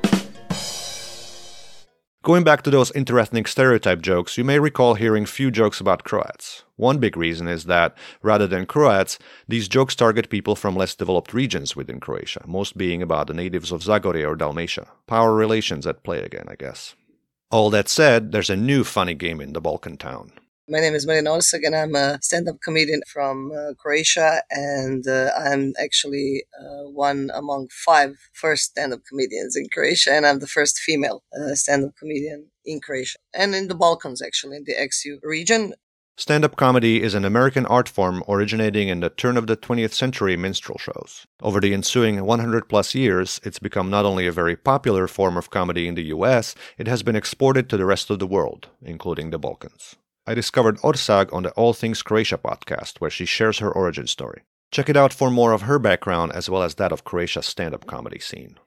Going 2.24 2.42
back 2.42 2.62
to 2.62 2.70
those 2.70 2.90
interethnic 2.92 3.46
stereotype 3.46 4.02
jokes, 4.02 4.36
you 4.36 4.42
may 4.42 4.58
recall 4.58 4.94
hearing 4.94 5.24
few 5.24 5.52
jokes 5.52 5.80
about 5.80 6.02
Croats. 6.02 6.64
One 6.74 6.98
big 6.98 7.16
reason 7.16 7.46
is 7.46 7.66
that, 7.66 7.96
rather 8.22 8.48
than 8.48 8.66
Croats, 8.66 9.20
these 9.46 9.68
jokes 9.68 9.94
target 9.94 10.28
people 10.28 10.56
from 10.56 10.74
less 10.74 10.96
developed 10.96 11.32
regions 11.32 11.76
within 11.76 12.00
Croatia, 12.00 12.42
most 12.44 12.76
being 12.76 13.02
about 13.02 13.28
the 13.28 13.34
natives 13.34 13.70
of 13.70 13.82
Zagorje 13.82 14.28
or 14.28 14.34
Dalmatia. 14.34 14.88
Power 15.06 15.32
relations 15.32 15.86
at 15.86 16.02
play 16.02 16.20
again, 16.20 16.46
I 16.48 16.56
guess. 16.56 16.96
All 17.52 17.70
that 17.70 17.88
said, 17.88 18.32
there's 18.32 18.50
a 18.50 18.56
new 18.56 18.82
funny 18.82 19.14
game 19.14 19.40
in 19.40 19.52
the 19.52 19.60
Balkan 19.60 19.96
town. 19.96 20.32
My 20.70 20.80
name 20.80 20.94
is 20.94 21.06
Marina 21.06 21.30
Orsag, 21.30 21.64
and 21.64 21.74
I'm 21.74 21.94
a 21.94 22.18
stand-up 22.20 22.60
comedian 22.60 23.00
from 23.06 23.50
uh, 23.52 23.72
Croatia, 23.78 24.42
and 24.50 25.08
uh, 25.08 25.30
I'm 25.34 25.72
actually 25.82 26.44
uh, 26.60 26.90
one 26.90 27.30
among 27.34 27.68
five 27.70 28.18
first 28.34 28.64
stand-up 28.64 29.00
comedians 29.08 29.56
in 29.56 29.70
Croatia, 29.72 30.12
and 30.12 30.26
I'm 30.26 30.40
the 30.40 30.46
first 30.46 30.78
female 30.78 31.22
uh, 31.32 31.54
stand-up 31.54 31.96
comedian 31.96 32.50
in 32.66 32.80
Croatia 32.82 33.16
and 33.32 33.54
in 33.54 33.68
the 33.68 33.74
Balkans, 33.74 34.20
actually, 34.20 34.58
in 34.58 34.64
the 34.64 34.78
ex-YU 34.78 35.20
region. 35.22 35.72
Stand 36.18 36.44
up 36.44 36.56
comedy 36.56 37.02
is 37.02 37.14
an 37.14 37.24
American 37.24 37.64
art 37.64 37.88
form 37.88 38.22
originating 38.28 38.88
in 38.88 39.00
the 39.00 39.08
turn 39.08 39.38
of 39.38 39.46
the 39.46 39.56
20th 39.56 39.94
century 39.94 40.36
minstrel 40.36 40.76
shows. 40.76 41.26
Over 41.40 41.60
the 41.60 41.72
ensuing 41.72 42.22
100 42.26 42.68
plus 42.68 42.94
years, 42.94 43.40
it's 43.42 43.58
become 43.58 43.88
not 43.88 44.04
only 44.04 44.26
a 44.26 44.32
very 44.32 44.56
popular 44.56 45.08
form 45.08 45.38
of 45.38 45.48
comedy 45.48 45.88
in 45.88 45.94
the 45.94 46.08
US, 46.16 46.54
it 46.76 46.86
has 46.88 47.02
been 47.02 47.16
exported 47.16 47.70
to 47.70 47.78
the 47.78 47.86
rest 47.86 48.10
of 48.10 48.18
the 48.18 48.26
world, 48.26 48.68
including 48.82 49.30
the 49.30 49.38
Balkans. 49.38 49.96
I 50.28 50.34
discovered 50.34 50.76
Orsag 50.80 51.32
on 51.32 51.44
the 51.44 51.52
All 51.52 51.72
Things 51.72 52.02
Croatia 52.02 52.36
podcast, 52.36 52.98
where 52.98 53.10
she 53.10 53.24
shares 53.24 53.60
her 53.60 53.72
origin 53.72 54.06
story. 54.06 54.42
Check 54.70 54.90
it 54.90 54.96
out 54.96 55.10
for 55.10 55.30
more 55.30 55.52
of 55.52 55.62
her 55.62 55.78
background 55.78 56.32
as 56.32 56.50
well 56.50 56.62
as 56.62 56.74
that 56.74 56.92
of 56.92 57.02
Croatia's 57.02 57.46
stand 57.46 57.74
up 57.74 57.86
comedy 57.86 58.18
scene. 58.18 58.58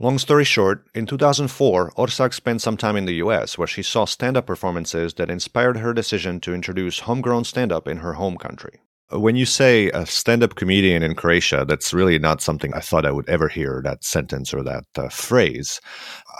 Long 0.00 0.18
story 0.18 0.42
short, 0.42 0.86
in 0.92 1.06
2004, 1.06 1.92
Orsag 1.92 2.34
spent 2.34 2.62
some 2.62 2.76
time 2.76 2.96
in 2.96 3.04
the 3.04 3.22
US 3.26 3.56
where 3.56 3.68
she 3.68 3.80
saw 3.80 4.06
stand 4.06 4.36
up 4.36 4.46
performances 4.46 5.14
that 5.14 5.30
inspired 5.30 5.76
her 5.76 5.94
decision 5.94 6.40
to 6.40 6.52
introduce 6.52 6.98
homegrown 6.98 7.44
stand 7.44 7.70
up 7.70 7.86
in 7.86 7.98
her 7.98 8.14
home 8.14 8.36
country. 8.36 8.80
When 9.10 9.36
you 9.36 9.46
say 9.46 9.90
a 9.90 10.06
stand 10.06 10.42
up 10.42 10.56
comedian 10.56 11.04
in 11.04 11.14
Croatia, 11.14 11.64
that's 11.64 11.94
really 11.94 12.18
not 12.18 12.42
something 12.42 12.74
I 12.74 12.80
thought 12.80 13.06
I 13.06 13.12
would 13.12 13.28
ever 13.28 13.46
hear 13.46 13.80
that 13.84 14.02
sentence 14.02 14.52
or 14.52 14.64
that 14.64 14.86
uh, 14.96 15.10
phrase. 15.10 15.80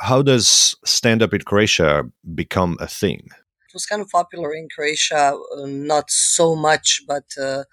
How 0.03 0.21
does 0.21 0.75
stand 0.85 1.23
up 1.23 1.33
in 1.33 1.43
Croatia 1.43 2.03
become 2.35 2.77
a 2.81 2.89
thing? 2.89 3.29
It 3.75 3.79
was 3.79 3.87
kind 3.87 4.03
of 4.03 4.09
popular 4.09 4.55
in 4.55 4.69
Croatia, 4.73 5.35
uh, 5.35 5.67
not 5.67 6.09
so 6.09 6.55
much, 6.55 7.03
but 7.09 7.25
uh, 7.37 7.65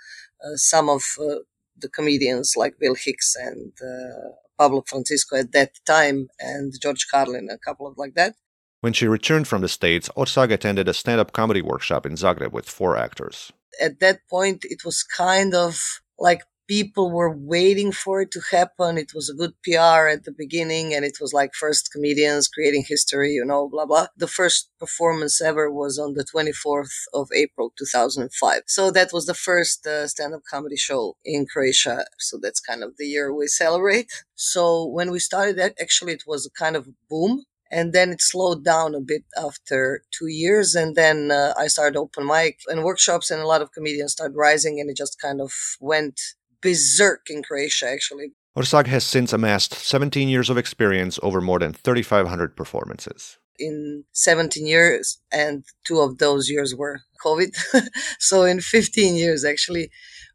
uh 0.43 0.55
some 0.55 0.89
of 0.89 1.03
uh, 1.19 1.41
the 1.77 1.89
comedians 1.89 2.55
like 2.57 2.79
Bill 2.79 2.95
Hicks 2.95 3.35
and 3.35 3.71
uh, 3.79 4.29
Pablo 4.57 4.83
Francisco 4.87 5.35
at 5.35 5.51
that 5.51 5.73
time 5.85 6.27
and 6.39 6.73
George 6.81 7.05
Carlin, 7.11 7.49
a 7.51 7.59
couple 7.59 7.85
of 7.85 7.99
like 7.99 8.15
that. 8.15 8.33
When 8.79 8.93
she 8.93 9.07
returned 9.07 9.47
from 9.47 9.61
the 9.61 9.69
States, 9.69 10.09
Orsag 10.17 10.51
attended 10.51 10.87
a 10.87 10.93
stand 10.95 11.19
up 11.21 11.33
comedy 11.33 11.61
workshop 11.61 12.07
in 12.07 12.13
Zagreb 12.13 12.51
with 12.51 12.67
four 12.67 12.97
actors. 12.97 13.51
At 13.79 13.99
that 13.99 14.21
point, 14.27 14.65
it 14.73 14.83
was 14.83 15.03
kind 15.03 15.53
of 15.53 16.01
like 16.17 16.41
people 16.71 17.11
were 17.11 17.35
waiting 17.35 17.91
for 17.91 18.21
it 18.21 18.31
to 18.31 18.39
happen. 18.49 18.97
It 18.97 19.11
was 19.13 19.29
a 19.29 19.33
good 19.33 19.51
PR 19.61 20.07
at 20.07 20.23
the 20.23 20.31
beginning 20.31 20.93
and 20.93 21.03
it 21.03 21.17
was 21.19 21.33
like 21.33 21.53
first 21.53 21.91
comedians 21.91 22.47
creating 22.47 22.85
history, 22.87 23.31
you 23.31 23.43
know, 23.43 23.67
blah, 23.67 23.85
blah. 23.85 24.07
The 24.15 24.33
first 24.39 24.69
performance 24.79 25.41
ever 25.41 25.69
was 25.69 25.99
on 25.99 26.13
the 26.13 26.23
24th 26.23 26.95
of 27.13 27.27
April, 27.35 27.73
2005. 27.77 28.61
So 28.67 28.89
that 28.89 29.11
was 29.11 29.25
the 29.25 29.33
first 29.33 29.85
uh, 29.85 30.07
stand 30.07 30.33
up 30.33 30.43
comedy 30.49 30.77
show 30.77 31.17
in 31.25 31.45
Croatia. 31.45 32.05
So 32.19 32.39
that's 32.41 32.61
kind 32.61 32.83
of 32.85 32.95
the 32.95 33.05
year 33.05 33.33
we 33.33 33.47
celebrate. 33.47 34.09
So 34.35 34.85
when 34.85 35.11
we 35.11 35.19
started 35.19 35.57
that, 35.57 35.73
actually 35.77 36.13
it 36.13 36.23
was 36.25 36.45
a 36.45 36.51
kind 36.51 36.77
of 36.77 36.87
boom 37.09 37.43
and 37.69 37.91
then 37.91 38.11
it 38.11 38.21
slowed 38.21 38.63
down 38.63 38.95
a 38.95 39.01
bit 39.01 39.25
after 39.37 40.03
two 40.17 40.27
years 40.27 40.75
and 40.75 40.95
then 40.97 41.31
uh, 41.31 41.53
i 41.57 41.67
started 41.67 41.97
open 41.97 42.27
mic 42.27 42.59
and 42.67 42.83
workshops 42.83 43.31
and 43.31 43.41
a 43.41 43.47
lot 43.47 43.61
of 43.61 43.71
comedians 43.71 44.11
started 44.11 44.35
rising 44.35 44.77
and 44.79 44.89
it 44.89 44.97
just 44.97 45.21
kind 45.21 45.39
of 45.39 45.53
went 45.79 46.19
berserk 46.61 47.29
in 47.29 47.43
Croatia, 47.43 47.89
actually. 47.89 48.33
Orsag 48.57 48.87
has 48.87 49.05
since 49.05 49.31
amassed 49.31 49.73
17 49.73 50.27
years 50.27 50.49
of 50.49 50.57
experience 50.57 51.19
over 51.23 51.39
more 51.39 51.59
than 51.59 51.73
3,500 51.73 52.55
performances. 52.55 53.37
In 53.57 54.03
17 54.11 54.65
years, 54.65 55.19
and 55.31 55.63
two 55.85 55.99
of 55.99 56.17
those 56.17 56.49
years 56.49 56.75
were 56.75 57.01
COVID. 57.23 57.55
so, 58.19 58.43
in 58.43 58.59
15 58.59 59.15
years, 59.15 59.45
actually, 59.45 59.89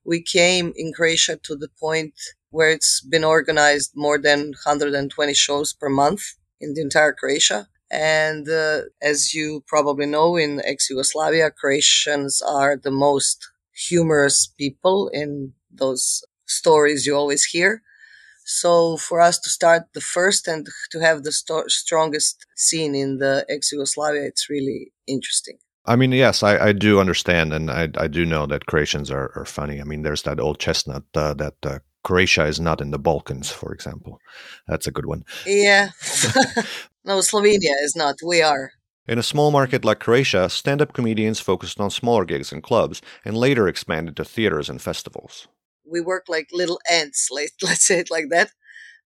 we 0.05 0.23
came 0.23 0.73
in 0.77 0.93
Croatia 0.93 1.37
to 1.43 1.57
the 1.57 1.69
point 1.81 2.15
where 2.51 2.71
it's 2.71 3.01
been 3.01 3.25
organized 3.25 3.93
more 3.95 4.19
than 4.19 4.55
120 4.65 5.35
shows 5.35 5.73
per 5.73 5.89
month 5.89 6.23
in 6.61 6.75
the 6.75 6.81
entire 6.81 7.13
Croatia. 7.13 7.69
And 7.91 8.49
uh, 8.49 8.83
as 9.03 9.35
you 9.35 9.63
probably 9.67 10.07
know, 10.07 10.37
in 10.37 10.63
ex 10.65 10.89
Yugoslavia, 10.89 11.51
Croatians 11.51 12.43
are 12.43 12.77
the 12.77 12.91
most 12.91 13.49
humorous 13.73 14.47
people 14.47 15.09
in 15.13 15.53
those 15.79 16.25
stories 16.47 17.07
you 17.07 17.15
always 17.15 17.45
hear. 17.45 17.83
So 18.45 18.97
for 18.97 19.21
us 19.21 19.39
to 19.41 19.51
start 19.51 19.83
the 19.93 20.01
first 20.01 20.47
and 20.47 20.69
to 20.93 21.01
have 21.01 21.25
the 21.25 21.33
sto- 21.33 21.67
strongest 21.67 22.47
scene 22.55 22.95
in 22.95 23.19
the 23.19 23.45
ex 23.49 23.73
Yugoslavia, 23.73 24.23
it's 24.23 24.49
really 24.49 24.93
interesting. 25.07 25.59
I 25.85 25.97
mean, 25.97 26.13
yes, 26.13 26.43
I, 26.43 26.69
I 26.69 26.73
do 26.73 27.01
understand, 27.01 27.53
and 27.53 27.71
I, 27.71 27.89
I 27.97 28.07
do 28.09 28.25
know 28.25 28.47
that 28.47 28.67
Croatians 28.67 29.11
are, 29.11 29.33
are 29.37 29.45
funny. 29.45 29.81
I 29.81 29.85
mean, 29.85 30.03
there's 30.03 30.23
that 30.23 30.41
old 30.41 30.59
chestnut 30.59 31.05
uh, 31.15 31.35
that 31.35 31.55
uh, 31.65 31.79
Croatia 32.05 32.45
is 32.47 32.61
not 32.61 32.81
in 32.81 32.93
the 32.93 32.99
Balkans, 32.99 33.51
for 33.51 33.73
example. 33.73 34.21
That's 34.69 34.87
a 34.87 34.93
good 34.93 35.07
one. 35.07 35.25
Yeah. 35.45 35.91
no, 37.05 37.19
Slovenia 37.19 37.75
is 37.83 37.95
not. 37.97 38.17
We 38.25 38.43
are. 38.43 38.73
In 39.09 39.19
a 39.19 39.25
small 39.25 39.51
market 39.53 39.85
like 39.85 40.01
Croatia, 40.01 40.49
stand 40.49 40.83
up 40.83 40.93
comedians 40.93 41.41
focused 41.41 41.81
on 41.81 41.91
smaller 41.91 42.25
gigs 42.25 42.53
and 42.53 42.63
clubs 42.63 43.03
and 43.25 43.37
later 43.37 43.69
expanded 43.69 44.17
to 44.17 44.25
theaters 44.25 44.69
and 44.69 44.83
festivals 44.83 45.47
we 45.91 46.01
work 46.01 46.25
like 46.29 46.49
little 46.53 46.81
ants, 46.91 47.29
let, 47.31 47.51
let's 47.63 47.87
say 47.87 47.99
it 47.99 48.11
like 48.11 48.27
that. 48.31 48.51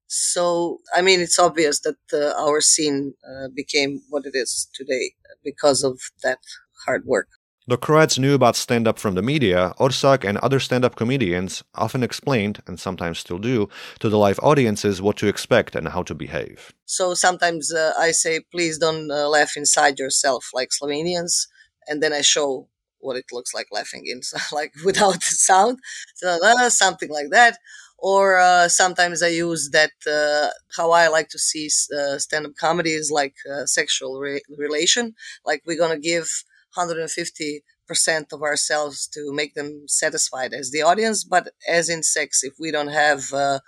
So, 0.07 0.79
I 0.95 1.03
mean, 1.03 1.21
it's 1.21 1.39
obvious 1.39 1.81
that 1.81 1.99
uh, 2.13 2.35
our 2.37 2.61
scene 2.61 3.15
uh, 3.25 3.49
became 3.55 4.01
what 4.09 4.27
it 4.27 4.35
is 4.35 4.69
today 4.75 5.13
because 5.45 5.85
of 5.85 6.01
that 6.25 6.39
hard 6.85 7.05
work. 7.07 7.29
The 7.69 7.77
Croats 7.77 8.19
knew 8.19 8.35
about 8.35 8.57
stand 8.57 8.89
up 8.89 8.99
from 8.99 9.15
the 9.15 9.23
media, 9.23 9.75
Orsag 9.79 10.25
and 10.25 10.39
other 10.39 10.59
stand 10.59 10.85
up 10.85 10.97
comedians 10.97 11.63
often 11.77 12.03
explained, 12.03 12.61
and 12.67 12.81
sometimes 12.81 13.21
still 13.21 13.39
do, 13.39 13.69
to 14.01 14.09
the 14.09 14.19
live 14.19 14.41
audiences 14.43 15.01
what 15.01 15.17
to 15.19 15.29
expect 15.29 15.77
and 15.77 15.87
how 15.87 16.03
to 16.03 16.15
behave. 16.15 16.73
So 16.87 17.15
sometimes 17.15 17.73
uh, 17.73 17.93
I 17.97 18.11
say, 18.11 18.41
please 18.51 18.79
don't 18.79 19.09
uh, 19.13 19.29
laugh 19.29 19.57
inside 19.57 20.01
yourself 20.01 20.47
like 20.53 20.71
Slovenians, 20.71 21.47
and 21.87 22.03
then 22.03 22.13
I 22.13 22.23
show 22.23 22.70
what 23.01 23.17
it 23.17 23.27
looks 23.33 23.55
like 23.55 23.69
laughing 23.73 24.05
in, 24.07 24.21
like 24.53 24.73
without 24.85 25.23
sound, 25.23 25.79
so, 26.15 26.39
uh, 26.43 26.71
something 26.71 27.11
like 27.11 27.31
that. 27.31 27.59
Or 27.99 28.39
uh, 28.39 28.69
sometimes 28.69 29.23
I 29.23 29.29
use 29.29 29.71
that. 29.73 29.93
Uh, 30.07 30.49
how 30.77 30.91
I 30.91 31.09
like 31.09 31.29
to 31.31 31.39
see 31.39 31.69
uh, 31.95 32.19
stand-up 32.19 32.53
comedy 32.57 32.93
is 32.93 33.11
like 33.11 33.35
sexual 33.67 34.19
re- 34.19 34.41
relation. 34.57 35.15
Like 35.45 35.63
we're 35.67 35.79
gonna 35.79 35.99
give 35.99 36.45
150 36.75 37.63
percent 37.87 38.33
of 38.33 38.41
ourselves 38.43 39.07
to 39.09 39.33
make 39.33 39.55
them 39.55 39.85
satisfied 39.89 40.53
as 40.55 40.71
the 40.71 40.81
audience, 40.83 41.25
but 41.25 41.51
as 41.69 41.89
in 41.89 42.03
sex, 42.03 42.43
if 42.43 42.55
we 42.59 42.71
don't 42.71 42.89
have 43.05 43.33
uh, 43.35 43.59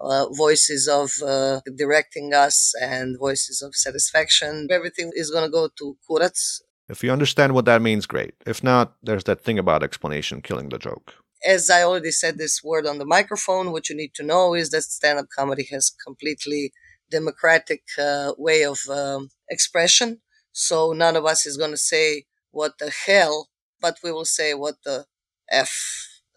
uh, 0.00 0.26
voices 0.30 0.88
of 0.88 1.10
uh, 1.22 1.60
directing 1.76 2.34
us 2.34 2.74
and 2.80 3.18
voices 3.18 3.62
of 3.62 3.74
satisfaction. 3.74 4.68
Everything 4.70 5.10
is 5.14 5.30
going 5.30 5.44
to 5.44 5.50
go 5.50 5.68
to 5.78 5.96
kurats 6.08 6.60
if 6.88 7.02
you 7.02 7.10
understand 7.12 7.54
what 7.54 7.64
that 7.64 7.82
means, 7.82 8.06
great. 8.06 8.34
If 8.46 8.62
not, 8.62 8.94
there's 9.02 9.24
that 9.24 9.42
thing 9.42 9.58
about 9.58 9.82
explanation 9.82 10.42
killing 10.42 10.68
the 10.68 10.78
joke. 10.78 11.14
As 11.44 11.70
I 11.70 11.82
already 11.82 12.12
said 12.12 12.38
this 12.38 12.62
word 12.62 12.86
on 12.86 12.98
the 12.98 13.04
microphone, 13.04 13.72
what 13.72 13.88
you 13.88 13.96
need 13.96 14.14
to 14.14 14.22
know 14.22 14.54
is 14.54 14.70
that 14.70 14.82
stand-up 14.82 15.26
comedy 15.36 15.66
has 15.70 15.90
completely 15.90 16.72
democratic 17.10 17.82
uh, 17.98 18.32
way 18.38 18.64
of 18.64 18.78
um, 18.88 19.30
expression. 19.50 20.20
So 20.52 20.92
none 20.92 21.16
of 21.16 21.24
us 21.24 21.46
is 21.46 21.56
going 21.56 21.72
to 21.72 21.76
say 21.76 22.24
what 22.50 22.78
the 22.78 22.92
hell, 23.06 23.48
but 23.80 23.96
we 24.04 24.12
will 24.12 24.24
say 24.24 24.54
what 24.54 24.76
the 24.84 25.06
f. 25.50 25.72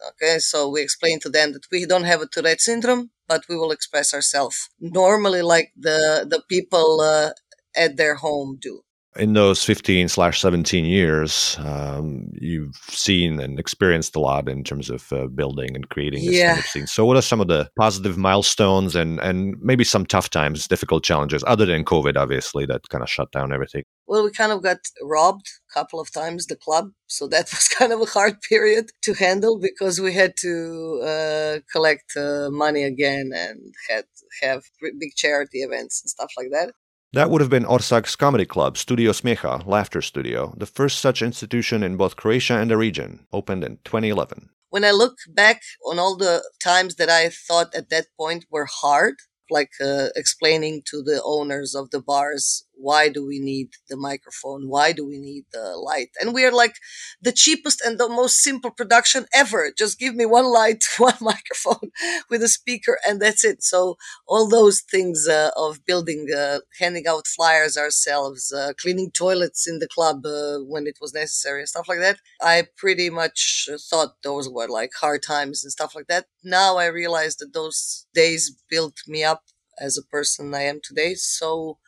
Okay, 0.08 0.38
so 0.38 0.68
we 0.68 0.82
explain 0.82 1.20
to 1.20 1.30
them 1.30 1.52
that 1.52 1.66
we 1.72 1.86
don't 1.86 2.04
have 2.04 2.20
a 2.20 2.26
Tourette 2.26 2.60
syndrome, 2.60 3.10
but 3.28 3.44
we 3.48 3.56
will 3.56 3.70
express 3.70 4.12
ourselves 4.12 4.68
normally 4.78 5.42
like 5.42 5.72
the 5.76 6.26
the 6.28 6.42
people 6.48 7.00
uh, 7.00 7.30
at 7.74 7.96
their 7.96 8.16
home 8.16 8.58
do 8.60 8.82
in 9.18 9.32
those 9.32 9.64
15 9.64 10.08
slash 10.08 10.40
17 10.40 10.84
years, 10.84 11.56
um, 11.60 12.28
you've 12.34 12.76
seen 12.88 13.40
and 13.40 13.58
experienced 13.58 14.16
a 14.16 14.20
lot 14.20 14.48
in 14.48 14.64
terms 14.64 14.90
of 14.90 15.12
uh, 15.12 15.26
building 15.26 15.74
and 15.74 15.88
creating 15.88 16.24
this 16.24 16.34
yeah. 16.34 16.48
kind 16.54 16.58
of 16.58 16.66
scene. 16.66 16.86
So, 16.86 17.04
what 17.04 17.16
are 17.16 17.22
some 17.22 17.40
of 17.40 17.48
the 17.48 17.68
positive 17.78 18.16
milestones 18.16 18.94
and, 18.94 19.18
and 19.20 19.56
maybe 19.60 19.84
some 19.84 20.06
tough 20.06 20.30
times, 20.30 20.68
difficult 20.68 21.04
challenges, 21.04 21.44
other 21.46 21.66
than 21.66 21.84
COVID, 21.84 22.16
obviously, 22.16 22.66
that 22.66 22.88
kind 22.88 23.02
of 23.02 23.10
shut 23.10 23.30
down 23.32 23.52
everything? 23.52 23.84
Well, 24.06 24.24
we 24.24 24.30
kind 24.30 24.52
of 24.52 24.62
got 24.62 24.78
robbed 25.02 25.46
a 25.70 25.74
couple 25.74 26.00
of 26.00 26.12
times, 26.12 26.46
the 26.46 26.56
club. 26.56 26.90
So, 27.06 27.26
that 27.28 27.44
was 27.52 27.68
kind 27.68 27.92
of 27.92 28.00
a 28.00 28.06
hard 28.06 28.40
period 28.42 28.90
to 29.02 29.14
handle 29.14 29.58
because 29.58 30.00
we 30.00 30.12
had 30.12 30.34
to 30.38 31.00
uh, 31.02 31.58
collect 31.72 32.16
uh, 32.16 32.50
money 32.50 32.84
again 32.84 33.30
and 33.34 33.74
had 33.88 34.04
have 34.42 34.64
big 34.98 35.14
charity 35.16 35.60
events 35.60 36.02
and 36.02 36.10
stuff 36.10 36.32
like 36.36 36.48
that. 36.50 36.72
That 37.12 37.30
would 37.30 37.40
have 37.40 37.50
been 37.50 37.64
Orsag's 37.64 38.16
comedy 38.16 38.44
club, 38.44 38.76
Studio 38.76 39.12
Smijeha, 39.12 39.66
Laughter 39.66 40.02
Studio, 40.02 40.52
the 40.56 40.66
first 40.66 40.98
such 40.98 41.22
institution 41.22 41.82
in 41.82 41.96
both 41.96 42.16
Croatia 42.16 42.58
and 42.58 42.70
the 42.70 42.76
region, 42.76 43.26
opened 43.32 43.64
in 43.64 43.78
2011. 43.84 44.50
When 44.70 44.84
I 44.84 44.90
look 44.90 45.16
back 45.28 45.62
on 45.86 45.98
all 45.98 46.16
the 46.16 46.42
times 46.62 46.96
that 46.96 47.08
I 47.08 47.30
thought 47.30 47.74
at 47.74 47.88
that 47.90 48.06
point 48.18 48.44
were 48.50 48.66
hard, 48.68 49.14
like 49.48 49.70
uh, 49.80 50.08
explaining 50.16 50.82
to 50.90 51.02
the 51.02 51.22
owners 51.24 51.74
of 51.74 51.90
the 51.90 52.02
bars 52.02 52.66
why 52.76 53.08
do 53.08 53.26
we 53.26 53.40
need 53.40 53.70
the 53.88 53.96
microphone? 53.96 54.68
Why 54.68 54.92
do 54.92 55.06
we 55.06 55.18
need 55.18 55.44
the 55.52 55.76
light? 55.76 56.10
And 56.20 56.34
we 56.34 56.44
are 56.44 56.52
like 56.52 56.74
the 57.20 57.32
cheapest 57.32 57.80
and 57.80 57.98
the 57.98 58.08
most 58.08 58.36
simple 58.42 58.70
production 58.70 59.26
ever. 59.34 59.72
Just 59.76 59.98
give 59.98 60.14
me 60.14 60.26
one 60.26 60.46
light, 60.46 60.84
one 60.98 61.16
microphone 61.20 61.90
with 62.30 62.42
a 62.42 62.48
speaker, 62.48 62.98
and 63.06 63.20
that's 63.20 63.44
it. 63.44 63.62
So 63.62 63.96
all 64.26 64.48
those 64.48 64.80
things 64.80 65.26
uh, 65.28 65.50
of 65.56 65.84
building, 65.86 66.28
uh, 66.36 66.60
handing 66.78 67.06
out 67.06 67.26
flyers 67.26 67.76
ourselves, 67.76 68.52
uh, 68.52 68.72
cleaning 68.80 69.10
toilets 69.10 69.66
in 69.68 69.78
the 69.78 69.88
club 69.88 70.24
uh, 70.26 70.58
when 70.58 70.86
it 70.86 70.98
was 71.00 71.14
necessary, 71.14 71.60
and 71.60 71.68
stuff 71.68 71.88
like 71.88 72.00
that. 72.00 72.18
I 72.40 72.66
pretty 72.76 73.10
much 73.10 73.68
thought 73.90 74.22
those 74.22 74.48
were 74.48 74.68
like 74.68 74.90
hard 75.00 75.22
times 75.22 75.64
and 75.64 75.72
stuff 75.72 75.94
like 75.94 76.06
that. 76.08 76.26
Now 76.44 76.76
I 76.76 76.86
realize 76.86 77.36
that 77.36 77.52
those 77.52 78.06
days 78.14 78.56
built 78.68 78.98
me 79.06 79.24
up 79.24 79.44
as 79.78 79.98
a 79.98 80.02
person 80.02 80.54
I 80.54 80.62
am 80.62 80.80
today. 80.82 81.14
So 81.14 81.78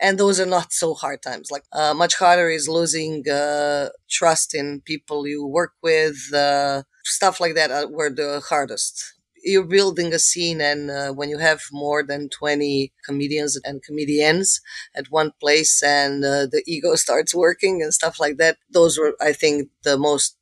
and 0.00 0.18
those 0.18 0.38
are 0.40 0.46
not 0.46 0.72
so 0.72 0.94
hard 0.94 1.22
times. 1.22 1.50
Like 1.50 1.64
uh, 1.72 1.94
much 1.94 2.16
harder 2.16 2.50
is 2.50 2.68
losing 2.68 3.28
uh, 3.28 3.88
trust 4.10 4.54
in 4.54 4.80
people 4.82 5.26
you 5.26 5.46
work 5.46 5.72
with 5.82 6.16
uh, 6.34 6.82
stuff 7.04 7.40
like 7.40 7.54
that 7.54 7.70
uh, 7.70 7.86
were 7.90 8.10
the 8.10 8.42
hardest. 8.48 9.14
You're 9.44 9.64
building 9.64 10.12
a 10.12 10.18
scene 10.18 10.60
and 10.60 10.90
uh, 10.90 11.12
when 11.12 11.28
you 11.28 11.38
have 11.38 11.62
more 11.70 12.02
than 12.02 12.28
20 12.30 12.92
comedians 13.04 13.58
and 13.64 13.82
comedians 13.82 14.60
at 14.94 15.10
one 15.10 15.32
place 15.40 15.82
and 15.84 16.24
uh, 16.24 16.46
the 16.46 16.62
ego 16.66 16.96
starts 16.96 17.32
working 17.34 17.80
and 17.80 17.94
stuff 17.94 18.18
like 18.18 18.38
that 18.38 18.56
those 18.72 18.98
were 18.98 19.14
i 19.20 19.32
think 19.32 19.68
the 19.84 19.96
most 19.96 20.36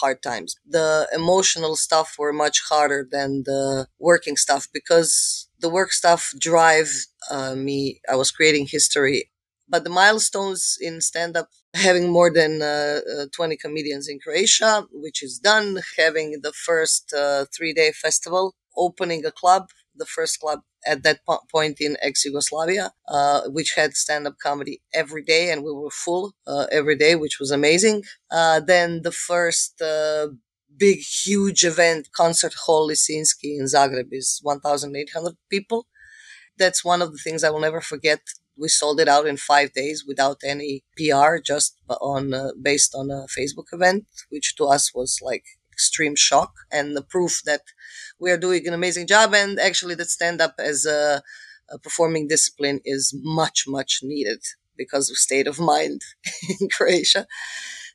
hard 0.00 0.22
times. 0.22 0.56
The 0.68 1.08
emotional 1.12 1.76
stuff 1.76 2.16
were 2.18 2.32
much 2.32 2.62
harder 2.68 3.06
than 3.10 3.42
the 3.44 3.86
working 3.98 4.36
stuff 4.36 4.68
because 4.72 5.48
the 5.64 5.70
work 5.78 5.92
stuff 5.92 6.22
drive 6.48 6.90
uh, 7.30 7.54
me 7.54 7.78
i 8.12 8.16
was 8.22 8.30
creating 8.38 8.66
history 8.76 9.20
but 9.68 9.84
the 9.84 9.90
milestones 9.90 10.76
in 10.80 11.00
stand 11.00 11.36
up 11.36 11.48
having 11.74 12.10
more 12.10 12.30
than 12.32 12.62
uh, 12.62 13.00
uh, 13.20 13.26
20 13.34 13.56
comedians 13.56 14.08
in 14.08 14.18
Croatia, 14.20 14.86
which 14.92 15.22
is 15.22 15.38
done, 15.38 15.78
having 15.96 16.40
the 16.42 16.52
first 16.52 17.12
uh, 17.14 17.46
three 17.56 17.72
day 17.72 17.90
festival, 17.92 18.54
opening 18.76 19.24
a 19.24 19.32
club, 19.32 19.70
the 19.96 20.04
first 20.06 20.38
club 20.40 20.60
at 20.86 21.02
that 21.02 21.20
po- 21.26 21.40
point 21.50 21.80
in 21.80 21.96
ex 22.02 22.24
Yugoslavia, 22.26 22.92
uh, 23.08 23.42
which 23.48 23.72
had 23.74 23.94
stand 23.94 24.26
up 24.26 24.36
comedy 24.42 24.82
every 24.92 25.22
day, 25.22 25.50
and 25.50 25.64
we 25.64 25.72
were 25.72 25.90
full 25.90 26.34
uh, 26.46 26.66
every 26.70 26.96
day, 26.96 27.14
which 27.16 27.38
was 27.40 27.50
amazing. 27.50 28.02
Uh, 28.30 28.60
then 28.60 29.00
the 29.02 29.12
first 29.12 29.80
big, 30.76 30.98
huge 31.00 31.64
event, 31.64 32.08
Concert 32.14 32.54
Hall 32.66 32.88
Lisinski 32.88 33.58
in 33.58 33.64
Zagreb, 33.64 34.08
is 34.10 34.40
1,800 34.42 35.36
people. 35.50 35.86
That's 36.58 36.84
one 36.84 37.02
of 37.02 37.12
the 37.12 37.18
things 37.18 37.44
I 37.44 37.50
will 37.50 37.60
never 37.60 37.80
forget 37.80 38.20
we 38.56 38.68
sold 38.68 39.00
it 39.00 39.08
out 39.08 39.26
in 39.26 39.36
five 39.36 39.72
days 39.72 40.04
without 40.06 40.38
any 40.44 40.84
PR, 40.96 41.36
just 41.44 41.76
on 41.88 42.32
uh, 42.34 42.50
based 42.60 42.94
on 42.94 43.10
a 43.10 43.26
Facebook 43.36 43.66
event, 43.72 44.06
which 44.30 44.54
to 44.56 44.66
us 44.66 44.94
was 44.94 45.18
like 45.22 45.44
extreme 45.72 46.14
shock 46.14 46.52
and 46.70 46.96
the 46.96 47.02
proof 47.02 47.42
that 47.44 47.62
we 48.20 48.30
are 48.30 48.36
doing 48.36 48.66
an 48.66 48.74
amazing 48.74 49.06
job. 49.06 49.34
And 49.34 49.58
actually, 49.58 49.94
that 49.96 50.10
stand 50.10 50.40
up 50.40 50.54
as 50.58 50.84
a, 50.86 51.22
a 51.70 51.78
performing 51.78 52.28
discipline 52.28 52.80
is 52.84 53.14
much 53.22 53.64
much 53.66 54.00
needed 54.02 54.42
because 54.76 55.10
of 55.10 55.16
state 55.16 55.46
of 55.46 55.58
mind 55.58 56.02
in 56.60 56.68
Croatia. 56.68 57.26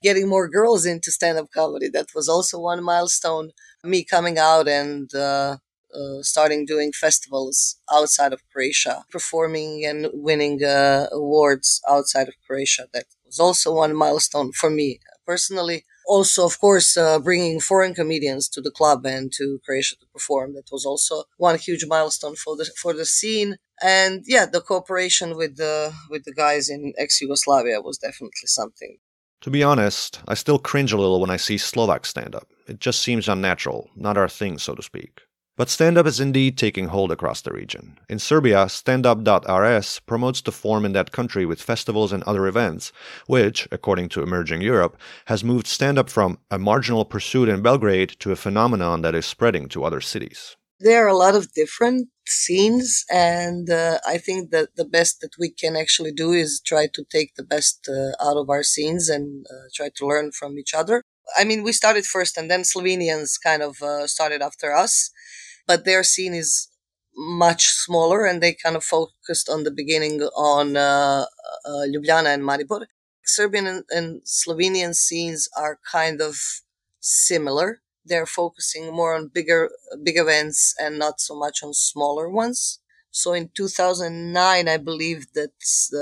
Getting 0.01 0.27
more 0.29 0.47
girls 0.47 0.85
into 0.85 1.11
stand 1.11 1.37
up 1.37 1.51
comedy 1.51 1.89
that 1.89 2.07
was 2.15 2.29
also 2.29 2.59
one 2.59 2.83
milestone. 2.83 3.51
Me 3.83 4.03
coming 4.03 4.37
out 4.37 4.67
and 4.67 5.13
uh, 5.13 5.57
uh, 5.93 6.21
starting 6.21 6.65
doing 6.65 6.91
festivals 6.91 7.77
outside 7.91 8.33
of 8.33 8.41
Croatia, 8.51 9.03
performing 9.11 9.85
and 9.85 10.07
winning 10.13 10.63
uh, 10.63 11.07
awards 11.11 11.81
outside 11.89 12.27
of 12.27 12.35
Croatia. 12.45 12.87
That 12.93 13.05
was 13.25 13.39
also 13.39 13.73
one 13.73 13.95
milestone 13.95 14.51
for 14.53 14.69
me 14.69 14.99
personally. 15.25 15.83
Also, 16.07 16.45
of 16.45 16.59
course, 16.59 16.97
uh, 16.97 17.19
bringing 17.19 17.59
foreign 17.59 17.93
comedians 17.93 18.49
to 18.49 18.61
the 18.61 18.71
club 18.71 19.05
and 19.05 19.31
to 19.37 19.59
Croatia 19.65 19.95
to 19.97 20.05
perform. 20.13 20.53
That 20.55 20.69
was 20.71 20.85
also 20.85 21.23
one 21.37 21.57
huge 21.57 21.85
milestone 21.87 22.35
for 22.35 22.55
the 22.55 22.65
for 22.81 22.93
the 22.93 23.05
scene. 23.05 23.57
And 23.81 24.23
yeah, 24.25 24.45
the 24.45 24.61
cooperation 24.61 25.35
with 25.37 25.57
the 25.57 25.93
with 26.09 26.23
the 26.25 26.33
guys 26.33 26.69
in 26.69 26.93
ex 26.97 27.21
Yugoslavia 27.21 27.81
was 27.81 27.97
definitely 27.97 28.47
something. 28.47 28.97
To 29.41 29.49
be 29.49 29.63
honest, 29.63 30.19
I 30.27 30.33
still 30.33 30.59
cringe 30.59 30.91
a 30.91 30.97
little 30.97 31.21
when 31.21 31.29
I 31.29 31.37
see 31.37 31.57
Slovak 31.57 32.05
stand 32.05 32.35
up. 32.35 32.49
It 32.67 32.79
just 32.79 33.01
seems 33.01 33.29
unnatural, 33.29 33.89
not 33.95 34.17
our 34.17 34.27
thing, 34.27 34.57
so 34.57 34.75
to 34.75 34.83
speak. 34.83 35.21
But 35.55 35.69
stand 35.69 35.97
up 35.97 36.05
is 36.05 36.19
indeed 36.19 36.57
taking 36.57 36.87
hold 36.87 37.11
across 37.11 37.41
the 37.41 37.51
region. 37.51 37.97
In 38.09 38.19
Serbia, 38.19 38.67
standup.rs 38.67 39.99
promotes 40.05 40.41
the 40.41 40.51
form 40.51 40.85
in 40.85 40.93
that 40.93 41.11
country 41.11 41.45
with 41.45 41.61
festivals 41.61 42.11
and 42.11 42.23
other 42.23 42.47
events, 42.47 42.91
which, 43.27 43.67
according 43.71 44.09
to 44.09 44.23
Emerging 44.23 44.61
Europe, 44.61 44.97
has 45.25 45.43
moved 45.43 45.67
stand 45.67 45.97
up 45.97 46.09
from 46.09 46.39
a 46.51 46.59
marginal 46.59 47.05
pursuit 47.05 47.49
in 47.49 47.61
Belgrade 47.61 48.15
to 48.19 48.31
a 48.31 48.37
phenomenon 48.37 49.01
that 49.01 49.15
is 49.15 49.25
spreading 49.25 49.69
to 49.69 49.83
other 49.83 50.01
cities. 50.01 50.57
There 50.79 51.05
are 51.05 51.09
a 51.09 51.17
lot 51.17 51.35
of 51.35 51.51
different 51.53 52.07
scenes, 52.29 53.05
and 53.11 53.69
uh, 53.69 53.99
I 54.07 54.17
think 54.17 54.51
that 54.51 54.75
the 54.75 54.85
best 54.85 55.21
that 55.21 55.31
we 55.39 55.49
can 55.49 55.75
actually 55.75 56.11
do 56.11 56.31
is 56.31 56.61
try 56.65 56.87
to 56.93 57.03
take 57.11 57.35
the 57.35 57.43
best 57.43 57.89
uh, 57.89 58.11
out 58.23 58.37
of 58.37 58.49
our 58.49 58.63
scenes 58.63 59.09
and 59.09 59.45
uh, 59.49 59.67
try 59.75 59.89
to 59.95 60.07
learn 60.07 60.31
from 60.31 60.57
each 60.57 60.73
other. 60.73 61.03
I 61.37 61.43
mean, 61.43 61.63
we 61.63 61.73
started 61.73 62.05
first, 62.05 62.37
and 62.37 62.49
then 62.49 62.61
Slovenians 62.61 63.39
kind 63.43 63.61
of 63.61 63.81
uh, 63.81 64.07
started 64.07 64.41
after 64.41 64.73
us 64.73 65.11
but 65.69 65.85
their 65.85 66.03
scene 66.03 66.33
is 66.33 66.67
much 67.15 67.67
smaller 67.67 68.25
and 68.25 68.41
they 68.41 68.53
kind 68.53 68.75
of 68.75 68.83
focused 68.83 69.47
on 69.47 69.63
the 69.63 69.71
beginning 69.71 70.21
on 70.35 70.75
uh, 70.75 71.25
Ljubljana 71.93 72.33
and 72.33 72.43
Maribor. 72.43 72.87
Serbian 73.23 73.67
and, 73.67 73.83
and 73.91 74.21
Slovenian 74.23 74.95
scenes 74.95 75.47
are 75.55 75.77
kind 75.91 76.21
of 76.21 76.35
similar. 76.99 77.81
They're 78.09 78.25
focusing 78.25 78.91
more 78.93 79.15
on 79.15 79.29
bigger 79.33 79.69
big 80.03 80.17
events 80.17 80.75
and 80.79 80.99
not 80.99 81.19
so 81.21 81.35
much 81.37 81.63
on 81.63 81.73
smaller 81.73 82.29
ones. 82.29 82.79
So 83.11 83.33
in 83.33 83.49
2009, 83.55 84.67
I 84.67 84.77
believe 84.77 85.27
that 85.33 85.53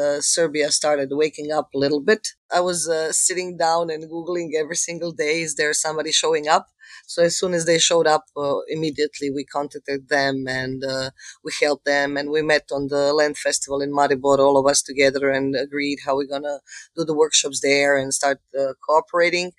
uh, 0.02 0.22
Serbia 0.22 0.72
started 0.72 1.10
waking 1.12 1.52
up 1.52 1.70
a 1.74 1.78
little 1.78 2.02
bit. 2.02 2.30
I 2.52 2.60
was 2.62 2.90
uh, 2.90 3.12
sitting 3.14 3.58
down 3.58 3.90
and 3.90 4.10
Googling 4.12 4.52
every 4.58 4.76
single 4.76 5.12
day, 5.12 5.42
is 5.42 5.56
there 5.56 5.74
somebody 5.74 6.12
showing 6.12 6.48
up? 6.48 6.68
So 7.08 7.24
as 7.24 7.40
soon 7.40 7.54
as 7.54 7.66
they 7.66 7.80
showed 7.80 8.06
up, 8.06 8.26
uh, 8.36 8.60
immediately 8.68 9.32
we 9.32 9.46
contacted 9.46 10.10
them 10.10 10.46
and 10.48 10.84
uh, 10.84 11.10
we 11.44 11.52
helped 11.60 11.86
them 11.86 12.18
and 12.18 12.30
we 12.30 12.42
met 12.42 12.70
on 12.72 12.90
the 12.90 13.14
land 13.14 13.38
festival 13.38 13.82
in 13.82 13.94
Maribor, 13.94 14.40
all 14.40 14.58
of 14.58 14.68
us 14.68 14.82
together 14.84 15.30
and 15.32 15.56
agreed 15.56 16.00
how 16.06 16.18
we're 16.18 16.28
to 16.28 16.60
do 16.96 17.06
the 17.06 17.16
workshops 17.16 17.62
there 17.62 17.98
and 17.98 18.14
start 18.14 18.40
uh, 18.60 18.74
cooperating. 18.86 19.54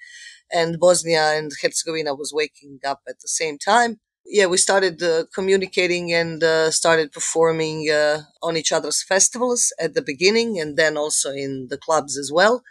And 0.53 0.79
Bosnia 0.79 1.33
and 1.37 1.51
Herzegovina 1.63 2.15
was 2.15 2.33
waking 2.33 2.81
up 2.87 3.01
at 3.09 3.21
the 3.21 3.29
same 3.29 3.59
time 3.59 4.01
yeah, 4.31 4.47
we 4.47 4.59
started 4.59 5.03
uh, 5.03 5.25
communicating 5.35 6.13
and 6.13 6.45
uh, 6.45 6.71
started 6.71 7.13
performing 7.13 7.89
uh, 7.91 8.21
on 8.43 8.57
each 8.59 8.73
other's 8.73 9.03
festivals 9.03 9.73
at 9.81 9.95
the 9.95 10.03
beginning 10.03 10.61
and 10.61 10.77
then 10.77 10.99
also 10.99 11.31
in 11.31 11.69
the 11.71 11.79
clubs 11.79 12.19
as 12.19 12.31
well. 12.31 12.63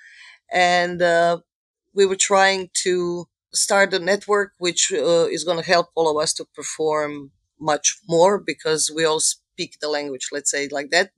And 0.51 1.01
we 1.93 2.05
were 2.05 2.15
trying 2.15 2.69
to 2.83 3.27
start 3.53 3.93
a 3.93 3.99
network 3.99 4.51
which 4.57 4.91
uh, 4.93 5.27
is 5.27 5.43
going 5.43 5.57
to 5.57 5.65
help 5.65 5.87
all 5.95 6.09
of 6.09 6.21
us 6.21 6.33
to 6.35 6.45
perform 6.55 7.31
much 7.59 7.99
more 8.07 8.39
because 8.39 8.91
we 8.93 9.05
all 9.05 9.19
speak 9.19 9.77
the 9.81 9.89
language, 9.89 10.29
let's 10.31 10.51
say 10.51 10.67
like 10.71 10.89
that. 10.91 11.11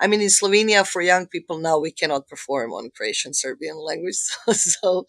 I 0.00 0.06
mean, 0.06 0.20
in 0.22 0.28
Slovenia, 0.28 0.86
for 0.86 1.02
young 1.02 1.26
people 1.26 1.58
now, 1.58 1.78
we 1.78 1.90
cannot 1.92 2.28
perform 2.28 2.72
on 2.72 2.90
Croatian 2.96 3.34
Serbian 3.34 3.76
language. 3.76 4.16
so 4.52 5.04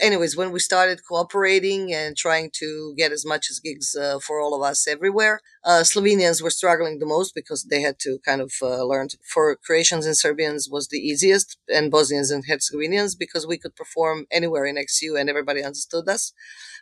anyways, 0.00 0.36
when 0.36 0.52
we 0.52 0.60
started 0.60 1.00
cooperating 1.06 1.92
and 1.92 2.16
trying 2.16 2.50
to 2.54 2.94
get 2.96 3.12
as 3.12 3.24
much 3.24 3.50
as 3.50 3.60
gigs 3.60 3.94
uh, 3.94 4.18
for 4.18 4.40
all 4.40 4.54
of 4.54 4.62
us 4.62 4.86
everywhere, 4.86 5.40
uh, 5.64 5.82
Slovenians 5.82 6.42
were 6.42 6.50
struggling 6.50 6.98
the 6.98 7.06
most 7.06 7.34
because 7.34 7.64
they 7.64 7.80
had 7.80 7.98
to 8.00 8.18
kind 8.24 8.40
of 8.40 8.52
uh, 8.62 8.84
learn. 8.84 9.08
To, 9.08 9.18
for 9.32 9.56
Croatians 9.56 10.06
and 10.06 10.16
Serbians 10.16 10.68
was 10.70 10.88
the 10.88 10.98
easiest, 10.98 11.58
and 11.68 11.90
Bosnians 11.90 12.30
and 12.30 12.44
Herzegovinians 12.46 13.16
because 13.18 13.46
we 13.46 13.58
could 13.58 13.76
perform 13.76 14.26
anywhere 14.30 14.66
in 14.66 14.78
ex-YU 14.78 15.16
and 15.16 15.28
everybody 15.28 15.62
understood 15.62 16.08
us. 16.08 16.32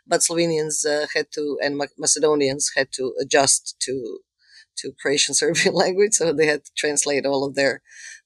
But 0.05 0.21
Slovenians 0.21 0.85
uh, 0.85 1.07
had 1.13 1.27
to, 1.33 1.57
and 1.63 1.81
Macedonians 1.97 2.71
had 2.75 2.91
to 2.93 3.13
adjust 3.19 3.75
to 3.81 4.19
to 4.75 4.91
Croatian 4.99 5.35
Serbian 5.41 5.75
language, 5.75 6.13
so 6.13 6.33
they 6.33 6.47
had 6.47 6.65
to 6.65 6.71
translate 6.75 7.25
all 7.25 7.45
of 7.45 7.55
their 7.55 7.81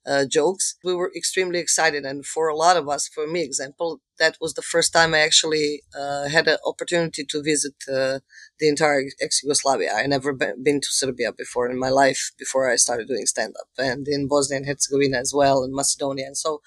uh, 0.05 0.25
jokes. 0.25 0.77
We 0.83 0.95
were 0.95 1.11
extremely 1.15 1.59
excited, 1.59 2.05
and 2.05 2.25
for 2.25 2.47
a 2.47 2.55
lot 2.55 2.77
of 2.77 2.87
us, 2.87 3.07
for 3.07 3.27
me, 3.27 3.41
example, 3.41 4.01
that 4.19 4.37
was 4.41 4.53
the 4.53 4.61
first 4.61 4.93
time 4.93 5.13
I 5.13 5.19
actually 5.19 5.83
uh, 5.97 6.27
had 6.27 6.47
an 6.47 6.57
opportunity 6.65 7.23
to 7.25 7.41
visit 7.41 7.75
uh, 7.87 8.19
the 8.59 8.67
entire 8.67 9.03
ex-Yugoslavia. 9.21 9.93
I 9.93 10.07
never 10.07 10.33
been 10.33 10.81
to 10.81 10.87
Serbia 10.89 11.31
before 11.31 11.69
in 11.69 11.79
my 11.79 11.89
life 11.89 12.31
before 12.37 12.69
I 12.69 12.75
started 12.75 13.07
doing 13.07 13.25
stand-up, 13.25 13.67
and 13.77 14.07
in 14.07 14.27
Bosnia 14.27 14.57
and 14.57 14.67
Herzegovina 14.67 15.17
as 15.17 15.33
well, 15.33 15.63
and 15.63 15.73
Macedonia, 15.73 16.25
and 16.27 16.37
so 16.37 16.61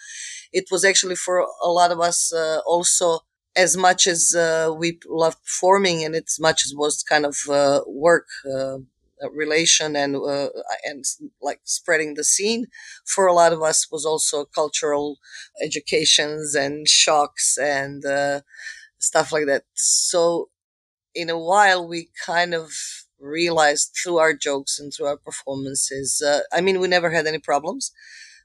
it 0.53 0.67
was 0.71 0.85
actually 0.85 1.17
for 1.17 1.47
a 1.63 1.69
lot 1.69 1.91
of 1.93 2.01
us 2.01 2.33
uh, 2.33 2.61
also 2.67 3.21
as 3.57 3.77
much 3.77 4.07
as 4.07 4.35
uh, 4.35 4.73
we 4.77 4.99
loved 5.09 5.43
performing 5.43 6.05
and 6.05 6.15
as 6.15 6.39
much 6.41 6.65
as 6.65 6.73
was 6.75 7.03
kind 7.03 7.27
of 7.27 7.37
uh, 7.49 7.81
work 7.87 8.27
uh, 8.51 8.79
relation 9.33 9.97
and 9.97 10.17
uh, 10.17 10.49
and 10.85 11.05
like 11.43 11.61
spreading 11.65 12.15
the 12.15 12.25
scene. 12.25 12.67
For 13.07 13.27
a 13.27 13.33
lot 13.35 13.53
of 13.53 13.63
us 13.63 13.91
was 13.91 14.05
also 14.07 14.45
cultural 14.45 15.19
educations 15.63 16.55
and 16.55 16.89
shocks 16.89 17.59
and 17.59 18.05
uh, 18.05 18.41
stuff 18.99 19.33
like 19.33 19.47
that. 19.47 19.65
So 19.75 20.51
in 21.15 21.31
a 21.31 21.39
while 21.39 21.87
we 21.87 22.11
kind 22.25 22.55
of 22.55 22.71
realized 23.19 23.95
through 24.03 24.19
our 24.19 24.35
jokes 24.35 24.79
and 24.79 24.93
through 24.93 25.07
our 25.07 25.17
performances 25.17 26.23
uh, 26.27 26.41
i 26.53 26.61
mean 26.61 26.81
we 26.81 26.89
never 26.89 27.11
had 27.11 27.27
any 27.27 27.39
problems 27.39 27.93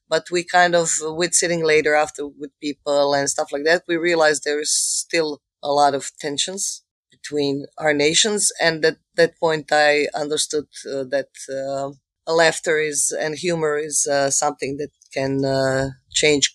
but 0.10 0.32
we 0.32 0.44
kind 0.46 0.76
of 0.76 0.92
with 1.02 1.34
sitting 1.36 1.66
later 1.66 1.96
after 1.96 2.28
with 2.28 2.52
people 2.62 3.16
and 3.16 3.30
stuff 3.30 3.52
like 3.54 3.66
that 3.66 3.84
we 3.90 3.98
realized 3.98 4.44
there 4.46 4.62
is 4.62 4.74
still 4.74 5.42
a 5.64 5.72
lot 5.74 5.96
of 5.96 6.12
tensions 6.20 6.85
between 7.26 7.66
our 7.78 7.94
nations. 7.94 8.52
And 8.62 8.84
at 8.86 8.98
that 9.16 9.40
point, 9.40 9.72
I 9.72 10.08
understood 10.14 10.68
uh, 10.86 11.04
that 11.10 11.30
uh, 11.50 11.92
laughter 12.32 12.80
is 12.80 13.16
and 13.18 13.36
humor 13.36 13.78
is 13.78 14.08
uh, 14.08 14.30
something 14.30 14.78
that 14.78 14.92
can 15.14 15.46
uh, 15.46 15.90
change 16.12 16.54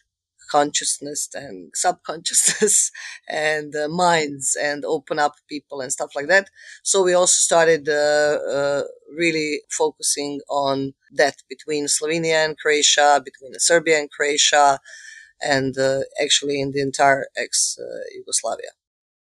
consciousness 0.50 1.28
and 1.32 1.70
subconsciousness 1.74 2.90
and 3.28 3.74
uh, 3.76 3.86
minds 3.88 4.56
and 4.60 4.84
open 4.84 5.18
up 5.18 5.34
people 5.48 5.80
and 5.80 5.92
stuff 5.92 6.10
like 6.16 6.26
that. 6.26 6.48
So 6.82 7.02
we 7.04 7.14
also 7.14 7.38
started 7.38 7.88
uh, 7.88 8.82
really 9.16 9.60
focusing 9.70 10.40
on 10.50 10.94
that 11.12 11.36
between 11.48 11.86
Slovenia 11.86 12.44
and 12.44 12.58
Croatia, 12.58 13.22
between 13.24 13.52
Serbia 13.58 13.98
and 13.98 14.10
Croatia, 14.10 14.80
and 15.42 15.74
actually 16.22 16.60
in 16.60 16.72
the 16.72 16.82
entire 16.82 17.26
ex 17.36 17.78
Yugoslavia. 18.14 18.70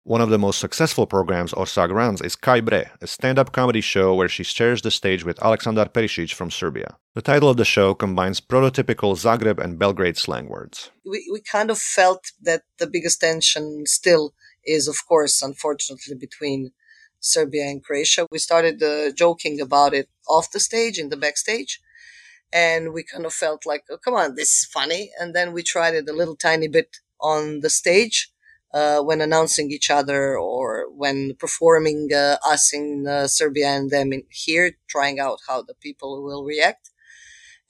One 0.06 0.20
of 0.20 0.28
the 0.28 0.38
most 0.38 0.60
successful 0.60 1.06
programs 1.06 1.54
Orsag 1.54 1.90
runs 1.90 2.20
is 2.20 2.36
Kaj 2.36 2.62
Bre, 2.66 2.90
a 3.00 3.06
stand 3.06 3.38
up 3.38 3.52
comedy 3.52 3.80
show 3.80 4.14
where 4.14 4.28
she 4.28 4.42
shares 4.42 4.82
the 4.82 4.90
stage 4.90 5.24
with 5.24 5.38
Aleksandar 5.38 5.88
Perisic 5.88 6.34
from 6.34 6.50
Serbia. 6.50 6.98
The 7.14 7.22
title 7.22 7.48
of 7.48 7.56
the 7.56 7.64
show 7.64 7.94
combines 7.94 8.38
prototypical 8.38 9.16
Zagreb 9.16 9.58
and 9.58 9.78
Belgrade 9.78 10.18
slang 10.18 10.50
words. 10.50 10.90
We, 11.06 11.26
we 11.32 11.40
kind 11.40 11.70
of 11.70 11.78
felt 11.78 12.32
that 12.42 12.64
the 12.78 12.86
biggest 12.86 13.22
tension 13.22 13.86
still 13.86 14.34
is, 14.66 14.88
of 14.88 14.98
course, 15.08 15.40
unfortunately, 15.40 16.16
between 16.16 16.72
Serbia 17.20 17.64
and 17.64 17.82
Croatia. 17.82 18.26
We 18.30 18.40
started 18.40 18.82
uh, 18.82 19.10
joking 19.12 19.58
about 19.58 19.94
it 19.94 20.10
off 20.28 20.50
the 20.50 20.60
stage, 20.60 20.98
in 20.98 21.08
the 21.08 21.16
backstage. 21.16 21.80
And 22.52 22.92
we 22.92 23.04
kind 23.04 23.24
of 23.24 23.32
felt 23.32 23.64
like, 23.64 23.84
oh, 23.90 23.96
come 23.96 24.12
on, 24.12 24.34
this 24.34 24.50
is 24.50 24.66
funny. 24.66 25.12
And 25.18 25.34
then 25.34 25.54
we 25.54 25.62
tried 25.62 25.94
it 25.94 26.10
a 26.10 26.12
little 26.12 26.36
tiny 26.36 26.68
bit 26.68 26.98
on 27.22 27.60
the 27.60 27.70
stage 27.70 28.33
uh, 28.74 29.00
when 29.00 29.20
announcing 29.20 29.70
each 29.70 29.90
other 29.90 30.36
or 30.36 30.86
when 30.92 31.34
performing 31.38 32.10
uh, 32.12 32.36
us 32.46 32.74
in 32.74 33.06
uh, 33.08 33.28
Serbia 33.28 33.68
and 33.68 33.90
them 33.90 34.12
in 34.12 34.24
here, 34.30 34.72
trying 34.88 35.20
out 35.20 35.38
how 35.48 35.62
the 35.62 35.74
people 35.80 36.22
will 36.24 36.44
react. 36.44 36.90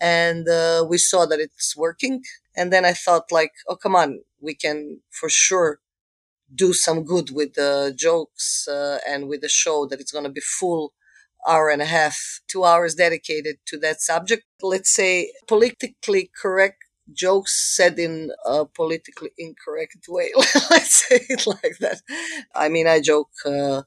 And 0.01 0.49
uh, 0.49 0.87
we 0.89 0.99
saw 0.99 1.27
that 1.27 1.41
it's 1.41 1.77
working. 1.77 2.23
And 2.57 2.73
then 2.73 2.85
I 2.85 2.95
thought, 2.95 3.31
like, 3.31 3.53
oh, 3.69 3.77
come 3.77 3.95
on, 3.95 4.21
we 4.41 4.55
can 4.55 5.01
for 5.11 5.29
sure 5.29 5.81
do 6.55 6.73
some 6.73 7.05
good 7.05 7.31
with 7.31 7.55
the 7.55 7.95
jokes 7.97 8.69
uh, 8.69 8.99
and 9.07 9.29
with 9.29 9.43
the 9.43 9.49
show 9.49 9.87
that 9.87 10.01
it's 10.01 10.13
going 10.13 10.25
to 10.25 10.31
be 10.31 10.41
full 10.41 10.95
hour 11.47 11.69
and 11.71 11.83
a 11.83 11.87
half, 11.87 12.41
two 12.49 12.65
hours 12.65 12.95
dedicated 12.95 13.57
to 13.67 13.79
that 13.79 14.01
subject. 14.01 14.45
Let's 14.63 14.95
say 14.95 15.33
politically 15.47 16.31
correct 16.41 16.84
jokes 17.13 17.75
said 17.77 17.99
in 17.99 18.31
a 18.47 18.65
politically 18.65 19.31
incorrect 19.39 20.07
way. 20.09 20.31
Let's 20.37 21.07
say 21.09 21.21
it 21.29 21.47
like 21.47 21.79
that. 21.81 22.01
I 22.55 22.69
mean, 22.69 22.87
I 22.87 23.01
joke 23.01 23.31
uh, 23.45 23.83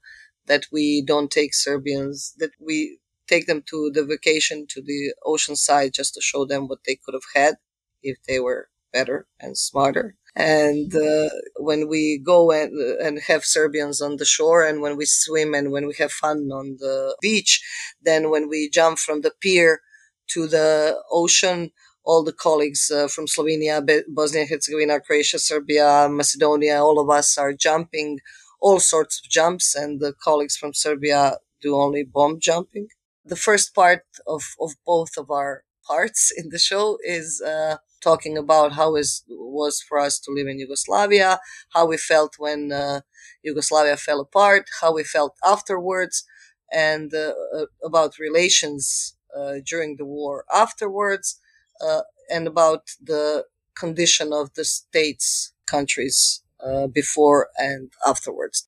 that 0.47 0.65
we 0.71 1.01
don't 1.05 1.31
take 1.31 1.53
Serbians, 1.53 2.33
that 2.37 2.51
we 2.59 2.99
take 3.27 3.45
them 3.47 3.63
to 3.69 3.91
the 3.93 4.05
vacation 4.05 4.65
to 4.69 4.81
the 4.81 5.13
ocean 5.25 5.55
side 5.55 5.93
just 5.93 6.13
to 6.13 6.21
show 6.21 6.45
them 6.45 6.67
what 6.67 6.79
they 6.85 6.95
could 6.95 7.13
have 7.13 7.29
had 7.35 7.55
if 8.01 8.17
they 8.27 8.39
were 8.39 8.69
better 8.93 9.27
and 9.39 9.57
smarter. 9.57 10.15
And 10.35 10.93
uh, 10.95 11.29
when 11.57 11.87
we 11.89 12.21
go 12.23 12.51
and, 12.51 12.71
and 13.01 13.19
have 13.27 13.43
Serbians 13.43 14.01
on 14.01 14.17
the 14.17 14.25
shore, 14.25 14.63
and 14.63 14.81
when 14.81 14.95
we 14.95 15.05
swim, 15.05 15.55
and 15.55 15.71
when 15.71 15.87
we 15.87 15.95
have 15.97 16.11
fun 16.11 16.49
on 16.53 16.77
the 16.79 17.15
beach, 17.21 17.63
then 18.01 18.29
when 18.29 18.47
we 18.47 18.69
jump 18.69 18.99
from 18.99 19.21
the 19.21 19.31
pier 19.41 19.81
to 20.29 20.45
the 20.47 21.01
ocean, 21.11 21.71
all 22.07 22.23
the 22.23 22.31
colleagues 22.31 22.89
uh, 22.89 23.09
from 23.09 23.27
Slovenia, 23.27 23.85
Bosnia 24.07 24.43
and 24.43 24.49
Herzegovina, 24.49 25.01
Croatia, 25.01 25.39
Serbia, 25.39 26.07
Macedonia, 26.09 26.81
all 26.81 26.99
of 26.99 27.09
us 27.09 27.37
are 27.37 27.51
jumping 27.51 28.19
all 28.61 28.79
sorts 28.79 29.19
of 29.19 29.29
jumps, 29.29 29.75
and 29.75 29.99
the 29.99 30.13
colleagues 30.13 30.55
from 30.55 30.73
Serbia 30.73 31.35
do 31.61 31.75
only 31.75 32.03
bomb 32.05 32.39
jumping. 32.39 32.87
The 33.25 33.35
first 33.35 33.75
part 33.75 34.05
of, 34.25 34.41
of 34.61 34.71
both 34.85 35.17
of 35.17 35.29
our 35.29 35.63
parts 35.85 36.31
in 36.37 36.47
the 36.49 36.57
show 36.57 36.97
is 37.03 37.41
uh, 37.41 37.75
talking 38.01 38.37
about 38.37 38.71
how 38.71 38.95
it 38.95 39.07
was 39.27 39.81
for 39.81 39.99
us 39.99 40.17
to 40.21 40.31
live 40.31 40.47
in 40.47 40.59
Yugoslavia, 40.59 41.39
how 41.73 41.87
we 41.87 41.97
felt 41.97 42.35
when 42.37 42.71
uh, 42.71 43.01
Yugoslavia 43.43 43.97
fell 43.97 44.21
apart, 44.21 44.63
how 44.79 44.93
we 44.93 45.03
felt 45.03 45.35
afterwards, 45.43 46.23
and 46.71 47.13
uh, 47.13 47.33
uh 47.55 47.65
about 47.83 48.19
relations 48.19 49.17
uh, 49.37 49.55
during 49.65 49.97
the 49.97 50.05
war 50.05 50.45
afterwards 50.53 51.39
uh, 51.81 52.01
and 52.29 52.47
about 52.47 52.83
the 53.01 53.45
condition 53.75 54.33
of 54.33 54.53
the 54.55 54.65
states, 54.65 55.53
countries 55.65 56.41
uh, 56.65 56.87
before 56.87 57.49
and 57.57 57.91
afterwards. 58.05 58.67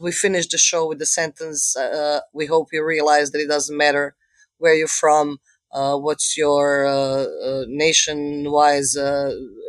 We 0.00 0.12
finished 0.12 0.52
the 0.52 0.58
show 0.58 0.86
with 0.88 0.98
the 0.98 1.06
sentence 1.06 1.76
uh, 1.76 2.20
We 2.32 2.46
hope 2.46 2.68
you 2.72 2.84
realize 2.84 3.30
that 3.32 3.40
it 3.40 3.48
doesn't 3.48 3.76
matter 3.76 4.14
where 4.58 4.74
you're 4.74 4.88
from, 4.88 5.38
uh, 5.72 5.96
what's 5.96 6.36
your 6.36 6.86
uh, 6.86 7.26
uh, 7.44 7.64
nation 7.68 8.50
wise, 8.50 8.96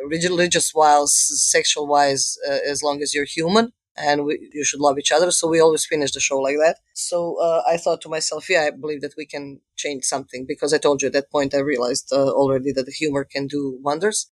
religious 0.08 0.74
wise, 0.74 1.14
sexual 1.52 1.88
wise, 1.88 2.38
as 2.66 2.82
long 2.82 3.02
as 3.02 3.14
you're 3.14 3.26
human 3.26 3.72
and 4.00 4.26
we, 4.26 4.50
you 4.54 4.64
should 4.64 4.80
love 4.80 4.98
each 4.98 5.12
other. 5.12 5.32
So 5.32 5.48
we 5.48 5.60
always 5.60 5.86
finish 5.86 6.12
the 6.12 6.20
show 6.20 6.40
like 6.40 6.58
that. 6.58 6.78
So 6.94 7.40
uh, 7.42 7.64
I 7.68 7.78
thought 7.78 8.02
to 8.02 8.10
myself, 8.10 8.50
yeah, 8.50 8.64
I 8.64 8.72
believe 8.72 9.02
that 9.02 9.16
we 9.18 9.26
can 9.26 9.62
change 9.76 10.04
something 10.06 10.46
because 10.48 10.74
I 10.74 10.78
told 10.78 11.02
you 11.02 11.08
at 11.08 11.14
that 11.14 11.32
point 11.32 11.54
I 11.54 11.60
realized 11.60 12.12
uh, 12.12 12.30
already 12.30 12.72
that 12.74 12.86
the 12.86 12.92
humor 12.92 13.24
can 13.24 13.48
do 13.48 13.78
wonders. 13.82 14.32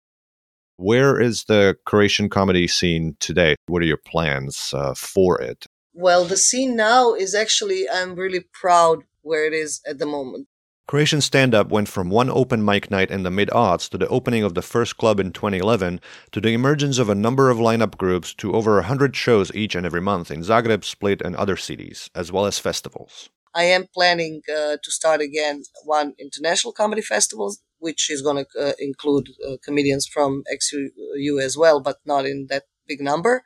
Where 0.78 1.20
is 1.22 1.46
the 1.46 1.78
Croatian 1.86 2.30
comedy 2.30 2.68
scene 2.68 3.16
today? 3.20 3.56
What 3.68 3.82
are 3.82 3.86
your 3.86 4.02
plans 4.06 4.74
uh, 4.74 4.94
for 4.94 5.42
it? 5.42 5.66
Well, 5.94 6.26
the 6.26 6.36
scene 6.36 6.76
now 6.76 7.14
is 7.14 7.34
actually, 7.34 7.90
I'm 7.90 8.16
really 8.16 8.42
proud 8.52 9.04
where 9.22 9.46
it 9.46 9.54
is 9.54 9.82
at 9.88 9.98
the 9.98 10.06
moment. 10.06 10.48
Croatian 10.88 11.20
stand 11.20 11.56
up 11.56 11.70
went 11.70 11.90
from 11.90 12.12
one 12.12 12.30
open 12.30 12.64
mic 12.64 12.92
night 12.92 13.10
in 13.10 13.24
the 13.24 13.32
mid 13.32 13.50
aughts 13.50 13.90
to 13.90 13.98
the 13.98 14.08
opening 14.08 14.44
of 14.44 14.54
the 14.54 14.62
first 14.62 14.98
club 14.98 15.20
in 15.20 15.32
2011 15.32 16.00
to 16.32 16.40
the 16.40 16.54
emergence 16.54 17.00
of 17.00 17.10
a 17.10 17.16
number 17.16 17.50
of 17.50 17.58
lineup 17.58 17.98
groups 17.98 18.36
to 18.36 18.54
over 18.54 18.76
100 18.76 19.16
shows 19.16 19.52
each 19.56 19.74
and 19.74 19.84
every 19.84 20.02
month 20.02 20.30
in 20.30 20.42
Zagreb, 20.42 20.84
Split, 20.84 21.24
and 21.24 21.36
other 21.36 21.58
cities, 21.58 22.12
as 22.14 22.32
well 22.32 22.46
as 22.46 22.60
festivals. 22.60 23.30
I 23.56 23.64
am 23.64 23.88
planning 23.96 24.44
uh, 24.48 24.78
to 24.84 24.92
start 24.92 25.22
again 25.22 25.64
one 25.86 26.14
international 26.20 26.72
comedy 26.72 27.02
festival, 27.02 27.56
which 27.80 28.12
is 28.12 28.22
going 28.22 28.46
to 28.46 28.70
uh, 28.70 28.74
include 28.78 29.30
uh, 29.44 29.56
comedians 29.64 30.06
from 30.06 30.44
ex-YU 30.52 31.40
as 31.40 31.58
well, 31.58 31.80
but 31.80 31.98
not 32.06 32.28
in 32.28 32.46
that 32.52 32.66
big 32.88 33.02
number. 33.02 33.42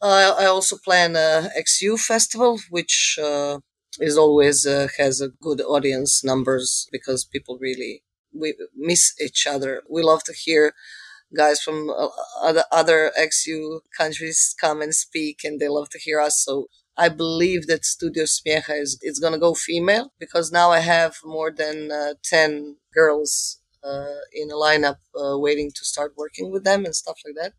I 0.00 0.46
also 0.46 0.78
plan 0.82 1.16
a 1.16 1.50
ex-YU 1.54 1.98
festival, 1.98 2.60
which 2.70 3.18
uh, 3.22 3.58
is 4.00 4.16
always 4.16 4.66
uh, 4.66 4.88
has 4.98 5.20
a 5.20 5.28
good 5.28 5.60
audience 5.60 6.24
numbers 6.24 6.88
because 6.92 7.24
people 7.24 7.58
really 7.60 8.02
we 8.34 8.54
miss 8.76 9.14
each 9.20 9.46
other. 9.46 9.82
We 9.90 10.02
love 10.02 10.22
to 10.24 10.32
hear 10.34 10.74
guys 11.36 11.60
from 11.60 11.90
uh, 11.90 12.08
other 12.42 12.64
other 12.72 13.12
ex-YU 13.16 13.80
countries 13.96 14.54
come 14.60 14.82
and 14.82 14.94
speak, 14.94 15.40
and 15.44 15.60
they 15.60 15.68
love 15.68 15.90
to 15.90 15.98
hear 15.98 16.20
us. 16.20 16.42
So 16.44 16.68
I 16.96 17.08
believe 17.08 17.66
that 17.66 17.84
Studio 17.84 18.24
Smijeha 18.24 18.80
is 18.80 18.98
it's 19.02 19.18
gonna 19.18 19.38
go 19.38 19.54
female 19.54 20.12
because 20.18 20.50
now 20.52 20.70
I 20.70 20.80
have 20.80 21.16
more 21.24 21.50
than 21.50 21.90
uh, 21.92 22.14
ten 22.24 22.76
girls 22.94 23.60
uh, 23.84 24.20
in 24.32 24.50
a 24.50 24.54
lineup 24.54 24.98
uh, 25.20 25.38
waiting 25.38 25.70
to 25.74 25.84
start 25.84 26.14
working 26.16 26.50
with 26.50 26.64
them 26.64 26.84
and 26.84 26.94
stuff 26.94 27.18
like 27.24 27.36
that. 27.36 27.52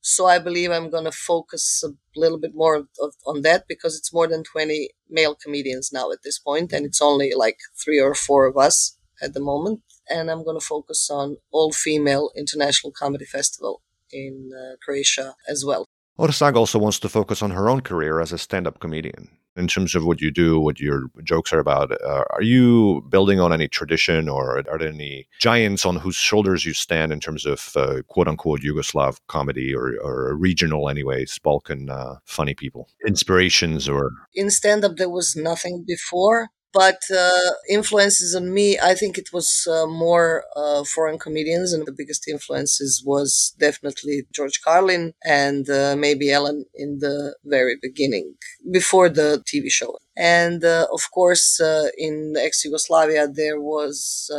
So 0.00 0.26
I 0.26 0.38
believe 0.38 0.70
I'm 0.70 0.90
going 0.90 1.04
to 1.04 1.12
focus 1.12 1.82
a 1.84 1.90
little 2.18 2.38
bit 2.38 2.52
more 2.54 2.76
of, 2.76 3.14
on 3.26 3.42
that 3.42 3.64
because 3.68 3.96
it's 3.96 4.12
more 4.12 4.26
than 4.26 4.44
20 4.44 4.90
male 5.10 5.34
comedians 5.34 5.90
now 5.92 6.10
at 6.12 6.22
this 6.22 6.38
point, 6.38 6.72
and 6.72 6.86
it's 6.86 7.02
only 7.02 7.32
like 7.36 7.58
three 7.82 8.00
or 8.00 8.14
four 8.14 8.46
of 8.46 8.56
us 8.56 8.96
at 9.20 9.34
the 9.34 9.40
moment. 9.40 9.80
And 10.08 10.30
I'm 10.30 10.44
going 10.44 10.58
to 10.58 10.64
focus 10.64 11.10
on 11.10 11.36
all 11.50 11.72
female 11.72 12.30
international 12.36 12.92
comedy 12.92 13.26
festival 13.26 13.82
in 14.10 14.50
uh, 14.56 14.76
Croatia 14.82 15.34
as 15.48 15.64
well. 15.64 15.84
Orsag 16.18 16.56
also 16.56 16.78
wants 16.78 16.98
to 17.00 17.08
focus 17.08 17.42
on 17.42 17.50
her 17.50 17.68
own 17.68 17.80
career 17.80 18.20
as 18.20 18.32
a 18.32 18.38
stand 18.38 18.66
up 18.66 18.80
comedian 18.80 19.28
in 19.58 19.66
terms 19.66 19.94
of 19.94 20.06
what 20.06 20.20
you 20.20 20.30
do, 20.30 20.60
what 20.60 20.80
your 20.80 21.10
jokes 21.24 21.52
are 21.52 21.58
about. 21.58 21.90
Uh, 22.02 22.24
are 22.30 22.42
you 22.42 23.04
building 23.08 23.40
on 23.40 23.52
any 23.52 23.68
tradition, 23.68 24.28
or 24.28 24.58
are 24.58 24.78
there 24.78 24.88
any 24.88 25.26
giants 25.40 25.84
on 25.84 25.96
whose 25.96 26.16
shoulders 26.16 26.64
you 26.64 26.72
stand 26.72 27.12
in 27.12 27.20
terms 27.20 27.44
of 27.44 27.72
uh, 27.76 28.02
quote 28.08 28.28
unquote 28.28 28.60
Yugoslav 28.60 29.18
comedy 29.26 29.74
or, 29.74 29.94
or 30.02 30.34
regional, 30.36 30.88
anyways, 30.88 31.38
Balkan 31.40 31.90
uh, 31.90 32.16
funny 32.24 32.54
people? 32.54 32.88
Inspirations 33.06 33.88
or. 33.88 34.12
In 34.34 34.50
stand 34.50 34.84
up, 34.84 34.96
there 34.96 35.10
was 35.10 35.34
nothing 35.36 35.84
before. 35.86 36.50
But 36.72 37.00
uh, 37.14 37.50
influences 37.70 38.34
on 38.34 38.52
me, 38.52 38.78
I 38.78 38.94
think 38.94 39.16
it 39.18 39.30
was 39.32 39.66
uh, 39.70 39.86
more 39.86 40.44
uh, 40.54 40.84
foreign 40.84 41.18
comedians, 41.18 41.72
and 41.72 41.86
the 41.86 41.92
biggest 41.96 42.28
influences 42.28 43.02
was 43.04 43.54
definitely 43.58 44.26
George 44.34 44.60
Carlin 44.62 45.14
and 45.24 45.68
uh, 45.70 45.96
maybe 45.96 46.30
Ellen 46.30 46.66
in 46.74 46.98
the 47.00 47.34
very 47.44 47.76
beginning, 47.80 48.34
before 48.70 49.08
the 49.08 49.42
TV 49.46 49.70
show. 49.70 49.96
And 50.16 50.62
uh, 50.64 50.86
of 50.92 51.10
course, 51.12 51.60
uh, 51.60 51.88
in 51.96 52.34
ex 52.38 52.64
Yugoslavia, 52.64 53.28
there 53.28 53.60
was 53.60 54.30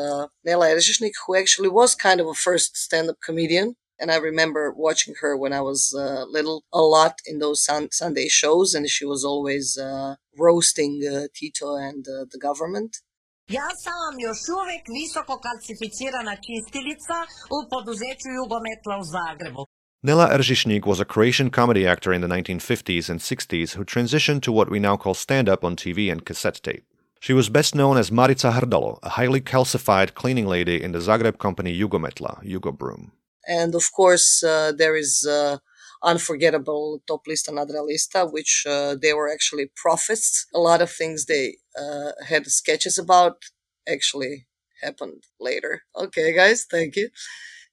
Nela 0.46 0.68
Eržišnik, 0.76 1.14
who 1.26 1.36
actually 1.36 1.70
was 1.70 1.96
kind 1.96 2.20
of 2.22 2.28
a 2.28 2.34
first 2.34 2.78
stand 2.78 3.10
up 3.10 3.18
comedian 3.26 3.76
and 4.00 4.10
I 4.12 4.18
remember 4.30 4.74
watching 4.88 5.14
her 5.22 5.32
when 5.44 5.54
I 5.54 5.62
was 5.62 5.82
uh, 5.94 6.26
little 6.38 6.60
a 6.74 6.84
lot 6.96 7.16
in 7.26 7.40
those 7.40 7.60
sun- 7.68 7.92
Sunday 7.92 8.28
shows, 8.30 8.74
and 8.76 8.84
she 8.90 9.06
was 9.06 9.22
always 9.32 9.78
uh, 9.78 10.16
roasting 10.38 10.94
uh, 11.06 11.28
Tito 11.38 11.76
and 11.76 12.04
uh, 12.08 12.26
the 12.34 12.40
government. 12.48 12.92
Ja 13.58 13.70
sam 13.84 14.14
još 14.28 14.40
uvek 14.60 14.84
visoko 14.98 15.36
kalcificirana 15.46 16.36
čistilica 16.46 17.18
u 17.56 17.58
poduzeću 17.72 18.28
Jugometla 18.38 18.96
u 19.02 19.04
Zagrebu. 19.16 19.64
Nela 20.02 20.30
Eržišnik 20.36 20.84
was 20.86 21.00
a 21.02 21.12
Croatian 21.14 21.50
comedy 21.50 21.84
actor 21.94 22.14
in 22.16 22.22
the 22.22 22.32
1950s 22.36 23.10
and 23.12 23.20
60s 23.20 23.76
who 23.76 23.84
transitioned 23.84 24.42
to 24.42 24.52
what 24.52 24.70
we 24.72 24.80
now 24.80 24.98
call 24.98 25.14
stand 25.14 25.48
up 25.54 25.64
on 25.64 25.76
TV 25.76 26.12
and 26.12 26.22
cassette 26.26 26.60
tape. 26.64 26.86
She 27.20 27.34
was 27.34 27.50
best 27.50 27.76
known 27.76 27.98
as 27.98 28.12
Marica 28.12 28.52
Hrdalo, 28.52 29.00
a 29.04 29.10
highly 29.10 29.42
calcified 29.42 30.14
cleaning 30.14 30.48
lady 30.48 30.78
in 30.86 30.92
the 30.94 31.00
Zagreb 31.00 31.38
company 31.38 31.72
Jugometla, 31.82 32.34
Jugobroom. 32.52 33.12
And 33.48 33.76
of 33.76 33.92
course, 33.94 34.44
uh, 34.44 34.72
there 34.72 34.96
is 34.96 35.26
uh, 35.30 35.58
unforgettable 36.04 37.02
Top 37.08 37.26
Lista 37.28 37.50
Nadrealista, 37.50 38.32
which 38.32 38.66
uh, 38.68 38.96
they 39.02 39.14
were 39.14 39.32
actually 39.32 39.72
prophets. 39.76 40.46
A 40.54 40.60
lot 40.60 40.82
of 40.82 40.92
things 40.92 41.26
they 41.26 41.58
uh, 41.80 42.12
had 42.28 42.46
sketches 42.48 42.98
about 42.98 43.38
actually 43.88 44.48
happened 44.82 45.24
later. 45.40 45.84
Okay, 45.96 46.34
guys, 46.34 46.66
thank 46.70 46.96
you. 46.96 47.10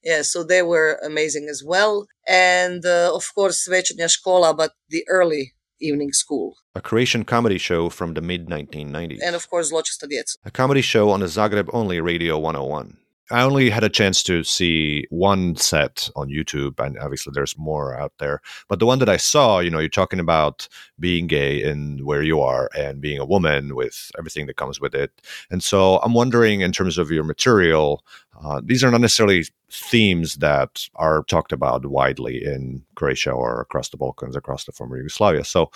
Yeah, 0.02 0.22
so 0.22 0.44
they 0.44 0.62
were 0.62 1.00
amazing 1.04 1.48
as 1.48 1.62
well. 1.64 2.06
And 2.28 2.84
uh, 2.84 3.10
of 3.14 3.34
course, 3.34 3.68
Večernja 3.68 4.08
škola, 4.08 4.56
but 4.56 4.72
the 4.88 5.04
early 5.08 5.54
evening 5.80 6.12
school. 6.12 6.56
A 6.74 6.80
Croatian 6.80 7.24
comedy 7.24 7.58
show 7.58 7.88
from 7.88 8.14
the 8.14 8.20
mid 8.20 8.46
1990s. 8.46 9.18
And 9.22 9.34
of 9.34 9.48
course, 9.50 9.72
Zločesta 9.72 10.06
djeca. 10.06 10.36
A 10.44 10.50
comedy 10.50 10.82
show 10.82 11.10
on 11.10 11.20
the 11.20 11.26
Zagreb 11.26 11.68
only 11.72 12.00
Radio 12.00 12.38
101. 12.38 12.96
I 13.30 13.42
only 13.42 13.70
had 13.70 13.82
a 13.82 13.88
chance 13.88 14.22
to 14.24 14.44
see 14.44 15.06
one 15.10 15.56
set 15.56 16.08
on 16.14 16.28
YouTube, 16.28 16.78
and 16.78 16.96
obviously 16.98 17.32
there's 17.34 17.58
more 17.58 17.98
out 17.98 18.12
there. 18.18 18.40
But 18.68 18.78
the 18.78 18.86
one 18.86 19.00
that 19.00 19.08
I 19.08 19.16
saw, 19.16 19.58
you 19.58 19.68
know, 19.68 19.80
you're 19.80 19.88
talking 19.88 20.20
about 20.20 20.68
being 21.00 21.26
gay 21.26 21.60
in 21.60 22.04
where 22.04 22.22
you 22.22 22.40
are 22.40 22.70
and 22.76 23.00
being 23.00 23.18
a 23.18 23.24
woman 23.24 23.74
with 23.74 24.12
everything 24.16 24.46
that 24.46 24.56
comes 24.56 24.80
with 24.80 24.94
it. 24.94 25.10
And 25.50 25.62
so 25.62 25.98
I'm 25.98 26.14
wondering, 26.14 26.60
in 26.60 26.70
terms 26.70 26.98
of 26.98 27.10
your 27.10 27.24
material, 27.24 28.04
uh, 28.44 28.60
these 28.64 28.84
are 28.84 28.92
not 28.92 29.00
necessarily 29.00 29.44
themes 29.72 30.36
that 30.36 30.86
are 30.94 31.24
talked 31.24 31.50
about 31.50 31.84
widely 31.86 32.44
in 32.44 32.84
Croatia 32.94 33.32
or 33.32 33.60
across 33.60 33.88
the 33.88 33.96
Balkans, 33.96 34.36
across 34.36 34.64
the 34.64 34.72
former 34.72 34.96
Yugoslavia. 34.98 35.42
So, 35.42 35.70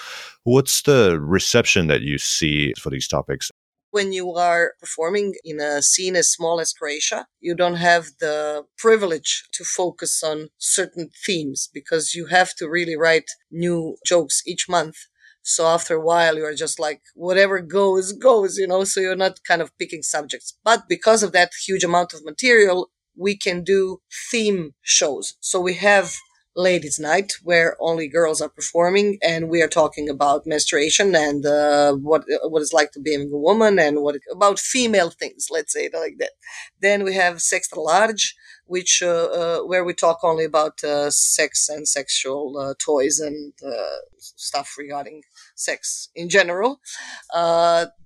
what's 0.44 0.82
the 0.82 1.18
reception 1.20 1.88
that 1.88 2.02
you 2.02 2.18
see 2.18 2.74
for 2.74 2.90
these 2.90 3.08
topics? 3.08 3.49
When 3.90 4.12
you 4.12 4.34
are 4.34 4.74
performing 4.80 5.34
in 5.44 5.60
a 5.60 5.82
scene 5.82 6.16
as 6.16 6.30
small 6.30 6.60
as 6.60 6.72
Croatia, 6.72 7.26
you 7.40 7.54
don't 7.54 7.76
have 7.76 8.06
the 8.20 8.64
privilege 8.78 9.44
to 9.52 9.64
focus 9.64 10.22
on 10.22 10.48
certain 10.58 11.10
themes 11.26 11.68
because 11.72 12.14
you 12.14 12.26
have 12.26 12.54
to 12.56 12.68
really 12.68 12.96
write 12.96 13.30
new 13.50 13.96
jokes 14.06 14.42
each 14.46 14.68
month. 14.68 14.96
So 15.42 15.66
after 15.66 15.96
a 15.96 16.00
while, 16.00 16.36
you're 16.36 16.54
just 16.54 16.78
like, 16.78 17.00
whatever 17.14 17.60
goes, 17.60 18.12
goes, 18.12 18.58
you 18.58 18.66
know, 18.66 18.84
so 18.84 19.00
you're 19.00 19.16
not 19.16 19.42
kind 19.46 19.62
of 19.62 19.76
picking 19.78 20.02
subjects. 20.02 20.56
But 20.62 20.88
because 20.88 21.22
of 21.22 21.32
that 21.32 21.52
huge 21.66 21.82
amount 21.82 22.12
of 22.12 22.24
material, 22.24 22.90
we 23.16 23.36
can 23.36 23.64
do 23.64 24.00
theme 24.30 24.74
shows. 24.82 25.34
So 25.40 25.60
we 25.60 25.74
have 25.74 26.14
ladies 26.60 26.98
night 26.98 27.32
where 27.42 27.76
only 27.80 28.08
girls 28.08 28.40
are 28.40 28.48
performing 28.48 29.18
and 29.22 29.48
we 29.48 29.62
are 29.62 29.68
talking 29.68 30.08
about 30.08 30.46
menstruation 30.46 31.14
and 31.14 31.46
uh, 31.46 31.92
what 31.94 32.24
what 32.44 32.62
it's 32.62 32.72
like 32.72 32.92
to 32.92 33.00
be 33.00 33.14
a 33.14 33.26
woman 33.26 33.78
and 33.78 34.02
what 34.02 34.16
about 34.30 34.58
female 34.58 35.10
things 35.10 35.48
let's 35.50 35.72
say 35.72 35.88
like 35.92 36.16
that. 36.18 36.32
Then 36.80 37.04
we 37.04 37.14
have 37.14 37.40
sex 37.42 37.68
large 37.74 38.34
which 38.66 39.02
uh, 39.02 39.24
uh, 39.40 39.58
where 39.60 39.84
we 39.84 39.92
talk 39.92 40.18
only 40.22 40.44
about 40.44 40.84
uh, 40.84 41.10
sex 41.10 41.68
and 41.68 41.88
sexual 41.88 42.56
uh, 42.56 42.74
toys 42.78 43.18
and 43.18 43.52
uh, 43.66 43.98
stuff 44.18 44.76
regarding 44.78 45.22
sex 45.56 46.08
in 46.14 46.28
general. 46.28 46.80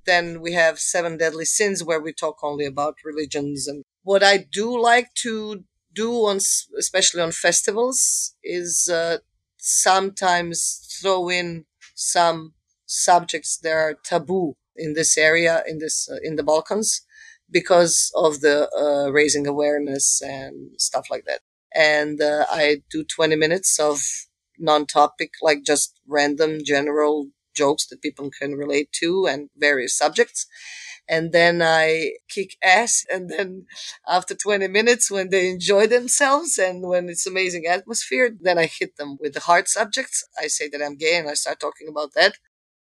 Then 0.06 0.40
we 0.40 0.52
have 0.52 0.78
seven 0.78 1.16
deadly 1.16 1.44
sins 1.44 1.82
where 1.82 2.00
we 2.00 2.12
talk 2.12 2.42
only 2.42 2.66
about 2.66 2.96
religions 3.04 3.66
and 3.66 3.84
what 4.02 4.22
i 4.22 4.36
do 4.36 4.78
like 4.80 5.08
to 5.14 5.64
do 5.94 6.12
on 6.26 6.38
especially 6.78 7.20
on 7.22 7.32
festivals 7.32 8.34
is 8.42 8.88
uh, 8.92 9.18
sometimes 9.58 10.98
throw 11.00 11.28
in 11.28 11.64
some 11.94 12.54
subjects 12.86 13.56
that 13.58 13.72
are 13.72 13.94
taboo 14.04 14.56
in 14.76 14.94
this 14.94 15.16
area 15.16 15.62
in 15.66 15.78
this 15.78 16.08
uh, 16.10 16.16
in 16.22 16.36
the 16.36 16.42
Balkans 16.42 17.02
because 17.50 18.10
of 18.14 18.40
the 18.40 18.68
uh, 18.76 19.10
raising 19.10 19.46
awareness 19.46 20.20
and 20.22 20.70
stuff 20.78 21.06
like 21.10 21.24
that. 21.26 21.40
And 21.74 22.20
uh, 22.20 22.46
I 22.50 22.82
do 22.90 23.04
20 23.04 23.36
minutes 23.36 23.78
of 23.78 24.00
non-topic, 24.58 25.32
like 25.42 25.64
just 25.64 25.98
random 26.06 26.60
general 26.64 27.28
jokes 27.54 27.86
that 27.86 28.02
people 28.02 28.30
can 28.30 28.54
relate 28.54 28.90
to 28.92 29.26
and 29.26 29.50
various 29.56 29.96
subjects 29.96 30.46
and 31.08 31.32
then 31.32 31.62
I 31.62 32.12
kick 32.28 32.56
ass. 32.62 33.04
And 33.12 33.30
then 33.30 33.66
after 34.06 34.34
20 34.34 34.68
minutes, 34.68 35.10
when 35.10 35.30
they 35.30 35.48
enjoy 35.50 35.86
themselves 35.86 36.58
and 36.58 36.82
when 36.82 37.08
it's 37.08 37.26
amazing 37.26 37.66
atmosphere, 37.66 38.30
then 38.40 38.58
I 38.58 38.66
hit 38.66 38.96
them 38.96 39.16
with 39.20 39.34
the 39.34 39.40
hard 39.40 39.68
subjects. 39.68 40.24
I 40.38 40.48
say 40.48 40.68
that 40.68 40.82
I'm 40.82 40.96
gay 40.96 41.16
and 41.16 41.28
I 41.28 41.34
start 41.34 41.60
talking 41.60 41.88
about 41.88 42.14
that. 42.14 42.34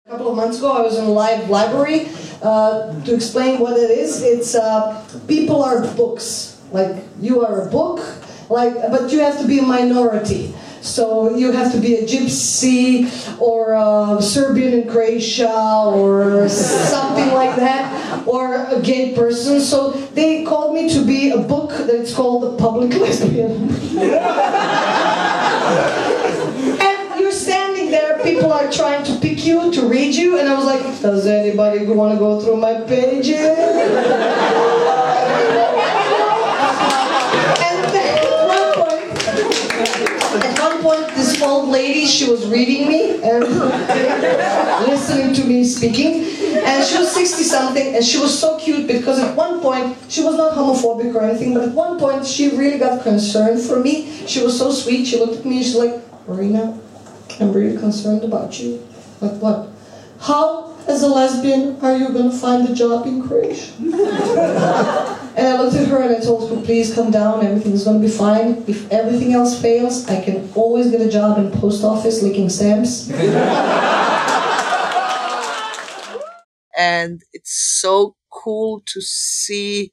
A 0.06 0.10
couple 0.10 0.30
of 0.30 0.36
months 0.36 0.58
ago, 0.58 0.72
I 0.72 0.80
was 0.82 0.98
in 0.98 1.04
a 1.04 1.10
live 1.10 1.48
library 1.48 2.08
uh, 2.42 3.00
to 3.04 3.14
explain 3.14 3.60
what 3.60 3.76
it 3.78 3.90
is. 3.90 4.22
It's 4.22 4.54
uh, 4.56 4.98
people 5.28 5.62
are 5.62 5.86
books. 5.94 6.60
Like 6.72 7.04
you 7.20 7.44
are 7.46 7.68
a 7.68 7.70
book, 7.70 8.00
like, 8.48 8.74
but 8.90 9.12
you 9.12 9.20
have 9.20 9.38
to 9.40 9.46
be 9.46 9.58
a 9.58 9.62
minority. 9.62 10.54
So 10.82 11.36
you 11.36 11.52
have 11.52 11.70
to 11.72 11.80
be 11.80 11.94
a 11.94 12.02
gypsy 12.02 13.06
or 13.40 13.72
a 13.72 14.20
Serbian 14.20 14.72
in 14.72 14.88
Croatia 14.88 15.48
or 15.86 16.48
something 16.48 17.32
like 17.32 17.54
that, 17.56 18.26
or 18.26 18.66
a 18.66 18.80
gay 18.82 19.14
person. 19.14 19.60
So 19.60 19.92
they 19.92 20.44
called 20.44 20.74
me 20.74 20.92
to 20.92 21.04
be 21.04 21.30
a 21.30 21.38
book 21.38 21.70
that's 21.70 22.12
called 22.12 22.42
The 22.42 22.56
Public 22.56 22.92
Lesbian. 22.98 23.70
and 26.80 27.20
you're 27.20 27.30
standing 27.30 27.92
there, 27.92 28.18
people 28.24 28.52
are 28.52 28.70
trying 28.70 29.04
to 29.04 29.20
pick 29.20 29.46
you, 29.46 29.72
to 29.72 29.86
read 29.86 30.16
you, 30.16 30.40
and 30.40 30.48
I 30.48 30.56
was 30.56 30.64
like, 30.64 30.82
does 31.00 31.26
anybody 31.28 31.86
want 31.86 32.14
to 32.14 32.18
go 32.18 32.40
through 32.40 32.56
my 32.56 32.80
pages? 32.80 33.38
Old 41.42 41.68
lady, 41.68 42.06
she 42.06 42.30
was 42.30 42.46
reading 42.48 42.88
me 42.88 43.22
and 43.22 43.44
listening 44.86 45.34
to 45.34 45.44
me 45.44 45.64
speaking. 45.64 46.24
And 46.64 46.84
she 46.84 46.98
was 46.98 47.12
60 47.12 47.42
something 47.42 47.94
and 47.94 48.04
she 48.04 48.18
was 48.18 48.38
so 48.38 48.58
cute 48.58 48.86
because 48.86 49.18
at 49.18 49.36
one 49.36 49.60
point, 49.60 49.96
she 50.08 50.22
was 50.22 50.36
not 50.36 50.54
homophobic 50.54 51.14
or 51.14 51.22
anything, 51.22 51.54
but 51.54 51.64
at 51.64 51.72
one 51.74 51.98
point 51.98 52.26
she 52.26 52.56
really 52.56 52.78
got 52.78 53.02
concerned 53.02 53.60
for 53.60 53.80
me. 53.80 54.10
She 54.26 54.42
was 54.42 54.58
so 54.58 54.70
sweet. 54.70 55.06
She 55.06 55.18
looked 55.18 55.38
at 55.38 55.44
me 55.44 55.56
and 55.56 55.64
she's 55.64 55.76
like, 55.76 56.00
Marina, 56.28 56.78
I'm 57.40 57.52
really 57.52 57.76
concerned 57.78 58.24
about 58.24 58.60
you. 58.60 58.86
Like 59.20 59.40
what? 59.40 59.68
How, 60.20 60.76
as 60.86 61.02
a 61.02 61.08
lesbian, 61.08 61.80
are 61.80 61.96
you 61.96 62.10
going 62.10 62.30
to 62.30 62.36
find 62.36 62.68
a 62.68 62.74
job 62.74 63.06
in 63.06 63.26
Croatia? 63.26 65.18
And 65.34 65.46
I 65.48 65.60
looked 65.62 65.76
at 65.76 65.88
her 65.88 66.02
and 66.02 66.14
I 66.14 66.20
told 66.20 66.50
her, 66.50 66.62
please 66.62 66.94
come 66.94 67.10
down, 67.10 67.44
everything's 67.44 67.84
gonna 67.84 67.98
be 67.98 68.08
fine. 68.08 68.64
If 68.68 68.90
everything 68.92 69.32
else 69.32 69.60
fails, 69.60 70.06
I 70.08 70.22
can 70.22 70.50
always 70.54 70.90
get 70.90 71.00
a 71.00 71.08
job 71.10 71.38
in 71.38 71.50
post 71.50 71.82
office 71.84 72.22
licking 72.22 72.50
stamps. 72.50 73.10
and 76.76 77.22
it's 77.32 77.80
so 77.80 78.16
cool 78.30 78.82
to 78.86 79.00
see 79.00 79.92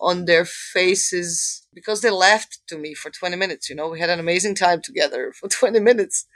on 0.00 0.24
their 0.24 0.44
faces 0.44 1.66
because 1.74 2.00
they 2.00 2.10
laughed 2.10 2.58
to 2.66 2.76
me 2.78 2.94
for 2.94 3.10
20 3.10 3.36
minutes, 3.36 3.68
you 3.70 3.76
know, 3.76 3.88
we 3.88 4.00
had 4.00 4.10
an 4.10 4.18
amazing 4.18 4.56
time 4.56 4.80
together 4.82 5.32
for 5.32 5.48
20 5.60 5.78
minutes. 5.78 6.26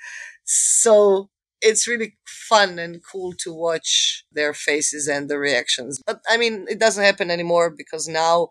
So 0.44 1.31
it's 1.65 1.89
really 1.89 2.16
fun 2.27 2.78
and 2.78 3.03
cool 3.11 3.32
to 3.39 3.53
watch 3.53 4.24
their 4.31 4.53
faces 4.53 5.09
and 5.09 5.28
the 5.28 5.39
reactions. 5.39 6.01
But 6.07 6.20
I 6.28 6.36
mean, 6.36 6.66
it 6.69 6.78
doesn't 6.78 7.03
happen 7.03 7.31
anymore 7.31 7.70
because 7.70 8.07
now 8.07 8.51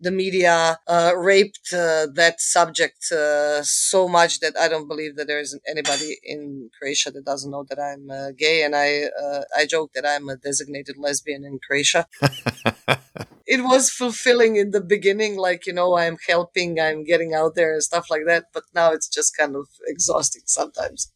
the 0.00 0.10
media 0.10 0.78
uh, 0.86 1.12
raped 1.16 1.72
uh, 1.72 2.06
that 2.14 2.40
subject 2.40 3.12
uh, 3.12 3.62
so 3.62 4.08
much 4.08 4.40
that 4.40 4.56
I 4.58 4.68
don't 4.68 4.88
believe 4.88 5.16
that 5.16 5.26
there 5.26 5.40
isn't 5.40 5.62
anybody 5.68 6.18
in 6.24 6.70
Croatia 6.78 7.10
that 7.10 7.24
doesn't 7.24 7.50
know 7.50 7.64
that 7.68 7.78
I'm 7.78 8.10
uh, 8.10 8.30
gay, 8.36 8.62
and 8.62 8.74
I 8.74 9.04
uh, 9.22 9.42
I 9.56 9.66
joke 9.66 9.92
that 9.94 10.06
I'm 10.06 10.28
a 10.28 10.36
designated 10.36 10.96
lesbian 10.98 11.44
in 11.44 11.58
Croatia. 11.66 12.06
it 13.46 13.62
was 13.62 13.90
fulfilling 13.90 14.56
in 14.56 14.70
the 14.70 14.80
beginning, 14.80 15.36
like 15.36 15.66
you 15.66 15.74
know 15.74 15.98
I'm 15.98 16.16
helping, 16.26 16.80
I'm 16.80 17.04
getting 17.04 17.34
out 17.34 17.54
there 17.54 17.72
and 17.74 17.82
stuff 17.82 18.06
like 18.10 18.24
that, 18.26 18.46
but 18.54 18.64
now 18.74 18.92
it's 18.92 19.08
just 19.08 19.36
kind 19.36 19.54
of 19.54 19.66
exhausting 19.86 20.42
sometimes. 20.46 21.12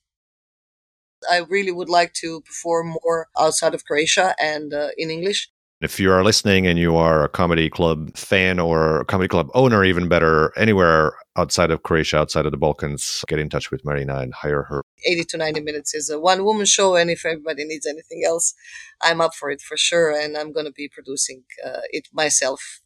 I 1.31 1.39
really 1.49 1.73
would 1.73 1.89
like 1.89 2.13
to 2.15 2.41
perform 2.43 2.97
more 3.03 3.29
outside 3.39 3.75
of 3.75 3.85
Croatia 3.85 4.35
and 4.41 4.73
uh, 4.73 4.89
in 4.97 5.11
English. 5.11 5.51
If 5.81 6.01
you 6.01 6.11
are 6.13 6.25
listening 6.25 6.67
and 6.67 6.79
you 6.79 6.97
are 6.97 7.25
a 7.25 7.29
comedy 7.29 7.69
club 7.69 8.17
fan 8.17 8.59
or 8.59 9.01
a 9.01 9.05
comedy 9.05 9.29
club 9.29 9.51
owner, 9.55 9.85
even 9.85 10.09
better, 10.09 10.53
anywhere 10.57 11.13
outside 11.37 11.71
of 11.71 11.83
Croatia, 11.83 12.17
outside 12.19 12.47
of 12.47 12.53
the 12.53 12.57
Balkans, 12.57 13.23
get 13.29 13.39
in 13.39 13.51
touch 13.51 13.71
with 13.71 13.85
Marina 13.85 14.19
and 14.19 14.33
hire 14.33 14.63
her. 14.63 14.83
80 15.05 15.25
to 15.25 15.37
90 15.37 15.61
minutes 15.61 15.95
is 15.95 16.09
a 16.09 16.19
one 16.19 16.45
woman 16.45 16.65
show. 16.65 16.97
And 16.97 17.11
if 17.11 17.27
everybody 17.27 17.65
needs 17.65 17.87
anything 17.87 18.23
else, 18.25 18.55
I'm 19.03 19.21
up 19.21 19.35
for 19.35 19.51
it 19.51 19.61
for 19.61 19.77
sure. 19.77 20.11
And 20.11 20.39
I'm 20.39 20.53
going 20.53 20.67
to 20.67 20.73
be 20.73 20.89
producing 20.89 21.43
uh, 21.63 21.81
it 21.91 22.09
myself 22.15 22.81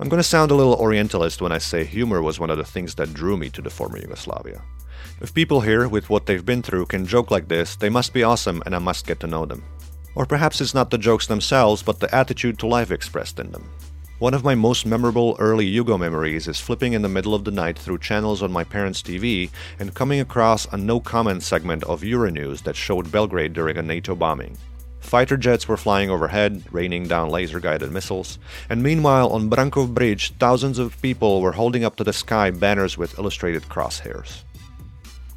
I'm 0.00 0.08
going 0.08 0.18
to 0.18 0.24
sound 0.24 0.50
a 0.50 0.54
little 0.54 0.76
Orientalist 0.76 1.42
when 1.42 1.52
I 1.52 1.58
say 1.58 1.84
humor 1.84 2.22
was 2.22 2.40
one 2.40 2.48
of 2.48 2.56
the 2.56 2.64
things 2.64 2.94
that 2.94 3.12
drew 3.12 3.36
me 3.36 3.50
to 3.50 3.60
the 3.60 3.68
former 3.68 3.98
Yugoslavia. 3.98 4.62
If 5.20 5.34
people 5.34 5.60
here, 5.60 5.86
with 5.88 6.08
what 6.08 6.24
they've 6.24 6.44
been 6.44 6.62
through, 6.62 6.86
can 6.86 7.04
joke 7.04 7.30
like 7.30 7.48
this, 7.48 7.76
they 7.76 7.90
must 7.90 8.14
be 8.14 8.22
awesome 8.22 8.62
and 8.64 8.74
I 8.74 8.78
must 8.78 9.06
get 9.06 9.20
to 9.20 9.26
know 9.26 9.44
them. 9.44 9.62
Or 10.14 10.24
perhaps 10.24 10.62
it's 10.62 10.72
not 10.72 10.88
the 10.88 10.96
jokes 10.96 11.26
themselves, 11.26 11.82
but 11.82 12.00
the 12.00 12.14
attitude 12.14 12.58
to 12.60 12.66
life 12.66 12.90
expressed 12.90 13.38
in 13.38 13.52
them. 13.52 13.68
One 14.20 14.32
of 14.32 14.42
my 14.42 14.54
most 14.54 14.86
memorable 14.86 15.36
early 15.38 15.70
Yugo 15.70 16.00
memories 16.00 16.48
is 16.48 16.58
flipping 16.58 16.94
in 16.94 17.02
the 17.02 17.08
middle 17.10 17.34
of 17.34 17.44
the 17.44 17.50
night 17.50 17.78
through 17.78 17.98
channels 17.98 18.42
on 18.42 18.50
my 18.50 18.64
parents' 18.64 19.02
TV 19.02 19.50
and 19.78 19.94
coming 19.94 20.20
across 20.20 20.64
a 20.72 20.78
no 20.78 21.00
comment 21.00 21.42
segment 21.42 21.84
of 21.84 22.00
Euronews 22.00 22.62
that 22.62 22.74
showed 22.74 23.12
Belgrade 23.12 23.52
during 23.52 23.76
a 23.76 23.82
NATO 23.82 24.14
bombing. 24.14 24.56
Fighter 25.00 25.36
jets 25.36 25.66
were 25.66 25.76
flying 25.76 26.10
overhead, 26.10 26.62
raining 26.70 27.08
down 27.08 27.30
laser 27.30 27.58
guided 27.58 27.90
missiles, 27.90 28.38
and 28.68 28.82
meanwhile 28.82 29.30
on 29.30 29.50
Brankov 29.50 29.92
Bridge, 29.92 30.32
thousands 30.38 30.78
of 30.78 31.00
people 31.02 31.40
were 31.40 31.52
holding 31.52 31.84
up 31.84 31.96
to 31.96 32.04
the 32.04 32.12
sky 32.12 32.50
banners 32.50 32.96
with 32.96 33.18
illustrated 33.18 33.62
crosshairs. 33.64 34.44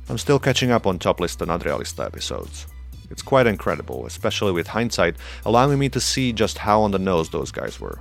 I'm 0.09 0.17
still 0.17 0.37
catching 0.37 0.69
up 0.69 0.85
on 0.85 0.99
Top 0.99 1.19
Lista 1.19 1.47
Nadrealista 1.47 2.05
episodes. 2.05 2.67
It's 3.09 3.21
quite 3.21 3.47
incredible, 3.47 4.05
especially 4.05 4.51
with 4.51 4.67
hindsight, 4.67 5.15
allowing 5.45 5.79
me 5.79 5.89
to 5.89 5.99
see 5.99 6.33
just 6.33 6.57
how 6.57 6.81
on 6.81 6.91
the 6.91 6.99
nose 6.99 7.29
those 7.29 7.51
guys 7.51 7.79
were. 7.79 7.99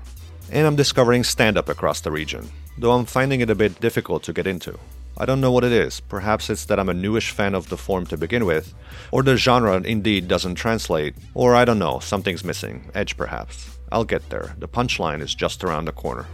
And 0.51 0.67
I'm 0.67 0.77
discovering 0.77 1.25
stand 1.25 1.57
up 1.57 1.69
across 1.69 2.01
the 2.01 2.11
region, 2.11 2.51
though 2.77 2.93
I'm 2.93 3.07
finding 3.07 3.41
it 3.41 3.51
a 3.51 3.55
bit 3.55 3.81
difficult 3.81 4.25
to 4.25 4.33
get 4.33 4.47
into. 4.47 4.79
I 5.19 5.27
don't 5.27 5.41
know 5.41 5.53
what 5.53 5.63
it 5.63 5.73
is. 5.73 6.01
Perhaps 6.01 6.49
it's 6.49 6.65
that 6.65 6.81
I'm 6.81 6.89
a 6.89 6.95
newish 6.95 7.31
fan 7.31 7.55
of 7.55 7.69
the 7.69 7.77
form 7.77 8.07
to 8.07 8.17
begin 8.17 8.47
with, 8.47 8.75
or 9.11 9.23
the 9.23 9.37
genre 9.37 9.77
indeed 9.77 10.27
doesn't 10.27 10.55
translate, 10.55 11.15
or 11.35 11.55
I 11.55 11.65
don't 11.65 11.79
know, 11.79 11.99
something's 11.99 12.45
missing. 12.45 12.91
Edge 12.95 13.17
perhaps. 13.17 13.79
I'll 13.93 14.05
get 14.05 14.31
there. 14.31 14.57
The 14.59 14.69
punchline 14.69 15.21
is 15.21 15.35
just 15.35 15.63
around 15.63 15.85
the 15.85 15.93
corner. 15.93 16.27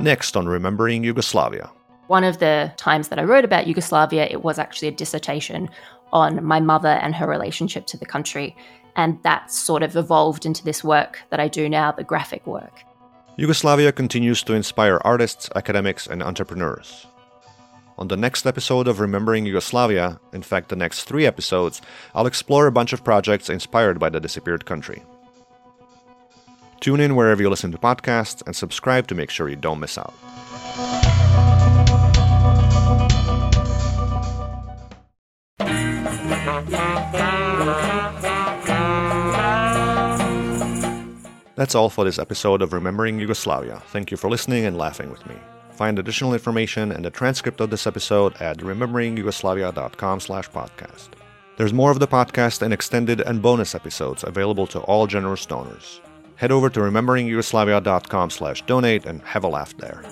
Next 0.00 0.36
on 0.36 0.46
Remembering 0.46 1.04
Yugoslavia. 1.04 1.70
One 2.06 2.24
of 2.24 2.38
the 2.38 2.72
times 2.76 3.08
that 3.08 3.18
I 3.18 3.24
wrote 3.24 3.44
about 3.44 3.66
Yugoslavia, 3.66 4.26
it 4.30 4.42
was 4.42 4.58
actually 4.58 4.88
a 4.88 4.92
dissertation 4.92 5.70
on 6.12 6.44
my 6.44 6.60
mother 6.60 6.88
and 6.88 7.14
her 7.14 7.26
relationship 7.26 7.86
to 7.86 7.96
the 7.96 8.06
country. 8.06 8.56
And 8.94 9.22
that 9.22 9.50
sort 9.50 9.82
of 9.82 9.96
evolved 9.96 10.46
into 10.46 10.62
this 10.62 10.84
work 10.84 11.20
that 11.30 11.40
I 11.40 11.48
do 11.48 11.68
now, 11.68 11.92
the 11.92 12.04
graphic 12.04 12.46
work. 12.46 12.82
Yugoslavia 13.36 13.90
continues 13.90 14.42
to 14.44 14.54
inspire 14.54 15.00
artists, 15.02 15.48
academics, 15.56 16.06
and 16.06 16.22
entrepreneurs. 16.22 17.06
On 17.96 18.08
the 18.08 18.16
next 18.16 18.44
episode 18.44 18.86
of 18.86 19.00
Remembering 19.00 19.46
Yugoslavia, 19.46 20.20
in 20.32 20.42
fact, 20.42 20.68
the 20.68 20.76
next 20.76 21.04
three 21.04 21.26
episodes, 21.26 21.80
I'll 22.14 22.26
explore 22.26 22.66
a 22.66 22.72
bunch 22.72 22.92
of 22.92 23.02
projects 23.02 23.48
inspired 23.48 23.98
by 23.98 24.10
the 24.10 24.20
disappeared 24.20 24.66
country. 24.66 25.02
Tune 26.80 27.00
in 27.00 27.16
wherever 27.16 27.40
you 27.40 27.48
listen 27.48 27.72
to 27.72 27.78
podcasts 27.78 28.42
and 28.46 28.54
subscribe 28.54 29.06
to 29.08 29.14
make 29.14 29.30
sure 29.30 29.48
you 29.48 29.56
don't 29.56 29.80
miss 29.80 29.96
out. 29.96 30.14
That's 41.56 41.74
all 41.74 41.88
for 41.90 42.04
this 42.04 42.18
episode 42.18 42.62
of 42.62 42.72
Remembering 42.72 43.18
Yugoslavia. 43.18 43.82
Thank 43.88 44.10
you 44.10 44.16
for 44.16 44.28
listening 44.28 44.64
and 44.64 44.76
laughing 44.76 45.10
with 45.10 45.24
me. 45.26 45.36
Find 45.72 45.98
additional 45.98 46.32
information 46.32 46.92
and 46.92 47.04
the 47.04 47.10
transcript 47.10 47.60
of 47.60 47.70
this 47.70 47.86
episode 47.86 48.34
at 48.40 48.58
rememberingyugoslavia.com 48.58 50.20
slash 50.20 50.50
podcast. 50.50 51.08
There's 51.56 51.72
more 51.72 51.90
of 51.90 52.00
the 52.00 52.08
podcast 52.08 52.62
and 52.62 52.72
extended 52.74 53.20
and 53.20 53.40
bonus 53.40 53.74
episodes 53.74 54.24
available 54.24 54.66
to 54.68 54.80
all 54.80 55.06
generous 55.06 55.46
donors. 55.46 56.00
Head 56.36 56.50
over 56.50 56.68
to 56.70 56.80
rememberingyugoslavia.com 56.80 58.30
slash 58.30 58.62
donate 58.62 59.06
and 59.06 59.22
have 59.22 59.44
a 59.44 59.48
laugh 59.48 59.76
there. 59.76 60.02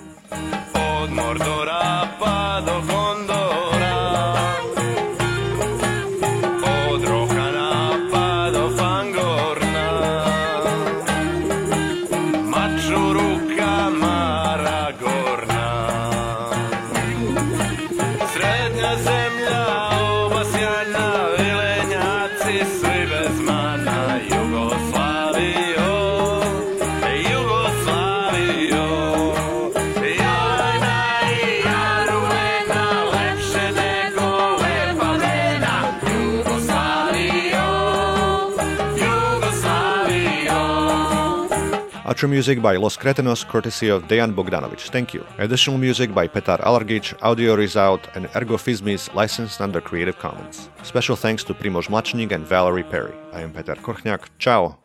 Music 42.28 42.62
by 42.62 42.76
Los 42.76 42.96
Cretinos, 42.96 43.44
courtesy 43.46 43.88
of 43.88 44.04
Dejan 44.08 44.34
Bogdanovic. 44.34 44.90
Thank 44.90 45.14
you. 45.14 45.24
Additional 45.38 45.78
music 45.78 46.14
by 46.14 46.26
Petar 46.26 46.58
Alargic, 46.58 47.14
Audio 47.22 47.54
Result, 47.54 48.08
and 48.14 48.28
Ergo 48.34 48.56
Phizmiz, 48.56 49.12
licensed 49.14 49.60
under 49.60 49.80
Creative 49.80 50.18
Commons. 50.18 50.68
Special 50.82 51.16
thanks 51.16 51.44
to 51.44 51.54
Primož 51.54 51.88
Mlačnik 51.88 52.32
and 52.32 52.46
Valerie 52.46 52.84
Perry. 52.84 53.14
I 53.32 53.42
am 53.42 53.52
Peter 53.52 53.74
Korchnak. 53.74 54.28
Ciao. 54.38 54.78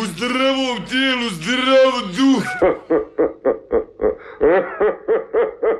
U 0.00 0.06
zdravom 0.06 0.82
tijelu, 0.88 1.30
zdrav 1.30 1.94
duh! 2.16 2.42